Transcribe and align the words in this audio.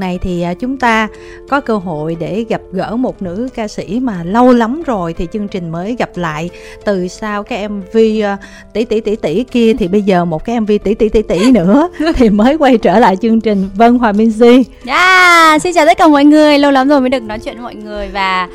lần 0.00 0.08
này 0.08 0.18
thì 0.22 0.42
à, 0.42 0.54
chúng 0.54 0.78
ta 0.78 1.08
có 1.48 1.60
cơ 1.60 1.76
hội 1.76 2.16
để 2.20 2.44
gặp 2.48 2.60
gỡ 2.72 2.96
một 2.96 3.22
nữ 3.22 3.48
ca 3.54 3.68
sĩ 3.68 4.00
mà 4.02 4.24
lâu 4.24 4.52
lắm 4.52 4.82
rồi 4.86 5.12
thì 5.12 5.26
chương 5.32 5.48
trình 5.48 5.70
mới 5.70 5.96
gặp 5.98 6.10
lại. 6.14 6.50
Từ 6.84 7.08
sau 7.08 7.42
cái 7.42 7.68
mv 7.68 7.96
à, 8.22 8.38
tỷ 8.72 8.84
tỷ 8.84 9.00
tỷ 9.00 9.16
tỷ 9.16 9.44
kia 9.44 9.74
thì 9.78 9.88
bây 9.88 10.02
giờ 10.02 10.24
một 10.24 10.44
cái 10.44 10.60
mv 10.60 10.70
tỷ 10.84 10.94
tỷ 10.94 11.08
tỷ 11.08 11.22
tỷ 11.22 11.50
nữa 11.52 11.88
thì 12.16 12.30
mới 12.30 12.56
quay 12.56 12.78
trở 12.78 12.98
lại 12.98 13.16
chương 13.16 13.40
trình 13.40 13.68
vân 13.74 13.98
hòa 13.98 14.12
minh 14.12 14.30
di 14.30 14.52
yeah, 14.52 14.66
dạ, 14.84 15.58
xin 15.62 15.74
chào 15.74 15.86
tất 15.86 15.98
cả 15.98 16.08
mọi 16.08 16.24
người 16.24 16.58
lâu 16.58 16.70
lắm 16.70 16.88
rồi 16.88 17.00
mới 17.00 17.10
được 17.10 17.22
nói 17.22 17.38
chuyện 17.38 17.54
với 17.54 17.62
mọi 17.62 17.74
người 17.74 18.08
và 18.08 18.48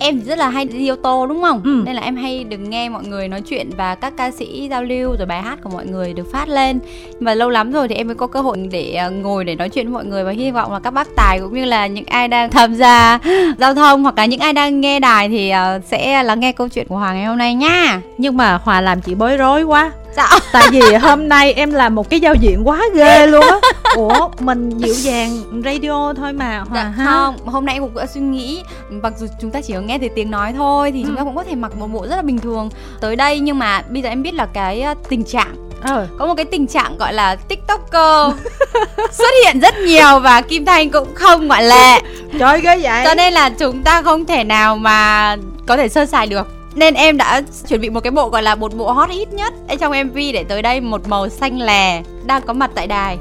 em 0.00 0.20
rất 0.20 0.38
là 0.38 0.48
hay 0.48 0.64
đi 0.64 0.88
ô 0.88 0.96
tô 0.96 1.26
đúng 1.26 1.42
không? 1.42 1.60
Ừ. 1.64 1.82
nên 1.86 1.94
là 1.94 2.02
em 2.02 2.16
hay 2.16 2.44
được 2.44 2.58
nghe 2.58 2.88
mọi 2.88 3.04
người 3.04 3.28
nói 3.28 3.40
chuyện 3.40 3.70
và 3.76 3.94
các 3.94 4.12
ca 4.16 4.30
sĩ 4.30 4.68
giao 4.70 4.82
lưu 4.82 5.16
rồi 5.16 5.26
bài 5.26 5.42
hát 5.42 5.58
của 5.62 5.70
mọi 5.70 5.86
người 5.86 6.14
được 6.14 6.32
phát 6.32 6.48
lên. 6.48 6.78
Và 7.20 7.34
lâu 7.34 7.48
lắm 7.48 7.72
rồi 7.72 7.88
thì 7.88 7.94
em 7.94 8.06
mới 8.06 8.16
có 8.16 8.26
cơ 8.26 8.40
hội 8.40 8.56
để 8.70 8.92
ờ, 8.92 9.10
ngồi 9.10 9.44
để 9.44 9.54
nói 9.54 9.68
chuyện 9.68 9.86
với 9.86 9.92
mọi 9.92 10.04
người 10.04 10.24
và 10.24 10.30
hy 10.30 10.50
vọng 10.50 10.72
là 10.72 10.78
các 10.78 10.90
bác 10.90 11.08
tài 11.16 11.40
cũng 11.40 11.54
như 11.54 11.64
là 11.64 11.86
những 11.86 12.04
ai 12.04 12.28
đang 12.28 12.50
tham 12.50 12.74
gia 12.74 13.18
giao 13.58 13.74
thông 13.74 14.02
hoặc 14.02 14.18
là 14.18 14.24
những 14.24 14.40
ai 14.40 14.52
đang 14.52 14.80
nghe 14.80 15.00
đài 15.00 15.28
thì 15.28 15.50
ờ, 15.50 15.80
sẽ 15.86 16.22
lắng 16.22 16.40
nghe 16.40 16.52
câu 16.52 16.68
chuyện 16.68 16.86
của 16.88 16.96
Hoàng 16.96 17.16
ngày 17.16 17.24
hôm 17.24 17.38
nay 17.38 17.54
nha. 17.54 18.00
Nhưng 18.18 18.36
mà 18.36 18.58
Hòa 18.64 18.80
làm 18.80 19.00
chị 19.00 19.14
bối 19.14 19.36
rối 19.36 19.62
quá 19.62 19.92
Sao? 20.16 20.38
Tại 20.52 20.68
vì 20.70 20.94
hôm 20.94 21.28
nay 21.28 21.52
em 21.52 21.70
làm 21.70 21.94
một 21.94 22.10
cái 22.10 22.20
giao 22.20 22.34
diện 22.34 22.68
quá 22.68 22.82
ghê 22.94 23.26
luôn 23.26 23.44
á. 23.44 23.58
Ủa 23.96 24.28
mình 24.38 24.70
dịu 24.70 24.94
dàng 24.94 25.62
radio 25.64 26.14
thôi 26.16 26.32
mà 26.32 26.58
Hòa 26.58 26.82
dạ, 26.82 27.04
ha. 27.04 27.04
Không, 27.04 27.46
hôm 27.46 27.66
nay 27.66 27.74
em 27.74 27.82
cũng 27.82 27.94
đã 27.94 28.06
suy 28.06 28.20
nghĩ. 28.20 28.62
Mặc 28.90 29.12
dù 29.18 29.26
chúng 29.40 29.50
ta 29.50 29.60
chỉ 29.60 29.74
có 29.74 29.80
nghe 29.80 29.98
thấy 29.98 30.08
tiếng 30.08 30.30
nói 30.30 30.52
thôi 30.56 30.92
Thì 30.92 31.02
ừ. 31.02 31.06
chúng 31.06 31.16
ta 31.16 31.24
cũng 31.24 31.36
có 31.36 31.44
thể 31.44 31.54
mặc 31.54 31.76
một 31.76 31.86
bộ 31.86 32.06
rất 32.06 32.16
là 32.16 32.22
bình 32.22 32.38
thường. 32.38 32.70
Tới 33.00 33.16
đây 33.16 33.40
nhưng 33.40 33.58
mà 33.58 33.82
bây 33.88 34.02
giờ 34.02 34.08
em 34.08 34.22
biết 34.22 34.34
là 34.34 34.46
cái 34.46 34.82
ờ, 34.82 34.94
tình 35.08 35.24
trạng. 35.24 35.70
Ừ. 35.84 36.06
có 36.18 36.26
một 36.26 36.34
cái 36.34 36.44
tình 36.44 36.66
trạng 36.66 36.98
gọi 36.98 37.12
là 37.12 37.36
tiktoker 37.36 38.34
xuất 39.12 39.28
hiện 39.44 39.60
rất 39.60 39.74
nhiều 39.78 40.20
và 40.22 40.40
kim 40.40 40.64
thanh 40.64 40.90
cũng 40.90 41.14
không 41.14 41.48
ngoại 41.48 41.62
lệ. 41.62 42.00
Trời 42.38 42.62
ơi 42.62 42.78
vậy. 42.82 43.04
Cho 43.04 43.14
nên 43.14 43.32
là 43.32 43.50
chúng 43.50 43.82
ta 43.82 44.02
không 44.02 44.26
thể 44.26 44.44
nào 44.44 44.76
mà 44.76 45.36
có 45.66 45.76
thể 45.76 45.88
sơ 45.88 46.06
sài 46.06 46.26
được 46.26 46.59
nên 46.74 46.94
em 46.94 47.16
đã 47.16 47.42
chuẩn 47.68 47.80
bị 47.80 47.90
một 47.90 48.00
cái 48.00 48.10
bộ 48.10 48.28
gọi 48.28 48.42
là 48.42 48.54
một 48.54 48.74
bộ 48.74 48.92
hot 48.92 49.10
hit 49.10 49.32
nhất 49.32 49.54
ở 49.68 49.76
trong 49.76 49.92
mv 50.04 50.16
để 50.16 50.44
tới 50.48 50.62
đây 50.62 50.80
một 50.80 51.08
màu 51.08 51.28
xanh 51.28 51.60
lè 51.60 52.02
đang 52.26 52.42
có 52.42 52.52
mặt 52.52 52.70
tại 52.74 52.86
đài. 52.86 53.18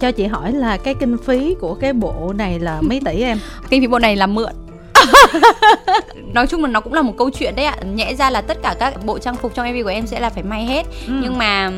Cho 0.00 0.12
chị 0.12 0.26
hỏi 0.26 0.52
là 0.52 0.76
cái 0.76 0.94
kinh 0.94 1.16
phí 1.18 1.54
của 1.60 1.74
cái 1.74 1.92
bộ 1.92 2.32
này 2.36 2.58
là 2.58 2.78
mấy 2.80 3.00
tỷ 3.04 3.22
em? 3.22 3.38
Kinh 3.70 3.82
phí 3.82 3.86
bộ 3.86 3.98
này 3.98 4.16
là 4.16 4.26
mượn. 4.26 4.52
Nói 6.34 6.46
chung 6.46 6.64
là 6.64 6.70
nó 6.70 6.80
cũng 6.80 6.92
là 6.92 7.02
một 7.02 7.12
câu 7.18 7.30
chuyện 7.30 7.56
đấy 7.56 7.66
ạ. 7.66 7.76
Nhẽ 7.94 8.14
ra 8.14 8.30
là 8.30 8.40
tất 8.40 8.58
cả 8.62 8.74
các 8.78 9.04
bộ 9.04 9.18
trang 9.18 9.36
phục 9.36 9.54
trong 9.54 9.72
mv 9.72 9.82
của 9.82 9.90
em 9.90 10.06
sẽ 10.06 10.20
là 10.20 10.30
phải 10.30 10.42
may 10.42 10.64
hết. 10.64 10.86
Ừ. 11.06 11.12
nhưng 11.22 11.38
mà 11.38 11.70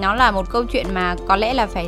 nó 0.00 0.14
là 0.14 0.30
một 0.30 0.50
câu 0.50 0.64
chuyện 0.64 0.86
mà 0.94 1.16
có 1.28 1.36
lẽ 1.36 1.54
là 1.54 1.66
phải 1.66 1.86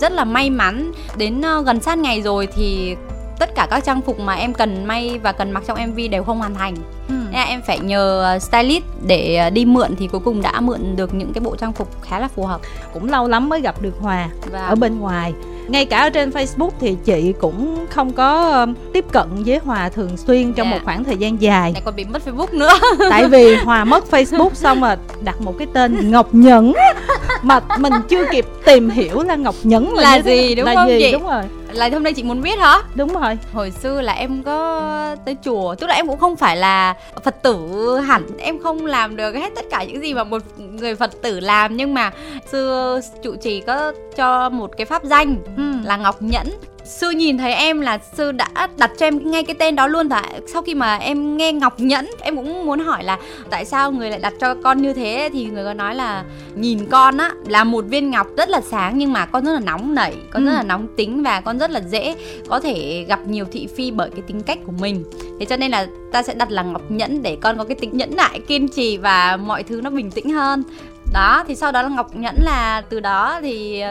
rất 0.00 0.12
là 0.12 0.24
may 0.24 0.50
mắn. 0.50 0.92
Đến 1.16 1.40
uh, 1.58 1.66
gần 1.66 1.80
sát 1.80 1.98
ngày 1.98 2.22
rồi 2.22 2.48
thì 2.56 2.96
tất 3.38 3.54
cả 3.54 3.66
các 3.70 3.84
trang 3.84 4.02
phục 4.02 4.20
mà 4.20 4.34
em 4.34 4.54
cần 4.54 4.84
may 4.84 5.18
và 5.22 5.32
cần 5.32 5.50
mặc 5.50 5.62
trong 5.66 5.78
mv 5.86 5.98
đều 6.10 6.24
không 6.24 6.38
hoàn 6.38 6.54
thành 6.54 6.74
ừ. 7.08 7.14
nên 7.24 7.32
là 7.32 7.44
em 7.44 7.62
phải 7.66 7.78
nhờ 7.78 8.22
ờ, 8.22 8.38
stylist 8.38 8.84
để 9.06 9.36
ờ, 9.36 9.50
đi 9.50 9.64
mượn 9.64 9.96
thì 9.96 10.08
cuối 10.08 10.20
cùng 10.24 10.42
đã 10.42 10.60
mượn 10.60 10.96
được 10.96 11.14
những 11.14 11.32
cái 11.32 11.40
bộ 11.40 11.56
trang 11.56 11.72
phục 11.72 12.02
khá 12.02 12.18
là 12.18 12.28
phù 12.28 12.44
hợp 12.44 12.60
cũng 12.94 13.10
lâu 13.10 13.28
lắm 13.28 13.48
mới 13.48 13.60
gặp 13.60 13.82
được 13.82 13.94
hòa 14.00 14.28
và... 14.52 14.66
ở 14.66 14.74
bên 14.74 15.00
ngoài 15.00 15.32
ngay 15.68 15.84
cả 15.84 15.98
ở 15.98 16.10
trên 16.10 16.30
Facebook 16.30 16.70
thì 16.80 16.96
chị 17.04 17.34
cũng 17.40 17.86
không 17.90 18.12
có 18.12 18.66
tiếp 18.92 19.04
cận 19.12 19.26
với 19.46 19.58
Hòa 19.58 19.88
thường 19.88 20.16
xuyên 20.16 20.52
trong 20.52 20.66
yeah. 20.66 20.74
một 20.74 20.78
dạ. 20.80 20.84
khoảng 20.84 21.04
thời 21.04 21.16
gian 21.16 21.42
dài. 21.42 21.72
Này 21.72 21.82
còn 21.84 21.96
bị 21.96 22.04
mất 22.04 22.22
Facebook 22.26 22.58
nữa. 22.58 22.72
Tại 23.10 23.28
vì 23.28 23.54
Hòa 23.54 23.84
mất 23.84 24.04
Facebook 24.10 24.50
xong 24.54 24.80
rồi 24.80 24.96
đặt 25.24 25.40
một 25.40 25.54
cái 25.58 25.66
tên 25.72 26.10
Ngọc 26.10 26.28
Nhẫn 26.32 26.72
mà 27.42 27.60
mình 27.78 27.92
chưa 28.08 28.24
kịp 28.32 28.46
tìm 28.64 28.90
hiểu 28.90 29.22
là 29.22 29.36
Ngọc 29.36 29.54
Nhẫn 29.62 29.94
là, 29.94 30.02
là 30.02 30.22
gì 30.22 30.54
đúng 30.54 30.66
là 30.66 30.74
không 30.74 30.88
gì 30.88 30.98
chị? 31.00 31.12
Đúng 31.12 31.26
rồi 31.26 31.42
là 31.72 31.88
hôm 31.92 32.02
nay 32.02 32.12
chị 32.12 32.22
muốn 32.22 32.42
biết 32.42 32.58
hả? 32.58 32.78
Đúng 32.94 33.12
rồi. 33.20 33.38
Hồi 33.52 33.70
xưa 33.70 34.00
là 34.00 34.12
em 34.12 34.42
có 34.42 35.16
tới 35.24 35.36
chùa 35.44 35.74
tức 35.74 35.86
là 35.86 35.94
em 35.94 36.06
cũng 36.06 36.18
không 36.18 36.36
phải 36.36 36.56
là 36.56 36.94
phật 37.24 37.42
tử 37.42 37.96
hẳn. 37.98 38.26
Em 38.38 38.62
không 38.62 38.86
làm 38.86 39.16
được 39.16 39.34
hết 39.34 39.52
tất 39.56 39.64
cả 39.70 39.84
những 39.84 40.02
gì 40.02 40.14
mà 40.14 40.24
một 40.24 40.42
người 40.58 40.94
phật 40.94 41.22
tử 41.22 41.40
làm 41.40 41.76
nhưng 41.76 41.94
mà 41.94 42.12
xưa 42.52 43.00
trụ 43.22 43.36
trì 43.36 43.60
có 43.60 43.92
cho 44.16 44.50
một 44.50 44.70
cái 44.76 44.84
pháp 44.84 45.04
danh 45.04 45.36
ừ. 45.56 45.72
là 45.84 45.96
ngọc 45.96 46.22
nhẫn 46.22 46.48
sư 46.88 47.10
nhìn 47.10 47.38
thấy 47.38 47.52
em 47.52 47.80
là 47.80 47.98
sư 48.12 48.32
đã 48.32 48.68
đặt 48.76 48.90
cho 48.98 49.06
em 49.06 49.30
ngay 49.30 49.44
cái 49.44 49.56
tên 49.58 49.76
đó 49.76 49.86
luôn 49.86 50.08
và 50.08 50.22
sau 50.52 50.62
khi 50.62 50.74
mà 50.74 50.96
em 50.96 51.36
nghe 51.36 51.52
ngọc 51.52 51.80
nhẫn 51.80 52.10
em 52.20 52.36
cũng 52.36 52.66
muốn 52.66 52.80
hỏi 52.80 53.04
là 53.04 53.18
tại 53.50 53.64
sao 53.64 53.92
người 53.92 54.10
lại 54.10 54.18
đặt 54.18 54.32
cho 54.40 54.54
con 54.64 54.82
như 54.82 54.92
thế? 54.92 55.30
Thì 55.32 55.44
người 55.44 55.64
có 55.64 55.74
nói 55.74 55.94
là 55.94 56.24
nhìn 56.54 56.86
con 56.86 57.18
á 57.18 57.32
là 57.46 57.64
một 57.64 57.84
viên 57.88 58.10
ngọc 58.10 58.26
rất 58.36 58.48
là 58.48 58.60
sáng 58.60 58.98
nhưng 58.98 59.12
mà 59.12 59.26
con 59.26 59.44
rất 59.44 59.52
là 59.52 59.60
nóng 59.60 59.94
nảy 59.94 60.14
con 60.30 60.42
ừ. 60.42 60.46
rất 60.46 60.54
là 60.54 60.62
nóng 60.62 60.86
tính 60.96 61.22
và 61.22 61.40
con 61.40 61.58
rất 61.58 61.70
là 61.70 61.80
dễ 61.80 62.14
có 62.48 62.60
thể 62.60 63.04
gặp 63.08 63.20
nhiều 63.26 63.44
thị 63.52 63.68
phi 63.76 63.90
bởi 63.90 64.10
cái 64.10 64.22
tính 64.26 64.42
cách 64.42 64.58
của 64.66 64.72
mình. 64.78 65.04
Thế 65.40 65.46
cho 65.46 65.56
nên 65.56 65.70
là 65.70 65.86
ta 66.12 66.22
sẽ 66.22 66.34
đặt 66.34 66.50
là 66.50 66.62
ngọc 66.62 66.90
nhẫn 66.90 67.22
để 67.22 67.36
con 67.40 67.58
có 67.58 67.64
cái 67.64 67.76
tính 67.80 67.96
nhẫn 67.96 68.16
nại 68.16 68.40
kiên 68.40 68.68
trì 68.68 68.96
và 68.96 69.36
mọi 69.36 69.62
thứ 69.62 69.80
nó 69.80 69.90
bình 69.90 70.10
tĩnh 70.10 70.30
hơn. 70.30 70.62
Đó 71.12 71.44
thì 71.48 71.54
sau 71.54 71.72
đó 71.72 71.82
là 71.82 71.88
ngọc 71.88 72.16
nhẫn 72.16 72.34
là 72.38 72.82
từ 72.88 73.00
đó 73.00 73.38
thì 73.42 73.82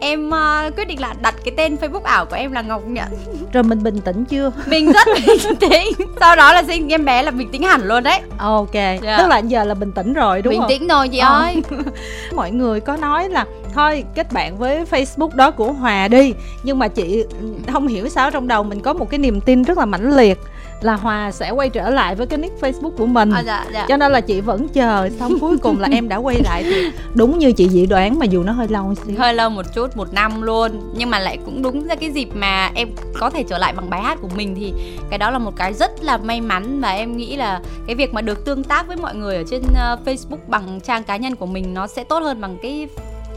em 0.00 0.28
uh, 0.28 0.76
quyết 0.76 0.88
định 0.88 1.00
là 1.00 1.14
đặt 1.22 1.34
cái 1.44 1.54
tên 1.56 1.76
facebook 1.80 2.02
ảo 2.02 2.26
của 2.26 2.36
em 2.36 2.52
là 2.52 2.62
ngọc 2.62 2.82
nhẫn. 2.86 3.08
Rồi 3.52 3.62
mình 3.62 3.82
bình 3.82 4.00
tĩnh 4.00 4.24
chưa? 4.24 4.52
Mình 4.66 4.92
rất 4.92 5.08
bình 5.26 5.56
tĩnh. 5.60 5.88
Sau 6.20 6.36
đó 6.36 6.52
là 6.52 6.62
sinh 6.62 6.88
em 6.88 7.04
bé 7.04 7.22
là 7.22 7.30
bình 7.30 7.48
tĩnh 7.52 7.62
hẳn 7.62 7.82
luôn 7.82 8.02
đấy. 8.02 8.20
Ok 8.38 8.74
yeah. 8.74 9.00
Dạ. 9.02 9.18
tức 9.18 9.28
là 9.28 9.38
giờ 9.38 9.64
là 9.64 9.74
bình 9.74 9.92
tĩnh 9.92 10.12
rồi 10.12 10.42
đúng 10.42 10.50
bình 10.50 10.60
không? 10.60 10.68
bình 10.68 10.78
tĩnh 10.78 10.88
rồi 10.88 11.08
chị 11.08 11.18
ờ. 11.18 11.42
ơi. 11.42 11.62
Mọi 12.34 12.50
người 12.50 12.80
có 12.80 12.96
nói 12.96 13.28
là 13.28 13.44
thôi 13.74 14.04
kết 14.14 14.32
bạn 14.32 14.58
với 14.58 14.84
facebook 14.90 15.36
đó 15.36 15.50
của 15.50 15.72
hòa 15.72 16.08
đi. 16.08 16.34
Nhưng 16.62 16.78
mà 16.78 16.88
chị 16.88 17.24
không 17.72 17.86
hiểu 17.86 18.08
sao 18.08 18.30
trong 18.30 18.48
đầu 18.48 18.62
mình 18.62 18.80
có 18.80 18.92
một 18.92 19.10
cái 19.10 19.18
niềm 19.18 19.40
tin 19.40 19.62
rất 19.62 19.78
là 19.78 19.84
mãnh 19.84 20.16
liệt 20.16 20.38
là 20.80 20.96
hòa 20.96 21.30
sẽ 21.32 21.50
quay 21.50 21.68
trở 21.68 21.90
lại 21.90 22.14
với 22.14 22.26
cái 22.26 22.38
nick 22.38 22.60
facebook 22.60 22.90
của 22.90 23.06
mình. 23.06 23.30
À, 23.30 23.42
dạ, 23.46 23.66
dạ. 23.72 23.86
cho 23.88 23.96
nên 23.96 24.12
là 24.12 24.20
chị 24.20 24.40
vẫn 24.40 24.68
chờ 24.68 25.08
xong 25.18 25.38
cuối 25.40 25.58
cùng 25.58 25.80
là 25.80 25.88
em 25.92 26.08
đã 26.08 26.16
quay 26.16 26.40
lại 26.44 26.62
thì 26.62 26.90
đúng 27.14 27.38
như 27.38 27.52
chị 27.52 27.68
dự 27.68 27.86
đoán 27.86 28.18
mà 28.18 28.26
dù 28.26 28.42
nó 28.42 28.52
hơi 28.52 28.68
lâu 28.68 28.94
xíu. 28.94 29.16
Hơi 29.18 29.34
lâu 29.34 29.50
một 29.50 29.66
chút 29.74 29.96
một 29.96 30.12
năm 30.12 30.42
luôn. 30.42 30.92
Nhưng 30.96 31.10
mà 31.10 31.18
lại 31.18 31.38
cũng 31.44 31.62
đúng 31.62 31.86
ra 31.86 31.94
cái 31.94 32.10
dịp 32.10 32.28
mà 32.34 32.70
em 32.74 32.88
có 33.18 33.30
thể 33.30 33.42
trở 33.42 33.58
lại 33.58 33.72
bằng 33.72 33.90
bài 33.90 34.00
hát 34.00 34.18
của 34.22 34.28
mình 34.36 34.54
thì 34.54 34.72
cái 35.10 35.18
đó 35.18 35.30
là 35.30 35.38
một 35.38 35.56
cái 35.56 35.72
rất 35.72 35.90
là 36.02 36.16
may 36.16 36.40
mắn 36.40 36.80
và 36.80 36.90
em 36.90 37.16
nghĩ 37.16 37.36
là 37.36 37.60
cái 37.86 37.96
việc 37.96 38.14
mà 38.14 38.20
được 38.20 38.44
tương 38.44 38.64
tác 38.64 38.86
với 38.86 38.96
mọi 38.96 39.14
người 39.14 39.36
ở 39.36 39.42
trên 39.50 39.62
uh, 39.62 40.08
facebook 40.08 40.48
bằng 40.48 40.80
trang 40.80 41.04
cá 41.04 41.16
nhân 41.16 41.36
của 41.36 41.46
mình 41.46 41.74
nó 41.74 41.86
sẽ 41.86 42.04
tốt 42.04 42.18
hơn 42.18 42.40
bằng 42.40 42.56
cái 42.62 42.88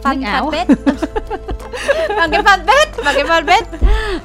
fan 0.03 0.22
fanpage. 0.22 0.75
Bằng 2.18 2.31
cái 2.31 2.41
fanpage 2.44 3.03
và 3.06 3.14
cái 3.14 3.24
fanpage. 3.24 3.64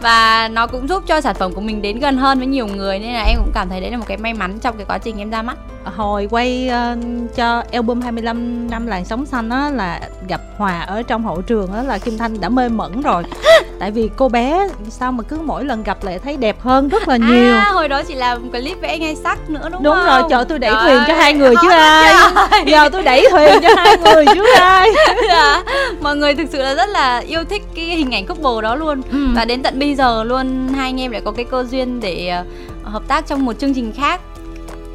Và 0.00 0.48
nó 0.52 0.66
cũng 0.66 0.88
giúp 0.88 1.02
cho 1.06 1.20
sản 1.20 1.34
phẩm 1.34 1.52
của 1.52 1.60
mình 1.60 1.82
đến 1.82 1.98
gần 1.98 2.18
hơn 2.18 2.38
với 2.38 2.46
nhiều 2.46 2.66
người 2.66 2.98
nên 2.98 3.12
là 3.12 3.22
em 3.22 3.38
cũng 3.38 3.52
cảm 3.54 3.68
thấy 3.68 3.80
đấy 3.80 3.90
là 3.90 3.96
một 3.96 4.04
cái 4.08 4.16
may 4.16 4.34
mắn 4.34 4.58
trong 4.58 4.76
cái 4.76 4.86
quá 4.88 4.98
trình 4.98 5.18
em 5.18 5.30
ra 5.30 5.42
mắt 5.42 5.56
hồi 5.96 6.28
quay 6.30 6.70
uh, 6.70 6.98
cho 7.34 7.62
album 7.72 8.00
25 8.00 8.70
năm 8.70 8.86
làn 8.86 9.04
sóng 9.04 9.26
xanh 9.26 9.50
á 9.50 9.70
là 9.70 10.00
gặp 10.28 10.40
Hòa 10.56 10.80
ở 10.80 11.02
trong 11.02 11.24
hậu 11.24 11.42
trường 11.42 11.72
á 11.72 11.82
là 11.82 11.98
Kim 11.98 12.18
Thanh 12.18 12.40
đã 12.40 12.48
mê 12.48 12.68
mẩn 12.68 13.00
rồi 13.00 13.22
tại 13.78 13.90
vì 13.90 14.10
cô 14.16 14.28
bé 14.28 14.68
sao 14.88 15.12
mà 15.12 15.22
cứ 15.22 15.38
mỗi 15.44 15.64
lần 15.64 15.82
gặp 15.82 16.04
lại 16.04 16.18
thấy 16.18 16.36
đẹp 16.36 16.60
hơn 16.60 16.88
rất 16.88 17.08
là 17.08 17.16
nhiều 17.16 17.54
à, 17.54 17.70
hồi 17.72 17.88
đó 17.88 18.02
chị 18.02 18.14
làm 18.14 18.50
clip 18.50 18.82
anh 18.82 19.00
hay 19.00 19.16
sắc 19.16 19.50
nữa 19.50 19.68
đúng, 19.72 19.82
đúng 19.82 19.94
không 19.94 20.06
đúng 20.06 20.06
rồi 20.06 20.22
chờ 20.30 20.44
tôi 20.48 20.58
đẩy 20.58 20.72
Trời 20.74 20.84
thuyền 20.84 21.02
cho 21.08 21.14
hai 21.14 21.34
người 21.34 21.54
chứ 21.62 21.70
ai 21.70 22.14
trời. 22.50 22.64
giờ 22.66 22.88
tôi 22.88 23.02
đẩy 23.02 23.26
thuyền 23.30 23.62
cho 23.62 23.68
hai 23.76 23.96
người 23.96 24.26
chứ 24.34 24.44
ai 24.58 24.90
dạ. 25.28 25.62
mọi 26.00 26.16
người 26.16 26.34
thực 26.34 26.48
sự 26.52 26.62
là 26.62 26.74
rất 26.74 26.88
là 26.88 27.18
yêu 27.18 27.44
thích 27.44 27.62
cái 27.74 27.84
hình 27.84 28.14
ảnh 28.14 28.26
couple 28.26 28.62
đó 28.62 28.74
luôn 28.74 29.00
ừ. 29.12 29.18
và 29.34 29.44
đến 29.44 29.62
tận 29.62 29.78
bây 29.78 29.94
giờ 29.94 30.24
luôn 30.24 30.68
hai 30.68 30.88
anh 30.88 31.00
em 31.00 31.10
lại 31.12 31.22
có 31.24 31.32
cái 31.32 31.44
cơ 31.44 31.64
duyên 31.70 32.00
để 32.00 32.32
uh, 32.40 32.46
hợp 32.84 33.02
tác 33.08 33.26
trong 33.26 33.44
một 33.44 33.52
chương 33.58 33.74
trình 33.74 33.92
khác 33.96 34.20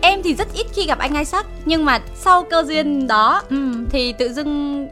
em 0.04 0.24
thì 0.24 0.36
rất 0.36 0.48
ít 0.54 0.68
khi 0.74 0.86
gặp 0.86 1.00
anh 1.00 1.14
ai 1.14 1.26
sắc 1.26 1.46
nhưng 1.66 1.86
mà 1.86 2.02
sau 2.16 2.44
cơ 2.44 2.64
duyên 2.68 3.08
đó 3.08 3.42
ừ. 3.50 3.72
thì 3.90 4.14
tự 4.14 4.34
dưng 4.34 4.88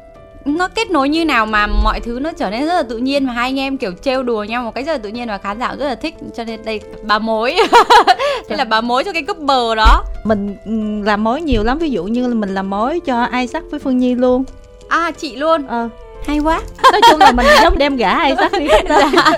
nó 0.45 0.67
kết 0.67 0.91
nối 0.91 1.09
như 1.09 1.25
nào 1.25 1.45
mà 1.45 1.67
mọi 1.67 1.99
thứ 1.99 2.19
nó 2.19 2.31
trở 2.37 2.49
nên 2.49 2.65
rất 2.65 2.73
là 2.73 2.83
tự 2.83 2.97
nhiên 2.97 3.27
và 3.27 3.33
hai 3.33 3.49
anh 3.49 3.59
em 3.59 3.77
kiểu 3.77 3.91
trêu 4.01 4.23
đùa 4.23 4.43
nhau 4.43 4.63
một 4.63 4.75
cách 4.75 4.85
rất 4.85 4.91
là 4.91 4.97
tự 4.97 5.09
nhiên 5.09 5.27
và 5.27 5.37
khán 5.37 5.59
giả 5.59 5.75
rất 5.75 5.85
là 5.85 5.95
thích. 5.95 6.15
Cho 6.35 6.43
nên 6.43 6.65
đây 6.65 6.81
bà 7.03 7.19
mối. 7.19 7.57
Thế 8.49 8.55
là 8.55 8.63
bà 8.63 8.81
mối 8.81 9.03
cho 9.03 9.13
cái 9.13 9.23
couple 9.23 9.75
đó. 9.75 10.03
Mình 10.23 10.55
ừ, 10.65 10.71
làm 11.05 11.23
mối 11.23 11.41
nhiều 11.41 11.63
lắm. 11.63 11.77
Ví 11.77 11.89
dụ 11.89 12.03
như 12.03 12.27
là 12.27 12.33
mình 12.33 12.53
làm 12.53 12.69
mối 12.69 12.99
cho 12.99 13.21
ai 13.21 13.47
sắc 13.47 13.63
với 13.71 13.79
phương 13.79 13.97
nhi 13.97 14.15
luôn. 14.15 14.43
À 14.89 15.11
chị 15.11 15.35
luôn. 15.35 15.67
Ờ 15.67 15.89
hay 16.25 16.39
quá 16.39 16.61
nói 16.91 17.01
chung 17.09 17.19
là 17.19 17.31
mình 17.31 17.45
giống 17.63 17.77
đem 17.77 17.95
gã 17.95 18.09
ai 18.09 18.35
sắc 18.35 18.51
đi 18.51 18.67
dạ. 18.89 19.31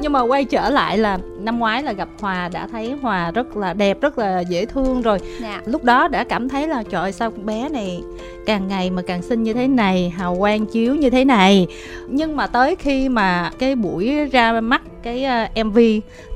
nhưng 0.00 0.12
mà 0.12 0.20
quay 0.20 0.44
trở 0.44 0.70
lại 0.70 0.98
là 0.98 1.18
năm 1.38 1.58
ngoái 1.58 1.82
là 1.82 1.92
gặp 1.92 2.08
hòa 2.20 2.48
đã 2.52 2.66
thấy 2.66 2.94
hòa 3.02 3.30
rất 3.30 3.56
là 3.56 3.72
đẹp 3.72 4.00
rất 4.00 4.18
là 4.18 4.40
dễ 4.40 4.66
thương 4.66 5.02
rồi 5.02 5.18
dạ. 5.40 5.60
lúc 5.66 5.84
đó 5.84 6.08
đã 6.08 6.24
cảm 6.24 6.48
thấy 6.48 6.68
là 6.68 6.82
trời 6.90 7.02
ơi, 7.02 7.12
sao 7.12 7.30
bé 7.30 7.68
này 7.68 8.02
càng 8.46 8.68
ngày 8.68 8.90
mà 8.90 9.02
càng 9.06 9.22
xinh 9.22 9.42
như 9.42 9.52
thế 9.52 9.68
này 9.68 10.12
hào 10.16 10.36
quang 10.38 10.66
chiếu 10.66 10.94
như 10.94 11.10
thế 11.10 11.24
này 11.24 11.66
nhưng 12.08 12.36
mà 12.36 12.46
tới 12.46 12.76
khi 12.76 13.08
mà 13.08 13.50
cái 13.58 13.74
buổi 13.74 14.26
ra 14.32 14.60
mắt 14.60 14.82
cái 15.02 15.24
ờ, 15.24 15.64
mv 15.64 15.78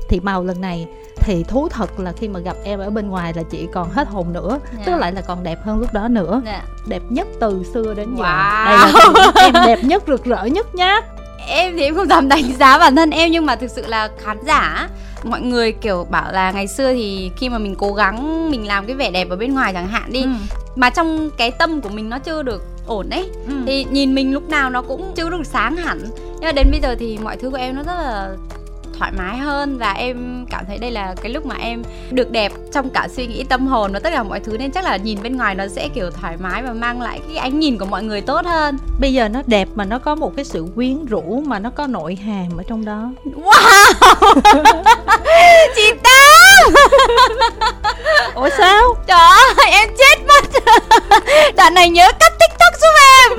thì 0.09 0.19
màu 0.19 0.43
lần 0.43 0.61
này 0.61 0.87
thì 1.27 1.43
thú 1.43 1.67
thật 1.69 1.99
là 1.99 2.11
khi 2.11 2.27
mà 2.27 2.39
gặp 2.39 2.55
em 2.63 2.79
ở 2.79 2.89
bên 2.89 3.09
ngoài 3.09 3.33
là 3.35 3.43
chị 3.43 3.67
còn 3.73 3.89
hết 3.91 4.07
hồn 4.07 4.33
nữa 4.33 4.59
yeah. 4.73 4.85
tức 4.85 4.95
lại 4.95 5.11
là 5.11 5.21
còn 5.21 5.43
đẹp 5.43 5.59
hơn 5.63 5.79
lúc 5.79 5.93
đó 5.93 6.07
nữa 6.07 6.41
yeah. 6.45 6.63
đẹp 6.87 7.01
nhất 7.09 7.27
từ 7.39 7.63
xưa 7.73 7.93
đến 7.93 8.15
giờ 8.15 8.23
wow. 8.23 8.91
đây 9.35 9.51
là 9.53 9.61
em 9.61 9.65
đẹp 9.65 9.83
nhất 9.83 10.03
rực 10.07 10.25
rỡ 10.25 10.43
nhất 10.45 10.75
nhá 10.75 11.01
em 11.47 11.73
thì 11.77 11.83
em 11.83 11.95
không 11.95 12.07
dám 12.07 12.27
đánh 12.27 12.53
giá 12.59 12.77
bản 12.77 12.95
thân 12.95 13.09
em 13.09 13.31
nhưng 13.31 13.45
mà 13.45 13.55
thực 13.55 13.71
sự 13.71 13.87
là 13.87 14.09
khán 14.17 14.37
giả 14.47 14.89
mọi 15.23 15.41
người 15.41 15.71
kiểu 15.71 16.07
bảo 16.09 16.31
là 16.31 16.51
ngày 16.51 16.67
xưa 16.67 16.93
thì 16.93 17.31
khi 17.37 17.49
mà 17.49 17.57
mình 17.57 17.75
cố 17.75 17.93
gắng 17.93 18.49
mình 18.51 18.67
làm 18.67 18.85
cái 18.85 18.95
vẻ 18.95 19.11
đẹp 19.11 19.29
ở 19.29 19.35
bên 19.35 19.53
ngoài 19.53 19.73
chẳng 19.73 19.87
hạn 19.87 20.11
đi 20.11 20.23
ừ. 20.23 20.29
mà 20.75 20.89
trong 20.89 21.29
cái 21.37 21.51
tâm 21.51 21.81
của 21.81 21.89
mình 21.89 22.09
nó 22.09 22.19
chưa 22.19 22.43
được 22.43 22.63
ổn 22.87 23.09
ấy 23.09 23.29
ừ. 23.47 23.53
thì 23.65 23.85
nhìn 23.91 24.15
mình 24.15 24.33
lúc 24.33 24.49
nào 24.49 24.69
nó 24.69 24.81
cũng 24.81 25.13
chưa 25.15 25.29
được 25.29 25.43
sáng 25.43 25.77
hẳn 25.77 25.99
nhưng 26.15 26.41
mà 26.41 26.51
đến 26.51 26.71
bây 26.71 26.79
giờ 26.79 26.95
thì 26.99 27.17
mọi 27.23 27.37
thứ 27.37 27.49
của 27.49 27.57
em 27.57 27.75
nó 27.75 27.83
rất 27.83 27.93
là 27.97 28.29
thoải 28.99 29.11
mái 29.17 29.37
hơn 29.37 29.77
và 29.77 29.91
em 29.91 30.45
cảm 30.49 30.65
thấy 30.67 30.77
đây 30.77 30.91
là 30.91 31.15
cái 31.21 31.31
lúc 31.31 31.45
mà 31.45 31.55
em 31.55 31.83
được 32.11 32.31
đẹp 32.31 32.51
trong 32.73 32.89
cả 32.89 33.07
suy 33.11 33.27
nghĩ 33.27 33.43
tâm 33.43 33.67
hồn 33.67 33.93
và 33.93 33.99
tất 33.99 34.09
cả 34.13 34.23
mọi 34.23 34.39
thứ 34.39 34.57
nên 34.57 34.71
chắc 34.71 34.83
là 34.83 34.97
nhìn 34.97 35.23
bên 35.23 35.37
ngoài 35.37 35.55
nó 35.55 35.67
sẽ 35.67 35.89
kiểu 35.93 36.11
thoải 36.11 36.37
mái 36.39 36.63
và 36.63 36.73
mang 36.73 37.01
lại 37.01 37.19
cái 37.27 37.37
ánh 37.37 37.59
nhìn 37.59 37.77
của 37.77 37.85
mọi 37.85 38.03
người 38.03 38.21
tốt 38.21 38.45
hơn. 38.45 38.77
Bây 38.99 39.13
giờ 39.13 39.29
nó 39.29 39.41
đẹp 39.47 39.67
mà 39.75 39.85
nó 39.85 39.99
có 39.99 40.15
một 40.15 40.35
cái 40.35 40.45
sự 40.45 40.65
quyến 40.75 41.05
rũ 41.05 41.43
mà 41.45 41.59
nó 41.59 41.69
có 41.69 41.87
nội 41.87 42.15
hàm 42.15 42.57
ở 42.57 42.63
trong 42.67 42.85
đó. 42.85 43.09
Wow! 43.25 44.41
Chị 45.75 45.91
tám 46.03 46.47
ủa 48.35 48.49
sao? 48.57 48.81
Trời 49.07 49.17
ơi 49.17 49.71
em 49.71 49.89
chết 49.97 50.25
mất. 50.27 50.43
Đoạn 51.57 51.73
này 51.73 51.89
nhớ 51.89 52.11
cắt 52.19 52.33
tiktok 52.39 52.73
giúp 52.81 52.93
em. 53.21 53.31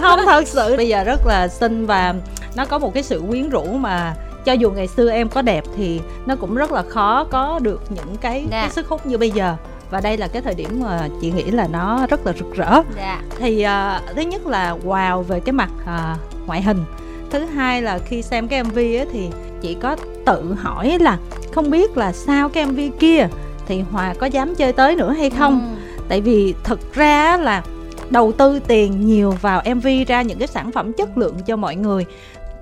Không 0.00 0.20
thật 0.26 0.48
sự. 0.48 0.76
Bây 0.76 0.88
giờ 0.88 1.04
rất 1.04 1.26
là 1.26 1.48
xinh 1.48 1.86
và 1.86 2.14
nó 2.56 2.64
có 2.66 2.78
một 2.78 2.94
cái 2.94 3.02
sự 3.02 3.22
quyến 3.28 3.48
rũ 3.48 3.64
mà 3.64 4.14
cho 4.44 4.52
dù 4.52 4.70
ngày 4.70 4.86
xưa 4.86 5.10
em 5.10 5.28
có 5.28 5.42
đẹp 5.42 5.64
thì 5.76 6.00
nó 6.26 6.36
cũng 6.36 6.54
rất 6.54 6.72
là 6.72 6.82
khó 6.82 7.24
có 7.24 7.58
được 7.62 7.82
những 7.90 8.16
cái, 8.20 8.38
yeah. 8.38 8.50
cái 8.50 8.62
dạ. 8.62 8.72
sức 8.72 8.88
hút 8.88 9.06
như 9.06 9.18
bây 9.18 9.30
giờ 9.30 9.56
và 9.90 10.00
đây 10.00 10.16
là 10.16 10.28
cái 10.28 10.42
thời 10.42 10.54
điểm 10.54 10.80
mà 10.82 11.08
chị 11.20 11.30
nghĩ 11.30 11.50
là 11.50 11.68
nó 11.72 12.06
rất 12.06 12.26
là 12.26 12.32
rực 12.32 12.54
rỡ. 12.54 12.82
Dạ. 12.96 13.22
thì 13.38 13.66
uh, 13.66 14.16
thứ 14.16 14.22
nhất 14.22 14.46
là 14.46 14.76
wow 14.84 15.22
về 15.22 15.40
cái 15.40 15.52
mặt 15.52 15.70
uh, 15.82 16.46
ngoại 16.46 16.62
hình 16.62 16.84
thứ 17.30 17.44
hai 17.44 17.82
là 17.82 17.98
khi 17.98 18.22
xem 18.22 18.48
cái 18.48 18.64
mv 18.64 18.76
ấy, 18.76 19.06
thì 19.12 19.28
chị 19.60 19.76
có 19.82 19.96
tự 20.26 20.54
hỏi 20.54 20.98
là 21.00 21.18
không 21.52 21.70
biết 21.70 21.96
là 21.96 22.12
sau 22.12 22.48
cái 22.48 22.66
mv 22.66 22.80
kia 23.00 23.28
thì 23.66 23.80
hòa 23.80 24.14
có 24.18 24.26
dám 24.26 24.54
chơi 24.54 24.72
tới 24.72 24.96
nữa 24.96 25.12
hay 25.12 25.30
không 25.30 25.76
ừ. 25.76 26.02
tại 26.08 26.20
vì 26.20 26.54
thực 26.64 26.94
ra 26.94 27.36
là 27.36 27.62
đầu 28.10 28.32
tư 28.32 28.60
tiền 28.66 29.06
nhiều 29.06 29.30
vào 29.30 29.62
mv 29.74 29.86
ra 30.06 30.22
những 30.22 30.38
cái 30.38 30.48
sản 30.48 30.72
phẩm 30.72 30.92
chất 30.92 31.18
lượng 31.18 31.34
cho 31.46 31.56
mọi 31.56 31.76
người 31.76 32.06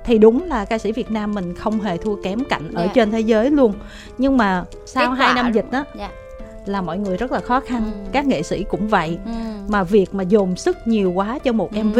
thì 0.07 0.19
đúng 0.19 0.45
là 0.45 0.65
ca 0.65 0.79
sĩ 0.79 0.93
Việt 0.93 1.11
Nam 1.11 1.35
mình 1.35 1.55
không 1.55 1.81
hề 1.81 1.97
thua 1.97 2.17
kém 2.17 2.45
cạnh 2.45 2.63
yeah. 2.63 2.75
ở 2.75 2.85
dạ. 2.85 2.93
trên 2.95 3.11
thế 3.11 3.21
giới 3.21 3.51
luôn 3.51 3.73
nhưng 4.19 4.37
mà 4.37 4.65
sau 4.87 5.11
hai 5.11 5.35
năm 5.35 5.53
dịch 5.53 5.71
đó 5.71 5.85
yeah. 5.99 6.11
Dạ. 6.39 6.51
là 6.67 6.81
mọi 6.81 6.99
người 6.99 7.17
rất 7.17 7.33
là 7.33 7.41
khó 7.41 7.61
khăn 7.61 7.83
ừ. 7.85 8.11
các 8.13 8.27
nghệ 8.27 8.43
sĩ 8.43 8.65
cũng 8.71 8.89
vậy 8.89 9.19
ừ. 9.27 9.33
mà 9.69 9.83
việc 9.83 10.15
mà 10.15 10.23
dồn 10.23 10.57
sức 10.57 10.77
nhiều 10.85 11.13
quá 11.13 11.39
cho 11.39 11.53
một 11.53 11.73
ừ. 11.75 11.83
mv 11.83 11.99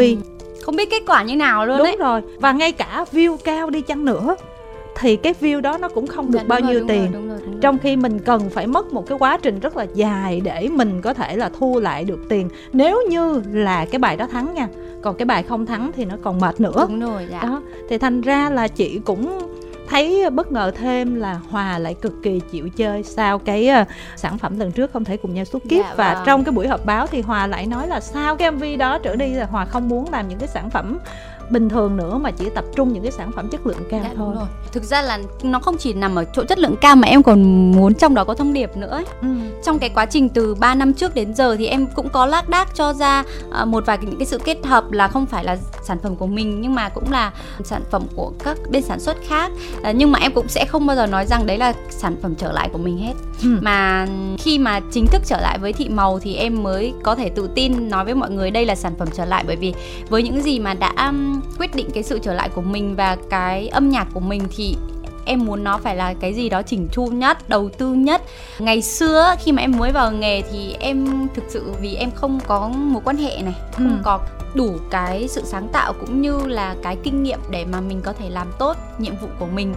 không 0.61 0.75
biết 0.75 0.89
kết 0.91 1.03
quả 1.07 1.23
như 1.23 1.35
nào 1.35 1.65
luôn 1.65 1.77
đúng 1.77 1.87
đấy. 1.87 1.97
rồi 1.99 2.21
và 2.39 2.51
ngay 2.51 2.71
cả 2.71 3.05
view 3.11 3.37
cao 3.37 3.69
đi 3.69 3.81
chăng 3.81 4.05
nữa 4.05 4.35
thì 4.99 5.15
cái 5.15 5.33
view 5.41 5.61
đó 5.61 5.77
nó 5.77 5.89
cũng 5.89 6.07
không 6.07 6.31
được 6.31 6.39
dạ, 6.39 6.45
bao 6.47 6.59
nhiêu 6.59 6.79
rồi, 6.79 6.85
tiền. 6.87 7.11
đúng 7.11 7.29
rồi, 7.29 7.37
đúng 7.41 7.51
rồi, 7.51 7.59
trong 7.61 7.77
khi 7.77 7.95
mình 7.95 8.19
cần 8.19 8.49
phải 8.49 8.67
mất 8.67 8.93
một 8.93 9.07
cái 9.07 9.17
quá 9.17 9.37
trình 9.41 9.59
rất 9.59 9.77
là 9.77 9.85
dài 9.93 10.41
để 10.43 10.69
mình 10.71 11.01
có 11.01 11.13
thể 11.13 11.35
là 11.35 11.49
thu 11.59 11.79
lại 11.79 12.03
được 12.03 12.19
tiền. 12.29 12.49
Nếu 12.73 13.01
như 13.09 13.41
là 13.51 13.85
cái 13.85 13.99
bài 13.99 14.17
đó 14.17 14.27
thắng 14.31 14.53
nha 14.53 14.67
còn 15.01 15.17
cái 15.17 15.25
bài 15.25 15.43
không 15.43 15.65
thắng 15.65 15.91
thì 15.95 16.05
nó 16.05 16.15
còn 16.23 16.39
mệt 16.39 16.59
nữa. 16.59 16.85
Đúng 16.89 16.99
rồi 16.99 17.27
dạ. 17.31 17.39
đó 17.43 17.61
thì 17.89 17.97
thành 17.97 18.21
ra 18.21 18.49
là 18.49 18.67
chị 18.67 18.99
cũng 19.05 19.39
thấy 19.89 20.29
bất 20.29 20.51
ngờ 20.51 20.71
thêm 20.75 21.15
là 21.15 21.39
hòa 21.49 21.79
lại 21.79 21.93
cực 21.93 22.13
kỳ 22.23 22.41
chịu 22.51 22.69
chơi 22.69 23.03
sau 23.03 23.39
cái 23.39 23.69
uh, 23.81 23.87
sản 24.15 24.37
phẩm 24.37 24.59
lần 24.59 24.71
trước 24.71 24.91
không 24.93 25.03
thể 25.03 25.17
cùng 25.17 25.33
nhau 25.33 25.45
xuất 25.45 25.63
kiếp. 25.69 25.85
Dạ, 25.85 25.93
và 25.97 26.13
vâng. 26.13 26.23
trong 26.25 26.43
cái 26.43 26.51
buổi 26.51 26.67
họp 26.67 26.85
báo 26.85 27.07
thì 27.07 27.21
hòa 27.21 27.47
lại 27.47 27.65
nói 27.65 27.87
là 27.87 27.99
sau 27.99 28.35
cái 28.35 28.51
mv 28.51 28.63
đó 28.79 28.97
trở 28.97 29.15
đi 29.15 29.29
là 29.33 29.45
hòa 29.45 29.65
không 29.65 29.89
muốn 29.89 30.11
làm 30.11 30.27
những 30.27 30.39
cái 30.39 30.47
sản 30.47 30.69
phẩm 30.69 30.97
bình 31.49 31.69
thường 31.69 31.97
nữa 31.97 32.17
mà 32.17 32.31
chỉ 32.31 32.49
tập 32.55 32.65
trung 32.75 32.93
những 32.93 33.03
cái 33.03 33.11
sản 33.11 33.31
phẩm 33.31 33.49
chất 33.49 33.67
lượng 33.67 33.77
cao 33.89 33.99
dạ, 34.03 34.11
thôi 34.17 34.35
rồi. 34.35 34.45
thực 34.71 34.83
ra 34.83 35.01
là 35.01 35.19
nó 35.43 35.59
không 35.59 35.77
chỉ 35.77 35.93
nằm 35.93 36.15
ở 36.15 36.25
chỗ 36.33 36.43
chất 36.43 36.59
lượng 36.59 36.75
cao 36.81 36.95
mà 36.95 37.07
em 37.07 37.23
còn 37.23 37.71
muốn 37.71 37.93
trong 37.95 38.13
đó 38.13 38.23
có 38.23 38.33
thông 38.33 38.53
điệp 38.53 38.77
nữa 38.77 38.89
ấy. 38.89 39.05
Ừ. 39.21 39.27
trong 39.63 39.79
cái 39.79 39.89
quá 39.89 40.05
trình 40.05 40.29
từ 40.29 40.55
3 40.55 40.75
năm 40.75 40.93
trước 40.93 41.15
đến 41.15 41.33
giờ 41.33 41.55
thì 41.55 41.67
em 41.67 41.87
cũng 41.95 42.09
có 42.09 42.25
lác 42.25 42.49
đác 42.49 42.75
cho 42.75 42.93
ra 42.93 43.23
uh, 43.61 43.67
một 43.67 43.85
vài 43.85 43.97
những 44.01 44.17
cái 44.17 44.25
sự 44.25 44.37
kết 44.37 44.65
hợp 44.65 44.91
là 44.91 45.07
không 45.07 45.25
phải 45.25 45.43
là 45.43 45.57
sản 45.83 45.97
phẩm 46.03 46.15
của 46.15 46.27
mình 46.27 46.61
nhưng 46.61 46.75
mà 46.75 46.89
cũng 46.89 47.11
là 47.11 47.31
sản 47.63 47.81
phẩm 47.91 48.03
của 48.15 48.31
các 48.43 48.57
bên 48.71 48.83
sản 48.83 48.99
xuất 48.99 49.17
khác 49.27 49.51
uh, 49.77 49.95
nhưng 49.95 50.11
mà 50.11 50.19
em 50.19 50.31
cũng 50.31 50.47
sẽ 50.47 50.65
không 50.65 50.85
bao 50.85 50.95
giờ 50.95 51.07
nói 51.07 51.25
rằng 51.25 51.45
đấy 51.45 51.57
là 51.57 51.73
sản 51.89 52.15
phẩm 52.21 52.35
trở 52.35 52.51
lại 52.51 52.69
của 52.71 52.77
mình 52.77 52.97
hết 52.97 53.13
ừ. 53.43 53.57
mà 53.61 54.07
khi 54.37 54.59
mà 54.59 54.79
chính 54.91 55.07
thức 55.07 55.21
trở 55.25 55.41
lại 55.41 55.57
với 55.57 55.73
thị 55.73 55.89
màu 55.89 56.19
thì 56.19 56.35
em 56.35 56.63
mới 56.63 56.93
có 57.03 57.15
thể 57.15 57.29
tự 57.29 57.49
tin 57.55 57.89
nói 57.89 58.05
với 58.05 58.15
mọi 58.15 58.31
người 58.31 58.51
đây 58.51 58.65
là 58.65 58.75
sản 58.75 58.93
phẩm 58.99 59.07
trở 59.13 59.25
lại 59.25 59.43
bởi 59.47 59.55
vì 59.55 59.73
với 60.09 60.23
những 60.23 60.41
gì 60.41 60.59
mà 60.59 60.73
đã 60.73 61.13
quyết 61.59 61.75
định 61.75 61.89
cái 61.93 62.03
sự 62.03 62.19
trở 62.19 62.33
lại 62.33 62.49
của 62.49 62.61
mình 62.61 62.95
và 62.95 63.17
cái 63.29 63.67
âm 63.67 63.89
nhạc 63.89 64.07
của 64.13 64.19
mình 64.19 64.43
thì 64.55 64.75
em 65.25 65.45
muốn 65.45 65.63
nó 65.63 65.77
phải 65.77 65.95
là 65.95 66.13
cái 66.13 66.33
gì 66.33 66.49
đó 66.49 66.61
chỉnh 66.61 66.87
chu 66.91 67.05
nhất 67.05 67.49
đầu 67.49 67.69
tư 67.77 67.93
nhất. 67.93 68.21
Ngày 68.59 68.81
xưa 68.81 69.35
khi 69.43 69.51
mà 69.51 69.61
em 69.61 69.77
mới 69.77 69.91
vào 69.91 70.11
nghề 70.11 70.41
thì 70.41 70.75
em 70.79 71.27
thực 71.35 71.43
sự 71.47 71.73
vì 71.81 71.95
em 71.95 72.11
không 72.11 72.39
có 72.47 72.67
một 72.67 73.01
quan 73.05 73.17
hệ 73.17 73.41
này 73.41 73.55
không 73.73 73.89
ừ. 73.89 74.01
có 74.03 74.19
đủ 74.53 74.77
cái 74.89 75.27
sự 75.27 75.41
sáng 75.45 75.67
tạo 75.67 75.93
cũng 75.93 76.21
như 76.21 76.47
là 76.47 76.75
cái 76.83 76.97
kinh 77.03 77.23
nghiệm 77.23 77.39
để 77.49 77.65
mà 77.65 77.81
mình 77.81 78.01
có 78.01 78.13
thể 78.13 78.29
làm 78.29 78.47
tốt 78.59 78.77
nhiệm 78.99 79.13
vụ 79.21 79.27
của 79.39 79.45
mình. 79.45 79.73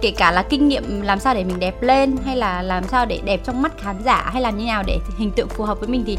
Kể 0.00 0.10
cả 0.10 0.30
là 0.30 0.42
kinh 0.42 0.68
nghiệm 0.68 1.02
làm 1.02 1.20
sao 1.20 1.34
để 1.34 1.44
mình 1.44 1.60
đẹp 1.60 1.82
lên 1.82 2.16
hay 2.24 2.36
là 2.36 2.62
làm 2.62 2.84
sao 2.88 3.06
để 3.06 3.20
đẹp 3.24 3.40
trong 3.44 3.62
mắt 3.62 3.72
khán 3.78 3.96
giả 4.04 4.30
hay 4.32 4.42
làm 4.42 4.58
như 4.58 4.64
nào 4.64 4.82
để 4.86 4.98
hình 5.18 5.30
tượng 5.30 5.48
phù 5.48 5.64
hợp 5.64 5.80
với 5.80 5.88
mình 5.88 6.04
thì 6.06 6.18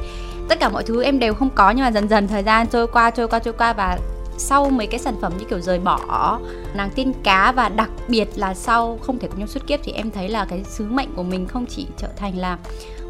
tất 0.50 0.60
cả 0.60 0.70
mọi 0.70 0.84
thứ 0.84 1.04
em 1.04 1.20
đều 1.20 1.34
không 1.34 1.50
có. 1.56 1.72
Nhưng 1.72 1.86
mà 1.86 1.92
dần 1.92 2.10
dần 2.10 2.28
thời 2.28 2.44
gian 2.44 2.68
trôi 2.68 2.88
qua 2.88 3.10
trôi 3.10 3.28
qua 3.28 3.40
trôi 3.40 3.54
qua 3.54 3.74
và 3.74 3.98
sau 4.38 4.70
mấy 4.70 4.88
cái 4.88 5.00
sản 5.00 5.16
phẩm 5.22 5.34
như 5.40 5.46
kiểu 5.46 5.62
rời 5.62 5.80
bỏ 5.80 6.40
nàng 6.74 6.90
tiên 6.96 7.14
cá 7.24 7.52
và 7.52 7.70
đặc 7.70 7.90
biệt 8.08 8.28
là 8.36 8.54
sau 8.54 9.00
không 9.02 9.20
thể 9.20 9.28
cùng 9.28 9.40
nhau 9.40 9.48
xuất 9.48 9.68
kiếp 9.68 9.80
thì 9.84 9.92
em 9.92 10.12
thấy 10.12 10.30
là 10.30 10.46
cái 10.46 10.64
sứ 10.64 10.86
mệnh 10.90 11.14
của 11.16 11.24
mình 11.24 11.48
không 11.48 11.66
chỉ 11.66 11.88
trở 11.98 12.08
thành 12.18 12.38
là 12.38 12.58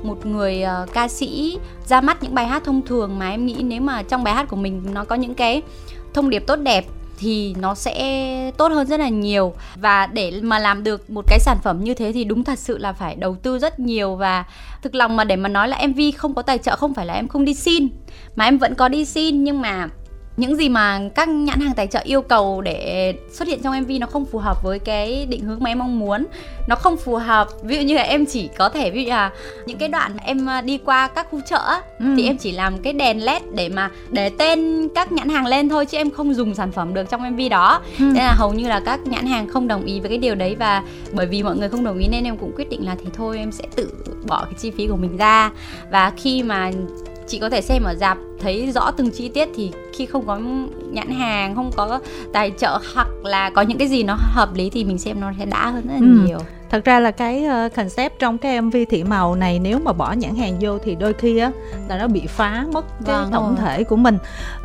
một 0.04 0.26
người 0.26 0.64
uh, 0.84 0.94
ca 0.94 1.08
sĩ 1.08 1.58
ra 1.88 2.02
mắt 2.02 2.24
những 2.24 2.36
bài 2.36 2.48
hát 2.48 2.64
thông 2.64 2.82
thường 2.82 3.20
mà 3.20 3.30
em 3.30 3.46
nghĩ 3.46 3.56
nếu 3.64 3.82
mà 3.82 4.04
trong 4.04 4.24
bài 4.24 4.34
hát 4.34 4.48
của 4.50 4.56
mình 4.56 4.82
nó 4.94 5.04
có 5.04 5.16
những 5.16 5.36
cái 5.36 5.62
thông 6.14 6.30
điệp 6.30 6.44
tốt 6.48 6.56
đẹp 6.56 6.86
thì 7.18 7.56
nó 7.60 7.76
sẽ 7.76 8.52
tốt 8.58 8.68
hơn 8.68 8.88
rất 8.88 9.00
là 9.00 9.10
nhiều. 9.10 9.54
Và 9.76 10.08
để 10.08 10.40
mà 10.42 10.60
làm 10.60 10.84
được 10.84 11.10
một 11.10 11.26
cái 11.28 11.40
sản 11.40 11.58
phẩm 11.64 11.84
như 11.84 11.94
thế 11.94 12.12
thì 12.12 12.24
đúng 12.24 12.44
thật 12.44 12.60
sự 12.60 12.78
là 12.78 12.94
phải 12.94 13.16
đầu 13.16 13.36
tư 13.36 13.60
rất 13.60 13.80
nhiều 13.80 14.16
và 14.16 14.46
thực 14.82 14.96
lòng 14.96 15.16
mà 15.16 15.24
để 15.24 15.36
mà 15.36 15.50
nói 15.50 15.68
là 15.68 15.88
MV 15.88 16.00
không 16.18 16.34
có 16.34 16.42
tài 16.42 16.58
trợ 16.58 16.76
không 16.76 16.94
phải 16.94 17.06
là 17.06 17.14
em 17.14 17.28
không 17.28 17.46
đi 17.46 17.54
xin 17.54 17.88
mà 18.36 18.46
em 18.46 18.58
vẫn 18.58 18.76
có 18.76 18.88
đi 18.88 19.06
xin 19.06 19.44
nhưng 19.44 19.62
mà 19.62 19.90
những 20.38 20.56
gì 20.56 20.70
mà 20.70 21.02
các 21.16 21.30
nhãn 21.30 21.60
hàng 21.60 21.74
tài 21.76 21.88
trợ 21.88 22.00
yêu 22.04 22.22
cầu 22.22 22.62
để 22.62 23.14
xuất 23.32 23.48
hiện 23.48 23.60
trong 23.64 23.82
MV 23.82 23.92
nó 24.00 24.08
không 24.08 24.26
phù 24.26 24.40
hợp 24.40 24.64
với 24.64 24.80
cái 24.80 25.26
định 25.30 25.42
hướng 25.42 25.64
mà 25.64 25.70
em 25.70 25.80
mong 25.80 26.00
muốn 26.00 26.26
nó 26.68 26.76
không 26.76 26.98
phù 26.98 27.16
hợp 27.16 27.48
ví 27.64 27.76
dụ 27.76 27.82
như 27.82 27.96
là 27.96 28.02
em 28.02 28.26
chỉ 28.26 28.50
có 28.58 28.70
thể 28.70 28.92
ví 28.92 29.04
dụ 29.04 29.10
là 29.10 29.32
những 29.66 29.78
cái 29.78 29.90
đoạn 29.90 30.12
em 30.26 30.50
à, 30.50 30.62
đi 30.62 30.78
qua 30.78 31.08
các 31.08 31.28
khu 31.32 31.40
chợ 31.50 31.82
ừ. 32.00 32.06
thì 32.18 32.26
em 32.26 32.38
chỉ 32.38 32.52
làm 32.52 32.78
cái 32.78 32.94
đèn 32.94 33.26
led 33.26 33.42
để 33.54 33.70
mà 33.70 33.90
để 34.10 34.30
tên 34.38 34.90
các 34.96 35.12
nhãn 35.12 35.30
hàng 35.30 35.46
lên 35.46 35.70
thôi 35.70 35.86
chứ 35.86 35.98
em 35.98 36.12
không 36.12 36.34
dùng 36.34 36.56
sản 36.56 36.72
phẩm 36.72 36.94
được 36.94 37.10
trong 37.10 37.32
MV 37.32 37.40
đó 37.50 37.82
ừ. 38.00 38.04
nên 38.04 38.24
là 38.24 38.34
hầu 38.34 38.54
như 38.54 38.68
là 38.68 38.80
các 38.80 39.00
nhãn 39.06 39.26
hàng 39.26 39.48
không 39.48 39.68
đồng 39.68 39.86
ý 39.86 40.00
với 40.00 40.10
cái 40.10 40.18
điều 40.18 40.36
đấy 40.36 40.56
và 40.60 40.84
bởi 41.12 41.26
vì 41.26 41.44
mọi 41.44 41.58
người 41.58 41.70
không 41.70 41.84
đồng 41.84 41.98
ý 41.98 42.08
nên 42.08 42.24
em 42.24 42.38
cũng 42.38 42.52
quyết 42.56 42.70
định 42.70 42.86
là 42.86 42.96
thì 43.00 43.06
thôi 43.14 43.38
em 43.38 43.52
sẽ 43.52 43.64
tự 43.76 43.90
bỏ 44.28 44.46
cái 44.46 44.54
chi 44.54 44.72
phí 44.72 44.88
của 44.88 44.96
mình 44.96 45.18
ra 45.18 45.52
và 45.92 46.12
khi 46.18 46.44
mà 46.44 46.72
chị 47.28 47.40
có 47.40 47.50
thể 47.50 47.62
xem 47.62 47.84
ở 47.84 47.96
dạp 47.96 48.18
thấy 48.42 48.72
rõ 48.72 48.92
từng 48.92 49.12
chi 49.12 49.30
tiết 49.30 49.50
thì 49.56 49.72
khi 49.94 50.06
không 50.06 50.26
có 50.28 50.40
nhãn 50.92 51.10
hàng 51.10 51.56
không 51.56 51.72
có 51.76 52.00
tài 52.34 52.52
trợ 52.58 52.80
hoặc 52.94 53.08
là 53.24 53.50
có 53.50 53.62
những 53.62 53.78
cái 53.78 53.88
gì 53.88 54.04
nó 54.04 54.18
hợp 54.20 54.54
lý 54.54 54.70
thì 54.70 54.84
mình 54.84 54.98
xem 54.98 55.22
nó 55.22 55.32
sẽ 55.40 55.46
đã 55.46 55.70
hơn 55.70 55.88
rất 55.88 55.94
là 55.94 56.00
ừ. 56.00 56.28
nhiều 56.28 56.38
thật 56.70 56.86
ra 56.86 57.00
là 57.00 57.12
cái 57.12 57.46
uh, 57.46 57.76
concept 57.76 58.20
trong 58.20 58.38
cái 58.38 58.62
mv 58.62 58.76
thị 58.90 59.04
màu 59.04 59.36
này 59.36 59.60
nếu 59.60 59.80
mà 59.80 59.94
bỏ 59.94 60.14
nhãn 60.14 60.36
hàng 60.36 60.58
vô 60.62 60.78
thì 60.84 60.96
đôi 60.96 61.14
khi 61.14 61.38
á 61.38 61.52
là 61.90 61.98
nó 61.98 62.08
bị 62.08 62.28
phá 62.28 62.66
mất 62.74 62.86
cái 63.06 63.16
vâng, 63.16 63.32
tổng 63.32 63.56
rồi. 63.56 63.56
thể 63.66 63.84
của 63.84 63.96
mình 63.96 64.18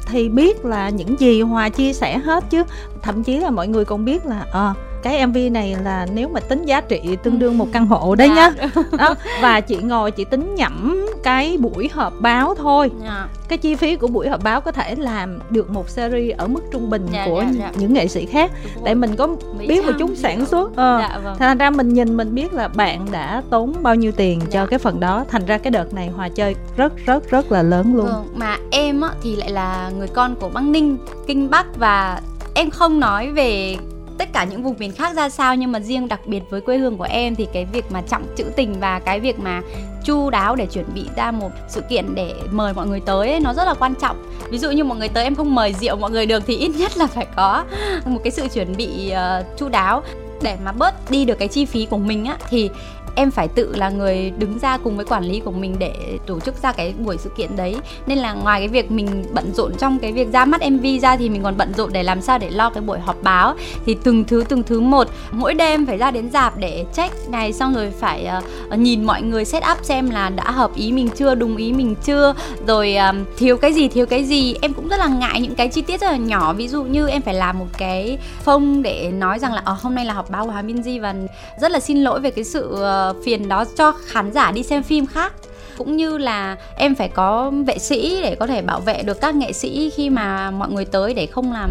thì 0.06 0.28
biết 0.28 0.64
là 0.64 0.88
những 0.88 1.20
gì 1.20 1.42
hòa 1.42 1.68
chia 1.68 1.92
sẻ 1.92 2.18
hết 2.18 2.44
chứ 2.50 2.62
thậm 3.02 3.22
chí 3.22 3.36
là 3.36 3.50
mọi 3.50 3.68
người 3.68 3.84
còn 3.84 4.04
biết 4.04 4.26
là 4.26 4.70
uh, 4.70 4.76
cái 5.02 5.26
mv 5.26 5.36
này 5.52 5.76
là 5.84 6.06
nếu 6.14 6.28
mà 6.28 6.40
tính 6.40 6.64
giá 6.64 6.80
trị 6.80 7.00
tương 7.22 7.38
đương 7.38 7.58
một 7.58 7.66
căn 7.72 7.86
hộ 7.86 8.14
đấy 8.14 8.28
nhá 8.28 8.52
dạ. 8.58 8.82
đó 8.98 9.14
và 9.42 9.60
chị 9.60 9.76
ngồi 9.76 10.10
chị 10.10 10.24
tính 10.24 10.54
nhẩm 10.54 11.06
cái 11.22 11.56
buổi 11.60 11.90
họp 11.92 12.12
báo 12.20 12.54
thôi 12.54 12.90
dạ. 13.04 13.28
cái 13.48 13.58
chi 13.58 13.74
phí 13.74 13.96
của 13.96 14.06
buổi 14.06 14.28
họp 14.28 14.42
báo 14.42 14.60
có 14.60 14.72
thể 14.72 14.94
làm 14.94 15.38
được 15.50 15.70
một 15.70 15.88
series 15.88 16.36
ở 16.36 16.46
mức 16.46 16.60
trung 16.72 16.90
bình 16.90 17.06
dạ, 17.12 17.26
của 17.26 17.44
những 17.78 17.94
nghệ 17.94 18.08
sĩ 18.08 18.26
khác 18.26 18.50
tại 18.84 18.94
mình 18.94 19.16
có 19.16 19.26
Mỹ 19.58 19.66
biết 19.66 19.84
một 19.84 19.92
chút 19.98 20.10
sản 20.16 20.46
xuất 20.46 20.76
ờ. 20.76 20.98
dạ, 21.00 21.18
vâng. 21.24 21.36
thành 21.38 21.58
ra 21.58 21.70
mình 21.70 21.94
nhìn 21.94 22.16
mình 22.16 22.34
biết 22.34 22.52
là 22.52 22.68
bạn 22.68 23.06
đã 23.10 23.42
tốn 23.50 23.74
bao 23.82 23.94
nhiêu 23.94 24.12
tiền 24.12 24.40
dạ. 24.40 24.46
cho 24.52 24.66
cái 24.66 24.78
phần 24.78 25.00
đó 25.00 25.24
thành 25.28 25.46
ra 25.46 25.58
cái 25.58 25.70
đợt 25.70 25.94
này 25.94 26.08
hòa 26.08 26.28
chơi 26.28 26.54
rất 26.76 26.92
rất 27.06 27.30
rất 27.30 27.52
là 27.52 27.62
lớn 27.62 27.96
luôn 27.96 28.06
vâng, 28.06 28.26
mà 28.34 28.56
em 28.70 29.00
á, 29.00 29.10
thì 29.22 29.36
lại 29.36 29.50
là 29.50 29.90
người 29.98 30.08
con 30.08 30.34
của 30.40 30.48
băng 30.48 30.72
ninh 30.72 30.96
kinh 31.26 31.50
bắc 31.50 31.66
và 31.78 32.20
em 32.54 32.70
không 32.70 33.00
nói 33.00 33.30
về 33.30 33.76
tất 34.20 34.28
cả 34.32 34.44
những 34.44 34.62
vùng 34.62 34.78
miền 34.78 34.92
khác 34.92 35.16
ra 35.16 35.28
sao 35.28 35.56
nhưng 35.56 35.72
mà 35.72 35.80
riêng 35.80 36.08
đặc 36.08 36.20
biệt 36.26 36.42
với 36.50 36.60
quê 36.60 36.76
hương 36.78 36.96
của 36.96 37.06
em 37.10 37.34
thì 37.34 37.46
cái 37.52 37.64
việc 37.64 37.84
mà 37.92 38.02
trọng 38.02 38.22
trữ 38.36 38.44
tình 38.56 38.80
và 38.80 38.98
cái 38.98 39.20
việc 39.20 39.38
mà 39.38 39.62
chu 40.04 40.30
đáo 40.30 40.56
để 40.56 40.66
chuẩn 40.66 40.84
bị 40.94 41.04
ra 41.16 41.30
một 41.30 41.50
sự 41.68 41.80
kiện 41.80 42.14
để 42.14 42.34
mời 42.50 42.72
mọi 42.72 42.86
người 42.86 43.00
tới 43.00 43.30
ấy, 43.30 43.40
nó 43.40 43.54
rất 43.54 43.64
là 43.64 43.74
quan 43.74 43.94
trọng. 44.00 44.16
Ví 44.50 44.58
dụ 44.58 44.70
như 44.70 44.84
mọi 44.84 44.98
người 44.98 45.08
tới 45.08 45.24
em 45.24 45.34
không 45.34 45.54
mời 45.54 45.74
rượu 45.80 45.96
mọi 45.96 46.10
người 46.10 46.26
được 46.26 46.42
thì 46.46 46.56
ít 46.56 46.68
nhất 46.68 46.96
là 46.96 47.06
phải 47.06 47.26
có 47.36 47.64
một 48.04 48.20
cái 48.24 48.30
sự 48.30 48.48
chuẩn 48.48 48.76
bị 48.76 49.12
uh, 49.12 49.58
chu 49.58 49.68
đáo 49.68 50.02
để 50.42 50.56
mà 50.64 50.72
bớt 50.72 51.10
đi 51.10 51.24
được 51.24 51.38
cái 51.38 51.48
chi 51.48 51.64
phí 51.64 51.86
của 51.86 51.98
mình 51.98 52.24
á 52.24 52.36
thì 52.48 52.70
em 53.14 53.30
phải 53.30 53.48
tự 53.48 53.76
là 53.76 53.90
người 53.90 54.32
đứng 54.38 54.58
ra 54.58 54.78
cùng 54.78 54.96
với 54.96 55.04
quản 55.04 55.24
lý 55.24 55.40
của 55.40 55.50
mình 55.50 55.76
để 55.78 55.94
tổ 56.26 56.40
chức 56.40 56.62
ra 56.62 56.72
cái 56.72 56.94
buổi 56.98 57.16
sự 57.18 57.30
kiện 57.36 57.56
đấy. 57.56 57.76
Nên 58.06 58.18
là 58.18 58.32
ngoài 58.32 58.60
cái 58.60 58.68
việc 58.68 58.90
mình 58.90 59.24
bận 59.32 59.54
rộn 59.54 59.72
trong 59.78 59.98
cái 59.98 60.12
việc 60.12 60.32
ra 60.32 60.44
mắt 60.44 60.60
mv 60.70 60.86
ra 61.02 61.16
thì 61.16 61.28
mình 61.28 61.42
còn 61.42 61.56
bận 61.56 61.72
rộn 61.76 61.92
để 61.92 62.02
làm 62.02 62.20
sao 62.20 62.38
để 62.38 62.50
lo 62.50 62.70
cái 62.70 62.80
buổi 62.80 62.98
họp 62.98 63.22
báo. 63.22 63.54
Thì 63.86 63.96
từng 64.02 64.24
thứ 64.24 64.44
từng 64.48 64.62
thứ 64.62 64.80
một 64.80 65.08
mỗi 65.32 65.54
đêm 65.54 65.86
phải 65.86 65.96
ra 65.96 66.10
đến 66.10 66.30
dạp 66.30 66.56
để 66.56 66.84
check 66.92 67.28
này 67.28 67.52
xong 67.52 67.74
rồi 67.74 67.92
phải 68.00 68.28
uh, 68.72 68.78
nhìn 68.78 69.04
mọi 69.04 69.22
người 69.22 69.44
set 69.44 69.62
up 69.72 69.78
xem 69.82 70.10
là 70.10 70.28
đã 70.28 70.50
hợp 70.50 70.74
ý 70.74 70.92
mình 70.92 71.08
chưa 71.16 71.34
đúng 71.34 71.56
ý 71.56 71.72
mình 71.72 71.94
chưa. 72.02 72.34
Rồi 72.66 72.96
um, 72.96 73.24
thiếu 73.36 73.56
cái 73.56 73.72
gì 73.72 73.88
thiếu 73.88 74.06
cái 74.06 74.24
gì. 74.24 74.54
Em 74.62 74.72
cũng 74.72 74.88
rất 74.88 75.00
là 75.00 75.06
ngại 75.06 75.40
những 75.40 75.54
cái 75.54 75.68
chi 75.68 75.82
tiết 75.82 76.00
rất 76.00 76.10
là 76.10 76.16
nhỏ. 76.16 76.52
Ví 76.52 76.68
dụ 76.68 76.82
như 76.82 77.08
em 77.08 77.22
phải 77.22 77.34
làm 77.34 77.58
một 77.58 77.68
cái 77.78 78.18
phông 78.42 78.82
để 78.82 79.10
nói 79.12 79.38
rằng 79.38 79.52
là 79.52 79.62
ở 79.64 79.76
hôm 79.80 79.94
nay 79.94 80.04
là 80.04 80.14
họp 80.14 80.29
báo 80.30 80.44
của 80.44 80.50
Hà 80.50 80.62
Minh 80.62 80.82
Di 80.82 80.98
và 80.98 81.14
rất 81.60 81.70
là 81.70 81.80
xin 81.80 82.02
lỗi 82.02 82.20
về 82.20 82.30
cái 82.30 82.44
sự 82.44 82.74
ờ, 82.76 83.14
phiền 83.24 83.48
đó 83.48 83.64
cho 83.76 83.92
khán 84.06 84.32
giả 84.32 84.52
đi 84.52 84.62
xem 84.62 84.82
phim 84.82 85.06
khác. 85.06 85.32
Cũng 85.78 85.96
như 85.96 86.18
là 86.18 86.56
em 86.76 86.94
phải 86.94 87.08
có 87.08 87.52
vệ 87.66 87.78
sĩ 87.78 88.22
để 88.22 88.34
có 88.34 88.46
thể 88.46 88.62
bảo 88.62 88.80
vệ 88.80 89.02
được 89.02 89.20
các 89.20 89.34
nghệ 89.34 89.52
sĩ 89.52 89.90
khi 89.90 90.10
mà 90.10 90.50
mọi 90.50 90.70
người 90.70 90.84
tới 90.84 91.14
để 91.14 91.26
không 91.26 91.52
làm 91.52 91.70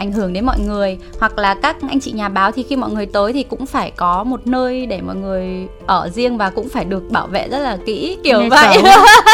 ảnh 0.00 0.12
hưởng 0.12 0.32
đến 0.32 0.46
mọi 0.46 0.58
người. 0.60 0.98
Hoặc 1.20 1.38
là 1.38 1.54
các 1.54 1.76
anh 1.88 2.00
chị 2.00 2.12
nhà 2.12 2.28
báo 2.28 2.52
thì 2.52 2.62
khi 2.62 2.76
mọi 2.76 2.90
người 2.90 3.06
tới 3.06 3.32
thì 3.32 3.42
cũng 3.42 3.66
phải 3.66 3.90
có 3.96 4.24
một 4.24 4.46
nơi 4.46 4.86
để 4.86 5.00
mọi 5.00 5.16
người 5.16 5.66
ở 5.86 6.08
riêng 6.14 6.38
và 6.38 6.50
cũng 6.50 6.68
phải 6.68 6.84
được 6.84 7.10
bảo 7.10 7.26
vệ 7.26 7.48
rất 7.48 7.58
là 7.58 7.78
kỹ 7.86 8.18
kiểu 8.24 8.40
Nghe 8.40 8.48
vậy. 8.48 8.82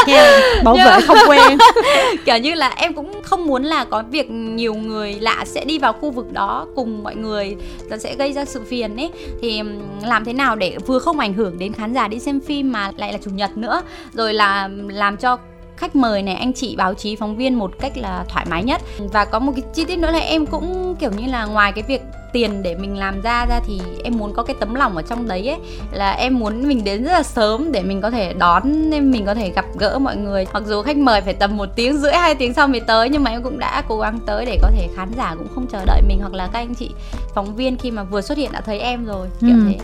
yeah, 0.06 0.42
bảo 0.64 0.76
vệ 0.76 1.00
không 1.06 1.18
quen. 1.28 1.58
Kiểu 2.24 2.38
như 2.38 2.54
là 2.54 2.68
em 2.68 2.94
cũng 2.94 3.22
không 3.22 3.46
muốn 3.46 3.64
là 3.64 3.84
có 3.84 4.02
việc 4.10 4.30
nhiều 4.30 4.74
người 4.74 5.14
lạ 5.20 5.44
sẽ 5.46 5.64
đi 5.64 5.78
vào 5.78 5.92
khu 5.92 6.10
vực 6.10 6.32
đó 6.32 6.66
cùng 6.74 7.02
mọi 7.02 7.14
người 7.16 7.56
nó 7.90 7.96
sẽ 7.96 8.14
gây 8.14 8.32
ra 8.32 8.44
sự 8.44 8.62
phiền 8.68 8.96
ấy. 8.96 9.10
Thì 9.42 9.62
làm 10.02 10.24
thế 10.24 10.32
nào 10.32 10.56
để 10.56 10.78
vừa 10.86 10.98
không 10.98 11.18
ảnh 11.18 11.32
hưởng 11.32 11.58
đến 11.58 11.72
khán 11.72 11.94
giả 11.94 12.08
đi 12.08 12.18
xem 12.18 12.40
phim 12.40 12.72
mà 12.72 12.92
lại 12.96 13.12
là 13.12 13.18
chủ 13.24 13.30
nhật 13.30 13.56
nữa. 13.56 13.82
Rồi 14.14 14.34
là 14.34 14.68
làm 14.88 15.16
cho 15.16 15.36
khách 15.76 15.96
mời 15.96 16.22
này 16.22 16.34
anh 16.34 16.52
chị 16.52 16.76
báo 16.76 16.94
chí 16.94 17.16
phóng 17.16 17.36
viên 17.36 17.54
một 17.54 17.70
cách 17.80 17.92
là 17.96 18.24
thoải 18.28 18.46
mái 18.50 18.64
nhất. 18.64 18.82
Và 19.12 19.24
có 19.24 19.38
một 19.38 19.52
cái 19.56 19.64
chi 19.74 19.84
tiết 19.84 19.98
nữa 19.98 20.10
là 20.10 20.18
em 20.18 20.46
cũng 20.46 20.96
kiểu 21.00 21.10
như 21.10 21.26
là 21.26 21.44
ngoài 21.44 21.72
cái 21.72 21.84
việc 21.88 22.02
tiền 22.32 22.62
để 22.62 22.74
mình 22.74 22.98
làm 22.98 23.20
ra 23.20 23.46
ra 23.46 23.60
thì 23.66 23.80
em 24.04 24.18
muốn 24.18 24.32
có 24.34 24.42
cái 24.42 24.56
tấm 24.60 24.74
lòng 24.74 24.96
ở 24.96 25.02
trong 25.02 25.28
đấy 25.28 25.48
ấy. 25.48 25.58
Là 25.92 26.12
em 26.12 26.38
muốn 26.38 26.68
mình 26.68 26.84
đến 26.84 27.04
rất 27.04 27.12
là 27.12 27.22
sớm 27.22 27.72
để 27.72 27.82
mình 27.82 28.00
có 28.00 28.10
thể 28.10 28.32
đón 28.32 28.90
nên 28.90 29.10
mình 29.10 29.26
có 29.26 29.34
thể 29.34 29.50
gặp 29.50 29.64
gỡ 29.78 29.98
mọi 29.98 30.16
người. 30.16 30.46
Mặc 30.52 30.62
dù 30.66 30.82
khách 30.82 30.96
mời 30.96 31.20
phải 31.20 31.34
tầm 31.34 31.56
một 31.56 31.68
tiếng 31.76 31.98
rưỡi 31.98 32.12
hai 32.12 32.34
tiếng 32.34 32.54
sau 32.54 32.68
mới 32.68 32.80
tới 32.80 33.08
nhưng 33.08 33.24
mà 33.24 33.30
em 33.30 33.42
cũng 33.42 33.58
đã 33.58 33.82
cố 33.88 33.98
gắng 33.98 34.18
tới 34.26 34.46
để 34.46 34.58
có 34.62 34.70
thể 34.70 34.88
khán 34.96 35.08
giả 35.16 35.34
cũng 35.38 35.48
không 35.54 35.66
chờ 35.66 35.84
đợi 35.86 36.02
mình 36.08 36.18
hoặc 36.20 36.34
là 36.34 36.48
các 36.52 36.58
anh 36.58 36.74
chị 36.74 36.90
phóng 37.34 37.56
viên 37.56 37.76
khi 37.76 37.90
mà 37.90 38.02
vừa 38.02 38.20
xuất 38.20 38.38
hiện 38.38 38.52
đã 38.52 38.60
thấy 38.60 38.78
em 38.78 39.04
rồi 39.04 39.28
kiểu 39.40 39.56
ừ. 39.56 39.62
thế. 39.68 39.78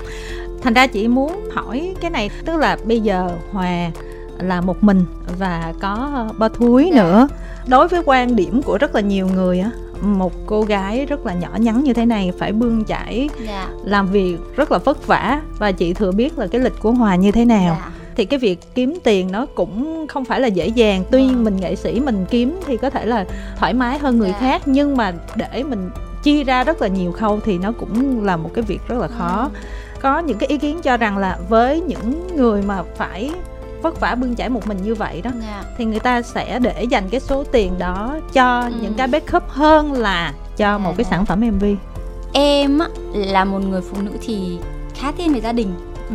Thành 0.63 0.75
ra 0.75 0.87
chị 0.87 1.09
muốn 1.09 1.51
hỏi 1.55 1.95
cái 2.01 2.11
này 2.11 2.31
tức 2.45 2.57
là 2.57 2.77
bây 2.85 3.01
giờ 3.01 3.31
hòa 3.53 3.91
là 4.43 4.61
một 4.61 4.85
mình 4.85 5.05
và 5.39 5.73
có 5.81 6.29
ba 6.39 6.49
thúi 6.49 6.83
yeah. 6.83 6.95
Dạ. 6.95 7.03
nữa 7.03 7.29
đối 7.67 7.89
với 7.89 8.03
quan 8.05 8.37
điểm 8.37 8.63
của 8.63 8.79
rất 8.79 8.95
là 8.95 9.01
nhiều 9.01 9.29
người 9.35 9.61
á 9.61 9.71
một 10.03 10.33
cô 10.47 10.63
gái 10.63 11.07
rất 11.07 11.27
là 11.27 11.35
nhỏ 11.35 11.51
nhắn 11.57 11.85
như 11.85 11.93
thế 11.93 12.07
này 12.07 12.33
phải 12.39 12.53
bươn 12.53 12.85
chải 12.85 13.19
yeah. 13.19 13.47
Dạ. 13.47 13.69
làm 13.85 14.07
việc 14.07 14.37
rất 14.57 14.73
là 14.73 14.79
vất 14.79 15.07
vả 15.07 15.41
và 15.59 15.73
chị 15.73 15.95
thừa 15.95 16.13
biết 16.13 16.39
là 16.39 16.47
cái 16.47 16.61
lịch 16.61 16.81
của 16.81 16.93
hòa 16.93 17.17
như 17.17 17.33
thế 17.33 17.45
nào 17.45 17.73
yeah 17.73 17.79
dạ. 17.79 17.93
thì 18.17 18.25
cái 18.25 18.39
việc 18.39 18.61
kiếm 18.75 18.99
tiền 19.05 19.33
nó 19.33 19.47
cũng 19.47 20.07
không 20.09 20.25
phải 20.25 20.41
là 20.41 20.49
dễ 20.49 20.67
dàng 20.67 21.05
tuy 21.11 21.25
yeah. 21.25 21.37
mình 21.37 21.57
nghệ 21.57 21.77
sĩ 21.77 22.01
mình 22.01 22.25
kiếm 22.31 22.61
thì 22.67 22.77
có 22.77 22.91
thể 22.91 23.07
là 23.07 23.25
thoải 23.59 23.75
mái 23.75 23.99
hơn 23.99 24.19
người 24.19 24.29
yeah. 24.29 24.41
khác 24.41 24.63
nhưng 24.67 24.97
mà 24.97 25.13
để 25.35 25.63
mình 25.63 25.91
chia 26.23 26.45
ra 26.45 26.65
rất 26.65 26.83
là 26.83 26.89
nhiều 26.89 27.13
khâu 27.13 27.41
thì 27.45 27.59
nó 27.59 27.73
cũng 27.73 28.25
là 28.25 28.37
một 28.37 28.51
cái 28.55 28.63
việc 28.63 28.81
rất 28.89 28.99
là 28.99 29.09
khó 29.09 29.51
có 30.01 30.19
những 30.19 30.39
cái 30.39 30.49
ý 30.49 30.59
kiến 30.59 30.81
cho 30.83 30.97
rằng 30.97 31.19
là 31.19 31.39
với 31.49 31.81
những 31.81 32.37
người 32.37 32.63
mà 32.63 32.83
phải 32.97 33.31
vất 33.83 34.01
vả 34.01 34.15
bươn 34.15 34.37
chải 34.37 34.49
một 34.49 34.67
mình 34.67 34.79
như 34.83 34.95
vậy 34.95 35.23
đó 35.23 35.31
yeah. 35.31 35.65
Dạ. 35.65 35.71
thì 35.79 35.85
người 35.85 36.01
ta 36.01 36.23
sẽ 36.23 36.59
để 36.59 36.85
dành 36.91 37.09
cái 37.11 37.21
số 37.21 37.45
tiền 37.53 37.79
đó 37.79 38.19
cho 38.33 38.61
ừ. 38.61 38.73
những 38.83 38.95
cái 38.95 39.07
backup 39.07 39.49
hơn 39.49 39.93
là 39.93 40.35
cho 40.57 40.69
yeah. 40.69 40.81
một 40.81 40.93
cái 40.97 41.05
sản 41.05 41.27
phẩm 41.27 41.41
mv 41.41 41.65
em 42.33 42.79
là 43.15 43.45
một 43.45 43.59
người 43.59 43.81
phụ 43.81 43.97
nữ 44.03 44.11
thì 44.23 44.59
khá 44.95 45.13
thiên 45.13 45.35
về 45.35 45.41
gia 45.41 45.53
đình 45.53 45.75
ừ. 46.09 46.15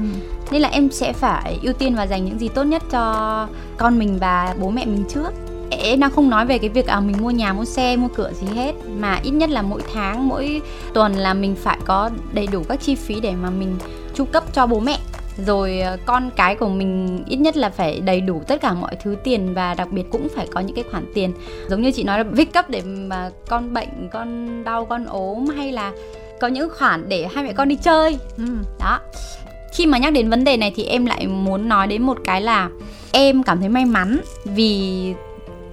nên 0.51 0.61
là 0.61 0.69
em 0.69 0.91
sẽ 0.91 1.13
phải 1.13 1.59
ưu 1.63 1.73
tiên 1.73 1.95
và 1.95 2.03
dành 2.03 2.25
những 2.25 2.39
gì 2.39 2.47
tốt 2.47 2.63
nhất 2.63 2.83
cho 2.91 3.47
con 3.77 3.99
mình 3.99 4.17
và 4.19 4.55
bố 4.59 4.69
mẹ 4.69 4.85
mình 4.85 5.03
trước 5.09 5.33
em 5.69 5.99
đang 5.99 6.11
không 6.11 6.29
nói 6.29 6.45
về 6.45 6.57
cái 6.57 6.69
việc 6.69 6.87
à 6.87 6.99
mình 6.99 7.15
mua 7.21 7.31
nhà 7.31 7.53
mua 7.53 7.65
xe 7.65 7.95
mua 7.95 8.07
cửa 8.07 8.31
gì 8.41 8.47
hết 8.55 8.73
mà 8.99 9.19
ít 9.23 9.31
nhất 9.31 9.49
là 9.49 9.61
mỗi 9.61 9.81
tháng 9.93 10.27
mỗi 10.27 10.61
tuần 10.93 11.15
là 11.15 11.33
mình 11.33 11.55
phải 11.55 11.77
có 11.85 12.09
đầy 12.33 12.47
đủ 12.47 12.63
các 12.69 12.81
chi 12.81 12.95
phí 12.95 13.19
để 13.19 13.33
mà 13.35 13.49
mình 13.49 13.77
chu 14.13 14.25
cấp 14.25 14.43
cho 14.53 14.65
bố 14.65 14.79
mẹ 14.79 14.99
rồi 15.45 15.79
ờ, 15.79 15.97
con 16.05 16.29
cái 16.35 16.55
của 16.55 16.69
mình 16.69 17.23
ít 17.27 17.37
nhất 17.37 17.57
là 17.57 17.69
phải 17.69 17.99
đầy 17.99 18.21
đủ 18.21 18.41
tất 18.47 18.61
cả 18.61 18.73
mọi 18.73 18.95
thứ 19.03 19.15
tiền 19.23 19.53
và 19.53 19.73
đặc 19.73 19.91
biệt 19.91 20.03
cũng 20.11 20.27
phải 20.35 20.47
có 20.51 20.59
những 20.59 20.75
cái 20.75 20.85
khoản 20.91 21.11
tiền 21.13 21.33
giống 21.69 21.81
như 21.81 21.91
chị 21.91 22.03
nói 22.03 22.17
là 22.17 22.23
viết 22.23 22.53
cấp 22.53 22.69
để 22.69 22.81
mà 22.81 23.29
con 23.47 23.73
bệnh, 23.73 24.09
con 24.11 24.63
đau, 24.63 24.85
con 24.85 25.05
ốm 25.05 25.47
hay 25.47 25.71
là 25.71 25.91
có 26.39 26.47
những 26.47 26.69
khoản 26.77 27.09
để 27.09 27.27
hai 27.33 27.43
mẹ 27.43 27.53
con 27.53 27.67
đi 27.67 27.75
chơi 27.75 28.17
ừ. 28.37 28.43
đó 28.79 28.99
khi 29.73 29.85
mà 29.85 29.97
nhắc 29.97 30.13
đến 30.13 30.29
vấn 30.29 30.43
đề 30.43 30.57
này 30.57 30.73
thì 30.75 30.83
em 30.83 31.05
lại 31.05 31.27
muốn 31.27 31.69
nói 31.69 31.87
đến 31.87 32.01
một 32.01 32.17
cái 32.23 32.41
là 32.41 32.69
em 33.11 33.43
cảm 33.43 33.59
thấy 33.59 33.69
may 33.69 33.85
mắn 33.85 34.21
vì 34.45 35.13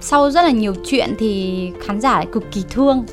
sau 0.01 0.31
rất 0.31 0.41
là 0.41 0.51
nhiều 0.51 0.73
chuyện 0.85 1.15
thì 1.17 1.71
khán 1.81 2.01
giả 2.01 2.13
lại 2.13 2.27
cực 2.31 2.43
kỳ 2.51 2.63
thương. 2.69 3.05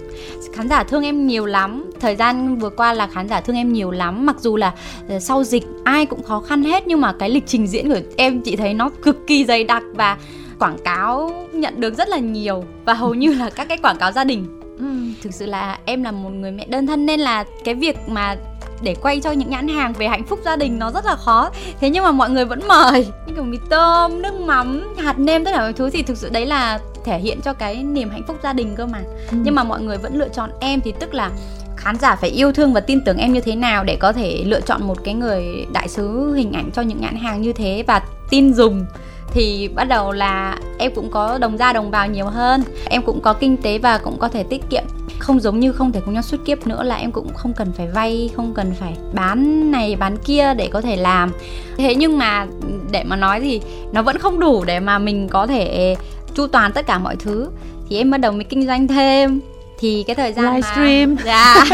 Khán 0.52 0.68
giả 0.68 0.84
thương 0.84 1.04
em 1.04 1.26
nhiều 1.26 1.46
lắm. 1.46 1.90
Thời 2.00 2.16
gian 2.16 2.58
vừa 2.58 2.70
qua 2.70 2.92
là 2.92 3.06
khán 3.06 3.28
giả 3.28 3.40
thương 3.40 3.56
em 3.56 3.72
nhiều 3.72 3.90
lắm. 3.90 4.26
Mặc 4.26 4.36
dù 4.40 4.56
là 4.56 4.72
ờ, 5.08 5.18
sau 5.18 5.44
dịch 5.44 5.64
ai 5.84 6.06
cũng 6.06 6.22
khó 6.22 6.40
khăn 6.40 6.62
hết 6.62 6.86
nhưng 6.86 7.00
mà 7.00 7.12
cái 7.12 7.30
lịch 7.30 7.46
trình 7.46 7.66
diễn 7.66 7.88
của 7.88 8.00
em 8.16 8.40
chị 8.40 8.56
thấy 8.56 8.74
nó 8.74 8.90
cực 9.02 9.26
kỳ 9.26 9.44
dày 9.44 9.64
đặc 9.64 9.82
và 9.94 10.18
quảng 10.58 10.78
cáo 10.84 11.30
nhận 11.52 11.80
được 11.80 11.94
rất 11.94 12.08
là 12.08 12.18
nhiều. 12.18 12.64
Và 12.84 12.94
hầu 12.94 13.14
như 13.14 13.34
là 13.34 13.50
các 13.50 13.68
cái 13.68 13.78
quảng 13.78 13.98
cáo 13.98 14.12
gia 14.12 14.24
đình. 14.24 14.60
Ừ, 14.78 14.86
thực 15.22 15.34
sự 15.34 15.46
là 15.46 15.78
em 15.84 16.02
là 16.02 16.12
một 16.12 16.30
người 16.30 16.52
mẹ 16.52 16.66
đơn 16.66 16.86
thân 16.86 17.06
nên 17.06 17.20
là 17.20 17.44
cái 17.64 17.74
việc 17.74 17.96
mà 18.06 18.36
để 18.82 18.94
quay 19.02 19.20
cho 19.20 19.30
những 19.30 19.50
nhãn 19.50 19.68
hàng 19.68 19.92
về 19.92 20.08
hạnh 20.08 20.24
phúc 20.24 20.38
gia 20.44 20.56
đình 20.56 20.78
nó 20.78 20.90
rất 20.90 21.04
là 21.04 21.16
khó. 21.16 21.50
Thế 21.80 21.90
nhưng 21.90 22.04
mà 22.04 22.10
mọi 22.10 22.30
người 22.30 22.44
vẫn 22.44 22.60
mời. 22.68 23.06
Như 23.26 23.34
kiểu 23.34 23.44
mì 23.44 23.58
tôm 23.70 24.22
nước 24.22 24.34
mắm 24.34 24.94
hạt 24.98 25.18
nêm 25.18 25.44
tất 25.44 25.50
cả 25.54 25.60
mọi 25.60 25.72
thứ 25.72 25.90
thì 25.90 26.02
thực 26.02 26.16
sự 26.16 26.28
đấy 26.30 26.46
là 26.46 26.78
thể 27.04 27.18
hiện 27.18 27.40
cho 27.44 27.52
cái 27.52 27.82
niềm 27.82 28.10
hạnh 28.10 28.22
phúc 28.26 28.36
gia 28.42 28.52
đình 28.52 28.74
cơ 28.76 28.86
mà. 28.86 28.98
Ừ. 29.30 29.38
nhưng 29.42 29.54
mà 29.54 29.64
mọi 29.64 29.82
người 29.82 29.98
vẫn 29.98 30.18
lựa 30.18 30.28
chọn 30.28 30.50
em 30.60 30.80
thì 30.80 30.92
tức 31.00 31.14
là 31.14 31.30
khán 31.76 31.96
giả 31.96 32.16
phải 32.16 32.30
yêu 32.30 32.52
thương 32.52 32.72
và 32.72 32.80
tin 32.80 33.04
tưởng 33.04 33.16
em 33.16 33.32
như 33.32 33.40
thế 33.40 33.56
nào 33.56 33.84
để 33.84 33.96
có 33.96 34.12
thể 34.12 34.42
lựa 34.46 34.60
chọn 34.60 34.82
một 34.82 35.04
cái 35.04 35.14
người 35.14 35.66
đại 35.72 35.88
sứ 35.88 36.34
hình 36.34 36.52
ảnh 36.52 36.70
cho 36.74 36.82
những 36.82 37.00
nhãn 37.00 37.16
hàng 37.16 37.42
như 37.42 37.52
thế 37.52 37.84
và 37.86 38.02
tin 38.30 38.54
dùng 38.54 38.86
thì 39.34 39.68
bắt 39.74 39.84
đầu 39.84 40.12
là 40.12 40.56
em 40.78 40.92
cũng 40.94 41.10
có 41.10 41.38
đồng 41.38 41.56
ra 41.56 41.72
đồng 41.72 41.90
vào 41.90 42.08
nhiều 42.08 42.26
hơn. 42.26 42.62
Em 42.90 43.02
cũng 43.02 43.20
có 43.20 43.32
kinh 43.32 43.56
tế 43.56 43.78
và 43.78 43.98
cũng 43.98 44.18
có 44.18 44.28
thể 44.28 44.42
tiết 44.42 44.62
kiệm. 44.70 44.82
Không 45.18 45.40
giống 45.40 45.60
như 45.60 45.72
không 45.72 45.92
thể 45.92 46.00
cùng 46.04 46.14
nhau 46.14 46.22
suốt 46.22 46.36
kiếp 46.44 46.66
nữa 46.66 46.82
là 46.82 46.96
em 46.96 47.12
cũng 47.12 47.34
không 47.34 47.52
cần 47.52 47.72
phải 47.76 47.88
vay 47.94 48.30
không 48.36 48.54
cần 48.54 48.74
phải 48.80 48.92
bán 49.12 49.70
này 49.70 49.96
bán 49.96 50.16
kia 50.16 50.54
để 50.54 50.68
có 50.72 50.80
thể 50.80 50.96
làm. 50.96 51.32
Thế 51.76 51.94
nhưng 51.94 52.18
mà 52.18 52.46
để 52.90 53.04
mà 53.04 53.16
nói 53.16 53.40
thì 53.40 53.60
nó 53.92 54.02
vẫn 54.02 54.18
không 54.18 54.40
đủ 54.40 54.64
để 54.64 54.80
mà 54.80 54.98
mình 54.98 55.28
có 55.28 55.46
thể 55.46 55.96
chu 56.34 56.46
toàn 56.46 56.72
tất 56.72 56.86
cả 56.86 56.98
mọi 56.98 57.16
thứ. 57.16 57.50
Thì 57.88 57.96
em 57.96 58.10
bắt 58.10 58.18
đầu 58.18 58.32
mới 58.32 58.44
kinh 58.44 58.66
doanh 58.66 58.88
thêm. 58.88 59.40
Thì 59.78 60.04
cái 60.06 60.16
thời 60.16 60.32
gian 60.32 60.54
livestream. 60.54 61.14
mà 61.14 61.22
dạ. 61.24 61.64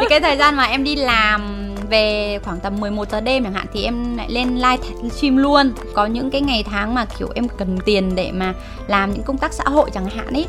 Thì 0.00 0.06
cái 0.10 0.20
thời 0.20 0.36
gian 0.36 0.56
mà 0.56 0.64
em 0.64 0.84
đi 0.84 0.96
làm 0.96 1.73
về 1.90 2.38
khoảng 2.44 2.60
tầm 2.60 2.80
11 2.80 3.10
giờ 3.10 3.20
đêm 3.20 3.44
chẳng 3.44 3.52
hạn 3.52 3.66
thì 3.72 3.84
em 3.84 4.16
lại 4.16 4.30
lên 4.30 4.54
live 4.54 5.10
stream 5.12 5.36
luôn. 5.36 5.72
Có 5.94 6.06
những 6.06 6.30
cái 6.30 6.40
ngày 6.40 6.64
tháng 6.70 6.94
mà, 6.94 7.04
kiểu, 7.18 7.28
em 7.34 7.48
cần 7.48 7.78
tiền 7.84 8.14
để 8.14 8.32
mà 8.32 8.54
làm 8.86 9.12
những 9.12 9.22
công 9.22 9.38
tác 9.38 9.52
xã 9.52 9.64
hội 9.64 9.90
chẳng 9.94 10.06
hạn 10.06 10.34
ấy, 10.34 10.46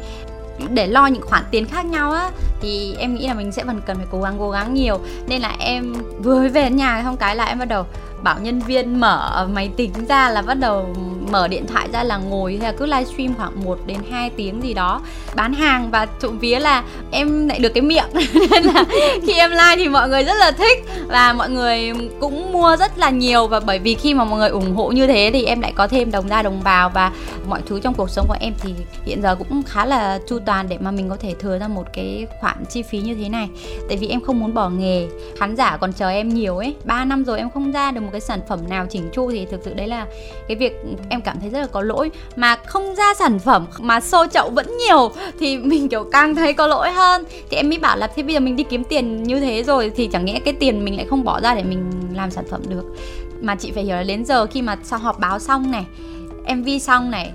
để 0.70 0.88
lo 0.88 1.08
những 1.08 1.22
khoản 1.22 1.44
tiền 1.52 1.66
khác 1.66 1.86
nhau 1.86 2.12
á, 2.12 2.30
thì 2.62 2.96
em 3.00 3.16
nghĩ 3.16 3.28
là 3.28 3.34
mình 3.34 3.52
sẽ 3.52 3.64
vẫn 3.64 3.82
cần 3.86 3.98
phải 3.98 4.06
cố 4.12 4.22
gắng 4.22 4.36
cố 4.40 4.52
gắng 4.52 4.74
nhiều. 4.74 5.00
Nên 5.28 5.42
là 5.42 5.56
em 5.60 5.94
vừa 6.20 6.48
về 6.50 6.70
nhà 6.70 7.02
không 7.04 7.18
cái 7.18 7.36
là 7.36 7.46
em 7.46 7.60
bắt 7.60 7.66
đầu 7.66 7.86
bảo 8.24 8.36
nhân 8.42 8.60
viên 8.60 9.00
mở 9.00 9.48
máy 9.54 9.70
tính 9.78 9.92
ra 10.10 10.30
là 10.30 10.42
bắt 10.42 10.60
đầu 10.60 10.96
mở 11.32 11.48
điện 11.48 11.68
thoại 11.68 11.88
ra 11.94 12.04
là 12.04 12.18
ngồi 12.18 12.58
hay 12.62 12.72
là 12.72 12.78
cứ 12.78 12.86
livestream 12.86 13.36
khoảng 13.38 13.64
1 13.66 13.80
đến 13.86 13.98
2 14.12 14.30
tiếng 14.30 14.64
gì 14.64 14.74
đó, 14.74 15.02
bán 15.36 15.54
hàng 15.54 15.92
và 15.92 16.06
trộm 16.06 16.40
vía 16.40 16.60
là 16.60 16.84
em 17.12 17.48
lại 17.48 17.60
được 17.60 17.70
cái 17.70 17.82
miệng. 17.82 18.06
Nên 18.52 18.64
là 18.64 18.84
khi 19.28 19.34
em 19.34 19.52
live 19.52 19.76
thì 19.76 19.88
mọi 19.88 20.10
người 20.10 20.24
rất 20.24 20.34
là 20.34 20.52
thích 20.52 20.86
và 21.08 21.34
mọi 21.34 21.50
người 21.50 21.94
cũng 22.20 22.52
mua 22.52 22.78
rất 22.78 22.98
là 22.98 23.10
nhiều 23.10 23.48
và 23.48 23.60
bởi 23.60 23.80
vì 23.80 23.96
khi 23.96 24.14
mà 24.14 24.24
mọi 24.24 24.40
người 24.40 24.50
ủng 24.50 24.76
hộ 24.76 24.90
như 24.90 25.08
thế 25.08 25.30
thì 25.34 25.46
em 25.46 25.62
lại 25.62 25.74
có 25.76 25.88
thêm 25.88 26.12
đồng 26.12 26.28
ra 26.28 26.42
đồng 26.42 26.62
vào 26.62 26.90
và 26.90 27.12
mọi 27.50 27.62
thứ 27.66 27.80
trong 27.80 27.94
cuộc 27.94 28.10
sống 28.10 28.26
của 28.28 28.38
em 28.40 28.54
thì 28.60 28.74
hiện 29.06 29.22
giờ 29.22 29.36
cũng 29.36 29.64
khá 29.64 29.86
là 29.86 30.20
chu 30.28 30.40
toàn 30.46 30.70
để 30.70 30.78
mà 30.80 30.92
mình 30.92 31.10
có 31.10 31.18
thể 31.20 31.34
thừa 31.40 31.60
ra 31.60 31.68
một 31.68 31.84
cái 31.94 32.28
khoản 32.42 32.66
chi 32.70 32.82
phí 32.82 33.00
như 33.00 33.16
thế 33.16 33.30
này. 33.30 33.50
Tại 33.88 33.98
vì 33.98 34.08
em 34.08 34.22
không 34.22 34.40
muốn 34.40 34.54
bỏ 34.54 34.70
nghề, 34.70 35.08
khán 35.38 35.56
giả 35.56 35.78
còn 35.78 35.94
chờ 35.94 36.10
em 36.10 36.30
nhiều 36.30 36.58
ấy 36.58 36.76
3 36.84 37.06
năm 37.06 37.26
rồi 37.26 37.38
em 37.38 37.50
không 37.50 37.72
ra 37.72 37.92
được 37.92 38.02
một 38.06 38.12
cái 38.12 38.22
sản 38.22 38.40
phẩm 38.48 38.60
nào 38.70 38.86
chỉnh 38.90 39.10
chu 39.14 39.32
thì 39.32 39.46
thực 39.46 39.62
sự 39.64 39.74
đấy 39.74 39.88
là 39.88 40.08
cái 40.48 40.58
việc 40.58 40.74
em 41.10 41.22
cảm 41.22 41.40
thấy 41.40 41.50
rất 41.50 41.60
là 41.60 41.68
có 41.68 41.82
lỗi. 41.82 42.12
Mà 42.36 42.56
không 42.56 42.96
ra 42.96 43.14
sản 43.14 43.40
phẩm 43.40 43.66
mà 43.80 44.00
xô 44.00 44.26
chậu 44.28 44.50
vẫn 44.50 44.78
nhiều 44.78 45.12
thì 45.40 45.58
mình 45.64 45.90
kiểu 45.90 46.04
càng 46.12 46.36
thấy 46.36 46.54
có 46.54 46.68
lỗi 46.68 46.92
hơn. 46.92 47.24
Thì 47.50 47.58
em 47.58 47.70
mới 47.70 47.78
bảo 47.78 47.98
là 47.98 48.08
thế 48.08 48.24
bây 48.24 48.34
giờ 48.34 48.40
mình 48.40 48.56
đi 48.56 48.64
kiếm 48.64 48.84
tiền 48.84 49.24
như 49.24 49.40
thế 49.40 49.64
rồi 49.64 49.92
thì 49.96 50.08
chẳng 50.08 50.26
nhẽ 50.26 50.40
cái 50.46 50.54
tiền 50.54 50.86
mình 50.86 50.96
lại 50.96 51.06
không 51.10 51.24
bỏ 51.24 51.42
ra 51.42 51.56
để 51.56 51.64
mình 51.64 51.92
làm 52.14 52.32
sản 52.32 52.46
phẩm 52.50 52.62
được. 52.68 52.84
Mà 53.42 53.56
chị 53.56 53.72
phải 53.72 53.84
hiểu 53.84 53.96
là 53.96 54.04
đến 54.04 54.26
giờ 54.26 54.46
khi 54.46 54.62
mà 54.62 54.78
sau 54.84 55.00
họp 55.00 55.20
báo 55.20 55.40
xong 55.40 55.72
này 55.72 55.86
mv 56.56 56.68
xong 56.82 57.12
này 57.12 57.32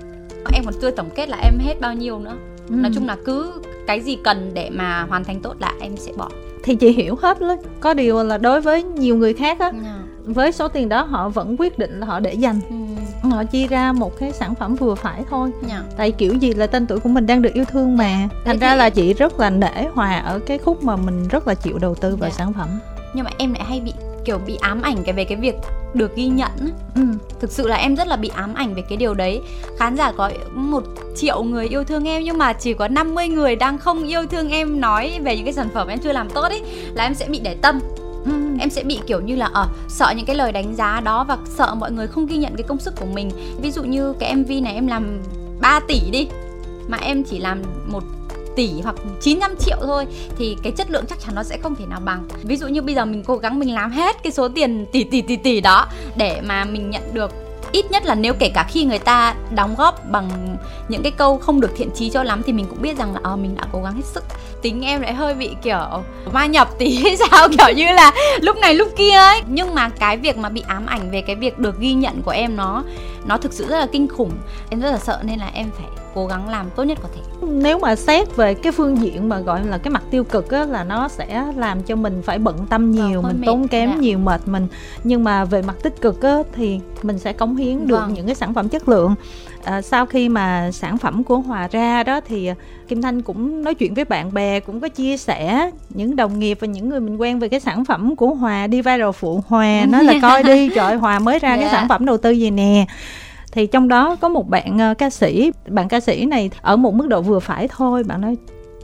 em 0.53 0.63
còn 0.65 0.73
chưa 0.81 0.91
tổng 0.91 1.09
kết 1.15 1.29
là 1.29 1.37
em 1.43 1.53
hết 1.59 1.81
bao 1.81 1.93
nhiêu 1.93 2.19
nữa. 2.19 2.35
Ừ. 2.69 2.75
nói 2.75 2.91
chung 2.95 3.07
là 3.07 3.17
cứ 3.25 3.61
cái 3.87 4.01
gì 4.01 4.17
cần 4.23 4.51
để 4.53 4.69
mà 4.69 5.05
hoàn 5.09 5.23
thành 5.23 5.39
tốt 5.39 5.55
là 5.59 5.73
em 5.81 5.97
sẽ 5.97 6.11
bỏ. 6.17 6.29
Thì 6.63 6.75
chị 6.75 6.91
hiểu 6.91 7.15
hết 7.21 7.41
đó 7.41 7.55
có 7.79 7.93
điều 7.93 8.23
là 8.23 8.37
đối 8.37 8.61
với 8.61 8.83
nhiều 8.83 9.15
người 9.15 9.33
khác 9.33 9.59
á 9.59 9.65
yeah. 9.65 10.00
Với 10.25 10.51
số 10.51 10.67
tiền 10.67 10.89
đó 10.89 11.03
họ 11.03 11.29
vẫn 11.29 11.55
quyết 11.59 11.79
định 11.79 11.99
là 11.99 12.05
họ 12.05 12.19
để 12.19 12.33
dành 12.33 12.59
ừ. 12.69 13.29
họ 13.29 13.43
chia 13.43 13.67
ra 13.67 13.91
một 13.91 14.19
cái 14.19 14.31
sản 14.31 14.55
phẩm 14.55 14.75
vừa 14.75 14.95
phải 14.95 15.23
thôi 15.29 15.51
yeah. 15.69 15.69
Dạ. 15.69 15.93
tại 15.97 16.11
kiểu 16.11 16.33
gì 16.33 16.53
là 16.53 16.67
tên 16.67 16.87
tuổi 16.87 16.99
của 16.99 17.09
mình 17.09 17.25
đang 17.25 17.41
được 17.41 17.53
yêu 17.53 17.65
thương 17.65 17.97
mà 17.97 18.29
thành 18.45 18.59
ra 18.59 18.75
là 18.75 18.89
chị 18.89 19.13
rất 19.13 19.39
là 19.39 19.49
nể 19.49 19.87
hòa 19.93 20.17
ở 20.17 20.39
cái 20.39 20.57
khúc 20.57 20.83
mà 20.83 20.95
mình 20.95 21.27
rất 21.27 21.47
là 21.47 21.53
chịu 21.53 21.77
đầu 21.77 21.95
tư 21.95 22.15
vào 22.15 22.27
yeah. 22.27 22.33
Dạ. 22.33 22.37
sản 22.37 22.53
phẩm 22.53 22.69
nhưng 23.13 23.25
mà 23.25 23.31
em 23.37 23.53
lại 23.53 23.63
hay 23.63 23.81
bị 23.81 23.93
kiểu 24.25 24.37
bị 24.37 24.57
ám 24.61 24.81
ảnh 24.81 25.03
cái 25.03 25.13
về 25.13 25.23
cái 25.23 25.37
việc 25.37 25.55
được 25.93 26.15
ghi 26.15 26.27
nhận 26.27 26.51
ừ. 26.95 27.01
thực 27.39 27.51
sự 27.51 27.67
là 27.67 27.75
em 27.75 27.95
rất 27.95 28.07
là 28.07 28.15
bị 28.15 28.31
ám 28.35 28.53
ảnh 28.53 28.73
về 28.73 28.81
cái 28.89 28.97
điều 28.97 29.13
đấy 29.13 29.41
khán 29.77 29.95
giả 29.95 30.11
có 30.11 30.31
một 30.53 30.83
triệu 31.15 31.43
người 31.43 31.67
yêu 31.67 31.83
thương 31.83 32.07
em 32.07 32.23
nhưng 32.23 32.37
mà 32.37 32.53
chỉ 32.53 32.73
có 32.73 32.87
50 32.87 33.27
người 33.27 33.55
đang 33.55 33.77
không 33.77 34.07
yêu 34.07 34.25
thương 34.27 34.49
em 34.49 34.81
nói 34.81 35.19
về 35.23 35.35
những 35.35 35.45
cái 35.45 35.53
sản 35.53 35.69
phẩm 35.73 35.87
em 35.87 35.99
chưa 35.99 36.11
làm 36.11 36.29
tốt 36.29 36.41
ấy 36.41 36.61
là 36.93 37.03
em 37.03 37.13
sẽ 37.13 37.27
bị 37.27 37.39
để 37.43 37.55
tâm 37.61 37.79
em 38.61 38.69
sẽ 38.69 38.83
bị 38.83 38.99
kiểu 39.07 39.21
như 39.21 39.35
là 39.35 39.49
ở 39.53 39.63
uh, 39.63 39.91
sợ 39.91 40.13
những 40.17 40.25
cái 40.25 40.35
lời 40.35 40.51
đánh 40.51 40.75
giá 40.75 41.01
đó 41.03 41.23
và 41.23 41.37
sợ 41.45 41.75
mọi 41.75 41.91
người 41.91 42.07
không 42.07 42.25
ghi 42.25 42.37
nhận 42.37 42.55
cái 42.55 42.63
công 42.67 42.79
sức 42.79 42.93
của 42.99 43.05
mình. 43.05 43.31
Ví 43.61 43.71
dụ 43.71 43.83
như 43.83 44.13
cái 44.19 44.35
mv 44.35 44.51
này 44.63 44.73
em 44.73 44.87
làm 44.87 45.19
3 45.61 45.79
tỷ 45.87 45.99
đi 46.11 46.27
mà 46.87 46.97
em 46.97 47.23
chỉ 47.23 47.39
làm 47.39 47.61
một 47.87 48.03
tỷ 48.55 48.69
hoặc 48.83 48.95
900 49.21 49.55
triệu 49.59 49.77
thôi 49.81 50.07
thì 50.37 50.57
cái 50.63 50.71
chất 50.71 50.91
lượng 50.91 51.05
chắc 51.09 51.19
chắn 51.19 51.35
nó 51.35 51.43
sẽ 51.43 51.57
không 51.57 51.75
thể 51.75 51.85
nào 51.85 51.99
bằng. 52.05 52.27
Ví 52.43 52.57
dụ 52.57 52.67
như 52.67 52.81
bây 52.81 52.95
giờ 52.95 53.05
mình 53.05 53.23
cố 53.23 53.37
gắng 53.37 53.59
mình 53.59 53.73
làm 53.73 53.91
hết 53.91 54.23
cái 54.23 54.31
số 54.31 54.49
tiền 54.49 54.85
tỷ 54.91 55.03
tỷ 55.03 55.21
tỷ 55.21 55.35
tỷ 55.35 55.61
đó 55.61 55.87
để 56.15 56.41
mà 56.41 56.65
mình 56.65 56.89
nhận 56.89 57.03
được 57.13 57.31
ít 57.71 57.91
nhất 57.91 58.05
là 58.05 58.15
nếu 58.15 58.33
kể 58.39 58.49
cả 58.53 58.65
khi 58.69 58.83
người 58.83 58.99
ta 58.99 59.35
đóng 59.55 59.75
góp 59.77 60.11
bằng 60.11 60.57
những 60.91 61.03
cái 61.03 61.11
câu 61.11 61.37
không 61.37 61.61
được 61.61 61.71
thiện 61.75 61.89
chí 61.91 62.09
cho 62.09 62.23
lắm 62.23 62.41
thì 62.45 62.53
mình 62.53 62.65
cũng 62.69 62.81
biết 62.81 62.97
rằng 62.97 63.13
là 63.13 63.19
ờ 63.23 63.35
mình 63.35 63.55
đã 63.55 63.63
cố 63.71 63.81
gắng 63.83 63.93
hết 63.93 64.05
sức. 64.05 64.23
Tính 64.61 64.81
em 64.81 65.01
lại 65.01 65.13
hơi 65.13 65.33
bị 65.33 65.55
kiểu 65.63 66.03
ma 66.33 66.45
nhập 66.45 66.69
tí 66.77 67.15
sao 67.31 67.47
kiểu 67.49 67.75
như 67.75 67.85
là 67.85 68.11
lúc 68.41 68.57
này 68.57 68.75
lúc 68.75 68.87
kia 68.97 69.11
ấy. 69.11 69.41
Nhưng 69.47 69.75
mà 69.75 69.89
cái 69.89 70.17
việc 70.17 70.37
mà 70.37 70.49
bị 70.49 70.63
ám 70.67 70.85
ảnh 70.85 71.11
về 71.11 71.21
cái 71.21 71.35
việc 71.35 71.59
được 71.59 71.79
ghi 71.79 71.93
nhận 71.93 72.21
của 72.21 72.31
em 72.31 72.55
nó 72.55 72.83
nó 73.25 73.37
thực 73.37 73.53
sự 73.53 73.67
rất 73.67 73.79
là 73.79 73.87
kinh 73.91 74.07
khủng. 74.07 74.31
Em 74.69 74.79
rất 74.79 74.91
là 74.91 74.97
sợ 74.97 75.19
nên 75.23 75.39
là 75.39 75.49
em 75.53 75.69
phải 75.77 75.87
cố 76.15 76.27
gắng 76.27 76.49
làm 76.49 76.69
tốt 76.75 76.83
nhất 76.83 76.97
có 77.01 77.09
thể. 77.15 77.47
Nếu 77.47 77.79
mà 77.79 77.95
xét 77.95 78.35
về 78.35 78.53
cái 78.53 78.71
phương 78.71 79.01
diện 79.01 79.29
mà 79.29 79.39
gọi 79.39 79.65
là 79.65 79.77
cái 79.77 79.91
mặt 79.91 80.03
tiêu 80.11 80.23
cực 80.23 80.51
á 80.51 80.65
là 80.65 80.83
nó 80.83 81.07
sẽ 81.07 81.45
làm 81.55 81.83
cho 81.83 81.95
mình 81.95 82.21
phải 82.25 82.39
bận 82.39 82.55
tâm 82.69 82.93
ờ, 82.97 83.07
nhiều 83.07 83.21
mình 83.21 83.41
tốn 83.45 83.67
kém 83.67 83.89
dạ. 83.89 83.95
nhiều 83.95 84.17
mệt 84.17 84.41
mình. 84.45 84.67
Nhưng 85.03 85.23
mà 85.23 85.45
về 85.45 85.61
mặt 85.61 85.75
tích 85.83 86.01
cực 86.01 86.21
á 86.21 86.37
thì 86.53 86.79
mình 87.03 87.19
sẽ 87.19 87.33
cống 87.33 87.55
hiến 87.55 87.87
được 87.87 87.95
vâng. 87.95 88.13
những 88.13 88.25
cái 88.25 88.35
sản 88.35 88.53
phẩm 88.53 88.69
chất 88.69 88.89
lượng 88.89 89.15
à, 89.65 89.81
sau 89.81 90.05
khi 90.05 90.29
mà 90.29 90.71
sản 90.71 90.97
phẩm 90.97 91.23
của 91.23 91.39
hòa 91.39 91.67
ra 91.71 92.03
đó 92.03 92.21
thì 92.21 92.49
kim 92.87 93.01
thanh 93.01 93.21
cũng 93.21 93.63
nói 93.63 93.75
chuyện 93.75 93.93
với 93.93 94.05
bạn 94.05 94.33
bè 94.33 94.59
cũng 94.59 94.79
có 94.79 94.87
chia 94.87 95.17
sẻ 95.17 95.71
những 95.89 96.15
đồng 96.15 96.39
nghiệp 96.39 96.57
và 96.61 96.67
những 96.67 96.89
người 96.89 96.99
mình 96.99 97.17
quen 97.17 97.39
về 97.39 97.49
cái 97.49 97.59
sản 97.59 97.85
phẩm 97.85 98.15
của 98.15 98.33
hòa 98.33 98.67
đi 98.67 98.81
viral 98.81 99.11
phụ 99.11 99.43
hòa 99.47 99.85
nói 99.89 100.03
là 100.03 100.13
coi 100.21 100.43
đi 100.43 100.69
trời 100.75 100.95
hòa 100.95 101.19
mới 101.19 101.39
ra 101.39 101.49
yeah. 101.49 101.59
cái 101.59 101.69
dạ. 101.71 101.77
sản 101.77 101.87
phẩm 101.89 102.05
đầu 102.05 102.17
tư 102.17 102.31
gì 102.31 102.51
nè 102.51 102.85
thì 103.51 103.67
trong 103.67 103.87
đó 103.87 104.15
có 104.21 104.29
một 104.29 104.49
bạn 104.49 104.91
uh, 104.91 104.97
ca 104.97 105.09
sĩ 105.09 105.51
bạn 105.67 105.87
ca 105.87 105.99
sĩ 105.99 106.25
này 106.25 106.49
ở 106.61 106.75
một 106.75 106.93
mức 106.93 107.07
độ 107.07 107.21
vừa 107.21 107.39
phải 107.39 107.67
thôi 107.67 108.03
bạn 108.03 108.21
nói 108.21 108.35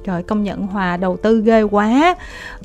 trời 0.07 0.23
công 0.23 0.43
nhận 0.43 0.67
hòa 0.67 0.97
đầu 0.97 1.17
tư 1.17 1.41
ghê 1.41 1.61
quá 1.61 2.15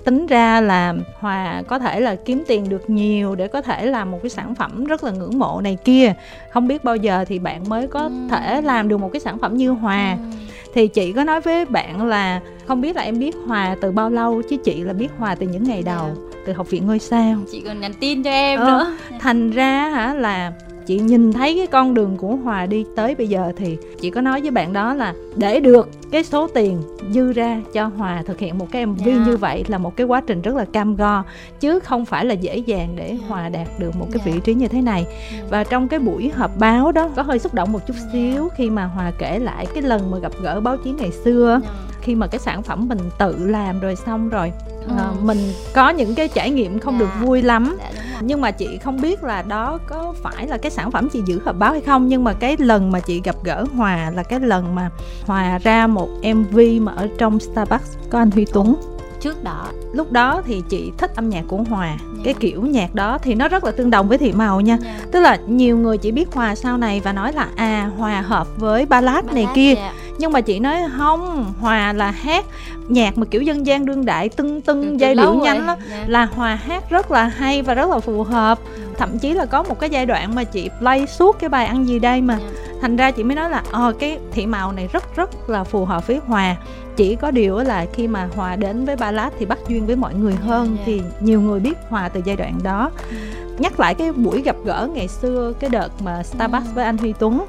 tính 0.04 0.26
ra 0.26 0.60
là 0.60 0.94
hòa 1.20 1.62
có 1.68 1.78
thể 1.78 2.00
là 2.00 2.14
kiếm 2.14 2.42
tiền 2.46 2.68
được 2.68 2.90
nhiều 2.90 3.34
để 3.34 3.48
có 3.48 3.62
thể 3.62 3.86
làm 3.86 4.10
một 4.10 4.18
cái 4.22 4.30
sản 4.30 4.54
phẩm 4.54 4.84
rất 4.84 5.04
là 5.04 5.10
ngưỡng 5.10 5.38
mộ 5.38 5.60
này 5.60 5.78
kia 5.84 6.14
không 6.52 6.68
biết 6.68 6.84
bao 6.84 6.96
giờ 6.96 7.24
thì 7.28 7.38
bạn 7.38 7.68
mới 7.68 7.86
có 7.86 8.00
ừ. 8.00 8.10
thể 8.30 8.62
làm 8.62 8.88
được 8.88 8.96
một 8.96 9.10
cái 9.12 9.20
sản 9.20 9.38
phẩm 9.38 9.56
như 9.56 9.70
hòa 9.70 10.18
ừ. 10.20 10.36
thì 10.74 10.88
chị 10.88 11.12
có 11.12 11.24
nói 11.24 11.40
với 11.40 11.64
bạn 11.64 12.06
là 12.06 12.40
không 12.66 12.80
biết 12.80 12.96
là 12.96 13.02
em 13.02 13.18
biết 13.18 13.36
hòa 13.46 13.76
từ 13.80 13.90
bao 13.90 14.10
lâu 14.10 14.42
chứ 14.50 14.56
chị 14.64 14.80
là 14.80 14.92
biết 14.92 15.08
hòa 15.18 15.34
từ 15.34 15.46
những 15.46 15.64
ngày 15.64 15.82
đầu. 15.82 16.06
Dạ. 16.14 16.32
từ 16.46 16.52
học 16.52 16.70
viện 16.70 16.86
ngôi 16.86 16.98
sao 16.98 17.36
chị 17.52 17.62
còn 17.66 17.80
nhắn 17.80 17.92
tin 18.00 18.22
cho 18.22 18.30
em 18.30 18.60
ờ, 18.60 18.66
nữa 18.66 18.96
thành 19.20 19.50
ra 19.50 19.88
hả 19.88 20.14
là 20.14 20.52
chị 20.92 20.98
nhìn 20.98 21.32
thấy 21.32 21.56
cái 21.56 21.66
con 21.66 21.94
đường 21.94 22.16
của 22.16 22.36
hòa 22.36 22.66
đi 22.66 22.84
tới 22.96 23.14
bây 23.14 23.28
giờ 23.28 23.52
thì 23.56 23.78
chị 24.00 24.10
có 24.10 24.20
nói 24.20 24.40
với 24.40 24.50
bạn 24.50 24.72
đó 24.72 24.94
là 24.94 25.14
để 25.36 25.60
được 25.60 25.88
cái 26.10 26.24
số 26.24 26.48
tiền 26.48 26.82
dư 27.10 27.32
ra 27.32 27.60
cho 27.72 27.86
hòa 27.86 28.22
thực 28.26 28.38
hiện 28.38 28.58
một 28.58 28.66
cái 28.72 28.86
mv 28.86 29.06
yeah. 29.06 29.18
Dạ. 29.18 29.24
như 29.26 29.36
vậy 29.36 29.64
là 29.68 29.78
một 29.78 29.96
cái 29.96 30.06
quá 30.06 30.22
trình 30.26 30.42
rất 30.42 30.56
là 30.56 30.64
cam 30.64 30.96
go 30.96 31.24
chứ 31.60 31.80
không 31.80 32.04
phải 32.04 32.24
là 32.24 32.34
dễ 32.34 32.56
dàng 32.56 32.96
để 32.96 33.06
yeah. 33.06 33.20
Dạ. 33.20 33.26
hòa 33.28 33.48
đạt 33.48 33.68
được 33.78 33.96
một 33.96 34.06
cái 34.12 34.20
yeah. 34.24 34.26
Dạ. 34.26 34.32
vị 34.32 34.40
trí 34.44 34.54
như 34.54 34.68
thế 34.68 34.82
này 34.82 35.04
yeah. 35.32 35.50
và 35.50 35.64
trong 35.64 35.88
cái 35.88 35.98
buổi 35.98 36.30
họp 36.34 36.58
báo 36.58 36.92
đó 36.92 37.08
có 37.16 37.22
hơi 37.22 37.38
xúc 37.38 37.54
động 37.54 37.72
một 37.72 37.86
chút 37.86 37.96
xíu 38.12 38.48
khi 38.56 38.70
mà 38.70 38.84
hòa 38.84 39.12
kể 39.18 39.38
lại 39.38 39.66
cái 39.74 39.82
lần 39.82 40.10
mà 40.10 40.18
gặp 40.18 40.32
gỡ 40.42 40.60
báo 40.60 40.76
chí 40.84 40.90
ngày 40.90 41.10
xưa 41.24 41.60
yeah 41.62 41.91
khi 42.02 42.14
mà 42.14 42.26
cái 42.26 42.38
sản 42.38 42.62
phẩm 42.62 42.88
mình 42.88 42.98
tự 43.18 43.36
làm 43.38 43.80
rồi 43.80 43.96
xong 43.96 44.28
rồi 44.28 44.52
ừ. 44.86 44.92
à, 44.98 45.10
mình 45.22 45.38
có 45.74 45.90
những 45.90 46.14
cái 46.14 46.28
trải 46.28 46.50
nghiệm 46.50 46.78
không 46.78 46.94
dạ. 46.94 47.00
được 47.00 47.26
vui 47.26 47.42
lắm 47.42 47.76
dạ, 47.78 47.90
nhưng 48.20 48.40
mà 48.40 48.50
chị 48.50 48.78
không 48.78 49.00
biết 49.00 49.24
là 49.24 49.42
đó 49.42 49.78
có 49.86 50.14
phải 50.22 50.46
là 50.46 50.56
cái 50.56 50.70
sản 50.70 50.90
phẩm 50.90 51.08
chị 51.08 51.20
giữ 51.26 51.40
hộp 51.44 51.56
báo 51.58 51.72
hay 51.72 51.80
không 51.80 52.08
nhưng 52.08 52.24
mà 52.24 52.32
cái 52.32 52.56
lần 52.58 52.92
mà 52.92 53.00
chị 53.00 53.20
gặp 53.24 53.36
gỡ 53.44 53.64
hòa 53.76 54.10
là 54.14 54.22
cái 54.22 54.40
lần 54.40 54.74
mà 54.74 54.90
hòa 55.26 55.58
ra 55.58 55.86
một 55.86 56.08
mv 56.34 56.60
mà 56.80 56.92
ở 56.92 57.08
trong 57.18 57.40
starbucks 57.40 57.96
có 58.10 58.18
anh 58.18 58.30
huy 58.30 58.44
tuấn 58.52 58.76
trước 59.22 59.44
đó 59.44 59.66
lúc 59.92 60.12
đó 60.12 60.42
thì 60.44 60.62
chị 60.68 60.92
thích 60.98 61.10
âm 61.16 61.28
nhạc 61.28 61.44
của 61.48 61.56
hòa 61.56 61.86
yeah. 61.86 62.00
Dạ. 62.00 62.22
cái 62.24 62.34
kiểu 62.34 62.62
nhạc 62.62 62.94
đó 62.94 63.18
thì 63.18 63.34
nó 63.34 63.48
rất 63.48 63.64
là 63.64 63.70
tương 63.70 63.90
đồng 63.90 64.08
với 64.08 64.18
thị 64.18 64.32
màu 64.32 64.60
nha 64.60 64.78
yeah. 64.82 64.98
Dạ. 64.98 65.06
tức 65.12 65.20
là 65.20 65.38
nhiều 65.46 65.78
người 65.78 65.98
chỉ 65.98 66.12
biết 66.12 66.32
hòa 66.32 66.54
sau 66.54 66.76
này 66.76 67.00
và 67.00 67.12
nói 67.12 67.32
là 67.32 67.48
à 67.56 67.90
hòa 67.96 68.20
hợp 68.20 68.46
với 68.56 68.86
ballad, 68.86 69.24
ballad 69.24 69.34
này 69.34 69.46
kia 69.54 69.74
yeah. 69.74 69.94
Nhưng 70.22 70.32
mà 70.32 70.40
chị 70.40 70.60
nói 70.60 70.76
không 70.96 71.52
hòa 71.60 71.92
là 71.92 72.10
hát 72.10 72.44
nhạc 72.88 73.18
mà 73.18 73.26
kiểu 73.30 73.42
dân 73.42 73.66
gian 73.66 73.86
đương 73.86 74.04
đại 74.04 74.28
tưng 74.28 74.60
tưng 74.60 75.00
giai 75.00 75.14
điệu 75.14 75.34
nhanh 75.34 75.66
đó 75.66 75.76
yeah. 75.90 76.08
là 76.08 76.24
hòa 76.24 76.54
hát 76.54 76.90
rất 76.90 77.10
là 77.10 77.24
hay 77.24 77.62
và 77.62 77.74
rất 77.74 77.90
là 77.90 77.98
phù 77.98 78.22
hợp 78.22 78.58
ừ. 78.76 78.82
thậm 78.98 79.18
chí 79.18 79.32
là 79.32 79.46
có 79.46 79.62
một 79.62 79.80
cái 79.80 79.90
giai 79.90 80.06
đoạn 80.06 80.34
mà 80.34 80.44
chị 80.44 80.70
play 80.78 81.06
suốt 81.06 81.36
cái 81.38 81.48
bài 81.48 81.66
ăn 81.66 81.88
gì 81.88 81.98
đây 81.98 82.20
mà 82.20 82.34
yeah. 82.36 82.52
thành 82.80 82.96
ra 82.96 83.10
chị 83.10 83.22
mới 83.22 83.36
nói 83.36 83.50
là 83.50 83.62
ờ 83.72 83.92
cái 83.98 84.18
thị 84.32 84.46
màu 84.46 84.72
này 84.72 84.88
rất 84.92 85.16
rất 85.16 85.50
là 85.50 85.64
phù 85.64 85.84
hợp 85.84 86.06
với 86.06 86.20
hòa 86.26 86.56
chỉ 86.96 87.16
có 87.16 87.30
điều 87.30 87.58
là 87.58 87.86
khi 87.92 88.08
mà 88.08 88.28
hòa 88.36 88.56
đến 88.56 88.84
với 88.84 88.96
ballad 88.96 89.32
thì 89.38 89.46
bắt 89.46 89.58
duyên 89.68 89.86
với 89.86 89.96
mọi 89.96 90.14
người 90.14 90.34
hơn 90.34 90.76
yeah, 90.76 90.86
yeah. 90.86 90.86
thì 90.86 91.02
nhiều 91.20 91.40
người 91.40 91.60
biết 91.60 91.78
hòa 91.88 92.08
từ 92.08 92.20
giai 92.24 92.36
đoạn 92.36 92.58
đó 92.62 92.90
mm. 93.10 93.16
nhắc 93.58 93.80
lại 93.80 93.94
cái 93.94 94.12
buổi 94.12 94.42
gặp 94.42 94.56
gỡ 94.64 94.88
ngày 94.94 95.08
xưa 95.08 95.52
cái 95.60 95.70
đợt 95.70 95.88
mà 96.02 96.22
starbucks 96.22 96.66
mm. 96.66 96.74
với 96.74 96.84
anh 96.84 96.98
huy 96.98 97.12
tuấn 97.18 97.44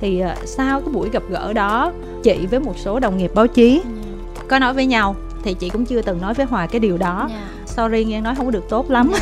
thì 0.00 0.22
uh, 0.24 0.48
sau 0.48 0.80
cái 0.80 0.88
buổi 0.92 1.10
gặp 1.10 1.22
gỡ 1.30 1.52
đó 1.52 1.92
chị 2.22 2.46
với 2.50 2.60
một 2.60 2.74
số 2.78 3.00
đồng 3.00 3.18
nghiệp 3.18 3.30
báo 3.34 3.46
chí 3.46 3.70
yeah. 3.70 4.48
có 4.48 4.58
nói 4.58 4.74
với 4.74 4.86
nhau 4.86 5.16
thì 5.42 5.54
chị 5.54 5.68
cũng 5.68 5.84
chưa 5.84 6.02
từng 6.02 6.20
nói 6.20 6.34
với 6.34 6.46
hòa 6.46 6.66
cái 6.66 6.80
điều 6.80 6.96
đó 6.98 7.28
yeah. 7.30 7.42
sorry 7.66 8.04
nghe 8.04 8.20
nói 8.20 8.34
không 8.34 8.46
có 8.46 8.50
được 8.50 8.68
tốt 8.68 8.90
lắm 8.90 9.12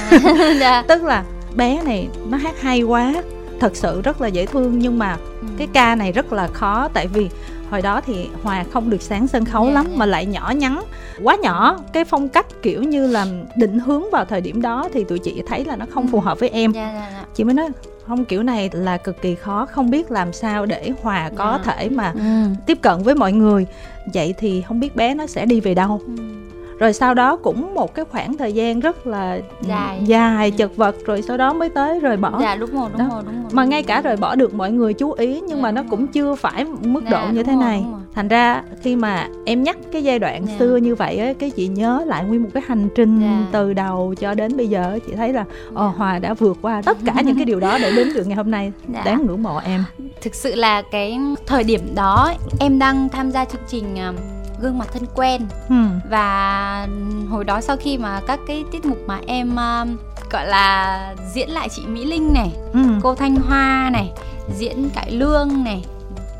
yeah. 0.61 0.87
tức 0.89 1.03
là 1.03 1.25
bé 1.57 1.83
này 1.83 2.09
nó 2.31 2.37
hát 2.37 2.61
hay 2.61 2.83
quá 2.83 3.15
thật 3.61 3.77
sự 3.77 4.03
rất 4.03 4.21
là 4.21 4.29
dễ 4.29 4.47
thương 4.47 4.79
nhưng 4.79 4.99
mà 4.99 5.17
ừ. 5.41 5.47
cái 5.59 5.69
ca 5.73 5.95
này 5.95 6.13
rất 6.13 6.33
là 6.33 6.47
khó 6.47 6.89
tại 6.95 7.07
vì 7.07 7.29
hồi 7.71 7.83
đó 7.83 8.01
thì 8.01 8.29
hòa 8.43 8.65
không 8.73 8.91
được 8.91 9.03
sáng 9.03 9.29
sân 9.29 9.45
khấu 9.45 9.63
yeah, 9.63 9.75
dạ, 9.75 9.75
lắm 9.75 9.85
yeah. 9.85 9.95
Dạ. 9.95 9.99
mà 9.99 10.07
lại 10.07 10.27
nhỏ 10.27 10.53
nhắn 10.57 10.85
quá 11.23 11.37
nhỏ 11.43 11.79
cái 11.93 12.05
phong 12.05 12.29
cách 12.29 12.47
kiểu 12.63 12.83
như 12.83 13.07
là 13.07 13.27
định 13.57 13.79
hướng 13.79 14.11
vào 14.13 14.25
thời 14.25 14.41
điểm 14.41 14.63
đó 14.63 14.89
thì 14.93 15.05
tụi 15.05 15.19
chị 15.19 15.43
thấy 15.47 15.65
là 15.65 15.77
nó 15.77 15.87
không 15.91 16.09
phù 16.09 16.21
hợp 16.21 16.41
với 16.41 16.49
em 16.49 16.73
yeah, 16.73 16.93
yeah, 16.95 17.13
yeah. 17.13 17.29
chị 17.35 17.45
mới 17.45 17.55
nói 17.55 17.69
không 18.07 18.25
kiểu 18.25 18.43
này 18.43 18.71
là 18.73 18.97
cực 18.97 19.23
kỳ 19.23 19.35
khó 19.35 19.67
không 19.67 19.91
biết 19.91 20.11
làm 20.11 20.33
sao 20.33 20.67
để 20.67 20.91
hòa 21.03 21.31
có 21.37 21.51
yeah. 21.51 21.65
thể 21.65 21.89
mà 21.89 22.13
ừ. 22.15 22.55
tiếp 22.67 22.79
cận 22.83 23.03
với 23.03 23.15
mọi 23.15 23.33
người 23.33 23.67
vậy 24.15 24.35
thì 24.39 24.63
không 24.63 24.81
biết 24.81 24.97
bé 24.97 25.15
nó 25.15 25.27
sẽ 25.27 25.47
đi 25.47 25.61
về 25.61 25.75
đâu 25.75 26.01
ừ. 26.07 26.44
Rồi 26.79 26.93
sau 26.93 27.15
đó 27.15 27.37
cũng 27.37 27.75
một 27.75 27.95
cái 27.95 28.05
khoảng 28.05 28.37
thời 28.37 28.53
gian 28.53 28.81
rất 28.81 29.07
là 29.07 29.39
dài 29.61 30.01
dài 30.05 30.51
chật 30.51 30.77
vật 30.77 30.97
rồi 31.07 31.23
sau 31.23 31.37
đó 31.37 31.53
mới 31.53 31.69
tới 31.69 32.01
rời 32.01 32.17
bỏ 32.17 32.39
dạ 32.41 32.57
đúng 32.57 32.71
rồi 32.71 32.89
đúng 32.93 32.99
đó. 32.99 33.09
rồi 33.13 33.23
đúng 33.27 33.43
rồi 33.43 33.51
mà 33.53 33.65
ngay 33.65 33.83
cả 33.83 34.01
rời 34.01 34.17
bỏ 34.17 34.35
được 34.35 34.55
mọi 34.55 34.73
người 34.73 34.95
chú 34.95 35.13
ý 35.13 35.41
nhưng 35.41 35.57
dạ, 35.57 35.63
mà 35.63 35.73
nó 35.73 35.83
cũng 35.91 36.07
chưa 36.07 36.35
phải 36.35 36.65
mức 36.65 37.05
dạ, 37.05 37.11
độ 37.11 37.33
như 37.33 37.43
thế 37.43 37.57
này 37.57 37.85
rồi, 37.91 38.01
thành 38.15 38.29
ra 38.29 38.63
khi 38.83 38.97
mà 38.97 39.29
em 39.47 39.63
nhắc 39.63 39.77
cái 39.93 40.05
giai 40.05 40.19
đoạn 40.19 40.47
dạ. 40.47 40.55
xưa 40.59 40.77
như 40.77 40.95
vậy 40.95 41.19
á 41.19 41.33
cái 41.39 41.51
chị 41.51 41.69
nhớ 41.69 42.05
lại 42.07 42.25
nguyên 42.25 42.43
một 42.43 42.49
cái 42.55 42.63
hành 42.67 42.89
trình 42.95 43.21
dạ. 43.21 43.47
từ 43.53 43.73
đầu 43.73 44.15
cho 44.21 44.35
đến 44.35 44.57
bây 44.57 44.69
giờ 44.69 44.99
chị 45.07 45.13
thấy 45.17 45.33
là 45.33 45.45
dạ. 45.49 45.81
Ồ, 45.81 45.89
hòa 45.89 46.19
đã 46.19 46.35
vượt 46.35 46.59
qua 46.63 46.83
tất 46.83 46.99
cả 47.07 47.15
những 47.25 47.37
cái 47.37 47.45
điều 47.45 47.61
đó 47.61 47.79
để 47.83 47.93
đến 47.97 48.09
được 48.15 48.27
ngày 48.27 48.37
hôm 48.37 48.51
nay 48.51 48.73
dạ. 48.95 49.03
đáng 49.05 49.27
ngưỡng 49.27 49.43
mộ 49.43 49.59
em 49.65 49.85
thực 50.23 50.35
sự 50.35 50.55
là 50.55 50.83
cái 50.83 51.19
thời 51.47 51.65
điểm 51.65 51.81
đó 51.95 52.33
em 52.61 52.79
đang 52.79 53.09
tham 53.09 53.31
gia 53.31 53.45
chương 53.45 53.63
trình 53.69 53.99
à, 53.99 54.13
gương 54.61 54.79
mặt 54.79 54.89
thân 54.93 55.07
quen 55.15 55.47
ừ. 55.69 55.75
và 56.11 56.89
hồi 57.31 57.45
đó 57.45 57.61
sau 57.61 57.77
khi 57.77 57.99
mà 57.99 58.21
các 58.27 58.41
cái 58.47 58.65
tiết 58.73 58.85
mục 58.85 58.99
mà 59.07 59.21
em 59.27 59.53
uh, 59.53 59.89
gọi 60.31 60.47
là 60.47 61.15
diễn 61.35 61.51
lại 61.51 61.69
chị 61.69 61.83
Mỹ 61.87 62.05
Linh 62.05 62.33
này, 62.33 62.53
ừ. 62.73 62.81
cô 63.03 63.15
Thanh 63.15 63.37
Hoa 63.37 63.91
này, 63.93 64.13
diễn 64.57 64.91
cải 64.95 65.11
lương 65.11 65.65
này, 65.65 65.85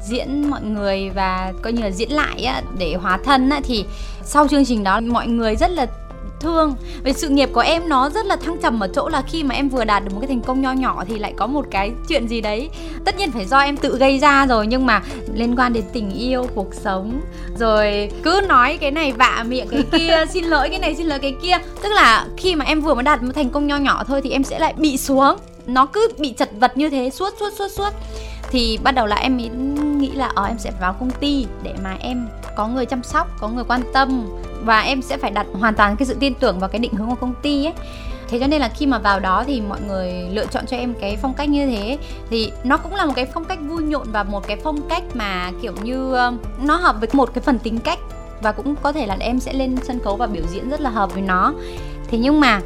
diễn 0.05 0.51
mọi 0.51 0.63
người 0.63 1.11
và 1.11 1.53
coi 1.63 1.73
như 1.73 1.83
là 1.83 1.91
diễn 1.91 2.11
lại 2.13 2.45
á, 2.45 2.63
để 2.79 2.95
hóa 2.95 3.19
thân 3.25 3.51
á, 3.51 3.61
thì 3.65 3.85
sau 4.23 4.49
chương 4.49 4.65
trình 4.65 4.85
đó 4.85 5.01
mọi 5.01 5.27
người 5.27 5.57
rất 5.57 5.71
là 5.71 5.87
thương. 6.45 6.75
Về 7.05 7.13
sự 7.13 7.29
nghiệp 7.29 7.49
của 7.53 7.61
em 7.61 7.89
nó 7.89 8.11
rất 8.11 8.27
là 8.27 8.37
thăng 8.37 8.57
trầm 8.63 8.81
ở 8.81 8.89
chỗ 8.95 9.09
là 9.09 9.23
khi 9.23 9.43
mà 9.43 9.55
em 9.55 9.69
vừa 9.69 9.85
đạt 9.85 10.05
được 10.05 10.11
một 10.15 10.21
cái 10.21 10.29
thành 10.29 10.41
công 10.41 10.63
nho 10.63 10.73
nhỏ 10.73 11.05
thì 11.09 11.19
lại 11.19 11.35
có 11.37 11.47
một 11.47 11.67
cái 11.71 11.93
chuyện 12.09 12.29
gì 12.29 12.41
đấy. 12.41 12.71
Tất 13.05 13.17
nhiên 13.17 13.31
phải 13.31 13.45
do 13.45 13.59
em 13.59 13.77
tự 13.77 13.99
gây 13.99 14.19
ra 14.19 14.47
rồi 14.47 14.67
nhưng 14.67 14.87
mà 14.87 15.03
liên 15.35 15.57
quan 15.57 15.73
đến 15.73 15.85
tình 15.93 16.11
yêu 16.11 16.47
cuộc 16.55 16.75
sống. 16.75 17.21
Rồi 17.59 18.11
cứ 18.23 18.41
nói 18.49 18.79
cái 18.81 18.91
này 18.91 19.13
vạ 19.13 19.45
miệng 19.49 19.69
cái 19.69 19.85
kia 19.93 20.25
xin 20.31 20.45
lỗi 20.45 20.69
cái 20.69 20.79
này 20.79 20.95
xin 20.95 21.07
lỗi 21.07 21.19
cái 21.19 21.35
kia. 21.43 21.57
Tức 21.83 21.89
là 21.89 22.27
khi 22.37 22.55
mà 22.55 22.65
em 22.65 22.81
vừa 22.81 22.95
mới 22.95 23.03
đạt 23.03 23.23
một 23.23 23.33
thành 23.35 23.51
công 23.51 23.67
nho 23.67 23.77
nhỏ 23.77 24.05
thôi 24.05 24.21
thì 24.25 24.31
em 24.31 24.45
sẽ 24.45 24.59
lại 24.59 24.75
bị 24.77 24.97
xuống. 24.97 25.37
Nó 25.67 25.87
cứ 25.87 26.09
bị 26.19 26.33
chật 26.33 26.51
vật 26.61 26.77
như 26.77 26.91
thế 26.91 27.11
suốt 27.11 27.35
suốt 27.41 27.53
suốt 27.59 27.69
suốt. 27.69 27.91
Thì 28.51 28.79
bắt 28.83 28.93
đầu 28.93 29.07
là 29.07 29.17
em 29.17 29.37
nghĩ 29.99 30.11
là 30.11 30.31
ờ 30.35 30.45
em 30.45 30.59
sẽ 30.59 30.71
vào 30.81 30.93
công 31.01 31.11
ty 31.11 31.47
để 31.63 31.75
mà 31.85 31.97
em 32.01 32.29
có 32.57 32.69
người 32.69 32.87
chăm 32.87 33.03
sóc 33.03 33.29
có 33.41 33.49
người 33.49 33.65
quan 33.69 33.83
tâm 33.93 34.29
và 34.65 34.81
em 34.81 35.03
sẽ 35.03 35.19
phải 35.19 35.31
đặt 35.31 35.47
hoàn 35.53 35.75
toàn 35.75 35.97
cái 35.97 36.07
sự 36.07 36.17
tin 36.21 36.35
tưởng 36.35 36.59
vào 36.59 36.69
cái 36.69 36.79
định 36.79 36.95
hướng 36.95 37.09
của 37.09 37.15
công 37.15 37.35
ty 37.43 37.65
ấy. 37.65 37.73
Thế 38.29 38.39
cho 38.41 38.47
nên 38.47 38.61
là 38.61 38.69
khi 38.69 38.87
mà 38.87 38.99
vào 38.99 39.21
đó 39.21 39.45
thì 39.47 39.61
mọi 39.61 39.81
người 39.89 40.13
lựa 40.33 40.47
chọn 40.47 40.67
cho 40.67 40.77
em 40.77 40.95
cái 41.01 41.17
phong 41.23 41.35
cách 41.35 41.49
như 41.49 41.67
thế. 41.67 41.99
Thì 42.31 42.53
nó 42.65 42.77
cũng 42.77 42.95
là 42.95 43.07
một 43.07 43.13
cái 43.17 43.27
phong 43.27 43.45
cách 43.45 43.59
vui 43.69 43.83
nhộn 43.83 44.07
và 44.13 44.23
một 44.23 44.47
cái 44.47 44.57
phong 44.57 44.89
cách 44.89 45.03
mà 45.15 45.51
kiểu 45.63 45.73
như 45.83 46.15
um, 46.15 46.39
nó 46.63 46.77
hợp 46.77 46.97
với 47.01 47.09
một 47.13 47.35
cái 47.35 47.43
phần 47.43 47.59
tính 47.59 47.79
cách. 47.79 47.99
Và 48.43 48.53
cũng 48.53 48.77
có 48.83 48.93
thể 48.93 49.07
là 49.07 49.17
em 49.21 49.41
sẽ 49.41 49.53
lên 49.53 49.77
sân 49.83 49.99
khấu 50.05 50.17
và 50.17 50.27
biểu 50.27 50.43
diễn 50.53 50.71
rất 50.71 50.81
là 50.81 50.91
hợp 50.91 51.13
với 51.13 51.23
nó. 51.23 51.55
Thế 52.09 52.19
nhưng 52.19 52.41
mà 52.41 52.61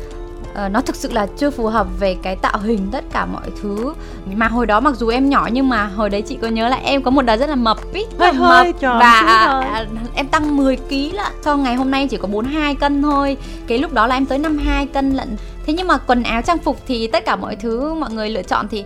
uh, 0.52 0.72
nó 0.72 0.80
thực 0.80 0.96
sự 0.96 1.12
là 1.12 1.26
chưa 1.37 1.50
phù 1.50 1.66
hợp 1.66 1.87
về 2.00 2.16
cái 2.22 2.37
tạo 2.37 2.58
hình 2.58 2.88
tất 2.92 3.04
cả 3.12 3.26
mọi 3.26 3.50
thứ. 3.62 3.94
Mà 4.34 4.48
hồi 4.48 4.66
đó 4.66 4.80
mặc 4.80 4.94
dù 4.96 5.08
em 5.08 5.28
nhỏ 5.28 5.48
nhưng 5.52 5.68
mà 5.68 5.84
hồi 5.84 6.11
đấy 6.11 6.22
chị 6.22 6.38
có 6.42 6.48
nhớ 6.48 6.68
là 6.68 6.76
em 6.76 7.02
có 7.02 7.11
một 7.11 7.22
đợt 7.22 7.37
rất 7.37 7.48
là 7.48 7.56
mập 7.56 7.92
ý 7.92 8.04
hơi 8.18 8.32
mập. 8.32 8.66
trời 8.80 8.98
và 9.00 9.20
à, 9.61 9.87
em 10.14 10.26
tăng 10.26 10.56
10 10.56 10.76
kg 10.76 11.14
là 11.14 11.30
cho 11.44 11.56
ngày 11.56 11.74
hôm 11.74 11.90
nay 11.90 12.08
chỉ 12.11 12.16
có 12.16 12.28
42 12.28 12.74
cân 12.74 13.02
thôi. 13.02 13.37
Cái 13.66 13.78
lúc 13.78 13.92
đó 13.92 14.06
là 14.06 14.16
em 14.16 14.26
tới 14.26 14.38
52 14.38 14.87
cân 14.87 15.12
lận. 15.12 15.37
Thế 15.66 15.72
nhưng 15.72 15.87
mà 15.87 15.98
quần 15.98 16.22
áo 16.22 16.42
trang 16.42 16.58
phục 16.58 16.78
thì 16.87 17.06
tất 17.06 17.24
cả 17.24 17.37
mọi 17.37 17.56
thứ 17.56 17.94
mọi 17.94 18.11
người 18.11 18.30
lựa 18.30 18.42
chọn 18.42 18.68
thì 18.68 18.84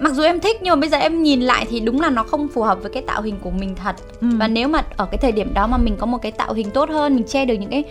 mặc 0.00 0.12
dù 0.12 0.22
em 0.22 0.40
thích 0.40 0.56
nhưng 0.62 0.70
mà 0.70 0.80
bây 0.80 0.88
giờ 0.88 0.98
em 0.98 1.22
nhìn 1.22 1.40
lại 1.40 1.66
thì 1.70 1.80
đúng 1.80 2.00
là 2.00 2.10
nó 2.10 2.22
không 2.22 2.48
phù 2.48 2.62
hợp 2.62 2.78
với 2.82 2.90
cái 2.94 3.02
tạo 3.06 3.22
hình 3.22 3.38
của 3.42 3.50
mình 3.50 3.74
thật. 3.74 3.96
Ừ. 4.20 4.26
và 4.32 4.48
nếu 4.48 4.68
mà 4.68 4.82
ở 4.96 5.06
cái 5.10 5.18
thời 5.18 5.32
điểm 5.32 5.54
đó 5.54 5.66
mà 5.66 5.76
mình 5.76 5.96
có 5.96 6.06
một 6.06 6.18
cái 6.22 6.32
tạo 6.32 6.54
hình 6.54 6.70
tốt 6.70 6.88
hơn 6.90 7.16
mình 7.16 7.26
che 7.26 7.44
được 7.44 7.54
những 7.54 7.70
cái 7.70 7.84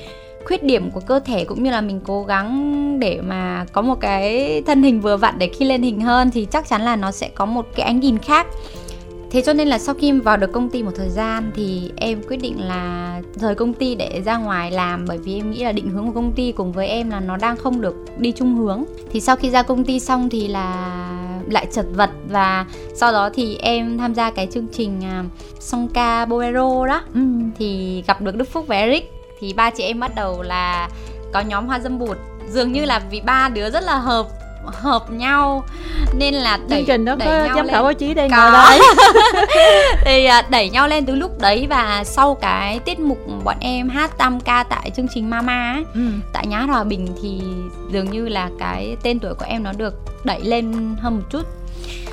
khuyết 0.46 0.64
điểm 0.64 0.92
của 0.92 1.00
cơ 1.00 1.20
thể 1.20 1.46
cũng 1.46 1.64
như 1.64 1.72
là 1.72 1.82
mình 1.82 2.02
cố 2.06 2.24
gắng 2.24 3.00
để 3.00 3.22
mà 3.22 3.66
có 3.72 3.82
một 3.82 3.96
cái 4.02 4.62
thân 4.66 4.84
hình 4.84 5.02
vừa 5.02 5.18
vặn 5.18 5.40
để 5.40 5.50
khi 5.54 5.66
lên 5.66 5.82
hình 5.82 6.02
hơn 6.02 6.32
thì 6.32 6.48
chắc 6.52 6.68
chắn 6.68 6.82
là 6.82 6.96
nó 6.96 7.12
sẽ 7.12 7.30
có 7.36 7.46
một 7.46 7.68
cái 7.76 7.86
ánh 7.86 8.00
nhìn 8.00 8.18
khác. 8.18 8.48
Thế 9.32 9.42
cho 9.42 9.54
nên 9.54 9.68
là 9.68 9.80
sau 9.80 9.96
khi 9.96 10.12
vào 10.12 10.38
được 10.38 10.52
công 10.52 10.70
ty 10.70 10.84
một 10.84 10.92
thời 10.96 11.10
gian 11.10 11.52
thì 11.56 11.92
em 11.96 12.22
quyết 12.28 12.38
định 12.38 12.56
là 12.60 13.22
rời 13.36 13.56
công 13.56 13.74
ty 13.74 13.96
để 13.96 14.22
ra 14.26 14.38
ngoài 14.38 14.72
làm 14.72 15.06
bởi 15.08 15.18
vì 15.18 15.36
em 15.36 15.52
nghĩ 15.52 15.64
là 15.64 15.72
định 15.72 15.90
hướng 15.90 16.08
của 16.08 16.14
công 16.14 16.32
ty 16.32 16.52
cùng 16.52 16.72
với 16.72 16.88
em 16.88 17.10
là 17.10 17.20
nó 17.20 17.38
đang 17.38 17.58
không 17.58 17.82
được 17.82 17.96
đi 18.18 18.32
chung 18.32 18.56
hướng. 18.56 18.84
Thì 19.12 19.20
sau 19.20 19.36
khi 19.36 19.50
ra 19.50 19.64
công 19.64 19.86
ty 19.86 20.00
xong 20.00 20.30
thì 20.30 20.48
là 20.48 21.08
lại 21.50 21.68
chật 21.72 21.86
vật 21.94 22.10
và 22.30 22.66
sau 22.94 23.12
đó 23.12 23.30
thì 23.34 23.58
em 23.58 23.98
tham 23.98 24.14
gia 24.16 24.32
cái 24.32 24.48
chương 24.52 24.68
trình 24.72 25.00
uh, 25.00 25.26
song 25.60 25.88
ca 25.94 26.26
bolero 26.26 26.86
đó. 26.86 27.02
Ừ. 27.14 27.22
thì 27.58 28.04
gặp 28.08 28.22
được 28.22 28.36
đức 28.36 28.50
phúc 28.50 28.66
và 28.68 28.76
eric 28.76 29.21
thì 29.42 29.54
ba 29.54 29.70
chị 29.70 29.84
em 29.84 30.00
bắt 30.00 30.12
đầu 30.16 30.42
là 30.42 30.90
có 31.34 31.40
nhóm 31.40 31.68
hoa 31.68 31.80
dâm 31.80 32.00
bụt. 32.00 32.18
Dường 32.50 32.72
như 32.72 32.86
là 32.86 33.00
vì 33.00 33.22
ba 33.22 33.50
đứa 33.50 33.70
rất 33.70 33.84
là 33.84 33.98
hợp 33.98 34.28
hợp 34.66 35.12
nhau 35.12 35.64
nên 36.18 36.34
là 36.34 36.58
đẩy, 36.70 36.80
chương 36.80 36.88
trình 36.88 37.06
đó 37.06 37.16
đẩy 37.16 37.28
có 37.28 37.56
giám 37.56 37.68
khảo 37.68 37.84
báo 37.84 37.94
chí 37.94 38.14
đây 38.14 38.30
ngồi 38.30 38.52
đây. 38.52 38.80
Thì 40.06 40.26
à, 40.26 40.42
đẩy 40.50 40.70
nhau 40.70 40.88
lên 40.88 41.06
từ 41.06 41.16
lúc 41.16 41.40
đấy 41.40 41.68
và 41.70 42.04
sau 42.04 42.36
cái 42.36 42.80
tiết 42.80 43.00
mục 43.00 43.18
bọn 43.44 43.56
em 43.60 43.90
hát 43.90 44.18
tam 44.18 44.40
ca 44.40 44.64
tại 44.64 44.92
chương 44.96 45.08
trình 45.14 45.30
Mama 45.30 45.74
ấy, 45.74 45.84
ừ. 45.94 46.02
tại 46.34 46.48
nhá 46.48 46.60
hòa 46.60 46.84
bình 46.84 47.08
thì 47.22 47.42
dường 47.92 48.12
như 48.12 48.28
là 48.28 48.50
cái 48.60 48.98
tên 49.04 49.20
tuổi 49.20 49.34
của 49.34 49.46
em 49.48 49.64
nó 49.64 49.72
được 49.78 49.94
đẩy 50.24 50.42
lên 50.42 50.96
hơn 51.00 51.16
một 51.16 51.24
chút. 51.30 51.48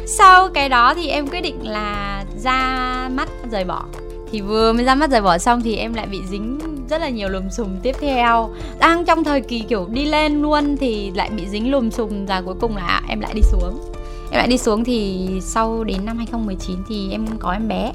Sau 0.07 0.49
cái 0.49 0.69
đó 0.69 0.95
thì 0.95 1.09
em 1.09 1.29
quyết 1.29 1.41
định 1.41 1.69
là 1.69 2.25
ra 2.45 3.09
mắt 3.15 3.29
rời 3.51 3.65
bỏ 3.65 3.85
thì 4.33 4.41
vừa 4.41 4.73
mới 4.73 4.85
ra 4.85 4.95
mắt 4.95 5.11
rời 5.11 5.21
bỏ 5.21 5.39
xong 5.39 5.61
thì 5.63 5.77
em 5.77 5.95
lại 5.95 6.07
bị 6.07 6.23
dính 6.31 6.59
rất 6.91 7.01
là 7.01 7.09
nhiều 7.09 7.29
lùm 7.29 7.49
xùm 7.49 7.69
tiếp 7.83 7.97
theo. 8.01 8.51
Đang 8.79 9.05
trong 9.05 9.25
thời 9.25 9.41
kỳ 9.41 9.61
kiểu 9.61 9.87
đi 9.91 10.05
lên 10.05 10.43
luôn 10.43 10.77
thì 10.77 11.11
lại 11.11 11.31
bị 11.31 11.49
dính 11.49 11.71
lùm 11.71 11.91
xùm 11.91 12.27
và 12.27 12.41
cuối 12.41 12.55
cùng 12.61 12.77
là 12.77 13.03
em 13.09 13.21
lại 13.21 13.35
đi 13.35 13.43
xuống. 13.43 13.93
Em 14.31 14.39
lại 14.39 14.49
đi 14.49 14.59
xuống 14.59 14.85
thì 14.85 15.29
sau 15.43 15.85
đến 15.85 16.05
năm 16.05 16.17
2019 16.17 16.77
thì 16.89 17.11
em 17.11 17.27
có 17.39 17.53
em 17.53 17.69
bé. 17.69 17.93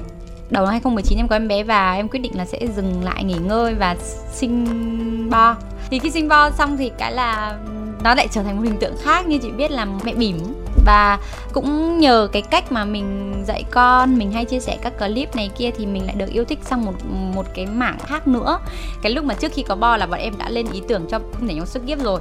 Đầu 0.50 0.64
năm 0.64 0.70
2019 0.70 1.18
em 1.18 1.28
có 1.28 1.36
em 1.36 1.48
bé 1.48 1.62
và 1.62 1.94
em 1.94 2.08
quyết 2.08 2.20
định 2.20 2.36
là 2.36 2.44
sẽ 2.44 2.58
dừng 2.76 3.04
lại 3.04 3.24
nghỉ 3.24 3.34
ngơi 3.34 3.74
và 3.74 3.96
sinh 4.32 5.30
bo. 5.30 5.56
Thì 5.90 5.98
khi 5.98 6.10
sinh 6.10 6.28
bo 6.28 6.50
xong 6.50 6.76
thì 6.76 6.90
cái 6.98 7.12
là 7.12 7.58
nó 8.04 8.14
lại 8.14 8.28
trở 8.30 8.42
thành 8.42 8.56
một 8.56 8.62
hình 8.64 8.78
tượng 8.80 8.94
khác 9.02 9.26
như 9.26 9.38
chị 9.38 9.50
biết 9.50 9.70
là 9.70 9.86
mẹ 10.04 10.14
bỉm 10.14 10.36
và 10.84 11.18
cũng 11.52 11.98
nhờ 11.98 12.28
cái 12.32 12.42
cách 12.42 12.72
mà 12.72 12.84
mình 12.84 13.34
dạy 13.46 13.64
con, 13.70 14.18
mình 14.18 14.32
hay 14.32 14.44
chia 14.44 14.60
sẻ 14.60 14.78
các 14.82 14.98
clip 14.98 15.36
này 15.36 15.50
kia 15.58 15.70
thì 15.76 15.86
mình 15.86 16.06
lại 16.06 16.14
được 16.14 16.30
yêu 16.30 16.44
thích 16.44 16.58
sang 16.64 16.84
một 16.84 16.92
một 17.34 17.46
cái 17.54 17.66
mảng 17.66 17.98
khác 17.98 18.28
nữa. 18.28 18.58
Cái 19.02 19.12
lúc 19.12 19.24
mà 19.24 19.34
trước 19.34 19.52
khi 19.54 19.62
có 19.62 19.76
bo 19.76 19.96
là 19.96 20.06
bọn 20.06 20.20
em 20.20 20.34
đã 20.38 20.50
lên 20.50 20.66
ý 20.72 20.82
tưởng 20.88 21.06
cho 21.10 21.18
nhảy 21.40 21.54
nhóm 21.54 21.66
sức 21.66 21.86
kiếp 21.86 21.98
rồi. 21.98 22.20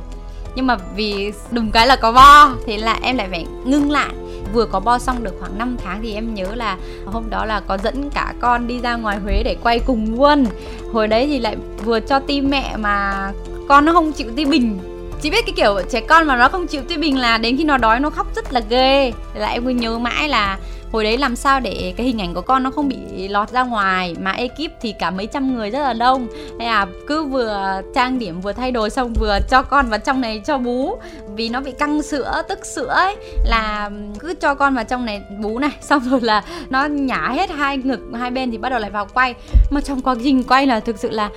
Nhưng 0.56 0.68
mà 0.68 0.78
vì 0.96 1.32
đùng 1.52 1.72
cái 1.72 1.88
là 1.88 1.96
có 1.96 2.12
bo, 2.12 2.50
thế 2.68 2.78
là 2.78 3.00
em 3.02 3.18
lại 3.18 3.28
phải 3.32 3.46
ngưng 3.66 3.92
lại. 3.92 4.14
Vừa 4.54 4.66
có 4.66 4.80
bo 4.80 5.00
xong 5.00 5.24
được 5.24 5.36
khoảng 5.40 5.58
5 5.58 5.78
tháng 5.84 6.00
thì 6.02 6.14
em 6.14 6.34
nhớ 6.34 6.48
là 6.56 6.78
hôm 7.06 7.30
đó 7.30 7.46
là 7.46 7.60
có 7.60 7.78
dẫn 7.78 8.10
cả 8.10 8.34
con 8.40 8.68
đi 8.68 8.80
ra 8.80 8.96
ngoài 8.96 9.18
Huế 9.20 9.44
để 9.44 9.56
quay 9.64 9.80
cùng 9.80 10.20
luôn 10.20 10.46
hồi 10.94 11.08
đấy 11.08 11.28
thì 11.28 11.40
lại 11.40 11.58
vừa 11.86 12.00
cho 12.00 12.20
tim 12.20 12.50
mẹ 12.50 12.78
mà 12.78 13.32
con 13.70 13.86
nó 13.86 13.94
không 13.94 14.12
chịu 14.12 14.28
tim 14.36 14.50
bình 14.50 14.80
chị 15.24 15.30
biết 15.30 15.46
cái 15.46 15.54
kiểu 15.56 15.80
trẻ 15.90 16.02
con 16.02 16.28
mà 16.28 16.38
nó 16.38 16.50
không 16.50 16.68
chịu 16.68 16.82
tuy 16.90 16.98
bình 16.98 17.18
là 17.18 17.38
đến 17.38 17.58
khi 17.58 17.64
nó 17.64 17.78
đói 17.78 18.00
nó 18.00 18.10
khóc 18.10 18.28
rất 18.36 18.54
là 18.54 18.62
ghê. 18.70 19.12
Là 19.34 19.48
em 19.48 19.66
cứ 19.66 19.70
nhớ 19.70 19.98
mãi 19.98 20.30
là 20.30 20.58
hồi 20.92 21.04
đấy 21.04 21.18
làm 21.18 21.36
sao 21.36 21.60
để 21.60 21.94
cái 21.98 22.06
hình 22.06 22.22
ảnh 22.22 22.34
của 22.34 22.42
con 22.42 22.64
nó 22.64 22.72
không 22.72 22.90
bị 22.90 23.28
lọt 23.28 23.50
ra 23.50 23.64
ngoài, 23.64 24.16
mà 24.22 24.32
ekip 24.32 24.72
thì 24.82 24.94
cả 25.00 25.12
mấy 25.12 25.28
trăm 25.28 25.56
người 25.56 25.70
rất 25.70 25.80
là 25.80 25.94
đông. 25.94 26.28
Hay 26.60 26.68
là 26.68 26.86
cứ 27.08 27.24
vừa 27.24 27.82
trang 27.96 28.20
điểm 28.20 28.42
vừa 28.42 28.54
thay 28.54 28.72
đồ 28.72 28.90
xong 28.90 29.14
vừa 29.14 29.40
cho 29.50 29.62
con 29.62 29.90
vào 29.90 30.00
trong 30.00 30.22
này 30.22 30.42
cho 30.46 30.58
bú. 30.58 30.98
Vì 31.36 31.50
nó 31.50 31.62
bị 31.62 31.72
căng 31.72 32.02
sữa, 32.02 32.42
tức 32.50 32.66
sữa 32.66 32.94
ấy, 32.96 33.16
là 33.46 33.90
cứ 34.20 34.34
cho 34.34 34.56
con 34.56 34.76
vào 34.76 34.84
trong 34.84 35.06
này 35.06 35.22
bú 35.42 35.60
này, 35.60 35.72
xong 35.82 36.10
rồi 36.10 36.22
là 36.22 36.44
nó 36.70 36.86
nhả 36.86 37.28
hết 37.28 37.50
hai 37.50 37.78
ngực, 37.78 38.00
hai 38.20 38.32
bên 38.32 38.52
thì 38.52 38.58
bắt 38.58 38.70
đầu 38.70 38.80
lại 38.80 38.90
vào 38.90 39.08
quay. 39.14 39.34
Mà 39.72 39.82
trong 39.82 40.02
quá 40.02 40.16
trình 40.24 40.44
quay 40.44 40.68
là 40.68 40.80
thực 40.80 41.00
sự 41.00 41.10
là 41.10 41.30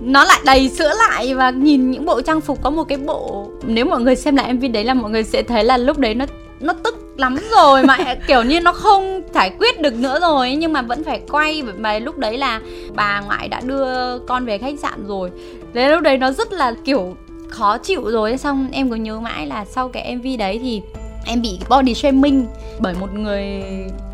nó 0.00 0.24
lại 0.24 0.40
đầy 0.44 0.68
sữa 0.68 0.92
lại 1.08 1.34
và 1.34 1.50
nhìn 1.50 1.90
những 1.90 2.04
bộ 2.04 2.20
trang 2.22 2.40
phục, 2.40 2.62
có 2.62 2.70
một 2.70 2.84
cái 2.84 2.98
bộ, 2.98 3.48
nếu 3.62 3.84
mọi 3.84 4.00
người 4.00 4.16
xem 4.16 4.36
lại 4.36 4.52
mv 4.52 4.64
đấy 4.72 4.84
là 4.84 4.94
mọi 4.94 5.10
người 5.10 5.24
sẽ 5.24 5.42
thấy 5.42 5.64
là 5.64 5.76
lúc 5.76 5.98
đấy 5.98 6.14
nó 6.14 6.26
nó 6.60 6.72
tức 6.72 7.06
lắm 7.16 7.36
rồi 7.50 7.82
mà, 7.82 7.98
kiểu 8.26 8.42
như 8.42 8.60
nó 8.60 8.72
không 8.72 9.22
giải 9.34 9.50
quyết 9.58 9.80
được 9.80 9.94
nữa 9.94 10.18
rồi, 10.20 10.56
nhưng 10.56 10.72
mà 10.72 10.82
vẫn 10.82 11.04
phải 11.04 11.20
quay. 11.30 11.62
Mà 11.78 11.98
lúc 11.98 12.18
đấy 12.18 12.38
là 12.38 12.60
bà 12.94 13.20
ngoại 13.20 13.48
đã 13.48 13.60
đưa 13.60 14.18
con 14.18 14.44
về 14.44 14.58
khách 14.58 14.78
sạn 14.80 15.06
rồi. 15.06 15.30
Đến 15.72 15.90
lúc 15.90 16.02
đấy 16.02 16.18
nó 16.18 16.32
rất 16.32 16.52
là, 16.52 16.74
kiểu, 16.84 17.16
khó 17.48 17.78
chịu 17.78 18.10
rồi. 18.10 18.36
Xong 18.36 18.68
em 18.72 18.90
có 18.90 18.96
nhớ 18.96 19.20
mãi 19.20 19.46
là 19.46 19.64
sau 19.64 19.88
cái 19.88 20.16
mv 20.16 20.26
đấy 20.38 20.60
thì 20.62 20.82
em 21.26 21.42
bị 21.42 21.58
body 21.68 21.94
shaming 21.94 22.46
bởi 22.78 22.94
một 22.94 23.12
người 23.12 23.62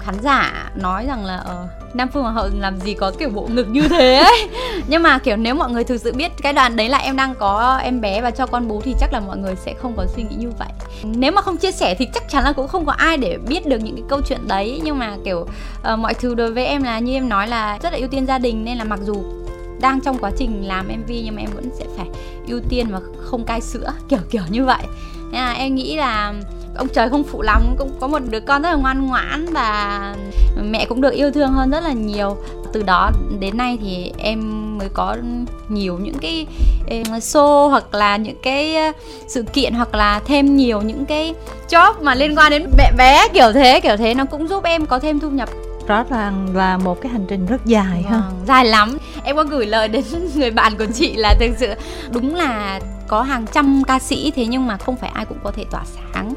khán 0.00 0.14
giả 0.22 0.70
nói 0.76 1.06
rằng 1.06 1.24
là 1.24 1.36
ờ 1.36 1.66
Nam 1.94 2.08
Phương 2.08 2.22
Hoàng 2.22 2.34
hậu 2.34 2.48
làm 2.58 2.76
gì 2.80 2.94
có 2.94 3.12
kiểu 3.18 3.28
bộ 3.28 3.48
ngực 3.52 3.68
như 3.68 3.88
thế 3.88 4.14
ấy. 4.14 4.48
Nhưng 4.88 5.02
mà 5.02 5.18
kiểu 5.18 5.36
nếu 5.36 5.54
mọi 5.54 5.70
người 5.70 5.84
thực 5.84 6.00
sự 6.00 6.12
biết 6.12 6.32
cái 6.42 6.52
đoạn 6.52 6.76
đấy 6.76 6.88
là 6.88 6.98
em 6.98 7.16
đang 7.16 7.34
có 7.34 7.80
em 7.82 8.00
bé 8.00 8.20
và 8.20 8.30
cho 8.30 8.46
con 8.46 8.68
bú 8.68 8.80
thì 8.80 8.94
chắc 9.00 9.12
là 9.12 9.20
mọi 9.20 9.36
người 9.36 9.56
sẽ 9.56 9.74
không 9.74 9.94
có 9.96 10.06
suy 10.06 10.22
nghĩ 10.22 10.36
như 10.36 10.50
vậy. 10.58 10.68
Nếu 11.04 11.32
mà 11.32 11.42
không 11.42 11.56
chia 11.56 11.72
sẻ 11.72 11.94
thì 11.94 12.08
chắc 12.14 12.28
chắn 12.28 12.44
là 12.44 12.52
cũng 12.52 12.68
không 12.68 12.86
có 12.86 12.92
ai 12.92 13.16
để 13.16 13.38
biết 13.48 13.66
được 13.66 13.78
những 13.78 13.96
cái 13.96 14.04
câu 14.08 14.20
chuyện 14.28 14.48
đấy. 14.48 14.80
Nhưng 14.84 14.98
mà 14.98 15.16
kiểu 15.24 15.46
uh, 15.92 15.98
mọi 15.98 16.14
thứ 16.14 16.34
đối 16.34 16.52
với 16.52 16.66
em 16.66 16.82
là 16.82 16.98
như 16.98 17.12
em 17.12 17.28
nói 17.28 17.48
là 17.48 17.78
rất 17.82 17.92
là 17.92 17.98
ưu 17.98 18.08
tiên 18.08 18.26
gia 18.26 18.38
đình 18.38 18.64
nên 18.64 18.78
là 18.78 18.84
mặc 18.84 19.00
dù 19.02 19.24
đang 19.80 20.00
trong 20.00 20.18
quá 20.18 20.30
trình 20.36 20.68
làm 20.68 20.88
mv 20.88 21.08
nhưng 21.08 21.34
mà 21.34 21.42
em 21.42 21.50
vẫn 21.54 21.70
sẽ 21.78 21.84
phải 21.96 22.06
ưu 22.48 22.60
tiên 22.68 22.86
và 22.90 23.00
không 23.18 23.44
cai 23.44 23.60
sữa 23.60 23.92
kiểu 24.08 24.20
kiểu 24.30 24.42
như 24.50 24.64
vậy. 24.64 24.82
Nên 25.32 25.40
là 25.40 25.52
em 25.52 25.74
nghĩ 25.74 25.96
là 25.96 26.34
ông 26.76 26.88
trời 26.88 27.08
không 27.08 27.24
phụ 27.24 27.42
lòng, 27.42 27.74
cũng 27.78 27.90
có 28.00 28.06
một 28.06 28.18
đứa 28.30 28.40
con 28.40 28.62
rất 28.62 28.70
là 28.70 28.76
ngoan 28.76 29.06
ngoãn 29.06 29.46
và 29.52 30.14
mẹ 30.62 30.86
cũng 30.86 31.00
được 31.00 31.10
yêu 31.10 31.30
thương 31.30 31.52
hơn 31.52 31.70
rất 31.70 31.80
là 31.80 31.92
nhiều. 31.92 32.36
Từ 32.72 32.82
đó 32.82 33.10
đến 33.40 33.56
nay 33.56 33.78
thì 33.82 34.12
em 34.18 34.62
mới 34.78 34.88
có 34.88 35.16
nhiều 35.68 35.98
những 35.98 36.18
cái 36.20 36.46
ờ, 36.90 36.96
show 37.18 37.68
hoặc 37.68 37.94
là 37.94 38.16
những 38.16 38.36
cái 38.42 38.76
ờ, 38.76 38.92
sự 39.28 39.42
kiện 39.42 39.74
hoặc 39.74 39.94
là 39.94 40.20
thêm 40.24 40.56
nhiều 40.56 40.82
những 40.82 41.04
cái 41.04 41.34
job 41.68 41.94
mà 42.00 42.14
liên 42.14 42.38
quan 42.38 42.50
đến 42.50 42.70
mẹ 42.78 42.92
bé, 42.98 43.28
kiểu 43.34 43.52
thế 43.52 43.80
kiểu 43.80 43.96
thế. 43.96 44.14
Nó 44.14 44.24
cũng 44.24 44.48
giúp 44.48 44.64
em 44.64 44.86
có 44.86 44.98
thêm 44.98 45.20
thu 45.20 45.30
nhập 45.30 45.48
rõ 45.86 46.04
ràng 46.10 46.56
là 46.56 46.78
một 46.78 47.00
cái 47.00 47.12
hành 47.12 47.26
trình 47.28 47.46
rất 47.46 47.66
dài 47.66 48.02
ha. 48.02 48.10
Vâng, 48.10 48.40
dài 48.46 48.64
lắm. 48.64 48.98
Em 49.24 49.36
có 49.36 49.44
gửi 49.44 49.66
lời 49.66 49.88
đến 49.88 50.04
người 50.34 50.50
bạn 50.50 50.78
của 50.78 50.86
chị 50.94 51.12
là 51.16 51.34
thực 51.40 51.50
sự 51.58 51.68
đúng 52.10 52.34
là 52.34 52.80
có 53.08 53.22
hàng 53.22 53.46
trăm 53.52 53.82
ca 53.86 53.98
sĩ 53.98 54.32
thế 54.36 54.46
nhưng 54.46 54.66
mà 54.66 54.76
không 54.76 54.96
phải 54.96 55.10
ai 55.14 55.24
cũng 55.24 55.38
có 55.44 55.50
thể 55.50 55.64
tỏa 55.70 55.84
sáng 55.84 56.34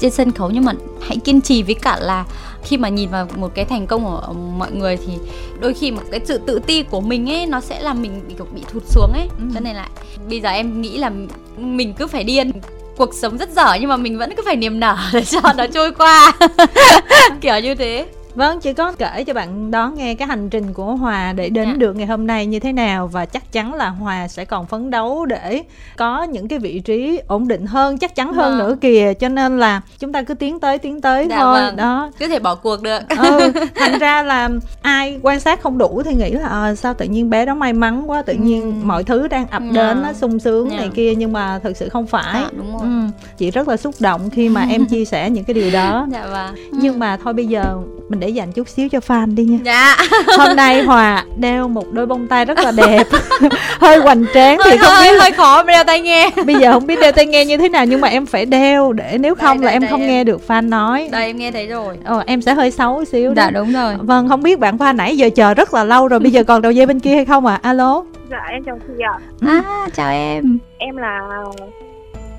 trên 0.00 0.10
sân 0.10 0.32
khấu. 0.32 0.50
Nhưng 0.50 0.64
mà 0.64 0.72
hãy 1.00 1.16
kiên 1.24 1.40
trì 1.40 1.62
với 1.62 1.74
cả 1.74 1.98
là 2.00 2.24
khi 2.64 2.76
mà 2.76 2.88
nhìn 2.88 3.10
vào 3.10 3.26
một 3.36 3.54
cái 3.54 3.64
thành 3.64 3.86
công 3.86 4.04
của 4.04 4.32
mọi 4.32 4.72
người 4.72 4.96
thì 4.96 5.12
đôi 5.60 5.74
khi 5.74 5.90
một 5.90 6.02
cái 6.10 6.20
sự 6.24 6.38
tự 6.38 6.58
ti 6.66 6.82
của 6.82 7.00
mình 7.00 7.30
ấy 7.30 7.46
nó 7.46 7.60
sẽ 7.60 7.80
làm 7.80 8.02
mình 8.02 8.22
bị 8.28 8.34
bị 8.54 8.62
thụt 8.72 8.82
xuống 8.86 9.12
ấy. 9.12 9.28
Ừ. 9.38 9.44
cho 9.54 9.60
nên 9.60 9.76
là 9.76 9.88
bây 10.28 10.40
giờ 10.40 10.48
em 10.48 10.82
nghĩ 10.82 10.98
là 10.98 11.10
mình 11.56 11.94
cứ 11.94 12.06
phải 12.06 12.24
điên 12.24 12.52
cuộc 12.96 13.14
sống 13.14 13.38
rất 13.38 13.50
dở 13.50 13.74
nhưng 13.80 13.88
mà 13.88 13.96
mình 13.96 14.18
vẫn 14.18 14.34
cứ 14.36 14.42
phải 14.46 14.56
niềm 14.56 14.80
nở 14.80 14.96
để 15.12 15.24
cho 15.24 15.40
nó 15.56 15.66
trôi 15.66 15.92
qua. 15.92 16.32
Kiểu 17.40 17.60
như 17.62 17.74
thế 17.74 18.06
Vâng, 18.38 18.60
chỉ 18.60 18.72
có 18.72 18.92
kể 18.92 19.24
cho 19.26 19.34
bạn 19.34 19.70
đón 19.70 19.94
nghe 19.94 20.14
cái 20.14 20.28
hành 20.28 20.50
trình 20.50 20.72
của 20.72 20.94
Hòa 20.94 21.32
để 21.32 21.48
đến 21.48 21.68
dạ. 21.68 21.74
được 21.78 21.96
ngày 21.96 22.06
hôm 22.06 22.26
nay 22.26 22.46
như 22.46 22.60
thế 22.60 22.72
nào 22.72 23.06
và 23.06 23.26
chắc 23.26 23.52
chắn 23.52 23.74
là 23.74 23.88
Hòa 23.88 24.28
sẽ 24.28 24.44
còn 24.44 24.66
phấn 24.66 24.90
đấu 24.90 25.26
để 25.26 25.62
có 25.96 26.22
những 26.22 26.48
cái 26.48 26.58
vị 26.58 26.80
trí 26.80 27.20
ổn 27.26 27.48
định 27.48 27.66
hơn, 27.66 27.98
chắc 27.98 28.14
chắn 28.14 28.32
hơn 28.32 28.50
vâng. 28.50 28.58
nữa 28.58 28.76
kìa. 28.80 29.14
Cho 29.14 29.28
nên 29.28 29.58
là 29.58 29.80
chúng 29.98 30.12
ta 30.12 30.22
cứ 30.22 30.34
tiến 30.34 30.60
tới 30.60 30.78
tiến 30.78 31.00
tới 31.00 31.26
dạ, 31.30 31.36
thôi. 31.36 31.60
Vâng. 31.60 31.76
Đó. 31.76 32.10
Cứ 32.18 32.28
thể 32.28 32.38
bỏ 32.38 32.54
cuộc 32.54 32.82
được. 32.82 32.98
ừ, 33.08 33.52
thành 33.74 33.98
ra 33.98 34.22
là 34.22 34.48
ai 34.82 35.18
quan 35.22 35.40
sát 35.40 35.62
không 35.62 35.78
đủ 35.78 36.02
thì 36.04 36.14
nghĩ 36.14 36.30
là 36.30 36.48
à, 36.48 36.74
sao 36.74 36.94
tự 36.94 37.04
nhiên 37.04 37.30
bé 37.30 37.46
đó 37.46 37.54
may 37.54 37.72
mắn 37.72 38.10
quá, 38.10 38.22
tự 38.22 38.34
nhiên 38.34 38.62
ừ. 38.62 38.86
mọi 38.86 39.04
thứ 39.04 39.28
đang 39.28 39.46
ập 39.46 39.62
dạ. 39.72 39.82
đến 39.82 40.02
nó 40.02 40.12
sung 40.12 40.38
sướng 40.38 40.70
dạ. 40.70 40.76
này 40.76 40.90
kia 40.94 41.14
nhưng 41.14 41.32
mà 41.32 41.58
thực 41.62 41.76
sự 41.76 41.88
không 41.88 42.06
phải. 42.06 42.42
À, 42.42 42.50
đúng 42.56 42.72
rồi. 42.72 42.82
Ừ, 42.82 43.22
chị 43.38 43.50
rất 43.50 43.68
là 43.68 43.76
xúc 43.76 43.94
động 44.00 44.30
khi 44.30 44.48
mà 44.48 44.66
em 44.70 44.86
chia 44.90 45.04
sẻ 45.04 45.30
những 45.30 45.44
cái 45.44 45.54
điều 45.54 45.70
đó. 45.70 46.06
Dạ 46.12 46.26
vâng. 46.26 46.54
Nhưng 46.72 46.98
mà 46.98 47.16
thôi 47.16 47.32
bây 47.32 47.46
giờ 47.46 47.76
mình 48.08 48.20
để 48.20 48.27
dành 48.34 48.52
chút 48.52 48.68
xíu 48.68 48.88
cho 48.88 48.98
fan 48.98 49.34
đi 49.34 49.44
nha. 49.44 49.58
Dạ. 49.64 49.96
Hôm 50.38 50.56
nay 50.56 50.82
hòa 50.82 51.24
đeo 51.36 51.68
một 51.68 51.92
đôi 51.92 52.06
bông 52.06 52.26
tai 52.28 52.44
rất 52.44 52.58
là 52.58 52.72
đẹp. 52.76 53.06
Hơi 53.80 53.98
hoành 53.98 54.24
tráng 54.34 54.58
thì 54.64 54.76
không 54.76 54.94
hơi, 54.94 55.12
biết 55.12 55.18
hơi 55.20 55.32
khó 55.32 55.62
đeo 55.62 55.84
tai 55.84 56.00
nghe. 56.00 56.30
Bây 56.46 56.54
giờ 56.54 56.72
không 56.72 56.86
biết 56.86 57.00
đeo 57.00 57.12
tai 57.12 57.26
nghe 57.26 57.44
như 57.44 57.56
thế 57.56 57.68
nào 57.68 57.84
nhưng 57.84 58.00
mà 58.00 58.08
em 58.08 58.26
phải 58.26 58.46
đeo 58.46 58.92
để 58.92 59.18
nếu 59.20 59.34
không 59.34 59.60
đây, 59.60 59.64
là 59.64 59.70
đây, 59.70 59.72
em 59.72 59.82
đây, 59.82 59.90
không 59.90 60.00
em. 60.00 60.08
nghe 60.08 60.24
được 60.24 60.40
fan 60.48 60.68
nói. 60.68 61.08
Đây 61.12 61.26
em 61.26 61.36
nghe 61.36 61.50
thấy 61.50 61.66
rồi. 61.66 61.98
Ờ, 62.04 62.22
em 62.26 62.42
sẽ 62.42 62.54
hơi 62.54 62.70
xấu 62.70 63.04
xíu 63.04 63.32
dạ 63.36 63.50
đúng 63.50 63.72
rồi. 63.72 63.94
Vâng 63.98 64.28
không 64.28 64.42
biết 64.42 64.58
bạn 64.58 64.76
fan 64.76 64.96
nãy 64.96 65.16
giờ 65.16 65.30
chờ 65.30 65.54
rất 65.54 65.74
là 65.74 65.84
lâu 65.84 66.08
rồi. 66.08 66.20
Bây 66.20 66.30
giờ 66.30 66.44
còn 66.44 66.62
đầu 66.62 66.72
dây 66.72 66.86
bên 66.86 67.00
kia 67.00 67.14
hay 67.14 67.24
không 67.24 67.46
à 67.46 67.58
alo. 67.62 68.04
Dạ 68.30 68.40
em 68.50 68.64
chào 68.64 68.78
chị 68.86 69.02
ạ. 69.02 69.18
À 69.40 69.62
chào 69.94 70.10
em. 70.10 70.58
Em 70.78 70.96
là 70.96 71.20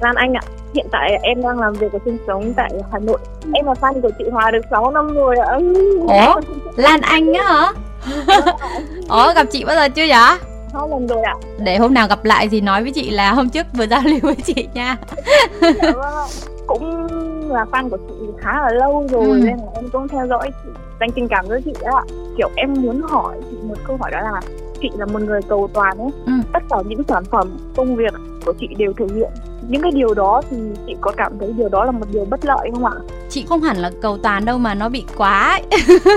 Lan 0.02 0.16
Anh 0.16 0.34
ạ. 0.34 0.42
Hiện 0.74 0.88
tại 0.92 1.20
em 1.22 1.42
đang 1.42 1.60
làm 1.60 1.74
việc 1.74 1.88
và 1.92 2.00
sinh 2.06 2.18
sống 2.28 2.54
tại 2.56 2.72
Hà 2.92 3.00
Nội. 3.00 3.20
Em 3.54 3.66
là 3.66 3.74
fan 3.74 4.02
của 4.02 4.12
chị 4.18 4.24
Hòa 4.32 4.52
được 4.52 4.62
6 4.72 4.92
năm 4.92 5.14
rồi 5.14 5.36
ạ. 5.38 5.58
Ủa? 6.08 6.42
Lan 6.76 7.02
Anh 7.02 7.34
á 7.34 7.44
hả? 7.44 7.72
Ủa 9.10 9.34
gặp 9.34 9.48
chị 9.52 9.64
bao 9.64 9.76
giờ 9.76 9.90
chưa 9.90 10.06
vậy? 10.08 10.38
Hai 10.74 10.90
lần 10.90 11.08
rồi 11.08 11.22
ạ. 11.22 11.36
Để 11.60 11.78
hôm 11.78 11.94
nào 11.94 12.08
gặp 12.08 12.26
lại 12.26 12.48
thì 12.48 12.62
nói 12.62 12.82
với 12.84 12.92
chị 12.92 13.10
là 13.10 13.32
hôm 13.32 13.50
trước 13.50 13.68
vừa 13.74 13.88
giao 13.88 14.02
lưu 14.06 14.20
với 14.22 14.36
chị 14.36 14.68
nha. 14.74 14.98
Dạ 15.62 15.92
vâng 15.96 16.28
cũng 16.70 17.08
là 17.52 17.66
fan 17.72 17.90
của 17.90 17.98
chị 17.98 18.26
khá 18.38 18.62
là 18.62 18.70
lâu 18.70 19.08
rồi 19.10 19.26
ừ. 19.26 19.40
nên 19.44 19.58
là 19.58 19.72
em 19.76 19.90
cũng 19.92 20.08
theo 20.08 20.28
dõi 20.28 20.52
chị 20.64 20.70
dành 21.00 21.10
tình 21.16 21.28
cảm 21.28 21.46
với 21.48 21.62
chị 21.66 21.74
ạ. 21.84 22.02
Kiểu 22.38 22.50
em 22.56 22.74
muốn 22.74 23.02
hỏi 23.02 23.38
chị 23.52 23.58
một 23.64 23.76
câu 23.88 23.98
hỏi 24.02 24.12
đó 24.12 24.22
là 24.22 24.42
chị 24.82 24.90
là 24.98 25.06
một 25.06 25.22
người 25.22 25.42
cầu 25.50 25.70
toàn 25.74 25.98
ấy. 25.98 26.10
Ừ. 26.26 26.32
tất 26.54 26.64
cả 26.70 26.78
những 26.86 27.04
sản 27.08 27.24
phẩm 27.32 27.58
công 27.76 27.96
việc 27.96 28.14
của 28.46 28.54
chị 28.60 28.68
đều 28.78 28.94
thể 28.98 29.06
hiện 29.16 29.30
những 29.70 29.82
cái 29.82 29.92
điều 29.92 30.14
đó 30.14 30.42
thì 30.50 30.58
chị 30.88 30.96
có 31.02 31.12
cảm 31.18 31.40
thấy 31.40 31.54
điều 31.58 31.70
đó 31.70 31.86
là 31.86 31.92
một 31.92 32.06
điều 32.12 32.26
bất 32.26 32.46
lợi 32.46 32.70
không 32.74 32.86
ạ? 32.86 32.94
Chị 33.30 33.46
không 33.50 33.62
hẳn 33.62 33.78
là 33.78 33.92
cầu 34.02 34.18
toàn 34.24 34.46
đâu 34.46 34.58
mà 34.58 34.74
nó 34.74 34.90
bị 34.90 35.04
quá 35.18 35.62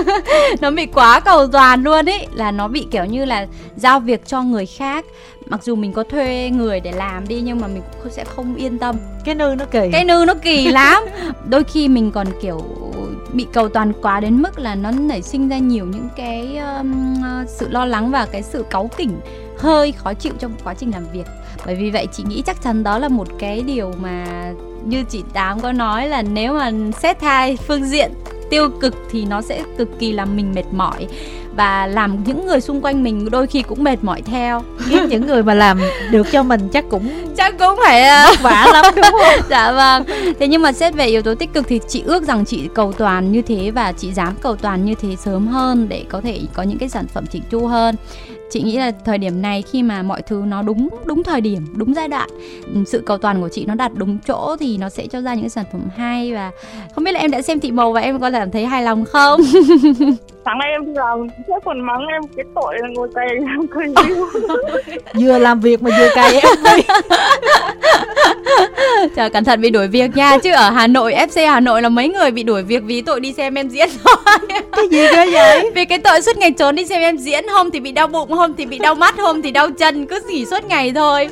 nó 0.61 0.71
bị 0.71 0.85
quá 0.85 1.19
cầu 1.19 1.47
toàn 1.47 1.83
luôn 1.83 2.09
ấy. 2.09 2.27
Là 2.33 2.51
nó 2.51 2.67
bị 2.67 2.87
kiểu 2.91 3.05
như 3.05 3.25
là 3.25 3.47
giao 3.75 3.99
việc 3.99 4.27
cho 4.27 4.41
người 4.41 4.65
khác. 4.65 5.05
Mặc 5.45 5.63
dù 5.63 5.75
mình 5.75 5.93
có 5.93 6.03
thuê 6.03 6.49
người 6.53 6.79
để 6.79 6.91
làm 6.91 7.27
đi 7.27 7.41
nhưng 7.41 7.61
mà 7.61 7.67
mình 7.67 7.81
cũng 8.03 8.11
sẽ 8.11 8.23
không 8.23 8.55
yên 8.55 8.79
tâm. 8.79 8.95
Cái 9.25 9.35
nư 9.35 9.55
nó 9.57 9.65
kỳ. 9.65 9.89
Cái 9.91 10.05
nư 10.05 10.25
nó 10.27 10.33
kỳ 10.33 10.67
lắm. 10.67 11.03
Đôi 11.49 11.63
khi 11.63 11.87
mình 11.87 12.11
còn 12.11 12.27
kiểu 12.41 12.61
bị 13.33 13.47
cầu 13.53 13.69
toàn 13.69 13.93
quá 14.01 14.19
đến 14.19 14.41
mức 14.41 14.59
là 14.59 14.75
nó 14.75 14.91
nảy 14.91 15.21
sinh 15.21 15.49
ra 15.49 15.57
nhiều 15.57 15.85
những 15.85 16.09
cái 16.15 16.57
um, 16.57 17.21
sự 17.47 17.69
lo 17.69 17.85
lắng 17.85 18.11
và 18.11 18.25
cái 18.31 18.41
sự 18.41 18.65
cáu 18.69 18.89
kỉnh 18.97 19.19
hơi 19.63 19.91
khó 19.91 20.13
chịu 20.13 20.33
trong 20.39 20.51
quá 20.63 20.73
trình 20.73 20.91
làm 20.91 21.03
việc. 21.13 21.25
Bởi 21.65 21.75
vì 21.75 21.91
vậy 21.91 22.07
chị 22.11 22.23
nghĩ 22.27 22.43
chắc 22.45 22.63
chắn 22.63 22.83
đó 22.83 22.99
là 22.99 23.07
một 23.07 23.27
cái 23.39 23.61
điều 23.61 23.93
mà 24.01 24.25
như 24.85 25.03
chị 25.09 25.23
tám 25.33 25.59
có 25.59 25.71
nói 25.71 26.07
là 26.07 26.21
nếu 26.21 26.53
mà 26.53 26.71
xét 27.01 27.21
hai 27.21 27.57
phương 27.57 27.85
diện 27.85 28.11
tiêu 28.49 28.69
cực 28.69 28.95
thì 29.11 29.25
nó 29.25 29.41
sẽ 29.41 29.63
cực 29.77 29.99
kỳ 29.99 30.11
làm 30.11 30.35
mình 30.35 30.51
mệt 30.55 30.65
mỏi. 30.71 31.07
Và 31.55 31.87
làm 31.87 32.23
những 32.23 32.45
người 32.45 32.61
xung 32.61 32.81
quanh 32.81 33.03
mình 33.03 33.31
đôi 33.31 33.47
khi 33.47 33.61
cũng 33.61 33.83
mệt 33.83 34.03
mỏi 34.03 34.21
theo. 34.21 34.61
Biết 34.89 35.01
những 35.09 35.27
người 35.27 35.43
mà 35.43 35.53
làm 35.53 35.81
được 36.11 36.27
cho 36.31 36.43
mình 36.43 36.69
chắc 36.73 36.85
cũng 36.89 37.09
chắc 37.37 37.57
cũng 37.59 37.79
phải 37.85 38.03
ờ, 38.03 38.25
vất 38.29 38.41
vả 38.41 38.67
lắm 38.73 38.85
đúng 38.95 39.05
không? 39.11 39.45
Dạ 39.49 39.71
vâng. 39.71 40.03
Thế 40.39 40.47
nhưng 40.47 40.61
mà 40.61 40.71
xét 40.71 40.93
về 40.93 41.05
yếu 41.05 41.21
tố 41.21 41.35
tích 41.35 41.53
cực 41.53 41.67
thì 41.67 41.79
chị 41.87 42.03
ước 42.05 42.23
rằng 42.23 42.45
chị 42.45 42.69
cầu 42.73 42.93
toàn 42.93 43.31
như 43.31 43.41
thế 43.41 43.71
và 43.71 43.91
chị 43.91 44.13
dám 44.13 44.33
cầu 44.41 44.55
toàn 44.55 44.85
như 44.85 44.95
thế 45.01 45.15
sớm 45.15 45.47
hơn 45.47 45.89
để 45.89 46.05
có 46.09 46.21
thể 46.21 46.39
có 46.53 46.63
những 46.63 46.77
cái 46.77 46.89
sản 46.89 47.07
phẩm 47.07 47.25
chỉnh 47.25 47.43
chu 47.49 47.67
hơn 47.67 47.95
chị 48.53 48.61
nghĩ 48.61 48.77
là 48.77 48.91
thời 49.05 49.17
điểm 49.17 49.41
này 49.41 49.61
khi 49.61 49.83
mà 49.83 50.03
mọi 50.03 50.21
thứ 50.21 50.43
nó 50.47 50.61
đúng 50.61 50.89
đúng 51.05 51.23
thời 51.23 51.41
điểm, 51.41 51.65
đúng 51.75 51.93
giai 51.93 52.07
đoạn 52.07 52.29
ừ, 52.73 52.83
sự 52.87 53.03
cầu 53.05 53.17
toàn 53.17 53.41
của 53.41 53.49
chị 53.49 53.65
nó 53.65 53.75
đặt 53.75 53.91
đúng 53.95 54.17
chỗ 54.27 54.55
thì 54.59 54.77
nó 54.77 54.89
sẽ 54.89 55.07
cho 55.07 55.21
ra 55.21 55.33
những 55.33 55.49
sản 55.49 55.65
phẩm 55.71 55.81
hay 55.95 56.33
và 56.33 56.51
không 56.95 57.03
biết 57.03 57.11
là 57.11 57.19
em 57.19 57.31
đã 57.31 57.41
xem 57.41 57.59
thị 57.59 57.71
màu 57.71 57.91
và 57.91 58.01
em 58.01 58.19
có 58.19 58.31
cảm 58.31 58.51
thấy 58.51 58.65
hài 58.65 58.83
lòng 58.83 59.05
không? 59.05 59.41
sáng 60.45 60.57
nay 60.57 60.71
em 60.71 60.85
đi 60.85 60.91
làm 60.95 61.27
sếp 61.47 61.65
còn 61.65 61.81
mắng 61.81 62.07
em 62.07 62.21
cái 62.37 62.45
tội 62.55 62.75
là 62.81 62.87
ngồi 62.93 63.09
cày 63.15 63.27
em 63.27 63.67
cày 63.67 64.13
vừa 65.13 65.37
làm 65.39 65.59
việc 65.59 65.81
mà 65.83 65.89
vừa 65.99 66.09
cày 66.15 66.33
em 66.33 66.51
Chờ 69.15 69.29
cẩn 69.29 69.43
thận 69.43 69.61
bị 69.61 69.69
đuổi 69.69 69.87
việc 69.87 70.15
nha 70.15 70.37
Chứ 70.37 70.51
ở 70.51 70.69
Hà 70.69 70.87
Nội, 70.87 71.13
FC 71.13 71.51
Hà 71.51 71.59
Nội 71.59 71.81
là 71.81 71.89
mấy 71.89 72.09
người 72.09 72.31
bị 72.31 72.43
đuổi 72.43 72.63
việc 72.63 72.83
vì 72.83 73.01
tội 73.01 73.19
đi 73.19 73.33
xem 73.33 73.55
em 73.57 73.69
diễn 73.69 73.89
thôi. 74.03 74.15
Cái 74.71 74.87
gì 74.91 75.07
cơ 75.11 75.25
vậy? 75.31 75.71
Vì 75.75 75.85
cái 75.85 75.99
tội 75.99 76.21
suốt 76.21 76.37
ngày 76.37 76.51
trốn 76.51 76.75
đi 76.75 76.85
xem 76.85 77.01
em 77.01 77.17
diễn 77.17 77.47
Hôm 77.47 77.71
thì 77.71 77.79
bị 77.79 77.91
đau 77.91 78.07
bụng, 78.07 78.31
hôm 78.31 78.53
thì 78.53 78.65
bị 78.65 78.79
đau 78.79 78.95
mắt, 78.95 79.15
hôm 79.17 79.41
thì 79.41 79.51
đau 79.51 79.71
chân 79.71 80.05
Cứ 80.05 80.19
nghỉ 80.29 80.45
suốt 80.45 80.65
ngày 80.65 80.91
thôi. 80.95 81.29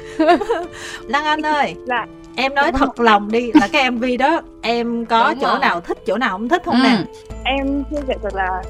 Lăng 1.08 1.26
Anh 1.26 1.42
ơi 1.42 1.76
Dạ. 1.86 2.06
Em 2.36 2.56
nói 2.56 2.72
thật 2.72 3.00
lòng 3.00 3.32
đi 3.32 3.52
là 3.54 3.68
cái 3.68 3.92
MV 3.92 4.06
đó 4.20 4.42
Em 4.62 5.06
có 5.06 5.30
Đúng 5.30 5.40
chỗ 5.42 5.48
rồi. 5.48 5.60
nào 5.60 5.82
thích, 5.82 5.98
chỗ 6.06 6.18
nào 6.18 6.32
không 6.32 6.50
thích 6.50 6.62
không 6.66 6.76
ừ. 6.76 6.84
nè? 6.84 6.98
Em 7.44 7.84
chia 7.92 7.98
sẻ 8.08 8.14
thật 8.24 8.36
là 8.36 8.62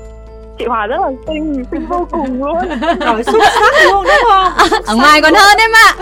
chị 0.61 0.67
Hòa 0.67 0.87
rất 0.87 1.01
là 1.01 1.11
xinh 1.27 1.63
xinh 1.71 1.87
vô 1.87 2.07
cùng 2.11 2.43
luôn 2.43 2.57
rồi 2.99 3.23
xuất 3.23 3.43
sắc 3.43 3.73
luôn 3.83 4.03
đúng 4.03 4.29
không 4.29 4.53
ở 4.85 4.95
ngoài 4.95 5.21
còn 5.21 5.33
hơn 5.33 5.57
em 5.59 5.71
ạ 5.73 5.95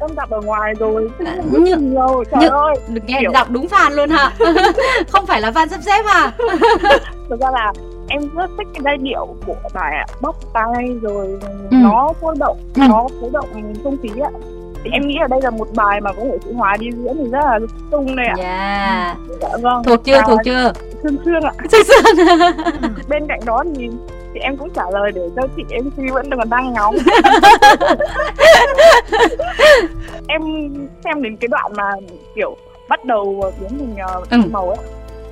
em 0.00 0.10
gặp 0.16 0.30
ở 0.30 0.40
ngoài 0.40 0.74
rồi 0.78 1.10
nhiều 1.80 2.24
trời 2.30 2.40
Nh- 2.40 2.50
ơi 2.50 2.76
được 2.88 3.00
nghe 3.06 3.18
Kiểu... 3.20 3.30
đọc 3.32 3.50
đúng 3.50 3.66
fan 3.66 3.90
luôn 3.90 4.10
hả 4.10 4.32
không 5.08 5.26
phải 5.26 5.40
là 5.40 5.50
fan 5.50 5.68
sắp 5.68 5.80
xếp 5.82 6.02
hả 6.06 6.32
thực 7.28 7.40
ra 7.40 7.50
là 7.52 7.72
em 8.08 8.20
rất 8.36 8.50
thích 8.58 8.66
cái 8.74 8.80
giai 8.84 8.96
điệu 8.96 9.36
của 9.46 9.54
bài 9.74 10.08
bóc 10.20 10.36
tay 10.54 10.96
rồi 11.02 11.26
ừ. 11.70 11.76
nó 11.82 12.12
sôi 12.22 12.34
động 12.38 12.56
ừ. 12.74 12.82
nó 12.88 13.06
sôi 13.20 13.30
động 13.32 13.48
không 13.84 13.96
khí 14.02 14.10
ạ 14.22 14.30
thì 14.86 14.92
em 14.92 15.08
nghĩ 15.08 15.18
là 15.20 15.26
đây 15.26 15.40
là 15.42 15.50
một 15.50 15.68
bài 15.74 16.00
mà 16.00 16.12
có 16.12 16.22
thể 16.24 16.38
chị 16.44 16.50
Hòa 16.52 16.76
đi 16.76 16.86
diễn 16.92 17.16
thì 17.18 17.30
rất 17.30 17.40
là 17.44 17.58
sung 17.90 18.16
này 18.16 18.26
ạ. 18.26 18.34
Yeah. 18.38 19.16
Dạ 19.40 19.48
vâng. 19.62 19.82
Thuộc 19.84 20.04
chưa, 20.04 20.22
thuộc 20.26 20.38
chưa? 20.44 20.72
Sương 21.02 21.16
sương 21.24 21.42
ạ. 21.42 21.52
Sương 21.72 21.84
sương. 21.84 22.16
Bên 23.08 23.26
cạnh 23.28 23.40
đó 23.46 23.64
thì 23.76 23.88
thì 24.34 24.40
em 24.40 24.56
cũng 24.56 24.70
trả 24.74 24.82
lời 24.92 25.12
để 25.14 25.30
cho 25.36 25.42
chị 25.56 25.62
MC 25.82 26.14
vẫn 26.14 26.30
còn 26.30 26.50
đang 26.50 26.72
ngóng. 26.72 26.96
em 30.28 30.42
xem 31.04 31.22
đến 31.22 31.36
cái 31.36 31.48
đoạn 31.48 31.72
mà 31.76 31.92
kiểu 32.34 32.56
bắt 32.88 33.04
đầu 33.04 33.52
biến 33.60 33.70
thành 33.78 33.96
uh, 34.22 34.30
ừ. 34.30 34.38
màu 34.50 34.68
ấy 34.68 34.78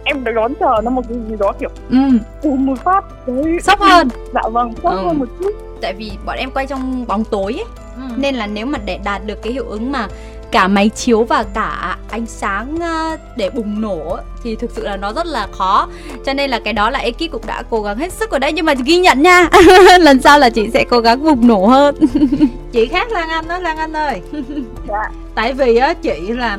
em 0.04 0.24
đón 0.24 0.54
chờ 0.60 0.80
nó 0.84 0.90
một 0.90 1.02
cái 1.08 1.18
gì 1.28 1.36
đó 1.38 1.52
kiểu 1.60 1.68
ừ. 1.90 1.98
ùm 2.42 2.66
một 2.66 2.78
phát 2.84 3.04
đấy 3.26 3.58
sốc 3.62 3.80
hơn 3.80 4.08
dạ 4.34 4.42
vâng 4.52 4.72
sốc 4.82 4.92
ừ. 4.92 4.98
hơn 5.04 5.18
một 5.18 5.28
chút 5.40 5.50
tại 5.80 5.94
vì 5.94 6.12
bọn 6.26 6.36
em 6.36 6.50
quay 6.50 6.66
trong 6.66 7.06
bóng 7.06 7.24
tối 7.24 7.52
ấy 7.52 7.64
ừ. 7.96 8.02
nên 8.16 8.34
là 8.34 8.46
nếu 8.46 8.66
mà 8.66 8.78
để 8.84 8.98
đạt 9.04 9.26
được 9.26 9.42
cái 9.42 9.52
hiệu 9.52 9.64
ứng 9.68 9.92
mà 9.92 10.08
cả 10.54 10.68
máy 10.68 10.88
chiếu 10.88 11.24
và 11.24 11.44
cả 11.54 11.96
ánh 12.10 12.26
sáng 12.26 12.76
ờ, 12.80 13.16
để 13.36 13.50
bùng 13.50 13.80
nổ 13.80 14.18
thì 14.42 14.56
thực 14.56 14.70
sự 14.70 14.84
là 14.84 14.96
nó 14.96 15.12
rất 15.12 15.26
là 15.26 15.46
khó. 15.52 15.88
Cho 16.26 16.34
nên 16.34 16.50
là 16.50 16.60
cái 16.64 16.72
đó 16.72 16.90
là 16.90 16.98
ekip 16.98 17.32
cũng 17.32 17.46
đã 17.46 17.62
cố 17.70 17.82
gắng 17.82 17.98
hết 17.98 18.12
sức 18.12 18.30
rồi 18.30 18.40
đấy. 18.40 18.52
Nhưng 18.52 18.66
mà 18.66 18.74
ghi 18.84 18.96
nhận 18.96 19.22
nha 19.22 19.48
lần 20.00 20.22
sau 20.22 20.38
là 20.38 20.50
chị 20.50 20.70
sẽ 20.74 20.84
cố 20.90 21.00
gắng 21.00 21.24
bùng 21.24 21.48
nổ 21.48 21.66
hơn. 21.66 21.94
Chị 22.72 22.86
khác 22.86 23.12
lan 23.12 23.28
anh 23.28 23.48
đó 23.48 23.58
lan 23.58 23.76
anh 23.76 23.92
ơi. 23.92 24.20
Dạ. 24.88 25.10
tại 25.34 25.52
vì 25.52 25.76
á 25.76 25.94
chị 25.94 26.20
là 26.28 26.58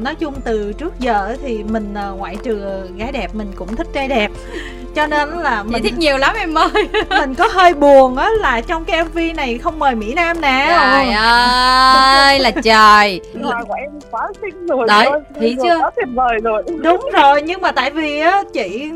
nói 0.00 0.14
chung 0.14 0.34
từ 0.44 0.72
trước 0.72 1.00
giờ 1.00 1.36
thì 1.42 1.62
mình 1.62 1.94
ờ, 1.94 2.12
ngoại 2.12 2.36
trừ 2.42 2.60
gái 2.96 3.12
đẹp 3.12 3.34
mình 3.34 3.52
cũng 3.56 3.76
thích 3.76 3.86
trai 3.92 4.08
đẹp 4.08 4.30
cho 4.96 5.06
nên 5.06 5.28
là 5.28 5.62
mình 5.62 5.82
thích 5.82 5.98
nhiều 5.98 6.18
lắm 6.18 6.34
em 6.38 6.54
ơi. 6.54 6.88
mình 7.10 7.34
có 7.34 7.48
hơi 7.52 7.74
buồn 7.74 8.16
á 8.16 8.30
là 8.40 8.60
trong 8.60 8.84
cái 8.84 9.04
mv 9.04 9.18
này 9.36 9.58
không 9.58 9.78
mời 9.78 9.94
mỹ 9.94 10.14
nam 10.14 10.40
nào 10.40 11.02
trời 11.02 11.12
ơi 11.12 12.38
là 12.38 12.50
trời. 12.50 13.20
Của 13.42 13.74
em 13.78 13.90
quá 14.10 14.28
xinh 14.42 14.66
rồi 14.66 14.86
đấy 14.88 15.08
thấy 15.40 15.56
chưa? 15.62 15.78
quá 15.78 15.90
tuyệt 15.96 16.08
vời 16.14 16.38
rồi. 16.42 16.62
Đúng 16.82 17.08
rồi 17.12 17.42
nhưng 17.42 17.60
mà 17.60 17.72
tại 17.72 17.90
vì 17.90 18.20
á 18.20 18.42
chị 18.52 18.90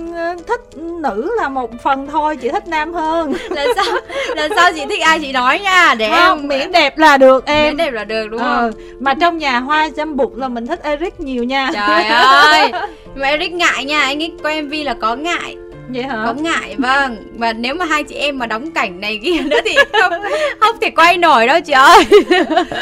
thích 0.49 0.61
nữ 0.77 1.35
là 1.41 1.49
một 1.49 1.71
phần 1.83 2.07
thôi 2.07 2.37
chị 2.37 2.49
thích 2.49 2.69
nam 2.69 2.95
hơn. 2.95 3.33
Là 3.51 3.67
sao? 3.77 3.97
Là 4.37 4.49
sao 4.57 4.73
chị 4.73 4.85
thích 4.89 5.03
ai 5.03 5.21
chị 5.21 5.33
nói 5.33 5.59
nha 5.59 5.95
để 5.99 6.11
không, 6.11 6.39
em 6.39 6.49
miễn 6.49 6.73
đẹp 6.73 6.99
là 6.99 7.17
được 7.17 7.47
em. 7.47 7.67
Miễn 7.67 7.77
đẹp 7.77 7.91
là 7.91 8.05
được 8.05 8.29
đúng 8.31 8.41
ờ, 8.41 8.57
không? 8.57 8.71
mà 9.01 9.15
trong 9.15 9.39
nhà 9.39 9.59
hoa 9.59 9.89
dâm 9.97 10.17
bụt 10.17 10.33
là 10.37 10.49
mình 10.49 10.67
thích 10.67 10.83
Eric 10.83 11.21
nhiều 11.21 11.45
nha. 11.45 11.71
Trời 11.75 12.05
ơi. 12.05 12.73
Mà 13.15 13.29
Eric 13.29 13.53
ngại 13.53 13.85
nha 13.85 14.01
anh 14.01 14.23
ấy 14.23 14.33
coi 14.43 14.63
mv 14.63 14.73
là 14.85 14.95
có 14.95 15.17
ngại 15.17 15.57
vậy 15.93 16.03
hả? 16.03 16.23
Có 16.27 16.33
ngại 16.33 16.77
vâng. 16.79 17.17
Và 17.39 17.53
nếu 17.53 17.75
mà 17.75 17.85
hai 17.85 18.05
chị 18.05 18.15
em 18.15 18.39
mà 18.39 18.47
đóng 18.47 18.71
cảnh 18.71 19.01
này 19.01 19.21
kia 19.23 19.41
nữa 19.41 19.59
thì 19.65 19.77
không 20.01 20.13
không 20.61 20.77
thể 20.81 20.91
quay 20.91 21.19
nổi 21.19 21.47
đâu 21.47 21.61
chị 21.61 21.73
ơi. 21.73 22.05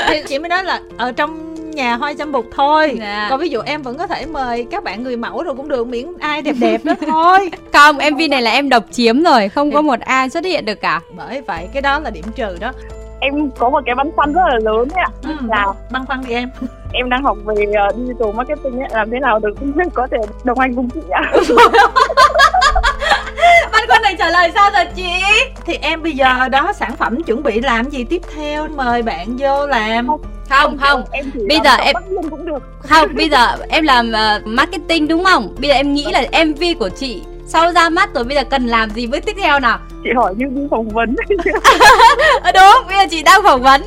Thì 0.08 0.22
chị 0.28 0.38
mới 0.38 0.48
nói 0.48 0.64
là 0.64 0.80
ở 0.96 1.12
trong 1.12 1.54
nhà 1.74 1.96
hoa 1.96 2.14
dâm 2.14 2.32
bụt 2.32 2.44
thôi. 2.56 2.96
Dạ. 3.00 3.26
còn 3.30 3.40
ví 3.40 3.48
dụ 3.48 3.60
em 3.60 3.82
vẫn 3.82 3.98
có 3.98 4.06
thể 4.06 4.26
mời 4.26 4.66
các 4.70 4.84
bạn 4.84 5.02
người 5.02 5.16
mẫu 5.16 5.42
rồi 5.42 5.54
cũng 5.54 5.68
được 5.68 5.86
miễn 5.86 6.06
ai 6.20 6.42
đẹp 6.42 6.54
đẹp 6.60 6.84
đó 6.84 6.94
thôi. 7.06 7.50
Không 7.72 7.96
mv 7.96 8.20
này 8.30 8.42
là 8.42 8.50
em 8.50 8.68
độc 8.68 8.84
chiếm 8.90 9.22
rồi 9.22 9.48
không 9.48 9.72
có 9.72 9.82
một 9.82 10.00
ai 10.00 10.30
xuất 10.30 10.44
hiện 10.44 10.64
được 10.64 10.80
cả. 10.80 11.00
Bởi 11.16 11.40
vậy 11.40 11.68
cái 11.72 11.82
đó 11.82 11.98
là 11.98 12.10
điểm 12.10 12.24
trừ 12.36 12.56
đó. 12.60 12.72
Em 13.20 13.50
có 13.58 13.70
một 13.70 13.80
cái 13.86 13.94
băn 13.94 14.10
khoăn 14.16 14.32
rất 14.32 14.42
là 14.48 14.58
lớn 14.62 14.88
ạ. 14.94 15.06
Ừ, 15.22 15.30
là 15.48 15.66
băn 15.90 16.06
khoăn 16.06 16.20
đi 16.28 16.34
em? 16.34 16.50
em 16.92 17.10
đang 17.10 17.22
học 17.22 17.38
về 17.44 17.54
uh, 17.54 17.96
digital 17.96 18.32
marketing 18.34 18.80
ấy 18.80 18.88
làm 18.92 19.10
thế 19.10 19.20
nào 19.20 19.38
được 19.38 19.54
có 19.94 20.06
thể 20.10 20.18
đồng 20.44 20.58
hành 20.58 20.74
cùng 20.74 20.90
chị 20.90 21.00
ạ 21.10 21.32
trả 24.18 24.30
lời 24.30 24.50
sao 24.54 24.70
rồi 24.70 24.84
chị? 24.96 25.12
Thì 25.66 25.74
em 25.82 26.02
bây 26.02 26.12
giờ 26.12 26.48
đó 26.48 26.72
sản 26.72 26.96
phẩm 26.96 27.22
chuẩn 27.22 27.42
bị 27.42 27.60
làm 27.60 27.90
gì 27.90 28.04
tiếp 28.04 28.22
theo? 28.36 28.68
Mời 28.76 29.02
bạn 29.02 29.36
vô 29.38 29.66
làm. 29.66 30.06
Không. 30.06 30.20
Không, 30.48 30.78
không. 30.78 31.04
Em 31.10 31.30
bây 31.48 31.58
giờ 31.64 31.74
em 31.76 31.96
cũng 32.30 32.46
được. 32.46 32.62
không 32.78 33.08
bây 33.14 33.28
giờ 33.28 33.56
em 33.68 33.84
làm 33.84 34.08
uh, 34.08 34.46
marketing 34.46 35.08
đúng 35.08 35.24
không? 35.24 35.54
Bây 35.58 35.68
giờ 35.68 35.74
em 35.74 35.94
nghĩ 35.94 36.06
là 36.12 36.44
mv 36.44 36.62
của 36.78 36.88
chị 36.88 37.22
sau 37.48 37.72
ra 37.72 37.88
mắt 37.88 38.14
rồi 38.14 38.24
bây 38.24 38.36
giờ 38.36 38.44
cần 38.44 38.66
làm 38.66 38.90
gì 38.90 39.06
bước 39.06 39.20
tiếp 39.26 39.36
theo 39.42 39.60
nào? 39.60 39.78
Chị 40.04 40.10
hỏi 40.16 40.34
như 40.36 40.46
đi 40.54 40.60
phỏng 40.70 40.88
vấn. 40.88 41.16
Ờ, 42.42 42.52
đúng 42.52 42.86
bây 42.88 42.96
giờ 42.96 43.06
chị 43.10 43.22
đang 43.22 43.42
phỏng 43.42 43.62
vấn. 43.62 43.82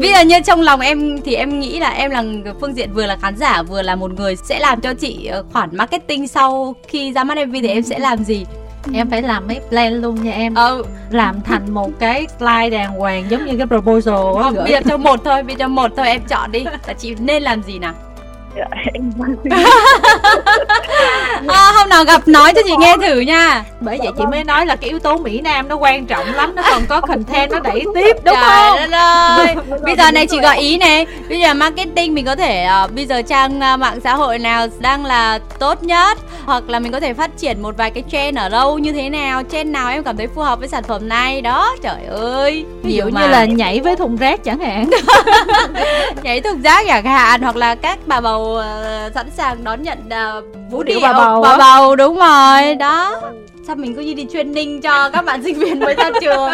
Bây 0.00 0.12
giờ 0.12 0.20
như 0.20 0.40
trong 0.40 0.60
lòng 0.60 0.80
em 0.80 1.20
thì 1.24 1.34
em 1.34 1.60
nghĩ 1.60 1.78
là 1.78 1.90
em 1.90 2.10
là 2.10 2.24
phương 2.60 2.76
diện 2.76 2.92
vừa 2.92 3.06
là 3.06 3.16
khán 3.16 3.36
giả 3.36 3.62
vừa 3.62 3.82
là 3.82 3.96
một 3.96 4.10
người 4.12 4.36
sẽ 4.36 4.58
làm 4.58 4.80
cho 4.80 4.94
chị 4.94 5.26
ờ, 5.26 5.44
khoản 5.52 5.68
marketing 5.72 6.28
sau 6.28 6.74
khi 6.88 7.12
ra 7.12 7.24
mắt 7.24 7.38
mv 7.46 7.54
thì 7.62 7.68
em 7.68 7.82
sẽ 7.82 7.98
làm 7.98 8.24
gì? 8.24 8.46
Em 8.94 9.10
phải 9.10 9.22
làm 9.22 9.46
mấy 9.46 9.60
plan 9.68 10.00
luôn 10.00 10.24
nha 10.24 10.32
em. 10.32 10.54
Ừ 10.54 10.82
làm 11.10 11.40
thành 11.40 11.74
một 11.74 11.90
cái 11.98 12.26
slide 12.38 12.70
đàng 12.70 12.92
hoàng 12.92 13.24
giống 13.30 13.46
như 13.46 13.56
cái 13.58 13.66
proposal 13.66 14.42
á. 14.42 14.50
Bây 14.50 14.72
giờ 14.72 14.80
cho 14.88 14.96
một 14.96 15.20
thôi 15.24 15.42
bây 15.42 15.56
giờ 15.56 15.68
một 15.68 15.90
thôi 15.96 16.06
em 16.06 16.20
chọn 16.28 16.52
đi. 16.52 16.64
Là 16.86 16.92
chị 16.98 17.14
nên 17.18 17.42
làm 17.42 17.62
gì 17.62 17.78
nào 17.78 17.94
dạ 18.56 18.64
em 18.94 19.12
à, 21.48 21.72
hôm 21.74 21.88
nào 21.88 22.04
gặp 22.04 22.28
nói 22.28 22.52
cho 22.54 22.62
chị 22.64 22.72
nghe 22.78 22.96
thử 22.96 23.20
nha. 23.20 23.64
bởi 23.80 23.98
vậy 23.98 24.08
chị 24.18 24.24
mới 24.30 24.44
nói 24.44 24.66
là 24.66 24.76
cái 24.76 24.90
yếu 24.90 24.98
tố 24.98 25.16
mỹ 25.16 25.40
nam 25.40 25.68
nó 25.68 25.76
quan 25.76 26.06
trọng 26.06 26.34
lắm 26.34 26.54
nó 26.54 26.62
còn 26.70 26.82
có 26.88 27.00
content 27.00 27.50
nó 27.50 27.60
đẩy 27.60 27.84
tiếp 27.94 28.16
đúng 28.24 28.34
Trời 28.34 28.44
không? 28.44 28.90
ơi. 28.90 29.54
Bây 29.82 29.96
giờ 29.96 30.10
này 30.10 30.26
chị 30.26 30.40
gợi 30.40 30.58
ý 30.58 30.78
này. 30.78 31.06
Bây 31.28 31.40
giờ 31.40 31.54
marketing 31.54 32.14
mình 32.14 32.26
có 32.26 32.36
thể 32.36 32.68
uh, 32.84 32.92
bây 32.94 33.06
giờ 33.06 33.22
trang 33.22 33.60
uh, 33.74 33.80
mạng 33.80 34.00
xã 34.04 34.14
hội 34.14 34.38
nào 34.38 34.66
đang 34.80 35.06
là 35.06 35.38
tốt 35.58 35.82
nhất 35.82 36.18
hoặc 36.44 36.68
là 36.68 36.78
mình 36.78 36.92
có 36.92 37.00
thể 37.00 37.14
phát 37.14 37.38
triển 37.38 37.62
một 37.62 37.76
vài 37.76 37.90
cái 37.90 38.04
trend 38.12 38.38
ở 38.38 38.48
đâu 38.48 38.78
như 38.78 38.92
thế 38.92 39.08
nào 39.10 39.42
trend 39.52 39.70
nào 39.70 39.90
em 39.90 40.02
cảm 40.02 40.16
thấy 40.16 40.26
phù 40.26 40.42
hợp 40.42 40.58
với 40.58 40.68
sản 40.68 40.82
phẩm 40.82 41.08
này. 41.08 41.40
Đó 41.40 41.76
trời 41.82 42.04
ơi. 42.10 42.64
Ví 42.82 42.92
dụ 42.94 43.04
như 43.04 43.26
là 43.26 43.44
nhảy 43.44 43.80
với 43.80 43.96
thùng 43.96 44.16
rác 44.16 44.44
chẳng 44.44 44.60
hạn. 44.60 44.90
Nhảy 46.22 46.40
thùng 46.40 46.62
rác 46.62 46.86
chẳng 46.86 47.04
hạn 47.04 47.42
hoặc 47.42 47.56
là 47.56 47.74
các 47.74 47.98
bà 48.06 48.20
bầu 48.20 48.41
uh, 48.42 49.14
sẵn 49.14 49.30
sàng 49.36 49.64
đón 49.64 49.82
nhận 49.82 49.98
uh, 49.98 50.44
vũ 50.70 50.82
điệu 50.82 50.98
bà 51.02 51.12
bầu 51.12 51.42
bà 51.42 51.56
bầu 51.58 51.96
đúng 51.96 52.16
rồi 52.16 52.74
đó. 52.74 53.20
Sao 53.66 53.76
mình 53.76 53.94
cứ 53.94 54.00
như 54.00 54.14
đi 54.14 54.26
training 54.32 54.80
cho 54.80 55.10
các 55.10 55.24
bạn 55.24 55.42
sinh 55.42 55.58
viên 55.58 55.80
mới 55.80 55.94
ra 55.94 56.10
trường? 56.20 56.50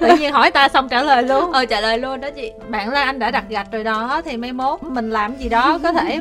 Tự 0.00 0.16
nhiên 0.16 0.32
hỏi 0.32 0.50
ta 0.50 0.68
xong 0.68 0.88
trả 0.88 1.02
lời 1.02 1.22
luôn. 1.22 1.52
Ờ 1.52 1.64
trả 1.64 1.80
lời 1.80 1.98
luôn 1.98 2.20
đó 2.20 2.28
chị. 2.36 2.50
Bạn 2.68 2.92
là 2.92 3.04
anh 3.04 3.18
đã 3.18 3.30
đặt 3.30 3.44
gạch 3.48 3.66
rồi 3.72 3.84
đó 3.84 4.22
thì 4.24 4.36
mai 4.36 4.52
mốt 4.52 4.82
mình 4.82 5.10
làm 5.10 5.36
gì 5.36 5.48
đó 5.48 5.78
có 5.82 5.92
thể 5.92 6.20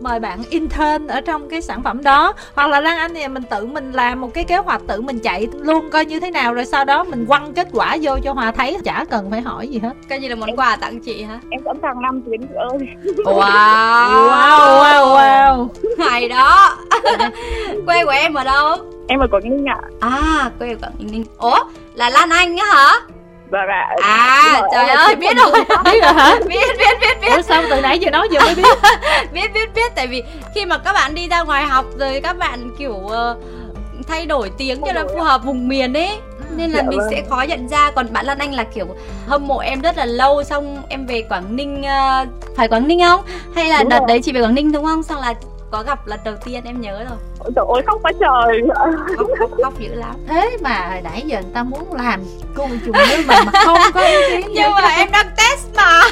mời 0.00 0.20
bạn 0.20 0.42
intern 0.50 1.06
ở 1.06 1.20
trong 1.20 1.48
cái 1.48 1.62
sản 1.62 1.82
phẩm 1.82 2.02
đó. 2.02 2.32
Hoặc 2.54 2.66
là 2.66 2.80
lan 2.80 2.98
anh 2.98 3.14
thì 3.14 3.28
mình 3.28 3.42
tự 3.50 3.66
mình 3.66 3.92
làm 3.92 4.20
một 4.20 4.34
cái 4.34 4.44
kế 4.44 4.56
hoạch 4.56 4.80
tự 4.88 5.00
mình 5.00 5.18
chạy 5.18 5.48
luôn 5.60 5.90
coi 5.90 6.04
như 6.04 6.20
thế 6.20 6.30
nào 6.30 6.54
rồi 6.54 6.66
sau 6.66 6.84
đó 6.84 7.04
mình 7.04 7.26
quăng 7.26 7.54
kết 7.54 7.68
quả 7.72 7.96
vô 8.02 8.18
cho 8.24 8.32
hòa 8.32 8.52
thấy. 8.52 8.76
Chả 8.84 9.04
cần 9.10 9.30
phải 9.30 9.40
hỏi 9.40 9.68
gì 9.68 9.78
hết. 9.78 9.92
Coi 10.08 10.18
như 10.18 10.28
là 10.28 10.34
món 10.34 10.56
quà 10.56 10.76
tặng 10.76 11.00
chị 11.00 11.22
hả? 11.22 11.40
Em 11.50 11.60
sẵn 11.64 11.76
sàng 11.82 12.02
năm 12.02 12.22
chuyến 12.22 12.46
chị 12.46 12.54
ơi. 12.54 12.78
Wow. 13.24 13.40
Wow 14.28 14.82
wow 14.82 15.16
wow. 15.16 15.68
Hay 15.98 16.28
đó. 16.28 16.76
Quê 17.86 18.04
của 18.04 18.10
em 18.10 18.34
ở 18.34 18.44
đâu? 18.44 18.76
Em 19.08 19.20
ở 19.20 19.26
quảng 19.30 19.50
ninh 19.50 19.64
ạ. 19.68 19.80
À 20.00 20.50
quê 20.58 20.68
ở 20.70 20.76
quảng 20.80 21.12
ninh. 21.12 21.24
Ủa 21.38 21.58
là 21.94 22.10
lan 22.10 22.30
anh 22.30 22.56
á 22.56 22.66
hả 22.66 22.92
vâng 23.50 23.68
ạ 23.68 23.96
à 24.02 24.62
trời 24.72 24.88
ơi 24.88 25.16
biết 25.16 25.36
rồi. 25.36 25.64
biết 25.84 26.00
rồi 26.02 26.12
hả? 26.12 26.38
Biết 26.48 26.66
biết 26.78 26.98
biết 27.00 27.20
biết. 27.20 27.28
Ủa 27.36 27.42
sao 27.42 27.62
từ 27.70 27.80
nãy 27.80 27.98
giờ 27.98 28.10
nói 28.10 28.28
giờ 28.30 28.40
mới 28.40 28.54
biết? 28.54 28.62
Biết 29.32 29.52
biết 29.54 29.74
biết 29.74 29.92
tại 29.94 30.06
vì 30.06 30.22
khi 30.54 30.66
mà 30.66 30.78
các 30.78 30.92
bạn 30.92 31.14
đi 31.14 31.28
ra 31.28 31.42
ngoài 31.42 31.64
học 31.64 31.84
rồi 31.98 32.20
các 32.22 32.38
bạn 32.38 32.70
kiểu 32.78 32.92
uh, 32.92 33.12
thay 34.08 34.26
đổi 34.26 34.50
tiếng 34.58 34.80
cho 34.86 34.92
nó 34.92 35.02
phù 35.14 35.20
hợp 35.22 35.44
vùng 35.44 35.68
miền 35.68 35.92
ấy 35.96 36.10
nên 36.56 36.70
là 36.70 36.82
dạ 36.82 36.88
mình 36.90 36.98
vâng. 36.98 37.08
sẽ 37.10 37.22
khó 37.28 37.42
nhận 37.48 37.68
ra. 37.68 37.90
Còn 37.90 38.12
bạn 38.12 38.26
Lan 38.26 38.38
Anh 38.38 38.54
là 38.54 38.64
kiểu 38.64 38.86
hâm 39.26 39.46
mộ 39.46 39.58
em 39.58 39.80
rất 39.80 39.98
là 39.98 40.04
lâu 40.04 40.42
xong 40.42 40.82
em 40.88 41.06
về 41.06 41.22
Quảng 41.28 41.56
Ninh 41.56 41.80
uh, 41.80 42.28
phải 42.56 42.68
Quảng 42.68 42.88
Ninh 42.88 43.00
không? 43.08 43.20
Hay 43.54 43.68
là 43.68 43.78
đúng 43.78 43.88
đợt 43.88 43.98
rồi. 43.98 44.08
đấy 44.08 44.20
chị 44.22 44.32
về 44.32 44.40
Quảng 44.40 44.54
Ninh 44.54 44.72
đúng 44.72 44.84
không? 44.84 45.02
Xong 45.02 45.20
là 45.20 45.34
có 45.74 45.82
gặp 45.82 46.06
lần 46.06 46.20
đầu 46.24 46.34
tiên 46.44 46.64
em 46.64 46.80
nhớ 46.80 47.04
rồi. 47.08 47.18
Trời 47.56 47.64
ơi 47.74 47.82
khóc 47.86 47.98
quá 48.02 48.12
trời. 48.20 48.62
Khóc 49.16 49.28
khóc 49.38 49.50
khóc 49.62 49.78
dữ 49.78 49.94
lắm. 49.94 50.14
Thế 50.28 50.56
mà 50.62 50.88
hồi 50.90 51.00
nãy 51.04 51.22
giờ 51.26 51.40
người 51.42 51.50
ta 51.54 51.62
muốn 51.62 51.94
làm 51.94 52.20
cô 52.54 52.68
chung 52.84 52.92
với 52.92 53.16
mình 53.16 53.26
mà 53.26 53.60
không 53.64 53.78
có 53.94 54.00
ý 54.00 54.14
kiến 54.30 54.46
nhưng 54.54 54.70
mà 54.72 54.88
em 54.88 55.08
đang 55.12 55.26
test 55.36 55.76
mà. 55.76 56.02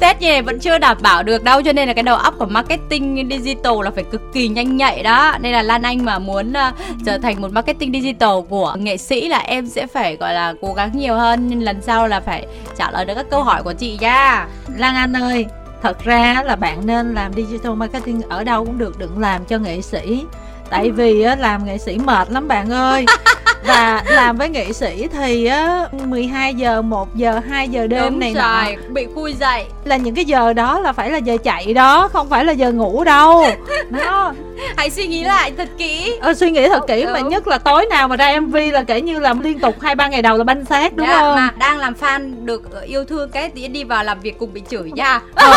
Test 0.00 0.20
như 0.20 0.28
này 0.28 0.42
vẫn 0.42 0.58
chưa 0.60 0.78
đảm 0.78 0.96
bảo 1.02 1.22
được 1.22 1.44
đâu 1.44 1.62
cho 1.62 1.72
nên 1.72 1.88
là 1.88 1.94
cái 1.94 2.02
đầu 2.02 2.16
óc 2.16 2.34
của 2.38 2.46
marketing 2.46 3.28
digital 3.30 3.72
là 3.84 3.90
phải 3.90 4.04
cực 4.04 4.22
kỳ 4.32 4.48
nhanh 4.48 4.76
nhạy 4.76 5.02
đó. 5.02 5.36
Nên 5.40 5.52
là 5.52 5.62
lan 5.62 5.82
anh 5.82 6.04
mà 6.04 6.18
muốn 6.18 6.50
uh, 6.50 6.74
trở 7.06 7.18
thành 7.18 7.40
một 7.40 7.52
marketing 7.52 7.92
digital 7.92 8.40
của 8.48 8.74
nghệ 8.78 8.96
sĩ 8.96 9.28
là 9.28 9.38
em 9.38 9.66
sẽ 9.66 9.86
phải 9.86 10.16
gọi 10.16 10.34
là 10.34 10.54
cố 10.60 10.72
gắng 10.72 10.90
nhiều 10.94 11.14
hơn. 11.14 11.48
Nhưng 11.48 11.62
lần 11.62 11.82
sau 11.82 12.08
là 12.08 12.20
phải 12.20 12.46
trả 12.76 12.90
lời 12.90 13.04
được 13.04 13.14
các 13.14 13.26
câu 13.30 13.42
hỏi 13.42 13.62
của 13.62 13.72
chị 13.72 13.98
nha. 14.00 14.46
Lan 14.76 14.94
anh 14.94 15.12
ơi 15.12 15.46
thật 15.82 16.04
ra 16.04 16.42
là 16.44 16.56
bạn 16.56 16.86
nên 16.86 17.14
làm 17.14 17.32
digital 17.32 17.72
marketing 17.72 18.22
ở 18.22 18.44
đâu 18.44 18.64
cũng 18.64 18.78
được 18.78 18.98
đừng 18.98 19.18
làm 19.18 19.44
cho 19.44 19.58
nghệ 19.58 19.82
sĩ. 19.82 20.24
Tại 20.70 20.90
vì 20.90 21.24
làm 21.38 21.64
nghệ 21.64 21.78
sĩ 21.78 21.98
mệt 21.98 22.30
lắm 22.30 22.48
bạn 22.48 22.70
ơi. 22.70 23.06
và 23.66 24.02
làm 24.06 24.36
với 24.36 24.48
nghệ 24.48 24.72
sĩ 24.72 25.08
thì 25.12 25.46
á 25.46 25.86
12 25.92 26.54
giờ 26.54 26.82
1 26.82 27.16
giờ 27.16 27.40
2 27.48 27.68
giờ 27.68 27.86
đêm 27.86 28.04
Đúng 28.04 28.20
này 28.20 28.34
rồi, 28.34 28.76
nọ. 28.76 28.82
bị 28.88 29.06
khui 29.14 29.32
dậy. 29.32 29.64
Là 29.84 29.96
những 29.96 30.14
cái 30.14 30.24
giờ 30.24 30.52
đó 30.52 30.78
là 30.78 30.92
phải 30.92 31.10
là 31.10 31.18
giờ 31.18 31.36
chạy 31.44 31.74
đó 31.74 32.08
không 32.12 32.28
phải 32.28 32.44
là 32.44 32.52
giờ 32.52 32.72
ngủ 32.72 33.04
đâu. 33.04 33.46
Đó. 33.90 34.32
Hãy 34.76 34.90
suy 34.90 35.06
nghĩ 35.06 35.24
lại 35.24 35.52
thật 35.56 35.68
kỹ. 35.78 36.18
Ờ, 36.20 36.34
suy 36.34 36.50
nghĩ 36.50 36.68
thật 36.68 36.84
kỹ 36.88 37.02
đúng. 37.02 37.12
mà 37.12 37.20
nhất 37.20 37.48
là 37.48 37.58
tối 37.58 37.86
nào 37.86 38.08
mà 38.08 38.16
ra 38.16 38.40
mv 38.40 38.56
là 38.72 38.82
kể 38.82 39.00
như 39.00 39.18
làm 39.18 39.40
liên 39.40 39.58
tục 39.58 39.80
hai 39.80 39.94
ba 39.94 40.08
ngày 40.08 40.22
đầu 40.22 40.36
là 40.36 40.44
banh 40.44 40.64
xác 40.64 40.96
đúng 40.96 41.06
dạ, 41.06 41.18
không? 41.20 41.36
mà 41.36 41.50
đang 41.58 41.78
làm 41.78 41.94
fan 42.00 42.44
được 42.44 42.82
yêu 42.86 43.04
thương 43.04 43.30
cái 43.30 43.48
tí 43.48 43.68
đi 43.68 43.84
vào 43.84 44.04
làm 44.04 44.20
việc 44.20 44.38
cùng 44.38 44.52
bị 44.52 44.62
chửi 44.70 44.90
nha. 44.90 45.20
Ờ, 45.34 45.56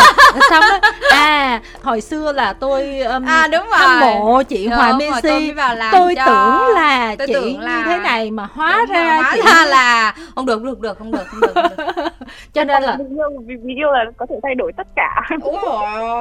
xong 0.50 0.64
đó 0.70 0.80
à 1.10 1.60
hồi 1.82 2.00
xưa 2.00 2.32
là 2.32 2.52
tôi 2.52 3.00
um, 3.00 3.24
à, 3.24 3.46
đúng 3.46 3.66
rồi. 3.66 3.78
hâm 3.78 4.00
mộ 4.00 4.42
chị 4.42 4.66
đúng 4.66 4.76
Hòa 4.76 4.92
Messi 4.92 5.20
tôi, 5.22 5.54
tôi 5.92 6.14
cho... 6.14 6.24
tưởng 6.26 6.74
là 6.74 7.14
tôi 7.18 7.26
chị 7.26 7.32
tưởng 7.32 7.60
là... 7.60 7.84
thế 7.92 8.02
này 8.02 8.30
mà 8.30 8.48
hóa 8.54 8.86
ra 8.88 9.16
hóa 9.16 9.36
ra 9.46 9.66
là 9.66 10.14
không 10.34 10.46
được 10.46 10.54
không 10.54 10.66
được 10.66 10.80
được 10.80 10.98
không 10.98 11.10
được 11.12 11.24
không 11.26 11.40
được, 11.40 11.52
không 11.54 11.96
được. 11.96 12.04
cho 12.52 12.64
nên 12.64 12.82
là 12.82 12.98
video 13.62 13.92
là 13.92 14.04
có 14.16 14.26
thể 14.26 14.36
thay 14.42 14.54
đổi 14.54 14.72
tất 14.76 14.86
cả. 14.96 15.28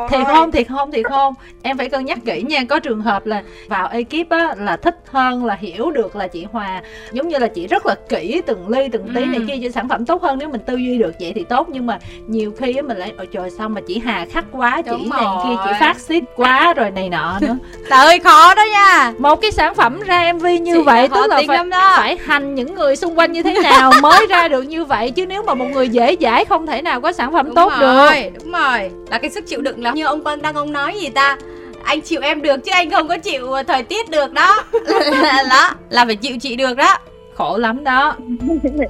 Thì 0.10 0.18
không 0.28 0.52
thì 0.52 0.64
không 0.64 0.92
thì 0.92 1.04
không. 1.04 1.34
Em 1.64 1.78
phải 1.78 1.90
cân 1.90 2.06
nhắc 2.06 2.20
kỹ 2.26 2.44
nha. 2.48 2.64
Có 2.70 2.80
trường 2.80 3.02
hợp 3.02 3.26
là 3.26 3.44
vào 3.68 3.88
ekip 3.88 4.30
á 4.30 4.56
là 4.58 4.78
thích 4.78 4.96
hơn 5.10 5.46
là 5.46 5.56
hiểu 5.60 5.92
được 5.92 6.16
là 6.16 6.28
chị 6.28 6.46
Hòa. 6.52 6.82
Giống 7.12 7.28
như 7.28 7.38
là 7.38 7.48
chị 7.48 7.68
rất 7.68 7.86
là 7.86 7.96
kỹ 8.10 8.42
từng 8.46 8.70
ly 8.70 8.90
từng 8.92 9.08
tí 9.16 9.22
ừ. 9.22 9.26
này 9.26 9.40
kia 9.48 9.54
cho 9.64 9.70
sản 9.70 9.90
phẩm 9.90 10.06
tốt 10.06 10.22
hơn. 10.22 10.40
Nếu 10.40 10.50
mình 10.50 10.62
tư 10.66 10.76
duy 10.76 10.98
được 10.98 11.14
vậy 11.20 11.32
thì 11.36 11.44
tốt. 11.44 11.68
Nhưng 11.70 11.86
mà 11.86 12.00
nhiều 12.28 12.52
khi 12.58 12.76
á 12.76 12.82
mình 12.82 12.98
lại 12.98 13.14
ôi 13.18 13.28
trời 13.32 13.50
sao 13.50 13.70
mà 13.70 13.82
chị 13.88 14.02
Hà 14.06 14.26
khắc 14.32 14.46
quá 14.52 14.82
Đúng 14.86 15.04
chị 15.04 15.10
rồi. 15.10 15.22
này 15.22 15.36
kia 15.44 15.64
chị 15.66 15.72
phát 15.80 15.98
ship 16.00 16.36
quá 16.36 16.74
rồi 16.74 16.92
này 16.92 17.10
nọ 17.10 17.38
nữa. 17.42 17.58
Trời 17.90 18.06
ơi 18.06 18.20
khó 18.20 18.56
đó 18.56 18.64
nha. 18.72 19.14
Một 19.18 19.36
cái 19.42 19.52
sản 19.52 19.76
phẩm 19.76 20.00
ra 20.06 20.34
mv 20.34 20.46
như 20.62 20.76
chị 20.76 20.84
vậy 20.86 21.08
tức 21.14 21.28
là 21.30 21.42
phải, 21.48 21.58
phải 21.98 22.18
hành 22.26 22.56
những 22.56 22.76
người 22.76 22.96
xung 22.96 23.20
quanh 23.20 23.32
như 23.32 23.44
thế 23.44 23.60
nào 23.64 23.92
mới 24.02 24.28
ra 24.30 24.48
được 24.48 24.62
như 24.62 24.86
vậy? 24.86 25.12
Chứ 25.12 25.26
nếu 25.26 25.44
mà 25.44 25.54
một 25.54 25.66
người 25.66 25.90
dễ 25.92 26.16
dãi 26.22 26.46
không 26.46 26.68
thể 26.68 26.82
nào 26.82 27.02
có 27.02 27.12
sản 27.12 27.34
phẩm 27.34 27.46
đúng 27.46 27.56
tốt 27.56 27.72
rồi, 27.82 28.24
được 28.24 28.30
đúng 28.44 28.52
rồi. 28.52 28.92
Là 29.10 29.18
cái 29.18 29.30
sức 29.30 29.48
chịu 29.48 29.62
đựng 29.62 29.84
là 29.84 29.92
như 29.92 30.06
ông 30.06 30.24
Quang 30.24 30.42
đang 30.42 30.56
ông 30.56 30.74
nói 30.74 31.00
gì 31.00 31.10
ta? 31.10 31.38
Anh 31.84 32.02
chịu 32.02 32.22
em 32.22 32.42
được 32.42 32.66
chứ 32.66 32.72
anh 32.74 32.92
không 32.92 33.08
có 33.08 33.18
chịu 33.18 33.48
thời 33.68 33.84
tiết 33.84 34.10
được 34.10 34.34
đó. 34.34 34.64
Đó 35.50 35.74
là 35.90 36.06
phải 36.06 36.16
chịu 36.16 36.38
chị 36.42 36.56
được 36.56 36.78
đó. 36.78 36.98
Khổ 37.36 37.58
lắm 37.58 37.84
đó. 37.84 38.16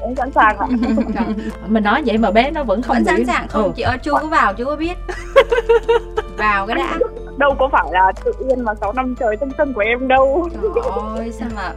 Em 0.02 0.16
sẵn 0.18 0.32
sàng 0.36 0.58
ạ 0.58 0.68
mình 1.68 1.84
nói 1.84 2.02
vậy 2.06 2.18
mà 2.18 2.32
bé 2.32 2.52
nó 2.52 2.64
vẫn 2.64 2.82
không 2.82 2.96
vẫn 2.96 3.06
sẵn 3.06 3.26
sàng. 3.26 3.48
Không 3.48 3.64
ừ. 3.64 3.72
chị 3.76 3.84
ơi 3.84 3.98
chú 4.04 4.14
có 4.22 4.28
vào 4.28 4.54
chú 4.54 4.66
có 4.66 4.76
biết. 4.76 4.98
Vào 6.38 6.68
cái 6.68 6.76
đã. 6.76 6.98
Đâu 7.38 7.56
có 7.60 7.70
phải 7.72 7.86
là 7.92 8.12
tự 8.26 8.32
nhiên 8.40 8.62
mà 8.62 8.74
6 8.82 8.94
năm 8.94 9.16
trời 9.20 9.38
thanh 9.40 9.50
xuân 9.58 9.74
của 9.74 9.82
em 9.82 10.08
đâu. 10.08 10.50
Trời 10.76 10.94
ơi 11.18 11.32
sao 11.40 11.48
mà 11.56 11.72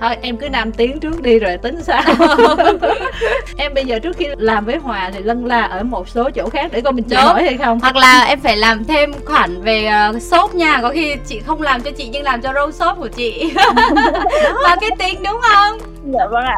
thôi 0.00 0.16
em 0.22 0.36
cứ 0.36 0.48
nam 0.48 0.72
tiến 0.72 1.00
trước 1.00 1.22
đi 1.22 1.38
rồi 1.38 1.56
tính 1.56 1.82
sao? 1.82 2.02
Em 3.56 3.74
bây 3.74 3.84
giờ 3.84 3.98
trước 3.98 4.16
khi 4.16 4.26
làm 4.36 4.64
với 4.64 4.76
hòa 4.76 5.10
thì 5.14 5.22
lân 5.22 5.46
la 5.46 5.62
ở 5.62 5.82
một 5.82 6.08
số 6.08 6.30
chỗ 6.30 6.48
khác 6.48 6.70
để 6.72 6.80
coi 6.80 6.92
mình 6.92 7.04
chờ 7.04 7.20
hỏi 7.20 7.44
hay 7.44 7.56
không? 7.56 7.80
Hoặc 7.80 7.96
là 7.96 8.24
em 8.24 8.40
phải 8.40 8.56
làm 8.56 8.84
thêm 8.84 9.12
khoản 9.24 9.62
về 9.62 9.90
uh, 10.10 10.22
shop 10.22 10.54
nha. 10.54 10.78
Có 10.82 10.90
khi 10.90 11.14
chị 11.26 11.40
không 11.40 11.62
làm 11.62 11.82
cho 11.82 11.90
chị 11.90 12.08
nhưng 12.12 12.22
làm 12.22 12.42
cho 12.42 12.52
râu 12.54 12.72
shop 12.72 12.98
của 12.98 13.08
chị. 13.08 13.54
Marketing 14.62 15.22
đúng 15.24 15.40
không? 15.42 15.78
Dạ 16.04 16.26
vâng 16.26 16.44
ạ. 16.44 16.56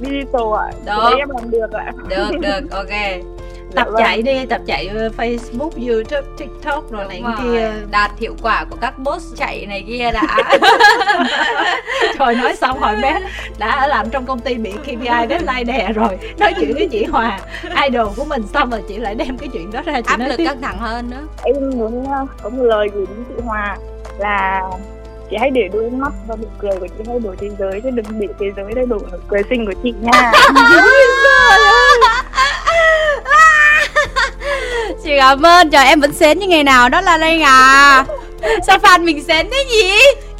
Digital 0.00 0.42
ạ. 0.56 0.66
À. 0.86 1.10
em 1.18 1.28
làm 1.28 1.50
được 1.50 1.72
ạ. 1.72 1.92
Được 2.08 2.30
được. 2.40 2.70
Ok 2.70 3.35
tập 3.74 3.88
dạ 3.98 4.04
chạy 4.04 4.22
đi 4.22 4.46
tập 4.46 4.60
chạy 4.66 4.86
ờ, 4.86 5.08
Facebook 5.16 5.88
YouTube 5.88 6.28
TikTok 6.38 6.92
rồi 6.92 7.04
này 7.08 7.22
kia. 7.42 7.72
đạt 7.90 8.10
hiệu 8.18 8.34
quả 8.42 8.64
của 8.70 8.76
các 8.80 8.98
boss 8.98 9.36
chạy 9.36 9.66
này 9.66 9.84
kia 9.86 10.10
đã. 10.12 10.22
Rồi 12.18 12.34
nói 12.34 12.56
xong 12.56 12.78
hỏi 12.78 12.96
bé 13.02 13.20
đã 13.58 13.86
làm 13.86 14.10
trong 14.10 14.26
công 14.26 14.40
ty 14.40 14.54
bị 14.54 14.72
KPI 14.72 15.26
deadline 15.28 15.64
đè 15.64 15.92
rồi. 15.92 16.18
Nói 16.38 16.54
chuyện 16.60 16.74
với 16.74 16.88
chị 16.92 17.04
Hòa 17.04 17.38
idol 17.86 18.08
của 18.16 18.24
mình 18.24 18.42
xong 18.52 18.70
rồi 18.70 18.82
chị 18.88 18.96
lại 18.96 19.14
đem 19.14 19.38
cái 19.38 19.48
chuyện 19.52 19.72
đó 19.72 19.82
ra 19.84 20.00
chị 20.00 20.06
áp 20.06 20.16
nói 20.16 20.28
lực 20.28 20.40
căng 20.44 20.60
thẳng 20.62 20.78
hơn 20.78 21.10
nữa. 21.10 21.26
Em 21.44 21.56
muốn 21.78 22.06
ờ, 22.12 22.26
có 22.42 22.50
một 22.50 22.62
lời 22.62 22.88
gửi 22.94 23.06
đến 23.06 23.24
chị 23.28 23.42
Hòa 23.44 23.76
là 24.18 24.62
chị 25.30 25.36
hãy 25.40 25.50
để 25.50 25.68
đôi 25.72 25.90
mắt 25.90 26.12
và 26.26 26.36
nụ 26.36 26.48
cười 26.58 26.76
của 26.80 26.86
chị 26.86 27.04
thay 27.06 27.18
đổi 27.20 27.36
thế 27.36 27.50
giới 27.58 27.80
chứ 27.80 27.90
đừng 27.90 28.18
bị 28.18 28.26
thế 28.40 28.46
giới 28.56 28.74
thay 28.74 28.86
đổi 28.86 29.00
nụ 29.12 29.18
cười 29.28 29.42
xinh 29.50 29.66
của 29.66 29.74
chị 29.82 29.94
nha 30.00 30.32
cảm 35.16 35.46
ơn 35.46 35.70
trời 35.70 35.86
em 35.86 36.00
vẫn 36.00 36.12
xến 36.12 36.38
như 36.38 36.46
ngày 36.46 36.64
nào 36.64 36.88
đó 36.88 37.00
là 37.00 37.18
đây 37.18 37.42
à. 37.42 38.04
Sao 38.66 38.78
fan 38.78 39.04
mình 39.04 39.24
xến 39.24 39.46
thế 39.50 39.64
gì 39.70 39.90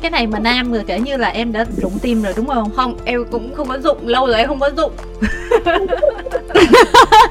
cái 0.02 0.10
này 0.10 0.26
mà 0.26 0.38
nam 0.38 0.72
rồi 0.72 0.84
kể 0.86 1.00
như 1.00 1.16
là 1.16 1.28
em 1.28 1.52
đã 1.52 1.64
rụng 1.76 1.98
tim 2.02 2.22
rồi 2.22 2.32
đúng 2.36 2.46
không? 2.46 2.70
Không 2.76 2.96
em 3.04 3.24
cũng 3.30 3.54
không 3.54 3.68
có 3.68 3.78
dụng 3.78 4.08
lâu 4.08 4.26
rồi 4.26 4.36
em 4.36 4.48
không 4.48 4.60
có 4.60 4.70
dụng 4.76 4.92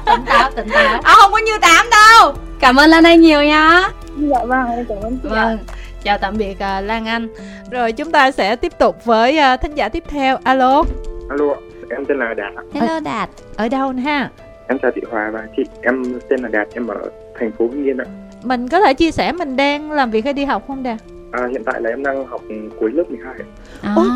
tỉnh 0.06 0.24
táo 0.26 0.50
tỉnh 0.50 0.68
táo. 0.68 1.00
À 1.02 1.14
không 1.14 1.32
có 1.32 1.38
như 1.38 1.58
tám 1.60 1.86
đâu. 1.90 2.32
Cảm 2.60 2.76
ơn 2.76 2.90
lan 2.90 3.04
anh 3.04 3.20
nhiều 3.20 3.42
nhá 3.42 3.90
dạ 4.16 4.44
vâng 4.44 4.66
em 4.76 4.84
cảm 4.88 4.98
ơn 5.02 5.18
chị 5.22 5.28
vâng 5.28 5.58
chào 6.02 6.18
tạm 6.18 6.36
biệt 6.36 6.52
uh, 6.52 6.84
lan 6.84 7.06
anh. 7.06 7.28
Rồi 7.70 7.92
chúng 7.92 8.12
ta 8.12 8.30
sẽ 8.30 8.56
tiếp 8.56 8.72
tục 8.78 9.04
với 9.04 9.38
uh, 9.54 9.60
thính 9.60 9.74
giả 9.74 9.88
tiếp 9.88 10.04
theo. 10.08 10.38
Alo. 10.44 10.82
Alo 11.30 11.46
em 11.90 12.04
tên 12.08 12.18
là 12.18 12.34
đạt 12.34 12.64
hello 12.74 13.00
đạt. 13.00 13.28
Ở 13.56 13.68
đâu 13.68 13.92
ha? 14.04 14.30
Em 14.68 14.78
chào 14.82 14.90
chị 14.94 15.00
Hòa 15.10 15.30
và 15.32 15.40
chị, 15.56 15.62
em 15.82 16.02
tên 16.30 16.42
là 16.42 16.48
Đạt, 16.48 16.68
em 16.74 16.86
ở 16.86 16.94
thành 17.38 17.52
phố 17.52 17.68
Hưng 17.72 17.84
Yên 17.84 17.96
ạ. 17.98 18.04
Mình 18.42 18.68
có 18.68 18.80
thể 18.80 18.94
chia 18.94 19.10
sẻ 19.10 19.32
mình 19.32 19.56
đang 19.56 19.90
làm 19.90 20.10
việc 20.10 20.24
hay 20.24 20.32
đi 20.32 20.44
học 20.44 20.64
không 20.68 20.82
Đạt? 20.82 20.98
À, 21.32 21.40
hiện 21.50 21.64
tại 21.64 21.80
là 21.80 21.90
em 21.90 22.02
đang 22.02 22.26
học 22.26 22.42
cuối 22.80 22.90
lớp 22.94 23.02
12 23.10 23.34
à. 23.82 23.92
Ôi, 23.96 24.06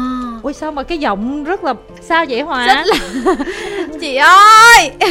ôi 0.43 0.53
sao 0.53 0.73
mà 0.73 0.83
cái 0.83 0.99
giọng 0.99 1.45
rất 1.45 1.65
là 1.65 1.75
sao 2.01 2.25
vậy 2.29 2.41
Hòa? 2.41 2.67
Rất 2.67 2.87
là 2.87 3.35
chị 4.01 4.17
ơi. 4.17 4.91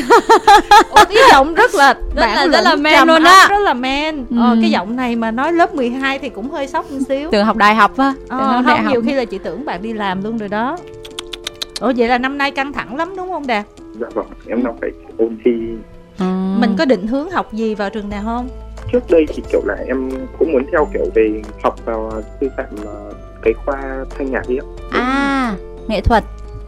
Ôi, 0.90 1.06
cái 1.10 1.18
giọng 1.32 1.54
rất 1.54 1.76
là 1.76 1.94
rất 1.94 2.26
là 2.36 2.48
rất 2.48 2.62
là 2.62 2.76
men 2.76 3.08
luôn 3.08 3.24
á. 3.24 3.48
Rất 3.50 3.60
là 3.60 3.74
men. 3.74 4.26
Ừ. 4.30 4.38
Ờ, 4.42 4.58
cái 4.62 4.72
giọng 4.72 4.96
này 4.96 5.16
mà 5.16 5.32
nói 5.32 5.54
lớp 5.54 5.76
12 5.76 6.20
thì 6.20 6.30
cũng 6.30 6.52
hơi 6.52 6.68
sốc 6.68 6.92
một 6.92 7.00
xíu. 7.08 7.32
Tưởng 7.32 7.46
học 7.46 7.58
đại 7.58 7.76
học 7.76 7.98
á. 7.98 8.14
Ờ, 8.30 8.38
không, 8.38 8.66
đại 8.66 8.82
học. 8.82 8.92
nhiều 8.92 9.02
khi 9.06 9.14
là 9.14 9.26
chị 9.26 9.38
tưởng 9.38 9.66
bạn 9.66 9.82
đi 9.82 9.94
làm 9.94 10.24
luôn 10.24 10.38
rồi 10.38 10.50
đó. 10.50 10.78
Ủa 11.80 11.94
vậy 11.98 12.08
là 12.08 12.18
năm 12.18 12.38
nay 12.38 12.52
căng 12.52 12.74
thẳng 12.74 12.96
lắm 12.96 13.14
đúng 13.18 13.30
không 13.30 13.48
Đạt? 13.48 13.66
Dạ 14.00 14.08
vâng, 14.14 14.26
em 14.48 14.64
đang 14.64 14.78
phải 14.82 14.90
ôn 15.18 15.38
thi. 15.46 15.52
À. 16.20 16.58
Mình 16.60 16.76
có 16.78 16.86
định 16.86 17.08
hướng 17.08 17.30
học 17.30 17.54
gì 17.54 17.76
vào 17.76 17.90
trường 17.90 18.10
nào 18.10 18.22
không? 18.26 18.50
Trước 18.92 19.00
đây 19.10 19.26
thì 19.30 19.44
kiểu 19.52 19.62
là 19.66 19.76
em 19.88 20.10
cũng 20.40 20.52
muốn 20.52 20.64
theo 20.72 20.88
kiểu 20.94 21.06
về 21.16 21.42
học 21.64 21.76
vào 21.86 22.12
sư 22.42 22.50
phạm 22.58 22.66
ờ, 22.86 23.14
cái 23.42 23.54
khoa 23.54 24.06
thanh 24.18 24.32
nhạc 24.32 24.42
đi 24.48 24.58
ạ. 24.58 24.66
À, 24.92 25.56
nghệ 25.88 26.02
thuật. 26.02 26.24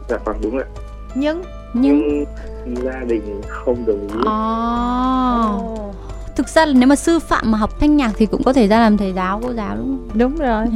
Dạ 0.09 0.17
vâng 0.25 0.35
đúng 0.41 0.55
rồi. 0.55 0.65
Nhưng 1.15 1.43
nhưng, 1.73 2.25
nhưng 2.65 2.83
gia 2.83 2.99
đình 3.07 3.41
không 3.47 3.85
đồng 3.85 4.07
ý. 4.07 4.19
Oh. 4.19 5.95
Thực 6.35 6.47
ra 6.47 6.65
là 6.65 6.73
nếu 6.75 6.87
mà 6.87 6.95
sư 6.95 7.19
phạm 7.19 7.51
mà 7.51 7.57
học 7.57 7.79
thanh 7.79 7.97
nhạc 7.97 8.11
thì 8.17 8.25
cũng 8.25 8.43
có 8.43 8.53
thể 8.53 8.67
ra 8.67 8.79
làm 8.79 8.97
thầy 8.97 9.13
giáo 9.13 9.39
cô 9.43 9.53
giáo 9.53 9.75
đúng 9.75 9.85
không? 9.85 10.09
Đúng 10.13 10.35
rồi. 10.35 10.65
Ừ. 10.65 10.71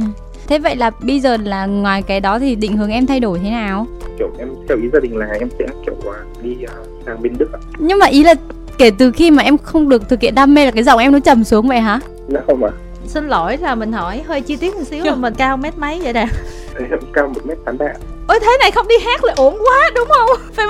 Thế 0.46 0.58
vậy 0.58 0.76
là 0.76 0.90
bây 0.90 1.20
giờ 1.20 1.36
là 1.36 1.66
ngoài 1.66 2.02
cái 2.02 2.20
đó 2.20 2.38
thì 2.38 2.54
định 2.54 2.76
hướng 2.76 2.90
em 2.90 3.06
thay 3.06 3.20
đổi 3.20 3.38
thế 3.38 3.50
nào? 3.50 3.86
Kiểu 4.18 4.30
em 4.38 4.48
theo 4.68 4.78
ý 4.78 4.88
gia 4.92 5.00
đình 5.00 5.16
là 5.16 5.26
em 5.40 5.48
sẽ 5.58 5.66
kiểu 5.86 5.94
uh, 5.98 6.42
đi 6.42 6.56
uh, 6.64 6.86
sang 7.06 7.22
bên 7.22 7.38
Đức 7.38 7.52
ạ. 7.52 7.58
Nhưng 7.78 7.98
mà 7.98 8.06
ý 8.06 8.24
là 8.24 8.34
kể 8.78 8.90
từ 8.98 9.12
khi 9.12 9.30
mà 9.30 9.42
em 9.42 9.58
không 9.58 9.88
được 9.88 10.08
thực 10.08 10.20
hiện 10.20 10.34
đam 10.34 10.54
mê 10.54 10.64
là 10.64 10.70
cái 10.70 10.82
giọng 10.82 10.98
em 10.98 11.12
nó 11.12 11.18
trầm 11.18 11.44
xuống 11.44 11.68
vậy 11.68 11.80
hả? 11.80 12.00
Không 12.46 12.64
ạ. 12.64 12.70
À. 12.72 12.78
Xin 13.06 13.28
lỗi 13.28 13.56
là 13.56 13.74
mình 13.74 13.92
hỏi 13.92 14.22
hơi 14.26 14.40
chi 14.40 14.56
tiết 14.56 14.74
một 14.74 14.82
xíu 14.84 15.04
là 15.04 15.14
mình 15.14 15.34
cao 15.34 15.56
mét 15.56 15.78
mấy 15.78 16.00
vậy 16.02 16.12
nè? 16.12 16.26
Em 16.78 17.00
cao 17.12 17.28
một 17.34 17.46
mét 17.46 17.58
tám 17.64 17.78
ba. 17.78 17.86
Ôi 18.28 18.38
thế 18.40 18.56
này 18.60 18.70
không 18.70 18.88
đi 18.88 18.94
hát 19.04 19.24
là 19.24 19.34
ổn 19.36 19.58
quá 19.64 19.90
đúng 19.94 20.08
không? 20.08 20.28
Không? 20.56 20.68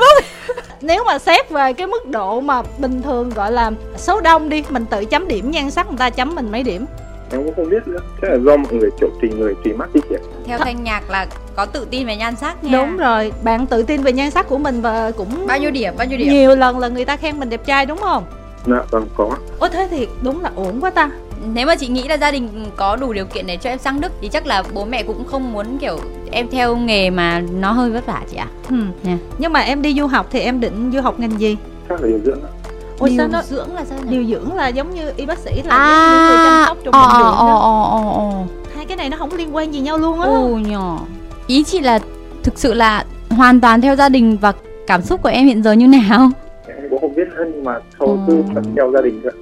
Nếu 0.81 1.05
mà 1.05 1.19
xét 1.19 1.51
về 1.51 1.73
cái 1.73 1.87
mức 1.87 2.09
độ 2.09 2.41
mà 2.41 2.63
bình 2.79 3.03
thường 3.03 3.31
gọi 3.31 3.53
là 3.53 3.71
số 3.97 4.21
đông 4.21 4.49
đi 4.49 4.63
Mình 4.71 4.87
tự 4.87 5.05
chấm 5.05 5.29
điểm 5.29 5.51
nhan 5.51 5.71
sắc 5.71 5.89
người 5.89 5.99
ta 5.99 6.11
chấm 6.11 6.35
mình 6.35 6.53
mấy 6.53 6.63
điểm 6.63 6.87
em 7.31 7.45
cũng 7.45 7.55
không 7.57 7.71
biết 7.71 7.89
nữa 7.89 7.99
chắc 8.23 8.31
là 8.31 8.37
do 8.37 8.57
mọi 8.57 8.73
người 8.73 8.91
kiểu 9.01 9.09
tùy 9.21 9.31
người 9.31 9.55
tùy 9.65 9.73
mắt 9.73 9.95
đi 9.95 10.01
chị 10.09 10.17
theo 10.47 10.59
thanh 10.59 10.85
nhạc 10.85 11.11
là 11.11 11.27
có 11.57 11.67
tự 11.67 11.87
tin 11.91 12.07
về 12.07 12.17
nhan 12.17 12.37
sắc 12.37 12.65
nha 12.65 12.79
đúng 12.79 12.97
rồi 12.97 13.33
bạn 13.43 13.67
tự 13.67 13.83
tin 13.83 14.03
về 14.03 14.13
nhan 14.13 14.31
sắc 14.31 14.49
của 14.49 14.59
mình 14.59 14.81
và 14.81 15.11
cũng 15.11 15.47
bao 15.47 15.59
nhiêu 15.59 15.71
điểm 15.71 15.95
bao 15.99 16.07
nhiêu 16.07 16.19
điểm 16.19 16.29
nhiều 16.29 16.57
lần 16.57 16.79
là 16.79 16.89
người 16.89 17.05
ta 17.05 17.17
khen 17.17 17.41
mình 17.41 17.51
đẹp 17.51 17.67
trai 17.67 17.87
đúng 17.87 17.99
không 17.99 18.25
dạ 18.67 18.83
vâng 18.91 19.07
có 19.17 19.37
ôi 19.59 19.71
thế 19.73 19.89
thì 19.91 20.09
đúng 20.23 20.43
là 20.43 20.51
ổn 20.57 20.79
quá 20.81 20.91
ta 20.91 21.11
nếu 21.55 21.67
mà 21.67 21.77
chị 21.77 21.87
nghĩ 21.87 22.09
là 22.09 22.17
gia 22.17 22.31
đình 22.31 22.49
có 22.77 22.97
đủ 22.97 23.13
điều 23.13 23.25
kiện 23.25 23.47
để 23.47 23.57
cho 23.57 23.71
em 23.71 23.79
sang 23.79 24.01
Đức 24.01 24.13
thì 24.21 24.29
chắc 24.29 24.47
là 24.47 24.63
bố 24.75 24.85
mẹ 24.85 25.03
cũng 25.03 25.25
không 25.25 25.53
muốn 25.53 25.79
kiểu 25.79 25.99
em 26.31 26.49
theo 26.49 26.77
nghề 26.77 27.11
mà 27.11 27.43
nó 27.61 27.73
hơi 27.73 27.91
vất 27.91 28.07
vả 28.07 28.23
chị 28.31 28.37
ạ. 28.37 28.49
À? 28.51 28.69
Ừ. 28.71 28.77
Yeah. 29.07 29.19
Nhưng 29.39 29.53
mà 29.53 29.61
em 29.61 29.83
đi 29.83 29.95
du 29.95 30.07
học 30.07 30.27
thì 30.31 30.41
em 30.41 30.61
định 30.61 30.91
du 30.95 31.01
học 31.01 31.21
ngành 31.21 31.41
gì? 31.41 31.57
Chắc 31.89 32.01
là 32.01 32.09
điều 32.09 32.19
dưỡng 32.25 32.43
ạ. 32.43 32.51
Ôi 32.99 33.11
điều 33.11 33.19
sao 33.19 33.29
nó 33.29 33.43
dưỡng 33.43 33.75
là 33.75 33.85
sao 33.85 33.99
này? 33.99 34.07
Điều 34.09 34.25
dưỡng 34.25 34.55
là 34.55 34.69
giống 34.69 34.95
như 34.95 35.13
y 35.17 35.27
bác 35.27 35.39
sĩ 35.39 35.63
là 35.65 35.77
à, 35.77 36.11
những 36.11 36.29
người 36.29 36.47
chăm 36.47 36.67
sóc 36.67 36.79
trong 36.85 36.93
bệnh 36.93 37.19
viện 37.19 37.27
đó. 37.27 37.37
Ồ, 37.39 37.83
ồ, 37.91 38.15
ồ. 38.17 38.47
Hai 38.77 38.87
cái 38.87 38.97
này 38.97 39.11
nó 39.11 39.17
không 39.17 39.35
liên 39.37 39.57
quan 39.57 39.75
gì 39.75 39.81
nhau 39.81 39.99
luôn 39.99 40.21
á. 40.21 40.29
Ồ 40.29 40.49
nhỏ. 40.49 40.99
Ý 41.47 41.65
chị 41.65 41.81
là 41.81 41.99
thực 42.43 42.59
sự 42.59 42.75
là 42.75 43.05
hoàn 43.31 43.61
toàn 43.61 43.81
theo 43.81 43.97
gia 43.97 44.09
đình 44.09 44.37
và 44.41 44.53
cảm 44.87 45.03
xúc 45.03 45.23
của 45.23 45.29
em 45.29 45.47
hiện 45.47 45.63
giờ 45.63 45.73
như 45.73 45.87
nào? 45.87 46.31
Em 46.67 46.77
cũng 46.91 47.01
không 47.01 47.15
biết 47.15 47.29
nữa 47.37 47.45
nhưng 47.55 47.65
mà 47.65 47.73
thôi 47.99 48.19
cứ 48.27 48.43
theo 48.77 48.93
gia 48.93 49.01
đình 49.01 49.21
thôi. 49.23 49.33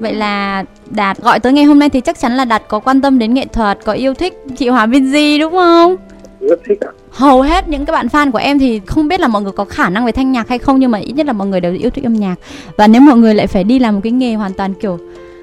Vậy 0.00 0.14
là 0.14 0.64
Đạt 0.90 1.18
gọi 1.18 1.40
tới 1.40 1.52
ngày 1.52 1.64
hôm 1.64 1.78
nay 1.78 1.88
thì 1.88 2.00
chắc 2.00 2.18
chắn 2.18 2.36
là 2.36 2.44
Đạt 2.44 2.62
có 2.68 2.78
quan 2.78 3.00
tâm 3.00 3.18
đến 3.18 3.34
nghệ 3.34 3.46
thuật, 3.46 3.78
có 3.84 3.92
yêu 3.92 4.14
thích 4.14 4.34
chị 4.56 4.68
Hòa 4.68 4.86
Viên 4.86 5.12
Di 5.12 5.38
đúng 5.38 5.52
không? 5.52 5.96
Rất 6.48 6.60
thích 6.64 6.80
ạ. 6.80 6.90
À 6.90 7.04
hầu 7.14 7.42
hết 7.42 7.68
những 7.68 7.84
các 7.84 7.92
bạn 7.92 8.06
fan 8.06 8.30
của 8.30 8.38
em 8.38 8.58
thì 8.58 8.80
không 8.86 9.08
biết 9.08 9.20
là 9.20 9.28
mọi 9.28 9.42
người 9.42 9.52
có 9.52 9.64
khả 9.64 9.90
năng 9.90 10.06
về 10.06 10.12
thanh 10.12 10.32
nhạc 10.32 10.48
hay 10.48 10.58
không 10.58 10.80
nhưng 10.80 10.90
mà 10.90 10.98
ít 10.98 11.12
nhất 11.12 11.26
là 11.26 11.32
mọi 11.32 11.46
người 11.46 11.60
đều 11.60 11.74
yêu 11.74 11.90
thích 11.90 12.04
âm 12.04 12.12
nhạc 12.12 12.34
và 12.76 12.86
nếu 12.86 13.00
mọi 13.00 13.16
người 13.16 13.34
lại 13.34 13.46
phải 13.46 13.64
đi 13.64 13.78
làm 13.78 13.94
một 13.94 14.00
cái 14.04 14.12
nghề 14.12 14.34
hoàn 14.34 14.52
toàn 14.52 14.74
kiểu 14.74 14.98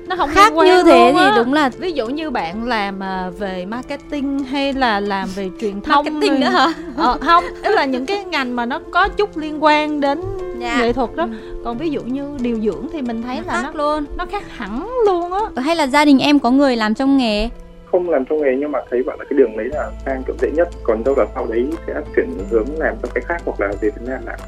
nó 0.07 0.15
không 0.15 0.29
khác 0.29 0.53
như 0.53 0.83
thế 0.83 1.13
thì 1.15 1.25
đúng 1.35 1.53
là 1.53 1.69
ví 1.69 1.91
dụ 1.91 2.07
như 2.07 2.29
bạn 2.29 2.63
làm 2.63 3.03
à, 3.03 3.29
về 3.39 3.65
marketing 3.65 4.39
hay 4.39 4.73
là 4.73 4.99
làm 4.99 5.29
về 5.35 5.49
truyền 5.61 5.81
thông 5.81 6.05
marketing 6.05 6.39
nữa 6.39 6.49
hả 6.49 6.73
ờ, 6.97 7.17
không 7.21 7.43
tức 7.63 7.71
là 7.71 7.85
những 7.85 8.05
cái 8.05 8.25
ngành 8.25 8.55
mà 8.55 8.65
nó 8.65 8.79
có 8.91 9.07
chút 9.07 9.37
liên 9.37 9.63
quan 9.63 10.01
đến 10.01 10.21
yeah. 10.61 10.77
Dạ. 10.77 10.81
nghệ 10.81 10.93
thuật 10.93 11.15
đó 11.15 11.23
ừ. 11.23 11.29
còn 11.65 11.77
ví 11.77 11.89
dụ 11.89 12.01
như 12.01 12.37
điều 12.39 12.59
dưỡng 12.59 12.87
thì 12.93 13.01
mình 13.01 13.21
thấy 13.21 13.35
nó 13.35 13.53
là 13.53 13.61
khác 13.61 13.75
nó 13.75 13.83
luôn 13.83 14.05
nó 14.17 14.25
khác 14.31 14.43
hẳn 14.57 14.87
luôn 15.05 15.33
á 15.33 15.61
hay 15.61 15.75
là 15.75 15.87
gia 15.87 16.05
đình 16.05 16.19
em 16.19 16.39
có 16.39 16.51
người 16.51 16.75
làm 16.75 16.93
trong 16.93 17.17
nghề 17.17 17.49
không 17.91 18.09
làm 18.09 18.25
trong 18.25 18.41
nghề 18.41 18.55
nhưng 18.59 18.71
mà 18.71 18.79
thấy 18.89 19.03
bạn 19.03 19.19
là 19.19 19.25
cái 19.29 19.37
đường 19.39 19.57
đấy 19.57 19.67
là 19.71 19.91
sang 20.05 20.23
kiểu 20.27 20.35
dễ 20.39 20.51
nhất. 20.51 20.69
Còn 20.83 21.03
đâu 21.03 21.15
là 21.17 21.25
sau 21.35 21.47
đấy 21.47 21.69
sẽ 21.87 21.93
chuyển 22.15 22.29
hướng 22.49 22.67
làm 22.77 22.95
cho 23.03 23.09
cái 23.13 23.23
khác 23.27 23.41
hoặc 23.45 23.59
là 23.59 23.67
về 23.67 23.89
Việt 23.89 24.07
Nam 24.07 24.19
làm 24.25 24.39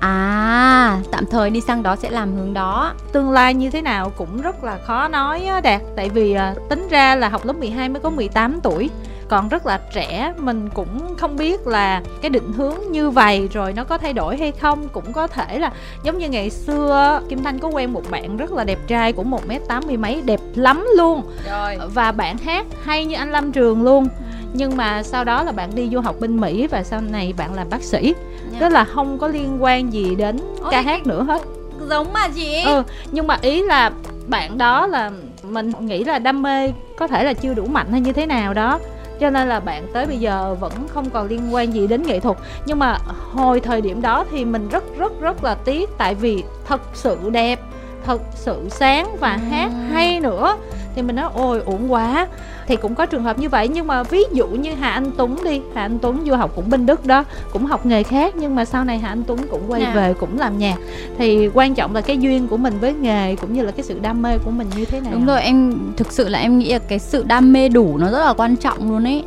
À, 0.00 0.98
tạm 1.12 1.24
thời 1.30 1.50
đi 1.50 1.60
sang 1.60 1.82
đó 1.82 1.96
sẽ 1.96 2.10
làm 2.10 2.32
hướng 2.36 2.54
đó. 2.54 2.94
Tương 3.12 3.30
lai 3.30 3.54
như 3.54 3.70
thế 3.70 3.82
nào 3.82 4.12
cũng 4.16 4.42
rất 4.42 4.64
là 4.64 4.78
khó 4.78 5.08
nói 5.08 5.44
á 5.44 5.60
Đạt. 5.60 5.80
Tại 5.96 6.08
vì 6.08 6.34
à, 6.34 6.54
tính 6.68 6.86
ra 6.90 7.16
là 7.16 7.28
học 7.28 7.44
lớp 7.44 7.52
12 7.58 7.88
mới 7.88 8.00
có 8.00 8.10
18 8.10 8.60
tuổi 8.62 8.90
còn 9.30 9.48
rất 9.48 9.66
là 9.66 9.80
trẻ 9.92 10.32
mình 10.38 10.68
cũng 10.74 11.16
không 11.16 11.36
biết 11.36 11.66
là 11.66 12.02
cái 12.22 12.30
định 12.30 12.52
hướng 12.52 12.74
như 12.90 13.10
vậy 13.10 13.48
rồi 13.52 13.72
nó 13.72 13.84
có 13.84 13.98
thay 13.98 14.12
đổi 14.12 14.36
hay 14.36 14.52
không 14.52 14.88
cũng 14.88 15.12
có 15.12 15.26
thể 15.26 15.58
là 15.58 15.72
giống 16.02 16.18
như 16.18 16.28
ngày 16.28 16.50
xưa 16.50 17.20
kim 17.28 17.42
thanh 17.42 17.58
có 17.58 17.68
quen 17.68 17.92
một 17.92 18.02
bạn 18.10 18.36
rất 18.36 18.52
là 18.52 18.64
đẹp 18.64 18.78
trai 18.86 19.12
của 19.12 19.22
một 19.22 19.46
m 19.48 19.50
tám 19.68 19.82
mươi 19.86 19.96
mấy 19.96 20.22
đẹp 20.24 20.40
lắm 20.54 20.86
luôn 20.96 21.22
rồi. 21.50 21.78
và 21.94 22.12
bạn 22.12 22.38
hát 22.38 22.66
hay 22.84 23.04
như 23.04 23.16
anh 23.16 23.32
lâm 23.32 23.52
trường 23.52 23.82
luôn 23.82 24.08
nhưng 24.52 24.76
mà 24.76 25.02
sau 25.02 25.24
đó 25.24 25.42
là 25.42 25.52
bạn 25.52 25.70
đi 25.74 25.88
du 25.92 26.00
học 26.00 26.16
bên 26.20 26.40
mỹ 26.40 26.66
và 26.66 26.82
sau 26.82 27.00
này 27.00 27.34
bạn 27.36 27.54
làm 27.54 27.70
bác 27.70 27.82
sĩ 27.82 28.02
yeah. 28.02 28.16
Dạ. 28.52 28.58
tức 28.60 28.68
là 28.68 28.84
không 28.84 29.18
có 29.18 29.28
liên 29.28 29.62
quan 29.62 29.92
gì 29.92 30.14
đến 30.14 30.36
Ôi, 30.60 30.68
ca 30.70 30.80
hát 30.80 31.06
nữa 31.06 31.22
hết 31.22 31.42
giống 31.88 32.12
mà 32.12 32.28
chị 32.28 32.62
ừ 32.64 32.82
nhưng 33.12 33.26
mà 33.26 33.38
ý 33.42 33.62
là 33.62 33.90
bạn 34.26 34.58
đó 34.58 34.86
là 34.86 35.10
mình 35.42 35.72
nghĩ 35.80 36.04
là 36.04 36.18
đam 36.18 36.42
mê 36.42 36.72
có 36.96 37.06
thể 37.06 37.24
là 37.24 37.32
chưa 37.32 37.54
đủ 37.54 37.66
mạnh 37.66 37.86
hay 37.90 38.00
như 38.00 38.12
thế 38.12 38.26
nào 38.26 38.54
đó 38.54 38.78
cho 39.20 39.30
nên 39.30 39.48
là 39.48 39.60
bạn 39.60 39.86
tới 39.92 40.06
bây 40.06 40.18
giờ 40.18 40.56
vẫn 40.60 40.72
không 40.88 41.10
còn 41.10 41.28
liên 41.28 41.54
quan 41.54 41.74
gì 41.74 41.86
đến 41.86 42.02
nghệ 42.02 42.20
thuật. 42.20 42.36
Nhưng 42.66 42.78
mà 42.78 42.98
hồi 43.32 43.60
thời 43.60 43.80
điểm 43.80 44.02
đó 44.02 44.24
thì 44.30 44.44
mình 44.44 44.68
rất 44.68 44.84
rất 44.98 45.20
rất 45.20 45.44
là 45.44 45.54
tiếc. 45.54 45.90
Tại 45.98 46.14
vì 46.14 46.44
thật 46.66 46.80
sự 46.94 47.30
đẹp 47.30 47.60
thật 48.04 48.22
sự 48.34 48.68
sáng 48.70 49.16
và 49.20 49.38
hát 49.50 49.70
hay 49.90 50.20
nữa. 50.20 50.56
Thì 50.94 51.02
mình 51.02 51.16
nói 51.16 51.30
ôi 51.34 51.62
uổng 51.66 51.92
quá 51.92 52.26
thì 52.70 52.76
cũng 52.76 52.94
có 52.94 53.06
trường 53.06 53.22
hợp 53.22 53.38
như 53.38 53.48
vậy. 53.48 53.68
Nhưng 53.68 53.86
mà 53.86 54.02
ví 54.02 54.24
dụ 54.32 54.46
như 54.46 54.74
Hà 54.74 54.90
Anh 54.90 55.10
Tuấn 55.16 55.36
đi 55.44 55.60
Hà 55.74 55.82
Anh 55.82 55.98
Tuấn 55.98 56.22
du 56.26 56.34
học 56.34 56.52
cũng 56.56 56.70
bên 56.70 56.86
Đức 56.86 57.06
đó 57.06 57.24
cũng 57.52 57.66
học 57.66 57.86
nghề 57.86 58.02
khác 58.02 58.34
nhưng 58.36 58.54
mà 58.54 58.64
sau 58.64 58.84
này 58.84 58.98
Hà 58.98 59.08
Anh 59.08 59.22
Tuấn 59.26 59.40
cũng 59.50 59.62
quay 59.68 59.82
à. 59.82 59.94
về 59.94 60.14
cũng 60.20 60.38
làm 60.38 60.58
nhạc. 60.58 60.76
Thì 61.18 61.48
quan 61.54 61.74
trọng 61.74 61.94
là 61.94 62.00
cái 62.00 62.18
duyên 62.18 62.48
của 62.48 62.56
mình 62.56 62.74
với 62.80 62.94
nghề 62.94 63.36
cũng 63.36 63.54
như 63.54 63.62
là 63.62 63.72
cái 63.72 63.82
sự 63.82 63.98
đam 64.02 64.22
mê 64.22 64.38
của 64.38 64.50
mình 64.50 64.66
như 64.76 64.84
thế 64.84 65.00
nào? 65.00 65.12
Đúng 65.12 65.26
rồi 65.26 65.42
em 65.42 65.74
thực 65.96 66.12
sự 66.12 66.28
là 66.28 66.38
em 66.38 66.58
nghĩ 66.58 66.72
là 66.72 66.78
cái 66.78 66.98
sự 66.98 67.24
đam 67.26 67.52
mê 67.52 67.68
đủ 67.68 67.98
nó 67.98 68.10
rất 68.10 68.24
là 68.24 68.32
quan 68.32 68.56
trọng 68.56 68.90
luôn 68.90 69.04
ấy. 69.04 69.24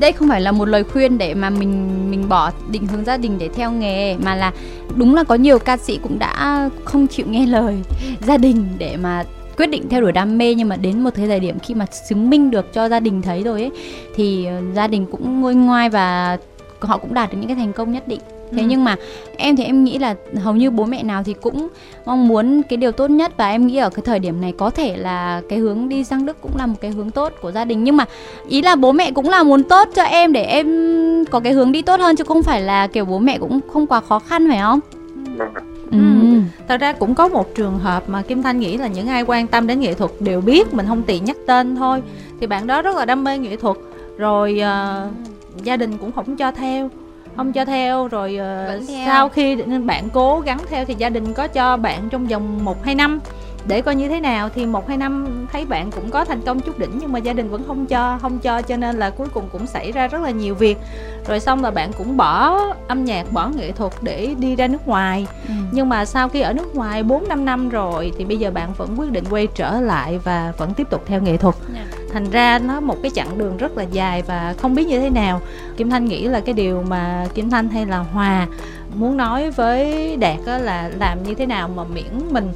Đây 0.00 0.12
không 0.12 0.28
phải 0.28 0.40
là 0.40 0.52
một 0.52 0.64
lời 0.64 0.84
khuyên 0.84 1.18
để 1.18 1.34
mà 1.34 1.50
mình 1.50 1.88
mình 2.10 2.28
bỏ 2.28 2.50
định 2.70 2.86
hướng 2.86 3.04
gia 3.04 3.16
đình 3.16 3.38
để 3.38 3.48
theo 3.54 3.70
nghề 3.70 4.16
mà 4.16 4.34
là 4.34 4.52
đúng 4.94 5.14
là 5.14 5.24
có 5.24 5.34
nhiều 5.34 5.58
ca 5.58 5.76
sĩ 5.76 5.98
cũng 6.02 6.18
đã 6.18 6.68
không 6.84 7.06
chịu 7.06 7.26
nghe 7.28 7.46
lời 7.46 7.82
gia 8.26 8.36
đình 8.36 8.66
để 8.78 8.96
mà 8.96 9.24
quyết 9.58 9.66
định 9.66 9.88
theo 9.88 10.00
đuổi 10.00 10.12
đam 10.12 10.38
mê 10.38 10.54
nhưng 10.54 10.68
mà 10.68 10.76
đến 10.76 11.00
một 11.00 11.10
thời 11.14 11.40
điểm 11.40 11.58
khi 11.58 11.74
mà 11.74 11.86
chứng 12.08 12.30
minh 12.30 12.50
được 12.50 12.72
cho 12.72 12.88
gia 12.88 13.00
đình 13.00 13.22
thấy 13.22 13.42
rồi 13.42 13.60
ấy 13.60 13.70
thì 14.14 14.46
ờ, 14.46 14.60
gia 14.74 14.86
đình 14.86 15.06
cũng 15.10 15.40
ngôi 15.40 15.54
ngoai 15.54 15.88
và 15.88 16.38
họ 16.80 16.98
cũng 16.98 17.14
đạt 17.14 17.32
được 17.32 17.38
những 17.40 17.48
cái 17.48 17.56
thành 17.56 17.72
công 17.72 17.92
nhất 17.92 18.08
định. 18.08 18.20
Thế 18.52 18.58
ừ. 18.62 18.66
nhưng 18.68 18.84
mà 18.84 18.96
em 19.36 19.56
thì 19.56 19.64
em 19.64 19.84
nghĩ 19.84 19.98
là 19.98 20.14
hầu 20.42 20.54
như 20.54 20.70
bố 20.70 20.84
mẹ 20.84 21.02
nào 21.02 21.22
thì 21.22 21.34
cũng 21.40 21.68
mong 22.06 22.28
muốn 22.28 22.62
cái 22.62 22.76
điều 22.76 22.92
tốt 22.92 23.10
nhất 23.10 23.32
và 23.36 23.50
em 23.50 23.66
nghĩ 23.66 23.76
ở 23.76 23.90
cái 23.90 24.02
thời 24.04 24.18
điểm 24.18 24.40
này 24.40 24.52
có 24.58 24.70
thể 24.70 24.96
là 24.96 25.42
cái 25.48 25.58
hướng 25.58 25.88
đi 25.88 26.04
sang 26.04 26.26
đức 26.26 26.36
cũng 26.40 26.56
là 26.58 26.66
một 26.66 26.74
cái 26.80 26.90
hướng 26.90 27.10
tốt 27.10 27.32
của 27.42 27.52
gia 27.52 27.64
đình. 27.64 27.84
Nhưng 27.84 27.96
mà 27.96 28.04
ý 28.48 28.62
là 28.62 28.76
bố 28.76 28.92
mẹ 28.92 29.10
cũng 29.10 29.28
là 29.28 29.42
muốn 29.42 29.62
tốt 29.62 29.88
cho 29.94 30.02
em 30.02 30.32
để 30.32 30.42
em 30.42 31.24
có 31.30 31.40
cái 31.40 31.52
hướng 31.52 31.72
đi 31.72 31.82
tốt 31.82 32.00
hơn 32.00 32.16
chứ 32.16 32.24
không 32.24 32.42
phải 32.42 32.60
là 32.60 32.86
kiểu 32.86 33.04
bố 33.04 33.18
mẹ 33.18 33.38
cũng 33.38 33.60
không 33.72 33.86
quá 33.86 34.00
khó 34.00 34.18
khăn 34.18 34.48
phải 34.48 34.58
không 34.60 34.80
Ừ. 35.90 35.98
ừ. 36.20 36.40
Thật 36.68 36.80
ra 36.80 36.92
cũng 36.92 37.14
có 37.14 37.28
một 37.28 37.54
trường 37.54 37.78
hợp 37.78 38.08
mà 38.08 38.22
Kim 38.22 38.42
Thanh 38.42 38.60
nghĩ 38.60 38.76
là 38.76 38.86
những 38.86 39.08
ai 39.08 39.24
quan 39.26 39.46
tâm 39.46 39.66
đến 39.66 39.80
nghệ 39.80 39.94
thuật 39.94 40.10
đều 40.20 40.40
biết 40.40 40.74
mình 40.74 40.86
không 40.86 41.02
tiện 41.02 41.24
nhắc 41.24 41.36
tên 41.46 41.76
thôi 41.76 42.02
thì 42.40 42.46
bạn 42.46 42.66
đó 42.66 42.82
rất 42.82 42.96
là 42.96 43.04
đam 43.04 43.24
mê 43.24 43.38
nghệ 43.38 43.56
thuật 43.56 43.76
rồi 44.18 44.60
uh, 44.62 45.64
gia 45.64 45.76
đình 45.76 45.98
cũng 45.98 46.12
không 46.12 46.36
cho 46.36 46.52
theo 46.52 46.90
không 47.36 47.52
cho 47.52 47.64
theo 47.64 48.08
rồi 48.08 48.34
uh, 48.34 48.88
theo. 48.88 49.06
sau 49.06 49.28
khi 49.28 49.56
bạn 49.86 50.08
cố 50.12 50.40
gắng 50.40 50.58
theo 50.70 50.84
thì 50.84 50.94
gia 50.98 51.08
đình 51.08 51.34
có 51.34 51.46
cho 51.46 51.76
bạn 51.76 52.08
trong 52.10 52.26
vòng 52.26 52.64
một 52.64 52.84
hai 52.84 52.94
năm 52.94 53.20
để 53.68 53.82
coi 53.82 53.94
như 53.94 54.08
thế 54.08 54.20
nào 54.20 54.48
thì 54.54 54.66
một 54.66 54.88
hai 54.88 54.96
năm 54.96 55.46
thấy 55.52 55.64
bạn 55.64 55.90
cũng 55.90 56.10
có 56.10 56.24
thành 56.24 56.40
công 56.40 56.60
chút 56.60 56.78
đỉnh 56.78 56.98
nhưng 57.00 57.12
mà 57.12 57.18
gia 57.18 57.32
đình 57.32 57.50
vẫn 57.50 57.64
không 57.66 57.86
cho 57.86 58.18
không 58.22 58.38
cho 58.38 58.62
cho 58.62 58.76
nên 58.76 58.96
là 58.96 59.10
cuối 59.10 59.28
cùng 59.34 59.48
cũng 59.52 59.66
xảy 59.66 59.92
ra 59.92 60.08
rất 60.08 60.22
là 60.22 60.30
nhiều 60.30 60.54
việc 60.54 60.78
rồi 61.28 61.40
xong 61.40 61.62
là 61.62 61.70
bạn 61.70 61.90
cũng 61.98 62.16
bỏ 62.16 62.60
âm 62.88 63.04
nhạc 63.04 63.32
bỏ 63.32 63.48
nghệ 63.48 63.72
thuật 63.72 63.92
để 64.02 64.34
đi 64.38 64.56
ra 64.56 64.66
nước 64.66 64.88
ngoài 64.88 65.26
ừ. 65.48 65.54
nhưng 65.72 65.88
mà 65.88 66.04
sau 66.04 66.28
khi 66.28 66.40
ở 66.40 66.52
nước 66.52 66.74
ngoài 66.74 67.02
4 67.02 67.28
năm 67.28 67.44
năm 67.44 67.68
rồi 67.68 68.12
thì 68.18 68.24
bây 68.24 68.36
giờ 68.36 68.50
bạn 68.50 68.72
vẫn 68.76 68.94
quyết 68.98 69.10
định 69.10 69.24
quay 69.30 69.46
trở 69.54 69.80
lại 69.80 70.18
và 70.24 70.52
vẫn 70.58 70.74
tiếp 70.74 70.86
tục 70.90 71.02
theo 71.06 71.20
nghệ 71.20 71.36
thuật 71.36 71.54
yeah. 71.74 71.86
Dạ. 71.90 72.04
thành 72.12 72.30
ra 72.30 72.58
nó 72.58 72.80
một 72.80 72.96
cái 73.02 73.10
chặng 73.14 73.38
đường 73.38 73.56
rất 73.56 73.76
là 73.76 73.82
dài 73.82 74.22
và 74.22 74.54
không 74.58 74.74
biết 74.74 74.86
như 74.86 75.00
thế 75.00 75.10
nào 75.10 75.40
kim 75.76 75.90
thanh 75.90 76.04
nghĩ 76.04 76.24
là 76.24 76.40
cái 76.40 76.54
điều 76.54 76.82
mà 76.88 77.26
kim 77.34 77.50
thanh 77.50 77.68
hay 77.68 77.86
là 77.86 77.98
hòa 77.98 78.46
muốn 78.94 79.16
nói 79.16 79.50
với 79.50 80.16
đạt 80.16 80.38
là 80.46 80.90
làm 80.98 81.22
như 81.22 81.34
thế 81.34 81.46
nào 81.46 81.68
mà 81.68 81.84
miễn 81.84 82.12
mình 82.30 82.52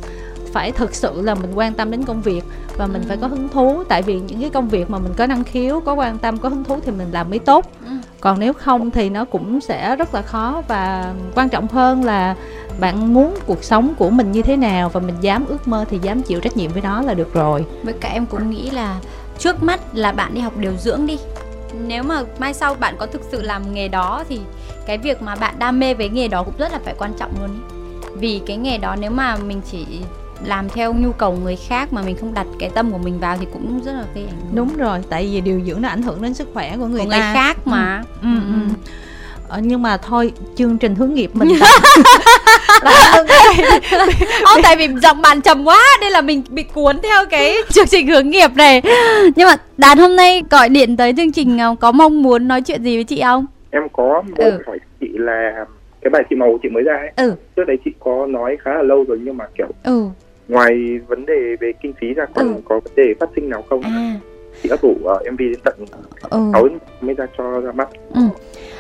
phải 0.53 0.73
thực 0.73 0.95
sự 0.95 1.23
là 1.23 1.35
mình 1.35 1.53
quan 1.55 1.75
tâm 1.75 1.91
đến 1.91 2.05
công 2.05 2.23
việc 2.23 2.45
và 2.77 2.87
mình 2.87 3.03
ừ. 3.03 3.07
phải 3.09 3.17
có 3.17 3.27
hứng 3.27 3.49
thú 3.49 3.83
tại 3.89 4.03
vì 4.03 4.21
những 4.21 4.41
cái 4.41 4.51
công 4.51 4.69
việc 4.69 4.91
mà 4.91 4.99
mình 4.99 5.13
có 5.17 5.27
năng 5.27 5.45
khiếu 5.45 5.81
có 5.81 5.95
quan 5.95 6.19
tâm 6.19 6.39
có 6.39 6.49
hứng 6.49 6.65
thú 6.65 6.79
thì 6.85 6.93
mình 6.93 7.09
làm 7.13 7.31
mới 7.31 7.39
tốt 7.39 7.73
ừ. 7.87 7.93
còn 8.21 8.41
nếu 8.41 8.53
không 8.53 8.91
thì 8.91 9.11
nó 9.11 9.25
cũng 9.25 9.61
sẽ 9.61 9.97
rất 9.97 10.15
là 10.15 10.23
khó 10.23 10.63
và 10.69 11.15
quan 11.35 11.49
trọng 11.49 11.69
hơn 11.69 12.05
là 12.05 12.37
bạn 12.81 13.15
muốn 13.15 13.35
cuộc 13.47 13.65
sống 13.65 13.95
của 13.99 14.11
mình 14.11 14.33
như 14.33 14.43
thế 14.43 14.57
nào 14.57 14.89
và 14.89 15.01
mình 15.01 15.15
dám 15.21 15.45
ước 15.47 15.69
mơ 15.69 15.85
thì 15.91 15.99
dám 16.03 16.23
chịu 16.23 16.41
trách 16.41 16.57
nhiệm 16.57 16.73
với 16.73 16.83
nó 16.83 17.03
là 17.03 17.15
được 17.15 17.35
rồi 17.35 17.65
với 17.83 17.95
cả 18.01 18.09
em 18.09 18.27
cũng 18.27 18.51
nghĩ 18.51 18.71
là 18.71 19.01
trước 19.39 19.63
mắt 19.63 19.81
là 19.93 20.13
bạn 20.13 20.35
đi 20.35 20.41
học 20.41 20.57
điều 20.57 20.73
dưỡng 20.77 21.07
đi 21.07 21.19
nếu 21.87 22.03
mà 22.03 22.23
mai 22.39 22.55
sau 22.55 22.75
bạn 22.75 22.97
có 22.99 23.07
thực 23.07 23.23
sự 23.31 23.43
làm 23.43 23.75
nghề 23.75 23.89
đó 23.89 24.25
thì 24.29 24.41
cái 24.87 24.99
việc 24.99 25.23
mà 25.23 25.37
bạn 25.37 25.55
đam 25.59 25.81
mê 25.81 25.95
với 25.95 26.09
nghề 26.09 26.29
đó 26.29 26.43
cũng 26.43 26.55
rất 26.59 26.73
là 26.73 26.79
phải 26.85 26.95
quan 26.99 27.13
trọng 27.19 27.33
luôn 27.41 27.51
vì 28.15 28.41
cái 28.47 28.57
nghề 28.57 28.79
đó 28.79 28.97
nếu 29.01 29.11
mà 29.11 29.37
mình 29.37 29.61
chỉ 29.71 29.87
làm 30.45 30.69
theo 30.69 30.95
nhu 30.95 31.13
cầu 31.13 31.39
người 31.43 31.57
khác 31.57 31.93
mà 31.93 32.03
mình 32.03 32.17
không 32.17 32.35
đặt 32.35 32.47
cái 32.59 32.71
tâm 32.75 32.93
của 32.93 32.99
mình 32.99 33.21
vào 33.21 33.37
thì 33.41 33.47
cũng 33.53 33.81
rất 33.85 33.93
là 33.93 34.05
gây 34.15 34.25
ảnh 34.25 34.41
hưởng. 34.41 34.55
Đúng 34.55 34.77
rồi 34.77 34.99
tại 35.11 35.29
vì 35.33 35.41
điều 35.41 35.61
dưỡng 35.67 35.83
nó 35.83 35.89
ảnh 35.89 36.03
hưởng 36.03 36.23
đến 36.23 36.35
sức 36.35 36.49
khỏe 36.55 36.77
của 36.77 36.87
người 36.87 37.05
của 37.05 37.11
ta. 37.11 37.17
người 37.17 37.35
khác 37.35 37.67
mà. 37.67 38.03
Ừ. 38.23 38.29
Ừ, 38.29 38.41
ừ. 38.53 38.75
Ờ, 39.49 39.61
nhưng 39.63 39.83
mà 39.83 39.97
thôi 39.97 40.33
chương 40.55 40.79
trình 40.79 40.95
hướng 40.95 41.15
nghiệp 41.15 41.31
mình 41.35 41.49
Ô, 44.45 44.61
tại 44.63 44.77
vì 44.77 44.89
giọng 45.03 45.23
bạn 45.23 45.41
trầm 45.41 45.65
quá 45.65 45.79
nên 46.01 46.13
là 46.13 46.21
mình 46.21 46.43
bị 46.51 46.63
cuốn 46.63 46.99
theo 47.03 47.25
cái 47.31 47.57
chương 47.71 47.87
trình 47.87 48.07
hướng 48.07 48.31
nghiệp 48.31 48.51
này. 48.57 48.83
Nhưng 49.37 49.49
mà 49.49 49.57
đàn 49.77 49.99
hôm 49.99 50.17
nay 50.17 50.43
gọi 50.51 50.69
điện 50.69 50.97
tới 50.97 51.15
chương 51.17 51.33
trình 51.33 51.59
ờ, 51.59 51.75
có 51.81 51.93
mong 51.93 52.23
muốn 52.23 52.49
nói 52.49 52.63
chuyện 52.63 52.83
gì 52.83 52.97
với 52.97 53.05
chị 53.05 53.23
không? 53.23 53.47
Em 53.71 53.83
có 53.93 54.23
muốn 54.27 54.39
ừ. 54.39 54.59
hỏi 54.67 54.79
chị 55.01 55.09
là 55.13 55.65
cái 56.03 56.11
bài 56.11 56.23
chị 56.31 56.37
màu 56.37 56.59
chị 56.63 56.69
mới 56.69 56.83
ra 56.83 56.95
ấy. 56.95 57.11
Ừ. 57.17 57.35
trước 57.57 57.65
đấy 57.67 57.77
chị 57.85 57.91
có 58.01 58.27
nói 58.27 58.57
khá 58.65 58.71
là 58.75 58.83
lâu 58.83 59.05
rồi 59.09 59.21
nhưng 59.23 59.37
mà 59.37 59.45
kiểu 59.59 59.69
ừ 59.83 60.07
ngoài 60.49 60.99
vấn 61.07 61.27
đề 61.27 61.57
về 61.61 61.73
kinh 61.83 61.93
phí 62.01 62.15
ra 62.15 62.27
còn 62.35 62.55
ừ. 62.55 62.61
có 62.65 62.81
vấn 62.81 62.95
đề 62.97 63.15
phát 63.21 63.29
sinh 63.35 63.49
nào 63.49 63.65
không 63.69 63.81
à. 63.81 64.21
chị 64.63 64.69
ấp 64.69 64.83
ủ 64.83 64.91
uh, 64.91 65.33
mv 65.33 65.39
đến 65.39 65.61
tận 65.65 65.75
ừ. 66.31 66.51
6 66.53 66.69
mới 67.01 67.15
ra 67.15 67.27
cho 67.39 67.61
ra 67.61 67.73
mắt 67.73 67.89
ừ. 68.15 68.21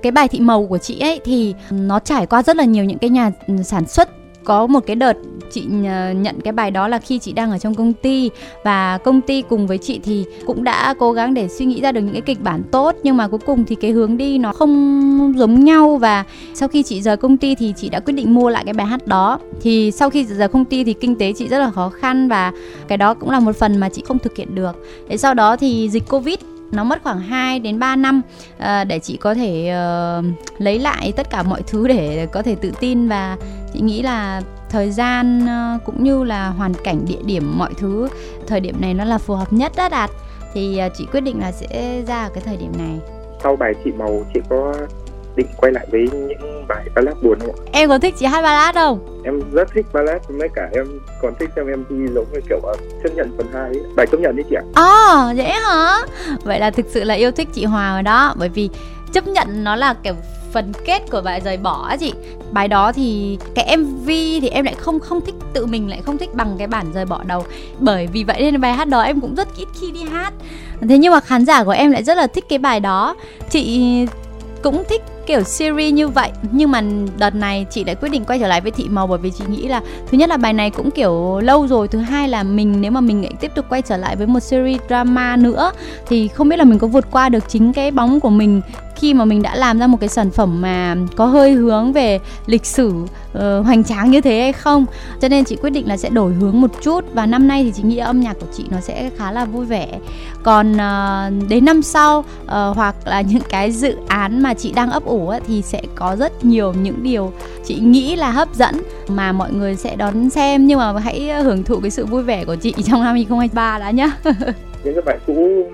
cái 0.02 0.12
bài 0.12 0.28
thị 0.28 0.40
màu 0.40 0.66
của 0.66 0.78
chị 0.78 1.00
ấy 1.00 1.20
thì 1.24 1.54
nó 1.70 1.98
trải 1.98 2.26
qua 2.26 2.42
rất 2.42 2.56
là 2.56 2.64
nhiều 2.64 2.84
những 2.84 2.98
cái 2.98 3.10
nhà 3.10 3.32
sản 3.64 3.86
xuất 3.86 4.08
có 4.44 4.66
một 4.66 4.80
cái 4.86 4.96
đợt 4.96 5.16
chị 5.52 5.66
ờ, 5.86 6.12
nhận 6.12 6.40
cái 6.40 6.52
bài 6.52 6.70
đó 6.70 6.88
là 6.88 6.98
khi 6.98 7.18
chị 7.18 7.32
đang 7.32 7.50
ở 7.50 7.58
trong 7.58 7.74
công 7.74 7.92
ty. 7.92 8.30
Và 8.64 8.98
công 8.98 9.20
ty 9.20 9.42
cùng 9.42 9.66
với 9.66 9.78
chị 9.78 10.00
thì 10.02 10.24
cũng 10.46 10.64
đã 10.64 10.94
cố 10.98 11.12
gắng 11.12 11.34
để 11.34 11.48
suy 11.48 11.64
nghĩ 11.64 11.80
ra 11.80 11.92
được 11.92 12.00
những 12.00 12.12
cái 12.12 12.22
kịch 12.22 12.42
bản 12.42 12.62
tốt, 12.70 12.96
nhưng 13.02 13.16
mà 13.16 13.28
cuối 13.28 13.40
cùng 13.46 13.64
thì 13.64 13.74
cái 13.74 13.90
hướng 13.90 14.16
đi 14.16 14.38
nó 14.38 14.52
không 14.52 15.34
giống 15.36 15.64
nhau. 15.64 15.96
Và 15.96 16.24
sau 16.54 16.68
khi 16.68 16.82
chị 16.82 17.02
rời 17.02 17.16
công 17.16 17.36
ty 17.36 17.54
thì 17.54 17.74
chị 17.76 17.88
đã 17.88 18.00
quyết 18.00 18.14
định 18.14 18.34
mua 18.34 18.48
lại 18.48 18.64
cái 18.64 18.74
bài 18.74 18.86
hát 18.86 19.06
đó. 19.06 19.38
Thì 19.60 19.90
sau 19.90 20.10
khi 20.10 20.24
rời 20.24 20.48
công 20.48 20.64
ty 20.64 20.84
thì 20.84 20.92
kinh 20.92 21.16
tế 21.16 21.32
chị 21.32 21.48
rất 21.48 21.58
là 21.58 21.70
khó 21.70 21.88
khăn 21.88 22.28
và 22.28 22.52
cái 22.88 22.98
đó 22.98 23.14
cũng 23.14 23.30
là 23.30 23.40
một 23.40 23.56
phần 23.56 23.76
mà 23.76 23.88
chị 23.88 24.02
không 24.06 24.18
thực 24.18 24.36
hiện 24.36 24.54
được. 24.54 24.76
Thế 25.08 25.16
sau 25.16 25.34
đó 25.34 25.56
thì 25.56 25.88
dịch 25.88 26.08
covid 26.08 26.36
nó 26.72 26.84
mất 26.84 27.02
khoảng 27.02 27.20
2 27.20 27.58
đến 27.58 27.78
3 27.78 27.96
năm 27.96 28.22
ờ, 28.58 28.84
để 28.84 28.98
chị 28.98 29.16
có 29.16 29.34
thể 29.34 29.74
uh, 30.18 30.24
lấy 30.58 30.78
lại 30.78 31.12
tất 31.16 31.30
cả 31.30 31.42
mọi 31.42 31.62
thứ 31.66 31.88
để 31.88 32.26
có 32.32 32.42
thể 32.42 32.54
tự 32.54 32.72
tin 32.80 33.08
và 33.08 33.36
chị 33.72 33.80
nghĩ 33.80 34.02
là 34.02 34.42
thời 34.70 34.90
gian 34.90 35.44
uh, 35.44 35.84
cũng 35.84 36.04
như 36.04 36.24
là 36.24 36.48
hoàn 36.48 36.74
cảnh 36.84 37.04
địa 37.08 37.22
điểm 37.24 37.58
mọi 37.58 37.70
thứ 37.78 38.08
thời 38.46 38.60
điểm 38.60 38.80
này 38.80 38.94
nó 38.94 39.04
là 39.04 39.18
phù 39.18 39.34
hợp 39.34 39.52
nhất 39.52 39.72
đó 39.76 39.88
đạt. 39.88 40.10
Thì 40.54 40.80
uh, 40.86 40.92
chị 40.98 41.06
quyết 41.12 41.20
định 41.20 41.40
là 41.40 41.52
sẽ 41.52 42.02
ra 42.06 42.22
ở 42.22 42.30
cái 42.34 42.42
thời 42.46 42.56
điểm 42.56 42.72
này. 42.78 42.98
Sau 43.42 43.56
bài 43.56 43.72
chị 43.84 43.90
màu 43.98 44.24
chị 44.34 44.40
có 44.48 44.74
định 45.36 45.46
quay 45.56 45.72
lại 45.72 45.86
với 45.90 46.08
những 46.12 46.64
bài 46.68 46.84
ballad 46.94 47.16
buồn 47.22 47.38
không 47.40 47.50
ạ? 47.50 47.62
Em 47.72 47.88
có 47.88 47.98
thích 47.98 48.14
chị 48.18 48.26
hát 48.26 48.42
ballad 48.42 48.74
không? 48.74 49.22
Em 49.24 49.40
rất 49.52 49.68
thích 49.74 49.86
ballad, 49.92 50.22
mấy 50.30 50.48
cả 50.54 50.68
em 50.72 50.86
còn 51.22 51.34
thích 51.38 51.50
xem 51.56 51.66
MV 51.66 52.14
giống 52.14 52.26
như 52.32 52.40
kiểu 52.48 52.58
uh, 52.58 52.78
chấp 53.02 53.14
nhận 53.14 53.34
phần 53.36 53.46
2 53.52 53.72
bài 53.96 54.06
chấp 54.12 54.20
nhận 54.20 54.36
đấy 54.36 54.44
chị 54.50 54.56
ạ. 54.56 54.64
À, 54.74 55.32
vậy 55.36 55.50
hả? 55.50 55.96
Vậy 56.44 56.58
là 56.58 56.70
thực 56.70 56.86
sự 56.88 57.04
là 57.04 57.14
yêu 57.14 57.30
thích 57.30 57.48
chị 57.52 57.64
Hòa 57.64 57.92
rồi 57.92 58.02
đó, 58.02 58.34
bởi 58.38 58.48
vì 58.48 58.70
chấp 59.12 59.26
nhận 59.26 59.64
nó 59.64 59.76
là 59.76 59.94
kiểu 60.02 60.14
phần 60.52 60.72
kết 60.84 61.02
của 61.10 61.20
bài 61.24 61.40
rời 61.44 61.56
bỏ 61.56 61.86
á 61.88 61.96
chị 61.96 62.12
bài 62.52 62.68
đó 62.68 62.92
thì 62.92 63.38
cái 63.54 63.76
mv 63.76 64.06
thì 64.06 64.48
em 64.48 64.64
lại 64.64 64.74
không 64.74 65.00
không 65.00 65.20
thích 65.20 65.34
tự 65.52 65.66
mình 65.66 65.88
lại 65.88 66.00
không 66.06 66.18
thích 66.18 66.34
bằng 66.34 66.54
cái 66.58 66.66
bản 66.66 66.86
rời 66.94 67.04
bỏ 67.04 67.20
đầu 67.26 67.44
bởi 67.78 68.06
vì 68.06 68.24
vậy 68.24 68.36
nên 68.38 68.60
bài 68.60 68.72
hát 68.72 68.88
đó 68.88 69.00
em 69.00 69.20
cũng 69.20 69.34
rất 69.34 69.48
ít 69.56 69.68
khi 69.80 69.90
đi 69.90 70.02
hát 70.02 70.32
thế 70.88 70.98
nhưng 70.98 71.12
mà 71.12 71.20
khán 71.20 71.46
giả 71.46 71.64
của 71.64 71.70
em 71.70 71.90
lại 71.90 72.04
rất 72.04 72.16
là 72.16 72.26
thích 72.26 72.44
cái 72.48 72.58
bài 72.58 72.80
đó 72.80 73.16
chị 73.50 74.06
cũng 74.62 74.84
thích 74.88 75.02
kiểu 75.26 75.42
series 75.42 75.94
như 75.94 76.08
vậy, 76.08 76.30
nhưng 76.52 76.70
mà 76.70 76.82
đợt 77.18 77.34
này 77.34 77.66
chị 77.70 77.84
lại 77.84 77.94
quyết 77.94 78.08
định 78.08 78.24
quay 78.24 78.38
trở 78.38 78.48
lại 78.48 78.60
với 78.60 78.70
thị 78.70 78.86
màu 78.88 79.06
bởi 79.06 79.18
vì 79.18 79.30
chị 79.30 79.44
nghĩ 79.48 79.68
là 79.68 79.80
thứ 80.10 80.18
nhất 80.18 80.28
là 80.28 80.36
bài 80.36 80.52
này 80.52 80.70
cũng 80.70 80.90
kiểu 80.90 81.40
lâu 81.40 81.66
rồi, 81.66 81.88
thứ 81.88 81.98
hai 81.98 82.28
là 82.28 82.42
mình, 82.42 82.80
nếu 82.80 82.90
mà 82.90 83.00
mình 83.00 83.26
tiếp 83.40 83.52
tục 83.54 83.66
quay 83.68 83.82
trở 83.82 83.96
lại 83.96 84.16
với 84.16 84.26
một 84.26 84.40
series 84.40 84.80
drama 84.88 85.36
nữa, 85.36 85.72
thì 86.06 86.28
không 86.28 86.48
biết 86.48 86.56
là 86.56 86.64
mình 86.64 86.78
có 86.78 86.86
vượt 86.86 87.10
qua 87.10 87.28
được 87.28 87.44
chính 87.48 87.72
cái 87.72 87.90
bóng 87.90 88.20
của 88.20 88.30
mình 88.30 88.60
khi 89.02 89.14
mà 89.14 89.24
mình 89.24 89.42
đã 89.42 89.56
làm 89.56 89.78
ra 89.78 89.86
một 89.86 89.98
cái 90.00 90.08
sản 90.08 90.30
phẩm 90.30 90.60
mà 90.60 90.96
có 91.16 91.26
hơi 91.26 91.52
hướng 91.52 91.92
về 91.92 92.18
lịch 92.46 92.66
sử 92.66 92.88
uh, 92.88 93.64
hoành 93.64 93.84
tráng 93.84 94.10
như 94.10 94.20
thế 94.20 94.40
hay 94.40 94.52
không. 94.52 94.86
Cho 95.20 95.28
nên 95.28 95.44
chị 95.44 95.56
quyết 95.56 95.70
định 95.70 95.88
là 95.88 95.96
sẽ 95.96 96.08
đổi 96.08 96.32
hướng 96.32 96.60
một 96.60 96.70
chút 96.82 97.04
và 97.14 97.26
năm 97.26 97.48
nay 97.48 97.64
thì 97.64 97.72
chị 97.76 97.82
nghĩ 97.82 97.96
âm 97.96 98.20
nhạc 98.20 98.34
của 98.40 98.46
chị 98.56 98.64
nó 98.70 98.80
sẽ 98.80 99.10
khá 99.16 99.32
là 99.32 99.44
vui 99.44 99.66
vẻ. 99.66 99.88
Còn 100.42 100.72
uh, 100.72 101.48
đến 101.48 101.64
năm 101.64 101.82
sau 101.82 102.18
uh, 102.18 102.50
hoặc 102.50 102.94
là 103.04 103.20
những 103.30 103.42
cái 103.48 103.72
dự 103.72 103.96
án 104.08 104.42
mà 104.42 104.54
chị 104.54 104.72
đang 104.72 104.90
ấp 104.90 105.04
ủ 105.04 105.28
ấy, 105.28 105.40
thì 105.46 105.62
sẽ 105.62 105.82
có 105.94 106.16
rất 106.16 106.44
nhiều 106.44 106.72
những 106.72 107.02
điều 107.02 107.32
chị 107.64 107.74
nghĩ 107.74 108.16
là 108.16 108.30
hấp 108.30 108.54
dẫn 108.54 108.82
mà 109.08 109.32
mọi 109.32 109.52
người 109.52 109.76
sẽ 109.76 109.96
đón 109.96 110.30
xem. 110.30 110.66
Nhưng 110.66 110.78
mà 110.78 110.98
hãy 110.98 111.42
hưởng 111.42 111.64
thụ 111.64 111.80
cái 111.80 111.90
sự 111.90 112.06
vui 112.06 112.22
vẻ 112.22 112.44
của 112.44 112.56
chị 112.56 112.74
trong 112.86 113.02
năm 113.02 113.14
2023 113.14 113.78
đã 113.78 113.90
nhá. 113.90 114.10
Những 114.84 114.94
cái 114.94 115.02
bài 115.06 115.18
cũ 115.26 115.64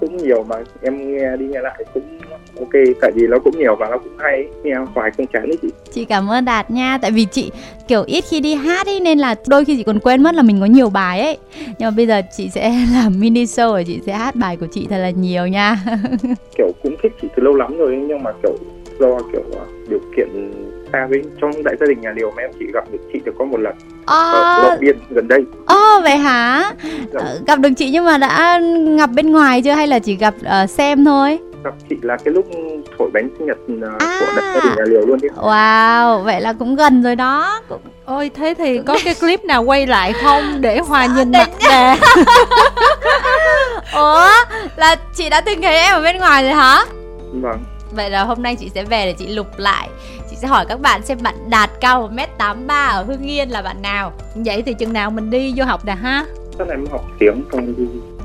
cũng 0.00 0.16
nhiều 0.16 0.44
mà 0.44 0.56
em 0.82 1.12
nghe 1.12 1.36
đi 1.36 1.46
nghe 1.46 1.60
lại 1.60 1.84
cũng 1.94 2.02
ok 2.58 2.70
tại 3.00 3.12
vì 3.14 3.26
nó 3.26 3.38
cũng 3.38 3.58
nhiều 3.58 3.76
và 3.76 3.88
nó 3.90 3.98
cũng 3.98 4.12
hay 4.18 4.46
nghe 4.62 4.74
hoài 4.94 5.10
không 5.16 5.26
chán 5.26 5.42
đấy 5.42 5.58
chị. 5.62 5.68
Chị 5.92 6.04
cảm 6.04 6.30
ơn 6.30 6.44
đạt 6.44 6.70
nha 6.70 6.98
tại 7.02 7.10
vì 7.10 7.24
chị 7.24 7.50
kiểu 7.88 8.02
ít 8.06 8.24
khi 8.30 8.40
đi 8.40 8.54
hát 8.54 8.86
ấy 8.86 9.00
nên 9.00 9.18
là 9.18 9.34
đôi 9.46 9.64
khi 9.64 9.76
chị 9.76 9.82
còn 9.82 10.00
quên 10.00 10.22
mất 10.22 10.34
là 10.34 10.42
mình 10.42 10.60
có 10.60 10.66
nhiều 10.66 10.90
bài 10.90 11.20
ấy. 11.20 11.38
Nhưng 11.64 11.86
mà 11.86 11.90
bây 11.90 12.06
giờ 12.06 12.22
chị 12.36 12.50
sẽ 12.50 12.74
làm 12.92 13.20
mini 13.20 13.44
show 13.44 13.72
và 13.72 13.82
chị 13.82 14.00
sẽ 14.06 14.12
hát 14.12 14.34
bài 14.34 14.56
của 14.56 14.66
chị 14.66 14.86
thật 14.90 14.98
là 14.98 15.10
nhiều 15.10 15.46
nha. 15.46 15.76
Kiểu 16.56 16.72
cũng 16.82 16.96
thích 17.02 17.12
chị 17.22 17.28
từ 17.36 17.42
lâu 17.42 17.54
lắm 17.54 17.78
rồi 17.78 17.96
nhưng 18.08 18.22
mà 18.22 18.30
kiểu 18.42 18.56
do 19.00 19.18
kiểu 19.32 19.42
à, 19.58 19.64
điều 19.88 20.00
kiện 20.16 20.28
xa 20.92 21.06
với 21.10 21.22
trong 21.40 21.50
đại 21.64 21.74
gia 21.80 21.86
đình 21.86 22.00
nhà 22.00 22.10
liều 22.16 22.30
mà 22.30 22.42
em 22.42 22.50
chỉ 22.58 22.66
gặp 22.74 22.84
được 22.92 22.98
chị 23.12 23.20
được 23.24 23.32
có 23.38 23.44
một 23.44 23.60
lần 23.60 23.74
à... 24.06 24.14
ở 24.16 24.68
Long 24.68 24.80
Biên 24.80 24.98
gần 25.10 25.28
đây. 25.28 25.44
Ồ 25.66 25.98
à, 25.98 26.00
vậy 26.02 26.16
hả? 26.16 26.72
Dạ. 27.12 27.20
Gặp 27.46 27.58
được 27.58 27.70
chị 27.76 27.90
nhưng 27.90 28.04
mà 28.04 28.18
đã 28.18 28.60
gặp 28.98 29.10
bên 29.14 29.32
ngoài 29.32 29.62
chưa 29.62 29.72
hay 29.72 29.86
là 29.86 29.98
chỉ 29.98 30.16
gặp 30.16 30.34
uh, 30.64 30.70
xem 30.70 31.04
thôi? 31.04 31.38
gặp 31.64 31.74
chị 31.88 31.96
là 32.02 32.16
cái 32.24 32.34
lúc 32.34 32.46
thổi 32.98 33.10
bánh 33.14 33.28
sinh 33.38 33.46
nhật 33.46 33.58
uh, 33.72 34.00
à. 34.00 34.20
của 34.20 34.26
đại 34.36 34.54
gia 34.54 34.74
nhà 34.76 34.82
liều 34.86 35.06
luôn 35.06 35.18
đi. 35.22 35.28
Wow, 35.36 36.22
vậy 36.22 36.40
là 36.40 36.52
cũng 36.52 36.76
gần 36.76 37.02
rồi 37.02 37.16
đó. 37.16 37.60
Cũng... 37.68 37.80
Ôi 38.04 38.30
thế 38.34 38.54
thì 38.58 38.80
có 38.86 38.98
cái 39.04 39.14
clip 39.14 39.44
nào 39.44 39.62
quay 39.62 39.86
lại 39.86 40.12
không 40.12 40.60
để 40.60 40.78
Hòa 40.78 41.06
nhìn 41.06 41.32
mặt 41.32 41.48
nè. 41.60 41.96
Ủa, 43.94 44.28
là 44.76 44.96
chị 45.14 45.28
đã 45.30 45.40
từng 45.40 45.62
thấy 45.62 45.76
em 45.76 45.94
ở 45.94 46.02
bên 46.02 46.18
ngoài 46.18 46.42
rồi 46.42 46.52
hả? 46.52 46.84
Vâng. 47.32 47.58
Vậy 47.92 48.10
là 48.10 48.24
hôm 48.24 48.42
nay 48.42 48.56
chị 48.56 48.70
sẽ 48.74 48.84
về 48.84 49.04
để 49.06 49.12
chị 49.12 49.26
lục 49.26 49.46
lại. 49.56 49.88
Chị 50.30 50.36
sẽ 50.36 50.48
hỏi 50.48 50.66
các 50.68 50.80
bạn 50.80 51.02
xem 51.02 51.18
bạn 51.22 51.34
đạt 51.50 51.70
cao 51.80 52.10
1m83 52.38 52.88
ở 52.90 53.02
Hưng 53.02 53.22
Yên 53.22 53.50
là 53.50 53.62
bạn 53.62 53.82
nào. 53.82 54.12
Vậy 54.34 54.62
thì 54.62 54.74
chừng 54.74 54.92
nào 54.92 55.10
mình 55.10 55.30
đi 55.30 55.52
vô 55.56 55.64
học 55.64 55.84
nè 55.84 55.94
ha? 55.94 56.24
Sau 56.58 56.66
này 56.66 56.76
mới 56.76 56.86
học 56.90 57.04
tiếng 57.18 57.42
không 57.50 57.74
đi. 57.76 57.84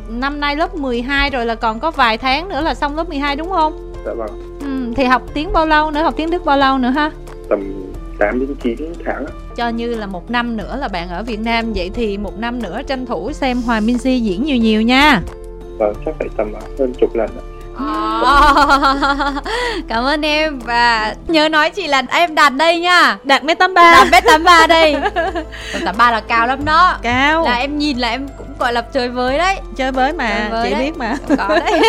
Năm 0.10 0.40
nay 0.40 0.56
lớp 0.56 0.76
12 0.76 1.30
rồi 1.30 1.46
là 1.46 1.56
còn 1.56 1.80
có 1.80 1.92
vài 1.92 2.18
tháng 2.18 2.50
nữa 2.50 2.62
là 2.62 2.74
xong 2.76 2.96
lớp 2.96 3.10
12 3.10 3.36
đúng 3.36 3.50
không? 3.50 3.94
Dạ 4.06 4.14
vâng. 4.14 4.60
Ừ, 4.62 4.94
Thì 4.96 5.04
học 5.04 5.22
tiếng 5.34 5.54
bao 5.54 5.66
lâu 5.66 5.92
nữa, 5.92 6.04
học 6.04 6.14
tiếng 6.18 6.30
Đức 6.32 6.46
bao 6.46 6.58
lâu 6.58 6.78
nữa 6.78 6.90
ha? 6.90 7.12
Tầm 7.50 7.74
8 8.20 8.40
đến 8.40 8.56
9 8.64 8.94
tháng. 9.06 9.26
Cho 9.56 9.70
như 9.70 9.96
là 9.96 10.06
một 10.06 10.32
năm 10.32 10.58
nữa 10.58 10.78
là 10.80 10.88
bạn 10.88 11.10
ở 11.10 11.24
Việt 11.24 11.40
Nam. 11.40 11.74
Vậy 11.74 11.92
thì 11.94 12.18
một 12.18 12.38
năm 12.38 12.62
nữa 12.62 12.82
tranh 12.88 13.06
thủ 13.06 13.32
xem 13.32 13.62
Hòa 13.62 13.80
Minzy 13.80 14.18
diễn 14.20 14.44
nhiều 14.44 14.58
nhiều 14.58 14.82
nha. 14.82 15.22
Vâng, 15.78 15.94
chắc 16.06 16.16
phải 16.20 16.28
tầm 16.38 16.54
hơn 16.80 16.94
chục 17.02 17.16
lần 17.16 17.30
Cảm 19.88 20.04
ơn 20.04 20.26
em. 20.26 20.60
Và 20.60 21.16
nhớ 21.28 21.50
nói 21.50 21.70
chị 21.70 21.88
là 21.88 22.04
em 22.10 22.36
đạt 22.36 22.54
đây 22.56 22.80
nha. 22.80 23.18
Đạt 23.24 23.44
mét 23.44 23.60
83 23.60 23.92
Đạt 23.92 24.08
mét 24.12 24.24
83 24.24 24.68
đây. 24.68 24.96
Tám 25.86 25.96
ba 25.98 26.12
là 26.12 26.22
cao 26.22 26.48
lắm 26.48 26.66
đó. 26.66 26.98
Cao. 27.02 27.44
Là 27.44 27.56
em 27.56 27.78
nhìn 27.78 27.98
là 27.98 28.10
em 28.10 28.28
cũng 28.38 28.48
gọi 28.60 28.74
là 28.74 28.82
chơi 28.82 29.10
với 29.10 29.38
đấy. 29.38 29.56
Chơi 29.76 29.92
với 29.92 30.14
mà, 30.14 30.30
chơi 30.30 30.50
với 30.50 30.70
chị 30.70 30.76
đấy. 30.76 30.84
biết 30.84 30.98
mà. 30.98 31.18
Có 31.38 31.60
đấy. 31.60 31.82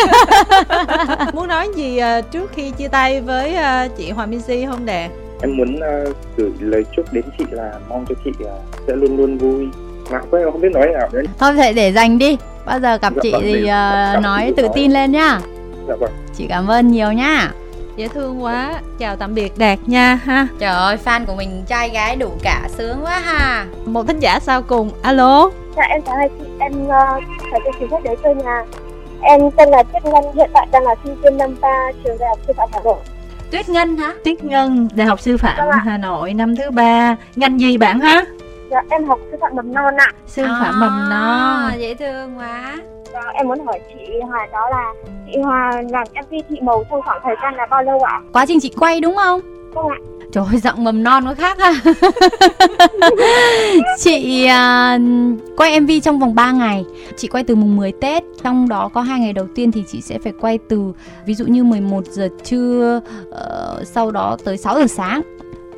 Muốn 1.33 1.47
nói 1.47 1.67
gì 1.75 1.97
ờ, 1.97 2.21
trước 2.21 2.51
khi 2.55 2.71
chia 2.71 2.87
tay 2.87 3.21
với 3.21 3.55
ờ, 3.55 3.87
chị 3.97 4.11
Hoàng 4.11 4.31
Minh 4.31 4.41
Si 4.41 4.65
không 4.65 4.85
đè 4.85 5.09
Em 5.41 5.57
muốn 5.57 5.75
uh, 5.75 6.15
gửi 6.37 6.51
lời 6.59 6.83
chúc 6.95 7.13
đến 7.13 7.23
chị 7.37 7.45
là 7.51 7.71
mong 7.89 8.05
cho 8.09 8.15
chị 8.25 8.31
uh, 8.43 8.47
sẽ 8.87 8.95
luôn 8.95 9.17
luôn 9.17 9.37
vui. 9.37 9.67
Mà 10.11 10.19
em 10.39 10.51
không 10.51 10.61
biết 10.61 10.71
nói 10.73 10.87
nào 10.93 11.09
nữa. 11.11 11.21
Thôi 11.39 11.53
thể 11.53 11.73
để 11.73 11.91
dành 11.91 12.17
đi. 12.17 12.37
Bao 12.65 12.79
giờ 12.79 12.97
gặp 12.97 13.13
dạ, 13.15 13.19
chị 13.23 13.31
vâng, 13.31 13.41
thì 13.41 13.63
uh, 13.63 14.23
nói 14.23 14.53
tự 14.57 14.67
tin 14.75 14.91
lên 14.91 15.11
nhá 15.11 15.39
dạ 15.87 15.95
vâng. 15.99 16.11
Chị 16.35 16.47
cảm 16.49 16.67
ơn 16.67 16.91
nhiều 16.91 17.11
nha 17.11 17.51
dễ 17.95 18.07
thương 18.07 18.43
quá. 18.43 18.73
Chào 18.99 19.15
tạm 19.15 19.35
biệt 19.35 19.57
đạt 19.57 19.79
nha 19.85 20.19
ha. 20.23 20.47
Trời 20.59 20.73
ơi 20.73 20.97
fan 21.05 21.25
của 21.25 21.35
mình 21.35 21.63
trai 21.67 21.89
gái 21.89 22.15
đủ 22.15 22.29
cả 22.43 22.61
sướng 22.77 22.97
quá 23.03 23.19
ha. 23.19 23.65
Một 23.85 24.07
thính 24.07 24.19
giả 24.19 24.39
sau 24.39 24.61
cùng 24.61 24.91
alo. 25.01 25.49
Dạ 25.77 25.83
em 25.83 26.01
chào 26.01 26.15
hai 26.15 26.29
chị. 26.39 26.45
Em 26.59 26.83
uh, 26.83 27.23
phải 27.51 27.59
cho 27.65 27.71
chị 27.79 27.85
phép 27.91 27.97
đến 28.03 28.19
chơi 28.23 28.35
nhà. 28.35 28.63
Em 29.21 29.51
tên 29.51 29.69
là 29.69 29.83
tuyết 29.83 30.05
ngân 30.05 30.23
hiện 30.35 30.49
tại 30.53 30.67
đang 30.71 30.83
là 30.83 30.95
sinh 31.03 31.21
viên 31.21 31.37
năm 31.37 31.55
ba 31.61 31.91
trường 32.03 32.17
đại 32.19 32.29
học 32.29 32.39
sư 32.47 32.53
phạm 32.57 32.69
hà 32.73 32.79
nội. 32.83 32.97
Tuyết 33.51 33.69
ngân 33.69 33.97
hả? 33.97 34.13
Tuyết 34.23 34.43
ngân 34.43 34.87
đại 34.95 35.07
học 35.07 35.19
sư 35.19 35.37
phạm 35.37 35.57
vâng 35.57 35.79
hà 35.83 35.97
nội 35.97 36.33
năm 36.33 36.55
thứ 36.55 36.71
ba. 36.71 37.15
Ngành 37.35 37.59
gì 37.59 37.77
bạn 37.77 37.99
ha 37.99 38.25
dạ 38.71 38.83
em 38.89 39.05
học 39.05 39.19
sư 39.31 39.37
phạm 39.41 39.55
mầm 39.55 39.73
non 39.73 39.95
ạ 39.97 40.11
sư 40.27 40.43
phạm 40.43 40.73
à, 40.73 40.79
mầm 40.79 41.09
non 41.09 41.79
dễ 41.79 41.93
thương 41.93 42.37
quá 42.37 42.77
Vâng, 43.13 43.33
em 43.33 43.47
muốn 43.47 43.65
hỏi 43.65 43.79
chị 43.89 44.19
Hòa 44.29 44.47
đó 44.51 44.69
là 44.69 44.93
chị 45.25 45.39
Hòa 45.43 45.71
làm 45.89 46.07
MV 46.13 46.33
thị 46.49 46.55
màu 46.61 46.83
trong 46.89 47.01
khoảng 47.01 47.19
thời 47.23 47.35
gian 47.43 47.55
là 47.55 47.65
bao 47.65 47.83
lâu 47.83 47.99
ạ? 47.99 48.21
Quá 48.33 48.45
trình 48.45 48.59
chị 48.59 48.71
quay 48.79 49.01
đúng 49.01 49.15
không? 49.15 49.41
Vâng 49.73 49.87
ạ. 49.87 49.97
Trời 50.31 50.43
ơi, 50.51 50.59
giọng 50.59 50.83
mầm 50.83 51.03
non 51.03 51.25
nó 51.25 51.33
khác 51.33 51.57
ha 51.59 51.73
Chị 53.99 54.47
uh, 54.47 55.01
quay 55.57 55.79
MV 55.79 55.91
trong 56.03 56.19
vòng 56.19 56.35
3 56.35 56.51
ngày 56.51 56.85
Chị 57.17 57.27
quay 57.27 57.43
từ 57.43 57.55
mùng 57.55 57.75
10 57.75 57.91
Tết 57.91 58.23
Trong 58.43 58.69
đó 58.69 58.89
có 58.93 59.01
hai 59.01 59.19
ngày 59.19 59.33
đầu 59.33 59.47
tiên 59.55 59.71
thì 59.71 59.83
chị 59.87 60.01
sẽ 60.01 60.19
phải 60.19 60.33
quay 60.41 60.59
từ 60.69 60.93
Ví 61.25 61.33
dụ 61.33 61.45
như 61.45 61.63
11 61.63 62.05
giờ 62.05 62.29
trưa 62.43 63.01
uh, 63.29 63.87
Sau 63.87 64.11
đó 64.11 64.37
tới 64.45 64.57
6 64.57 64.79
giờ 64.79 64.87
sáng 64.87 65.21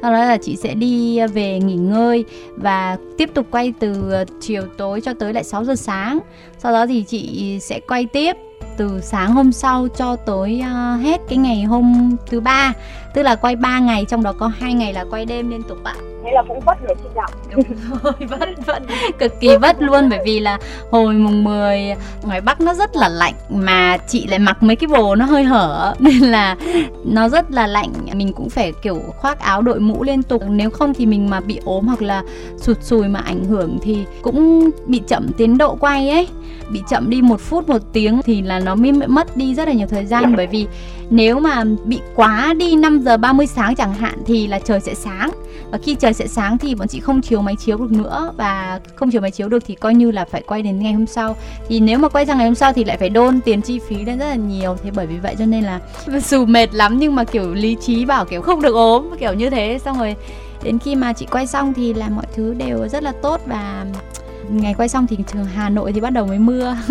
sau 0.02 0.12
đó 0.12 0.18
là 0.18 0.38
chị 0.38 0.56
sẽ 0.56 0.74
đi 0.74 1.18
à, 1.18 1.28
về 1.28 1.60
nghỉ 1.60 1.76
ngơi 1.76 2.26
và 2.56 2.98
tiếp 3.18 3.30
tục 3.34 3.48
quay 3.52 3.74
từ 3.80 4.12
à, 4.12 4.24
chiều 4.42 4.64
tối 4.78 5.02
cho 5.02 5.14
tới 5.14 5.34
lại 5.34 5.44
6 5.44 5.66
giờ 5.66 5.76
sáng. 5.76 6.20
Sau 6.58 6.72
đó 6.72 6.88
thì 6.88 7.04
chị 7.04 7.58
sẽ 7.62 7.80
quay 7.88 8.06
tiếp 8.06 8.36
từ 8.78 9.02
sáng 9.02 9.34
hôm 9.34 9.52
sau 9.52 9.88
cho 9.88 10.16
tới 10.16 10.62
uh, 10.62 11.02
hết 11.02 11.22
cái 11.30 11.38
ngày 11.38 11.64
hôm 11.64 12.16
thứ 12.28 12.40
ba. 12.40 12.74
Tức 13.14 13.24
là 13.24 13.36
quay 13.36 13.56
3 13.56 13.80
ngày 13.80 14.06
trong 14.10 14.24
đó 14.24 14.34
có 14.34 14.48
hai 14.48 14.74
ngày 14.74 14.94
là 14.94 15.06
quay 15.10 15.26
đêm 15.26 15.50
liên 15.50 15.64
tục 15.64 15.78
ạ 15.84 15.96
thế 16.28 16.34
là 16.34 16.44
cũng 16.48 16.60
vất 16.60 16.78
để 16.88 16.96
chị 17.04 17.10
đọc 17.16 17.32
đúng 17.56 17.64
rồi 18.04 18.14
vất 18.30 18.50
vất. 18.66 18.84
Cực 19.20 19.40
kỳ 19.40 19.58
vất 19.58 19.82
luôn 19.82 20.10
bởi 20.10 20.20
vì 20.26 20.40
là 20.40 20.58
hồi 20.92 21.14
mùng 21.14 21.44
10 21.44 21.96
ngoài 22.24 22.42
bắc 22.42 22.62
nó 22.62 22.74
rất 22.74 22.96
là 22.96 23.10
lạnh 23.10 23.34
mà 23.50 23.98
chị 23.98 24.28
lại 24.28 24.40
mặc 24.40 24.64
mấy 24.64 24.76
cái 24.76 24.88
bồ 24.88 25.16
nó 25.16 25.26
hơi 25.26 25.44
hở 25.44 25.96
nên 26.00 26.20
là 26.20 26.56
nó 27.06 27.30
rất 27.30 27.52
là 27.52 27.68
lạnh. 27.68 27.92
Mình 28.14 28.34
cũng 28.34 28.50
phải 28.50 28.74
kiểu 28.82 29.00
khoác 29.18 29.40
áo 29.40 29.62
đội 29.62 29.80
mũ 29.80 30.04
liên 30.04 30.24
tục. 30.24 30.44
Nếu 30.50 30.70
không 30.70 30.94
thì 30.94 31.06
mình 31.06 31.30
mà 31.30 31.40
bị 31.40 31.60
ốm 31.66 31.88
hoặc 31.88 32.02
là 32.02 32.24
sụt 32.58 32.78
sùi 32.82 33.08
mà 33.08 33.20
ảnh 33.20 33.46
hưởng 33.46 33.78
thì 33.82 34.06
cũng 34.22 34.70
bị 34.88 35.02
chậm 35.08 35.28
tiến 35.38 35.58
độ 35.58 35.76
quay 35.76 36.10
ấy. 36.10 36.28
Bị 36.70 36.82
chậm 36.90 37.10
đi 37.10 37.22
một 37.22 37.42
phút 37.42 37.70
một 37.70 37.82
tiếng 37.94 38.22
thì 38.26 38.42
là 38.42 38.60
nó 38.60 38.76
mới 38.76 38.92
mất 38.92 39.38
đi 39.38 39.56
rất 39.56 39.68
là 39.68 39.74
nhiều 39.74 39.88
thời 39.88 40.06
gian. 40.06 40.36
Bởi 40.36 40.48
vì 40.48 40.68
nếu 41.10 41.40
mà 41.40 41.64
bị 41.86 42.00
quá 42.16 42.54
đi 42.58 42.76
5 42.76 43.00
giờ 43.00 43.18
30 43.18 43.48
sáng 43.48 43.76
chẳng 43.76 43.94
hạn 43.94 44.20
thì 44.26 44.48
là 44.48 44.60
trời 44.60 44.80
sẽ 44.80 44.94
sáng. 44.94 45.32
Và 45.72 45.78
khi 45.78 45.96
trời 45.96 46.14
sẽ 46.14 46.28
sáng 46.28 46.58
thì 46.58 46.76
bọn 46.76 46.88
chị 46.88 47.00
không 47.00 47.22
chiếu 47.22 47.42
máy 47.42 47.56
chiếu 47.56 47.78
được 47.78 47.92
nữa. 47.92 48.34
Và 48.38 48.80
không 48.96 49.12
chiếu 49.12 49.22
máy 49.22 49.32
chiếu 49.32 49.50
được 49.50 49.64
thì 49.66 49.76
coi 49.76 49.94
như 49.94 50.12
là 50.12 50.26
phải 50.26 50.42
quay 50.42 50.62
đến 50.62 50.80
ngày 50.80 50.94
hôm 50.94 51.08
sau. 51.08 51.36
Thì 51.68 51.80
nếu 51.80 52.00
mà 52.00 52.10
quay 52.10 52.26
sang 52.26 52.38
ngày 52.38 52.48
hôm 52.48 52.56
sau 52.56 52.74
thì 52.74 52.84
lại 52.84 52.98
phải 52.98 53.10
đôn 53.10 53.42
tiền 53.42 53.62
chi 53.62 53.80
phí 53.88 54.06
lên 54.06 54.20
rất 54.20 54.26
là 54.26 54.36
nhiều. 54.36 54.78
Thế 54.84 54.92
bởi 54.96 55.08
vì 55.08 55.18
vậy 55.18 55.36
cho 55.40 55.46
nên 55.46 55.64
là 55.64 55.80
dù 56.20 56.46
mệt 56.46 56.74
lắm 56.74 57.00
nhưng 57.00 57.16
mà 57.16 57.24
kiểu 57.24 57.54
lý 57.54 57.78
trí 57.82 58.06
bảo 58.06 58.26
kiểu 58.26 58.42
không 58.42 58.62
được 58.62 58.76
ốm, 58.76 59.10
kiểu 59.20 59.34
như 59.34 59.50
thế. 59.50 59.80
Xong 59.86 60.00
rồi 60.00 60.16
đến 60.64 60.80
khi 60.80 60.96
mà 60.96 61.14
chị 61.14 61.26
quay 61.32 61.48
xong 61.48 61.74
thì 61.74 61.94
là 61.94 62.10
mọi 62.10 62.26
thứ 62.36 62.54
đều 62.54 62.88
rất 62.88 63.04
là 63.04 63.12
tốt. 63.22 63.42
Và 63.46 63.86
ngày 64.50 64.74
quay 64.78 64.90
xong 64.90 65.08
thì 65.08 65.18
trường 65.34 65.46
Hà 65.46 65.70
Nội 65.70 65.94
thì 65.94 66.02
bắt 66.02 66.10
đầu 66.10 66.28
mới 66.28 66.40
mưa. 66.40 66.78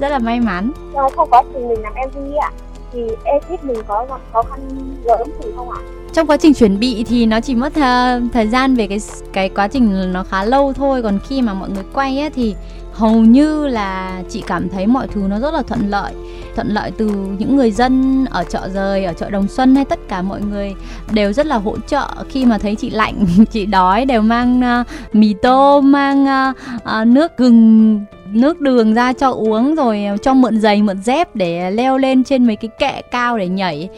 Rất 0.00 0.08
là 0.08 0.18
may 0.18 0.40
mắn. 0.40 0.72
Trong 0.94 1.30
quá 1.30 1.42
trình 1.52 1.68
mình 1.68 1.80
làm 1.82 1.92
MV 1.92 2.36
ạ 2.40 2.50
thì 2.92 3.00
ekip 3.24 3.64
mình 3.64 3.76
có 3.88 4.06
gặp 4.08 4.20
khó 4.32 4.42
khăn 4.42 4.60
lớn 5.04 5.22
gì 5.42 5.50
không 5.56 5.70
ạ? 5.70 5.78
Trong 6.12 6.26
quá 6.26 6.36
trình 6.36 6.54
chuẩn 6.54 6.78
bị 6.78 7.04
thì 7.04 7.26
nó 7.26 7.40
chỉ 7.40 7.54
mất 7.54 7.72
th- 7.76 8.28
thời 8.32 8.46
gian 8.48 8.74
về 8.74 8.86
cái 8.86 8.98
cái 9.32 9.48
quá 9.48 9.68
trình 9.68 10.12
nó 10.12 10.24
khá 10.24 10.44
lâu 10.44 10.72
thôi. 10.72 11.02
Còn 11.02 11.18
khi 11.28 11.42
mà 11.42 11.54
mọi 11.54 11.70
người 11.70 11.84
quay 11.94 12.20
ấy, 12.20 12.30
thì 12.30 12.54
hầu 12.92 13.14
như 13.14 13.66
là 13.66 14.22
chị 14.28 14.42
cảm 14.46 14.68
thấy 14.68 14.86
mọi 14.86 15.08
thứ 15.08 15.20
nó 15.28 15.40
rất 15.40 15.54
là 15.54 15.62
thuận 15.62 15.90
lợi. 15.90 16.12
Thuận 16.54 16.68
lợi 16.68 16.90
từ 16.98 17.06
những 17.38 17.56
người 17.56 17.70
dân 17.70 18.24
ở 18.30 18.44
chợ 18.44 18.68
rời 18.74 19.04
ở 19.04 19.12
chợ 19.12 19.30
đồng 19.30 19.48
xuân 19.48 19.74
hay 19.74 19.84
tất 19.84 19.98
cả 20.08 20.22
mọi 20.22 20.40
người 20.40 20.74
đều 21.10 21.32
rất 21.32 21.46
là 21.46 21.56
hỗ 21.56 21.76
trợ. 21.86 22.06
Khi 22.28 22.46
mà 22.46 22.58
thấy 22.58 22.74
chị 22.74 22.90
lạnh 22.90 23.24
chị 23.50 23.66
đói 23.66 24.04
đều 24.04 24.22
mang 24.22 24.60
uh, 24.80 25.14
mì 25.14 25.34
tôm 25.42 25.92
mang 25.92 26.24
uh, 26.24 26.56
uh, 26.76 27.06
nước 27.06 27.36
gừng 27.36 28.00
nước 28.32 28.60
đường 28.60 28.94
ra 28.94 29.12
cho 29.12 29.30
uống 29.30 29.74
rồi 29.74 30.04
cho 30.22 30.34
mượn 30.34 30.60
giày, 30.60 30.82
mượn 30.82 31.02
dép 31.02 31.36
để 31.36 31.70
leo 31.70 31.98
lên 31.98 32.24
trên 32.24 32.46
mấy 32.46 32.56
cái 32.56 32.70
kệ 32.78 33.02
cao 33.02 33.38
để 33.38 33.48
nhảy. 33.48 33.88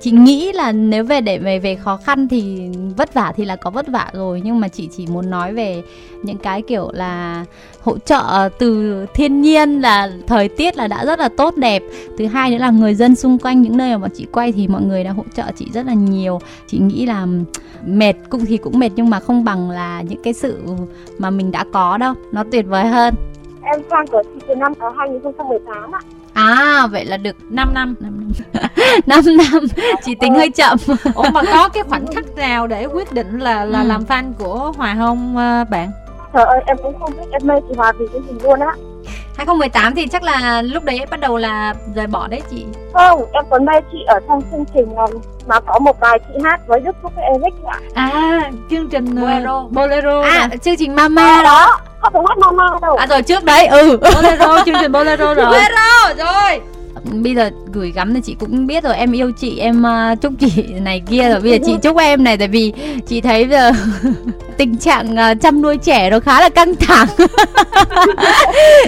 Chị 0.00 0.10
nghĩ 0.10 0.52
là 0.52 0.72
nếu 0.72 1.04
về 1.04 1.20
để 1.20 1.38
về 1.38 1.58
về 1.58 1.74
khó 1.74 1.96
khăn 1.96 2.28
thì 2.28 2.68
vất 2.96 3.14
vả 3.14 3.32
thì 3.36 3.44
là 3.44 3.56
có 3.56 3.70
vất 3.70 3.88
vả 3.88 4.10
rồi, 4.12 4.42
nhưng 4.44 4.60
mà 4.60 4.68
chị 4.68 4.88
chỉ 4.96 5.06
muốn 5.06 5.30
nói 5.30 5.54
về 5.54 5.82
những 6.22 6.38
cái 6.38 6.62
kiểu 6.62 6.90
là 6.92 7.44
hỗ 7.80 7.98
trợ 7.98 8.48
từ 8.58 9.06
thiên 9.14 9.42
nhiên 9.42 9.80
là 9.80 10.10
thời 10.26 10.48
tiết 10.48 10.76
là 10.76 10.88
đã 10.88 11.04
rất 11.04 11.18
là 11.18 11.28
tốt 11.36 11.56
đẹp. 11.56 11.82
Thứ 12.18 12.26
hai 12.26 12.50
nữa 12.50 12.58
là 12.58 12.70
người 12.70 12.94
dân 12.94 13.16
xung 13.16 13.38
quanh, 13.38 13.62
những 13.62 13.76
nơi 13.76 13.98
mà 13.98 14.08
chị 14.16 14.26
quay 14.32 14.52
thì 14.52 14.68
mọi 14.68 14.82
người 14.82 15.04
đã 15.04 15.10
hỗ 15.10 15.24
trợ 15.34 15.44
chị 15.56 15.66
rất 15.74 15.86
là 15.86 15.94
nhiều. 15.94 16.40
Chị 16.68 16.78
nghĩ 16.78 17.06
là 17.06 17.26
mệt 17.86 18.14
cũng 18.28 18.46
thì 18.46 18.56
cũng 18.56 18.78
mệt, 18.78 18.90
nhưng 18.96 19.10
mà 19.10 19.20
không 19.20 19.44
bằng 19.44 19.70
là 19.70 20.02
những 20.02 20.22
cái 20.22 20.32
sự 20.32 20.62
mà 21.18 21.30
mình 21.30 21.50
đã 21.50 21.64
có 21.72 21.96
đâu, 21.98 22.14
nó 22.32 22.44
tuyệt 22.52 22.66
vời 22.68 22.86
hơn 22.86 23.14
em 23.70 23.80
fan 23.88 24.06
của 24.06 24.22
chị 24.22 24.44
từ 24.48 24.54
năm 24.54 24.72
2018 24.98 25.92
ạ. 25.92 26.00
À 26.34 26.86
vậy 26.90 27.04
là 27.04 27.16
được 27.16 27.36
5 27.50 27.74
năm. 27.74 27.94
5 28.00 28.20
năm. 28.20 28.62
5 29.06 29.36
năm. 29.36 29.64
Chị 30.04 30.14
tính 30.20 30.34
hơi 30.34 30.50
chậm. 30.50 30.78
Ủa 31.14 31.30
mà 31.32 31.42
có 31.52 31.68
cái 31.68 31.82
khoảnh 31.82 32.06
khắc 32.06 32.24
nào 32.36 32.66
để 32.66 32.84
quyết 32.86 33.12
định 33.12 33.38
là 33.38 33.64
là 33.64 33.82
ừ. 33.82 33.86
làm 33.86 34.04
fan 34.04 34.32
của 34.38 34.72
Hòa 34.76 34.94
không 34.98 35.36
ờ, 35.36 35.64
bạn? 35.70 35.90
Trời 36.32 36.44
ơi 36.44 36.60
em 36.66 36.76
cũng 36.82 36.98
không 37.00 37.12
biết. 37.16 37.26
Em 37.32 37.42
mê 37.44 37.54
chị 37.68 37.74
Hòa 37.76 37.92
vì 37.98 38.06
cái 38.12 38.22
gì 38.28 38.34
luôn 38.42 38.60
á 38.60 38.74
2018 39.36 39.94
thì 39.94 40.06
chắc 40.06 40.22
là 40.22 40.62
lúc 40.62 40.84
đấy 40.84 41.00
bắt 41.10 41.20
đầu 41.20 41.36
là 41.36 41.74
rời 41.94 42.06
bỏ 42.06 42.26
đấy 42.26 42.42
chị. 42.50 42.64
Không, 42.92 43.24
em 43.32 43.44
còn 43.50 43.64
mê 43.64 43.72
chị 43.92 43.98
ở 44.06 44.20
trong 44.28 44.42
chương 44.50 44.64
trình 44.74 44.94
mà 45.46 45.60
có 45.60 45.78
một 45.78 46.00
bài 46.00 46.18
chị 46.28 46.34
hát 46.44 46.60
với 46.66 46.80
Đức 46.80 46.96
Phúc 47.02 47.12
với 47.16 47.24
Eric 47.24 47.54
ạ. 47.66 47.78
À, 47.94 48.50
chương 48.70 48.88
trình 48.88 49.16
ờ, 49.16 49.22
Bolero. 49.22 49.64
Bolero 49.70 50.20
À, 50.22 50.48
chương 50.62 50.76
trình 50.76 50.94
Mama 50.94 51.22
à, 51.22 51.42
đó. 51.42 51.78
Không 52.00 52.12
phải 52.12 52.22
hát 52.28 52.38
Mama 52.38 52.64
đâu. 52.82 52.96
À 52.96 53.06
rồi 53.06 53.22
trước 53.22 53.44
đấy, 53.44 53.66
ừ. 53.66 53.96
Bolero, 54.14 54.62
chương 54.66 54.74
trình 54.80 54.92
Bolero 54.92 55.34
rồi. 55.34 55.46
Bolero, 55.46 56.14
rồi 56.16 56.60
bây 57.04 57.34
giờ 57.34 57.50
gửi 57.72 57.92
gắm 57.92 58.14
thì 58.14 58.20
chị 58.24 58.36
cũng 58.40 58.66
biết 58.66 58.84
rồi 58.84 58.96
em 58.96 59.12
yêu 59.12 59.30
chị 59.40 59.58
em 59.58 59.82
uh, 59.82 60.20
chúc 60.20 60.32
chị 60.40 60.62
này 60.80 61.02
kia 61.10 61.28
rồi. 61.28 61.40
Bây 61.40 61.50
giờ 61.50 61.58
chị 61.66 61.72
chúc 61.82 61.96
em 61.96 62.24
này 62.24 62.36
tại 62.36 62.48
vì 62.48 62.72
chị 63.08 63.20
thấy 63.20 63.48
giờ 63.50 63.72
tình 64.56 64.76
trạng 64.76 65.12
uh, 65.12 65.40
chăm 65.40 65.62
nuôi 65.62 65.76
trẻ 65.76 66.10
nó 66.10 66.20
khá 66.20 66.40
là 66.40 66.48
căng 66.48 66.74
thẳng. 66.74 67.08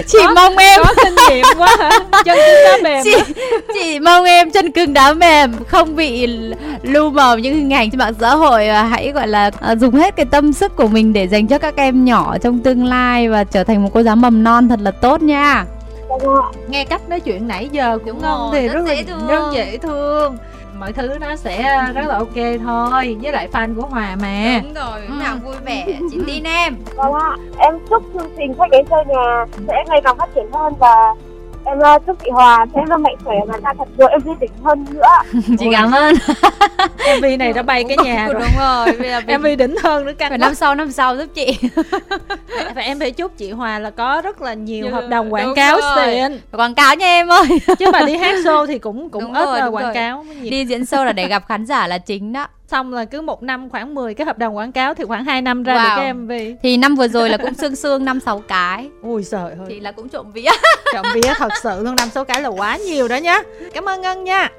Chị 0.07 0.17
có, 0.27 0.33
mong 0.35 0.57
em 0.57 0.81
có 0.83 0.93
kinh 1.03 1.15
nghiệm 1.29 1.45
quá 1.57 1.77
hả? 1.79 1.91
Chân 2.25 2.37
cứng 2.37 2.63
đá 2.65 2.77
mềm 2.83 3.03
chị, 3.03 3.33
chị 3.73 3.99
mong 3.99 4.23
em 4.23 4.51
chân 4.51 4.71
cứng 4.71 4.93
đá 4.93 5.13
mềm 5.13 5.51
không 5.67 5.95
bị 5.95 6.27
lưu 6.83 7.09
mờ 7.09 7.37
những 7.37 7.55
hình 7.55 7.73
ảnh 7.73 7.91
trên 7.91 7.99
mạng 7.99 8.13
xã 8.19 8.35
hội 8.35 8.67
và 8.67 8.83
hãy 8.83 9.11
gọi 9.11 9.27
là 9.27 9.51
uh, 9.71 9.79
dùng 9.79 9.95
hết 9.95 10.15
cái 10.15 10.25
tâm 10.25 10.53
sức 10.53 10.75
của 10.75 10.87
mình 10.87 11.13
để 11.13 11.27
dành 11.27 11.47
cho 11.47 11.57
các 11.57 11.75
em 11.75 12.05
nhỏ 12.05 12.37
trong 12.41 12.59
tương 12.59 12.85
lai 12.85 13.29
và 13.29 13.43
trở 13.43 13.63
thành 13.63 13.83
một 13.83 13.89
cô 13.93 14.03
giáo 14.03 14.15
mầm 14.15 14.43
non 14.43 14.69
thật 14.69 14.79
là 14.81 14.91
tốt 14.91 15.21
nha 15.21 15.65
nghe 16.67 16.85
cách 16.85 17.09
nói 17.09 17.19
chuyện 17.19 17.47
nãy 17.47 17.69
giờ 17.71 17.97
cũng 18.05 18.21
ngon 18.21 18.49
thì 18.53 18.67
rất, 18.67 18.73
rất 18.73 18.83
là 18.85 18.95
thương. 19.07 19.27
rất 19.27 19.43
dễ 19.53 19.77
thương. 19.77 20.37
Mọi 20.79 20.93
thứ 20.93 21.17
nó 21.21 21.35
sẽ 21.35 21.81
rất 21.95 22.07
là 22.07 22.17
ok 22.17 22.59
thôi 22.63 23.17
với 23.21 23.31
lại 23.31 23.47
fan 23.51 23.75
của 23.75 23.87
hòa 23.87 24.15
mà. 24.21 24.61
Đúng 24.63 24.73
rồi 24.73 25.01
lúc 25.07 25.17
nào 25.19 25.35
vui 25.43 25.55
vẻ 25.65 25.85
chị 26.11 26.19
tin 26.27 26.43
em. 26.43 26.75
Vâng 26.95 27.13
ạ 27.13 27.35
em 27.57 27.79
chúc 27.89 28.03
chương 28.13 28.31
trình 28.37 28.53
khách 28.57 28.69
đến 28.71 28.85
chơi 28.89 29.03
nhà 29.05 29.45
sẽ 29.67 29.73
ngày 29.87 30.01
càng 30.03 30.17
phát 30.17 30.29
triển 30.35 30.51
hơn 30.51 30.73
và 30.79 31.15
em 31.65 31.77
uh, 31.77 32.05
chúc 32.07 32.17
chị 32.23 32.29
Hòa 32.31 32.65
sẽ 32.73 32.81
luôn 32.89 33.03
mạnh 33.03 33.15
khỏe 33.23 33.35
và 33.47 33.57
ra 33.63 33.73
thật 33.77 33.87
nhiều 33.97 34.07
em 34.07 34.21
đỉnh 34.39 34.51
hơn 34.63 34.85
nữa. 34.91 35.01
Chị 35.59 35.67
cảm 35.71 35.91
ơn. 35.91 36.15
MV 37.17 37.25
này 37.39 37.53
đã 37.53 37.61
bay 37.61 37.83
cái 37.87 37.97
nhà 38.03 38.27
rồi. 38.27 38.33
đúng 38.33 38.49
rồi 38.59 38.97
bây 38.99 39.09
giờ 39.09 39.21
MV 39.37 39.45
đỉnh 39.57 39.75
hơn 39.83 40.05
nữa 40.05 40.11
căng 40.17 40.29
phải 40.29 40.37
năm 40.37 40.55
sau 40.55 40.75
năm 40.75 40.91
sau 40.91 41.17
giúp 41.17 41.25
chị. 41.35 41.57
Và 42.75 42.81
em 42.81 42.99
phải 42.99 43.11
chúc 43.11 43.37
chị 43.37 43.51
Hòa 43.51 43.79
là 43.79 43.89
có 43.89 44.21
rất 44.21 44.41
là 44.41 44.53
nhiều 44.53 44.89
hợp 44.91 45.07
đồng 45.09 45.33
quảng 45.33 45.55
cáo 45.55 45.79
xịn 45.95 46.39
quảng 46.51 46.75
cáo 46.75 46.95
nha 46.95 47.05
em 47.05 47.27
ơi. 47.27 47.47
Chứ 47.79 47.85
mà 47.93 48.01
đi 48.01 48.17
hát 48.17 48.35
show 48.35 48.65
thì 48.65 48.79
cũng 48.79 49.09
cũng 49.09 49.33
rồi, 49.33 49.71
quảng 49.71 49.93
cáo 49.93 50.25
đi 50.41 50.65
diễn 50.65 50.81
show 50.81 51.05
là 51.05 51.13
để 51.13 51.27
gặp 51.27 51.43
khán 51.47 51.65
giả 51.65 51.87
là 51.87 51.97
chính 51.97 52.33
đó 52.33 52.47
xong 52.67 52.93
là 52.93 53.05
cứ 53.05 53.21
một 53.21 53.43
năm 53.43 53.69
khoảng 53.69 53.95
10 53.95 54.13
cái 54.13 54.25
hợp 54.25 54.37
đồng 54.37 54.55
quảng 54.55 54.71
cáo 54.71 54.93
thì 54.93 55.03
khoảng 55.03 55.25
2 55.25 55.41
năm 55.41 55.63
ra 55.63 55.75
wow. 55.75 55.83
được 55.83 56.01
cái 56.01 56.13
MV 56.13 56.57
thì 56.63 56.77
năm 56.77 56.95
vừa 56.95 57.07
rồi 57.07 57.29
là 57.29 57.37
cũng 57.37 57.53
xương 57.53 57.75
xương 57.75 58.05
năm 58.05 58.19
sáu 58.19 58.39
cái. 58.39 58.89
Ui 59.01 59.23
trời 59.23 59.51
ơi. 59.51 59.67
Thì 59.69 59.79
là 59.79 59.91
cũng 59.91 60.09
trộm 60.09 60.31
vía. 60.31 60.49
Trộm 60.93 61.05
vía 61.13 61.33
thật 61.37 61.51
sự 61.63 61.83
luôn 61.83 61.95
năm 61.95 62.09
sáu 62.09 62.25
cái 62.25 62.41
là 62.41 62.49
quá 62.49 62.77
nhiều 62.77 63.07
đó 63.07 63.15
nhá. 63.15 63.39
Cảm 63.73 63.89
ơn 63.89 64.01
ngân 64.01 64.23
nha. 64.23 64.49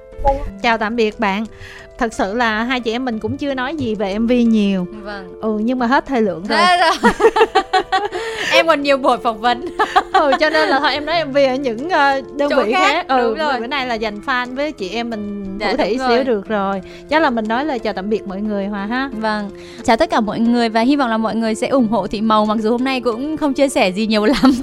Chào 0.63 0.79
tạm 0.79 0.97
biệt 0.97 1.21
bạn 1.21 1.45
thật 1.99 2.15
sự 2.15 2.35
là 2.35 2.63
hai 2.63 2.81
chị 2.81 2.93
em 2.93 3.05
mình 3.05 3.19
cũng 3.19 3.37
chưa 3.37 3.55
nói 3.55 3.77
gì 3.77 3.95
về 3.95 4.19
mv 4.19 4.33
nhiều. 4.33 4.87
Vâng. 5.03 5.41
Ừ 5.41 5.59
nhưng 5.63 5.79
mà 5.79 5.87
hết 5.87 6.07
thời 6.07 6.23
lượng 6.23 6.45
rồi, 6.49 6.59
rồi. 6.81 7.13
em 8.53 8.67
còn 8.67 8.83
nhiều 8.83 8.97
buổi 8.97 9.19
phỏng 9.19 9.41
vấn. 9.41 9.65
Ừ 10.13 10.33
cho 10.41 10.51
nên 10.51 10.69
là 10.69 10.81
thôi 10.81 10.93
em 10.93 11.07
nói 11.07 11.25
mv 11.25 11.37
ở 11.37 11.55
những 11.55 11.87
uh, 11.87 12.37
đơn 12.37 12.51
Chỗ 12.51 12.63
vị 12.65 12.73
khác, 12.73 12.93
khác. 12.93 13.09
ừ 13.09 13.35
rồi. 13.35 13.61
bữa 13.61 13.67
nay 13.67 13.87
là 13.87 13.95
dành 13.95 14.21
fan 14.27 14.55
với 14.55 14.73
chị 14.73 14.89
em 14.89 15.11
mình 15.11 15.45
dạ, 15.61 15.71
thủ 15.71 15.77
thủy 15.77 15.99
xíu 16.09 16.25
được 16.25 16.49
rồi. 16.49 16.81
Chắc 17.09 17.23
là 17.23 17.31
mình 17.31 17.49
nói 17.49 17.65
lời 17.65 17.79
chào 17.79 17.93
tạm 17.93 18.11
biệt 18.11 18.27
mọi 18.27 18.41
người 18.41 18.67
hòa 18.67 18.87
ha. 18.87 19.11
Vâng. 19.13 19.51
Chào 19.85 19.97
tất 19.97 20.11
cả 20.11 20.21
mọi 20.21 20.41
người 20.41 20.69
và 20.69 20.81
hy 20.81 20.97
vọng 20.97 21.11
là 21.11 21.17
mọi 21.17 21.35
người 21.35 21.55
sẽ 21.55 21.67
ủng 21.67 21.89
hộ 21.89 22.07
thị 22.07 22.21
màu 22.21 22.47
mặc 22.47 22.59
dù 22.61 22.71
hôm 22.71 22.85
nay 22.85 23.01
cũng 23.01 23.37
không 23.37 23.55
chia 23.55 23.69
sẻ 23.69 23.89
gì 23.89 24.07
nhiều 24.07 24.25
lắm. 24.25 24.55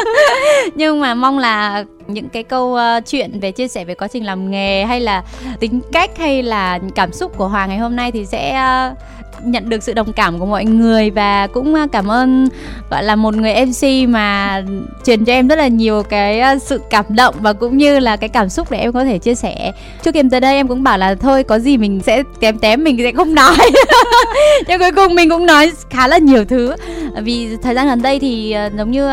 Nhưng 0.74 1.00
mà 1.00 1.14
mong 1.14 1.38
là 1.38 1.84
những 2.14 2.28
cái 2.28 2.42
câu 2.42 2.72
uh, 2.72 3.06
chuyện 3.06 3.40
về 3.40 3.52
chia 3.52 3.68
sẻ 3.68 3.84
về 3.84 3.94
quá 3.94 4.08
trình 4.08 4.26
làm 4.26 4.50
nghề 4.50 4.84
hay 4.84 5.00
là 5.00 5.22
tính 5.60 5.80
cách 5.92 6.18
hay 6.18 6.42
là 6.42 6.78
cảm 6.94 7.12
xúc 7.12 7.36
của 7.36 7.48
Hoàng 7.48 7.68
ngày 7.68 7.78
hôm 7.78 7.96
nay 7.96 8.12
thì 8.12 8.26
sẽ 8.26 8.60
uh, 8.90 8.98
nhận 9.44 9.68
được 9.68 9.82
sự 9.82 9.92
đồng 9.92 10.12
cảm 10.12 10.38
của 10.38 10.46
mọi 10.46 10.64
người 10.64 11.10
và 11.10 11.46
cũng 11.46 11.74
ờ, 11.74 11.86
cảm 11.92 12.10
ơn 12.10 12.48
gọi 12.90 13.02
là 13.02 13.16
một 13.16 13.34
người 13.34 13.54
MC 13.66 14.08
mà 14.08 14.62
truyền 15.04 15.24
cho 15.24 15.32
em 15.32 15.48
rất 15.48 15.58
là 15.58 15.68
nhiều 15.68 16.02
cái 16.02 16.58
sự 16.58 16.80
cảm 16.90 17.04
động 17.08 17.34
và 17.40 17.52
cũng 17.52 17.78
như 17.78 17.98
là 17.98 18.16
cái 18.16 18.28
cảm 18.28 18.48
xúc 18.48 18.70
để 18.70 18.78
em 18.78 18.92
có 18.92 19.04
thể 19.04 19.18
chia 19.18 19.34
sẻ. 19.34 19.72
Trước 20.02 20.10
khi 20.14 20.22
tới 20.30 20.40
đây 20.40 20.54
em 20.54 20.68
cũng 20.68 20.82
bảo 20.82 20.98
là 20.98 21.14
thôi 21.14 21.42
có 21.42 21.58
gì 21.58 21.76
mình 21.76 22.00
sẽ 22.06 22.22
kém 22.40 22.58
tém 22.58 22.84
mình 22.84 22.98
sẽ 22.98 23.12
không 23.12 23.34
nói. 23.34 23.56
Nhưng 24.68 24.80
cuối 24.80 24.92
cùng 24.92 25.14
mình 25.14 25.30
cũng 25.30 25.46
nói 25.46 25.72
khá 25.90 26.08
là 26.08 26.18
nhiều 26.18 26.44
thứ. 26.44 26.74
Vì 27.22 27.56
thời 27.62 27.74
gian 27.74 27.86
gần 27.86 28.02
đây 28.02 28.20
thì 28.20 28.56
giống 28.76 28.90
như 28.90 29.10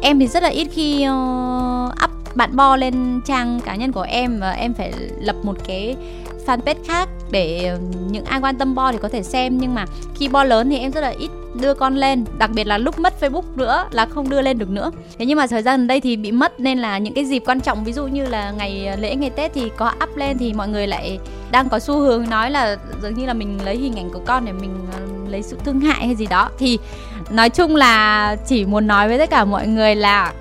em 0.00 0.18
thì 0.18 0.26
rất 0.26 0.42
là 0.42 0.48
ít 0.48 0.68
khi 0.74 1.06
up 2.04 2.17
bạn 2.38 2.56
bo 2.56 2.76
lên 2.76 3.20
trang 3.24 3.60
cá 3.64 3.76
nhân 3.76 3.92
của 3.92 4.06
em 4.08 4.40
và 4.40 4.50
em 4.50 4.74
phải 4.74 4.92
lập 5.20 5.36
một 5.42 5.56
cái 5.68 5.96
fanpage 6.46 6.84
khác 6.86 7.08
để 7.30 7.76
những 8.10 8.24
ai 8.24 8.40
quan 8.40 8.56
tâm 8.58 8.74
bo 8.74 8.92
thì 8.92 8.98
có 9.02 9.08
thể 9.08 9.22
xem. 9.22 9.58
Nhưng 9.58 9.74
mà 9.74 9.84
khi 10.14 10.28
bo 10.28 10.44
lớn 10.44 10.70
thì 10.70 10.78
em 10.78 10.92
rất 10.92 11.00
là 11.00 11.08
ít 11.18 11.30
đưa 11.60 11.74
con 11.74 11.96
lên, 11.96 12.24
đặc 12.38 12.50
biệt 12.54 12.66
là 12.66 12.78
lúc 12.78 12.98
mất 12.98 13.14
facebook 13.20 13.42
nữa 13.56 13.88
là 13.90 14.06
không 14.06 14.30
đưa 14.30 14.40
lên 14.40 14.58
được 14.58 14.70
nữa. 14.70 14.90
Thế 15.18 15.26
nhưng 15.26 15.38
mà 15.38 15.46
thời 15.46 15.62
gian 15.62 15.86
đây 15.86 16.00
thì 16.00 16.16
bị 16.16 16.32
mất 16.32 16.60
nên 16.60 16.78
là 16.78 16.98
những 16.98 17.14
cái 17.14 17.24
dịp 17.24 17.42
quan 17.46 17.60
trọng, 17.60 17.84
ví 17.84 17.92
dụ 17.92 18.06
như 18.06 18.26
là 18.26 18.50
ngày 18.50 18.86
ờ, 18.86 18.96
lễ, 18.96 19.14
ngày 19.14 19.30
tết 19.30 19.52
thì 19.54 19.70
có 19.76 19.92
up 20.02 20.16
lên 20.16 20.38
thì 20.38 20.52
mọi 20.52 20.68
người 20.68 20.86
lại 20.86 21.18
đang 21.50 21.68
có 21.68 21.78
xu 21.78 21.98
hướng 21.98 22.30
nói 22.30 22.50
là 22.50 22.76
dường 23.02 23.14
như 23.14 23.26
là 23.26 23.34
mình 23.34 23.58
lấy 23.64 23.76
hình 23.76 23.96
ảnh 23.96 24.10
của 24.10 24.20
con 24.26 24.44
để 24.44 24.52
mình 24.52 24.74
ờ, 24.92 25.00
lấy 25.28 25.42
sự 25.42 25.58
thương 25.64 25.80
hại 25.80 26.06
hay 26.06 26.14
gì 26.14 26.26
đó. 26.26 26.50
Thì 26.58 26.78
nói 27.30 27.50
chung 27.50 27.76
là 27.76 28.36
chỉ 28.46 28.64
muốn 28.64 28.86
nói 28.86 29.08
với 29.08 29.18
tất 29.18 29.30
cả 29.30 29.44
mọi 29.44 29.66
người 29.66 29.94
là 29.94 30.32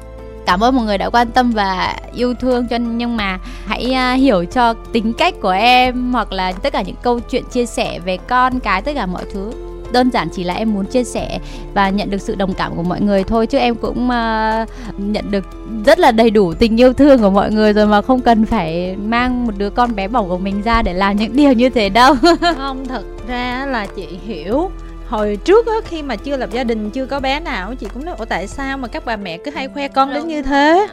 cảm 0.48 0.64
ơn 0.64 0.76
mọi 0.76 0.86
người 0.86 0.98
đã 0.98 1.10
quan 1.10 1.32
tâm 1.32 1.52
và 1.52 1.96
yêu 2.16 2.34
thương 2.34 2.68
cho 2.68 2.78
nhưng 2.78 3.18
mà 3.18 3.40
hãy 3.66 3.96
uh, 4.14 4.20
hiểu 4.20 4.46
cho 4.46 4.74
tính 4.74 5.14
cách 5.14 5.34
của 5.42 5.50
em 5.50 6.14
hoặc 6.14 6.32
là 6.32 6.52
tất 6.52 6.74
cả 6.74 6.82
những 6.82 6.96
câu 7.02 7.20
chuyện 7.20 7.44
chia 7.52 7.66
sẻ 7.66 8.00
về 8.00 8.18
con 8.18 8.60
cái 8.60 8.82
tất 8.82 8.92
cả 8.96 9.06
mọi 9.06 9.24
thứ. 9.34 9.52
Đơn 9.92 10.10
giản 10.10 10.30
chỉ 10.30 10.44
là 10.44 10.54
em 10.54 10.74
muốn 10.74 10.86
chia 10.86 11.04
sẻ 11.04 11.40
và 11.74 11.90
nhận 11.90 12.10
được 12.10 12.22
sự 12.22 12.36
đồng 12.36 12.54
cảm 12.54 12.76
của 12.76 12.84
mọi 12.84 13.02
người 13.02 13.24
thôi 13.24 13.48
chứ 13.48 13.58
em 13.58 13.76
cũng 13.76 14.06
uh, 14.08 15.00
nhận 15.00 15.32
được 15.32 15.46
rất 15.86 16.00
là 16.00 16.12
đầy 16.12 16.30
đủ 16.30 16.54
tình 16.54 16.80
yêu 16.80 16.94
thương 16.94 17.22
của 17.22 17.30
mọi 17.30 17.52
người 17.52 17.74
rồi 17.74 17.88
mà 17.88 18.02
không 18.02 18.22
cần 18.22 18.46
phải 18.46 18.96
mang 19.06 19.46
một 19.46 19.54
đứa 19.58 19.70
con 19.70 19.96
bé 19.96 20.08
bỏng 20.08 20.30
của 20.30 20.38
mình 20.38 20.62
ra 20.62 20.82
để 20.82 20.94
làm 20.94 21.18
những 21.18 21.36
điều 21.36 21.54
như 21.54 21.70
thế 21.70 21.90
đâu. 21.90 22.16
Không 22.58 22.86
thật 22.88 23.04
ra 23.28 23.66
là 23.70 23.86
chị 23.96 24.08
hiểu 24.28 24.72
hồi 25.10 25.38
trước 25.46 25.68
á 25.68 25.74
khi 25.86 26.02
mà 26.02 26.16
chưa 26.16 26.38
lập 26.38 26.50
gia 26.52 26.64
đình 26.64 26.92
chưa 26.92 27.06
có 27.06 27.20
bé 27.20 27.40
nào 27.40 27.74
chị 27.80 27.88
cũng 27.94 28.06
nói 28.06 28.16
ủa 28.18 28.26
tại 28.26 28.48
sao 28.48 28.78
mà 28.78 28.88
các 28.88 29.06
bà 29.06 29.16
mẹ 29.16 29.38
cứ 29.38 29.52
hay 29.52 29.68
khoe 29.68 29.88
con 29.88 30.14
đến 30.14 30.28
như 30.28 30.42
thế? 30.42 30.88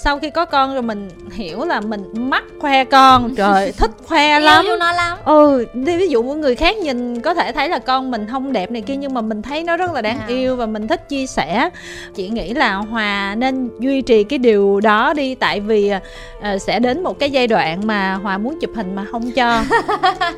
Sau 0.00 0.18
khi 0.18 0.30
có 0.30 0.44
con 0.44 0.72
rồi 0.72 0.82
mình 0.82 1.08
hiểu 1.32 1.64
là 1.64 1.80
mình 1.80 2.04
mắc 2.14 2.44
khoe 2.60 2.84
con. 2.84 3.34
Trời 3.36 3.72
thích 3.72 3.90
khoe 4.06 4.40
lắm. 4.40 4.64
yêu 4.64 4.76
nó 4.76 4.92
lắm. 4.92 5.18
Ừ 5.24 5.66
ví 5.74 6.08
dụ 6.08 6.22
người 6.22 6.54
khác 6.54 6.76
nhìn 6.76 7.20
có 7.20 7.34
thể 7.34 7.52
thấy 7.52 7.68
là 7.68 7.78
con 7.78 8.10
mình 8.10 8.26
không 8.30 8.52
đẹp 8.52 8.70
này 8.70 8.82
kia 8.82 8.96
nhưng 8.96 9.14
mà 9.14 9.20
mình 9.20 9.42
thấy 9.42 9.64
nó 9.64 9.76
rất 9.76 9.92
là 9.92 10.02
đáng 10.02 10.18
à. 10.18 10.26
yêu 10.26 10.56
và 10.56 10.66
mình 10.66 10.88
thích 10.88 11.08
chia 11.08 11.26
sẻ. 11.26 11.70
Chị 12.14 12.28
nghĩ 12.28 12.54
là 12.54 12.74
hòa 12.74 13.34
nên 13.38 13.70
duy 13.78 14.02
trì 14.02 14.24
cái 14.24 14.38
điều 14.38 14.80
đó 14.80 15.12
đi 15.12 15.34
tại 15.34 15.60
vì 15.60 15.92
uh, 16.38 16.62
sẽ 16.62 16.78
đến 16.78 17.02
một 17.02 17.18
cái 17.18 17.30
giai 17.30 17.46
đoạn 17.46 17.86
mà 17.86 18.14
hòa 18.14 18.38
muốn 18.38 18.58
chụp 18.60 18.70
hình 18.74 18.94
mà 18.94 19.04
không 19.10 19.30
cho. 19.32 19.62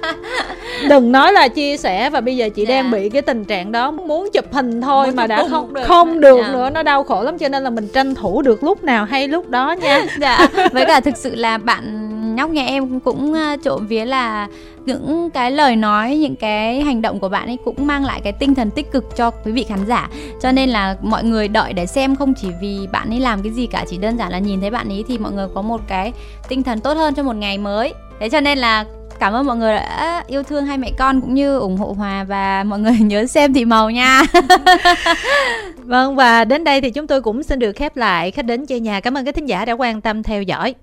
Đừng 0.88 1.12
nói 1.12 1.32
là 1.32 1.48
chia 1.48 1.76
sẻ 1.76 2.10
và 2.10 2.20
bây 2.20 2.36
giờ 2.36 2.48
chị 2.48 2.64
dạ. 2.68 2.74
đang 2.74 2.90
bị 2.90 3.08
cái 3.08 3.19
tình 3.22 3.44
trạng 3.44 3.72
đó 3.72 3.90
muốn 3.90 4.28
chụp 4.32 4.44
hình 4.52 4.80
thôi 4.80 5.06
muốn 5.06 5.16
mà 5.16 5.26
đã 5.26 5.48
không 5.50 5.74
được. 5.74 5.82
Không 5.84 6.20
được 6.20 6.38
dạ. 6.42 6.52
nữa 6.52 6.70
nó 6.70 6.82
đau 6.82 7.04
khổ 7.04 7.22
lắm 7.22 7.38
cho 7.38 7.48
nên 7.48 7.62
là 7.62 7.70
mình 7.70 7.88
tranh 7.88 8.14
thủ 8.14 8.42
được 8.42 8.64
lúc 8.64 8.84
nào 8.84 9.04
hay 9.04 9.28
lúc 9.28 9.48
đó 9.48 9.72
nha. 9.82 10.06
Dạ. 10.20 10.48
Với 10.72 10.86
cả 10.86 11.00
thực 11.00 11.16
sự 11.16 11.34
là 11.34 11.58
bạn 11.58 12.06
nhóc 12.36 12.50
nhà 12.50 12.66
em 12.66 13.00
cũng 13.00 13.34
trộm 13.64 13.86
vía 13.86 14.04
là 14.04 14.48
những 14.86 15.30
cái 15.30 15.50
lời 15.50 15.76
nói 15.76 16.16
những 16.16 16.36
cái 16.36 16.80
hành 16.80 17.02
động 17.02 17.20
của 17.20 17.28
bạn 17.28 17.46
ấy 17.46 17.58
cũng 17.64 17.86
mang 17.86 18.04
lại 18.04 18.20
cái 18.24 18.32
tinh 18.32 18.54
thần 18.54 18.70
tích 18.70 18.92
cực 18.92 19.16
cho 19.16 19.30
quý 19.30 19.52
vị 19.52 19.64
khán 19.68 19.86
giả. 19.86 20.08
Cho 20.42 20.52
nên 20.52 20.68
là 20.68 20.96
mọi 21.02 21.24
người 21.24 21.48
đợi 21.48 21.72
để 21.72 21.86
xem 21.86 22.16
không 22.16 22.34
chỉ 22.34 22.48
vì 22.60 22.88
bạn 22.92 23.10
ấy 23.10 23.20
làm 23.20 23.42
cái 23.42 23.52
gì 23.52 23.66
cả 23.66 23.84
chỉ 23.88 23.98
đơn 23.98 24.18
giản 24.18 24.30
là 24.32 24.38
nhìn 24.38 24.60
thấy 24.60 24.70
bạn 24.70 24.88
ấy 24.88 25.04
thì 25.08 25.18
mọi 25.18 25.32
người 25.32 25.46
có 25.54 25.62
một 25.62 25.80
cái 25.88 26.12
tinh 26.48 26.62
thần 26.62 26.80
tốt 26.80 26.96
hơn 26.96 27.14
cho 27.14 27.22
một 27.22 27.36
ngày 27.36 27.58
mới. 27.58 27.94
Thế 28.20 28.28
cho 28.28 28.40
nên 28.40 28.58
là 28.58 28.84
cảm 29.20 29.32
ơn 29.32 29.46
mọi 29.46 29.56
người 29.56 29.74
đã 29.74 30.24
yêu 30.26 30.42
thương 30.42 30.66
hai 30.66 30.78
mẹ 30.78 30.90
con 30.98 31.20
cũng 31.20 31.34
như 31.34 31.58
ủng 31.58 31.76
hộ 31.76 31.94
hòa 31.98 32.24
và 32.24 32.64
mọi 32.64 32.78
người 32.78 32.98
nhớ 33.00 33.26
xem 33.26 33.54
thị 33.54 33.64
màu 33.64 33.90
nha. 33.90 34.22
Vâng 35.76 36.16
và 36.16 36.44
đến 36.44 36.64
đây 36.64 36.80
thì 36.80 36.90
chúng 36.90 37.06
tôi 37.06 37.22
cũng 37.22 37.42
xin 37.42 37.58
được 37.58 37.72
khép 37.76 37.96
lại 37.96 38.30
khách 38.30 38.44
đến 38.44 38.66
chơi 38.66 38.80
nhà. 38.80 39.00
Cảm 39.00 39.16
ơn 39.16 39.24
các 39.24 39.34
thính 39.34 39.46
giả 39.46 39.64
đã 39.64 39.72
quan 39.72 40.00
tâm 40.00 40.22
theo 40.22 40.42
dõi. 40.42 40.74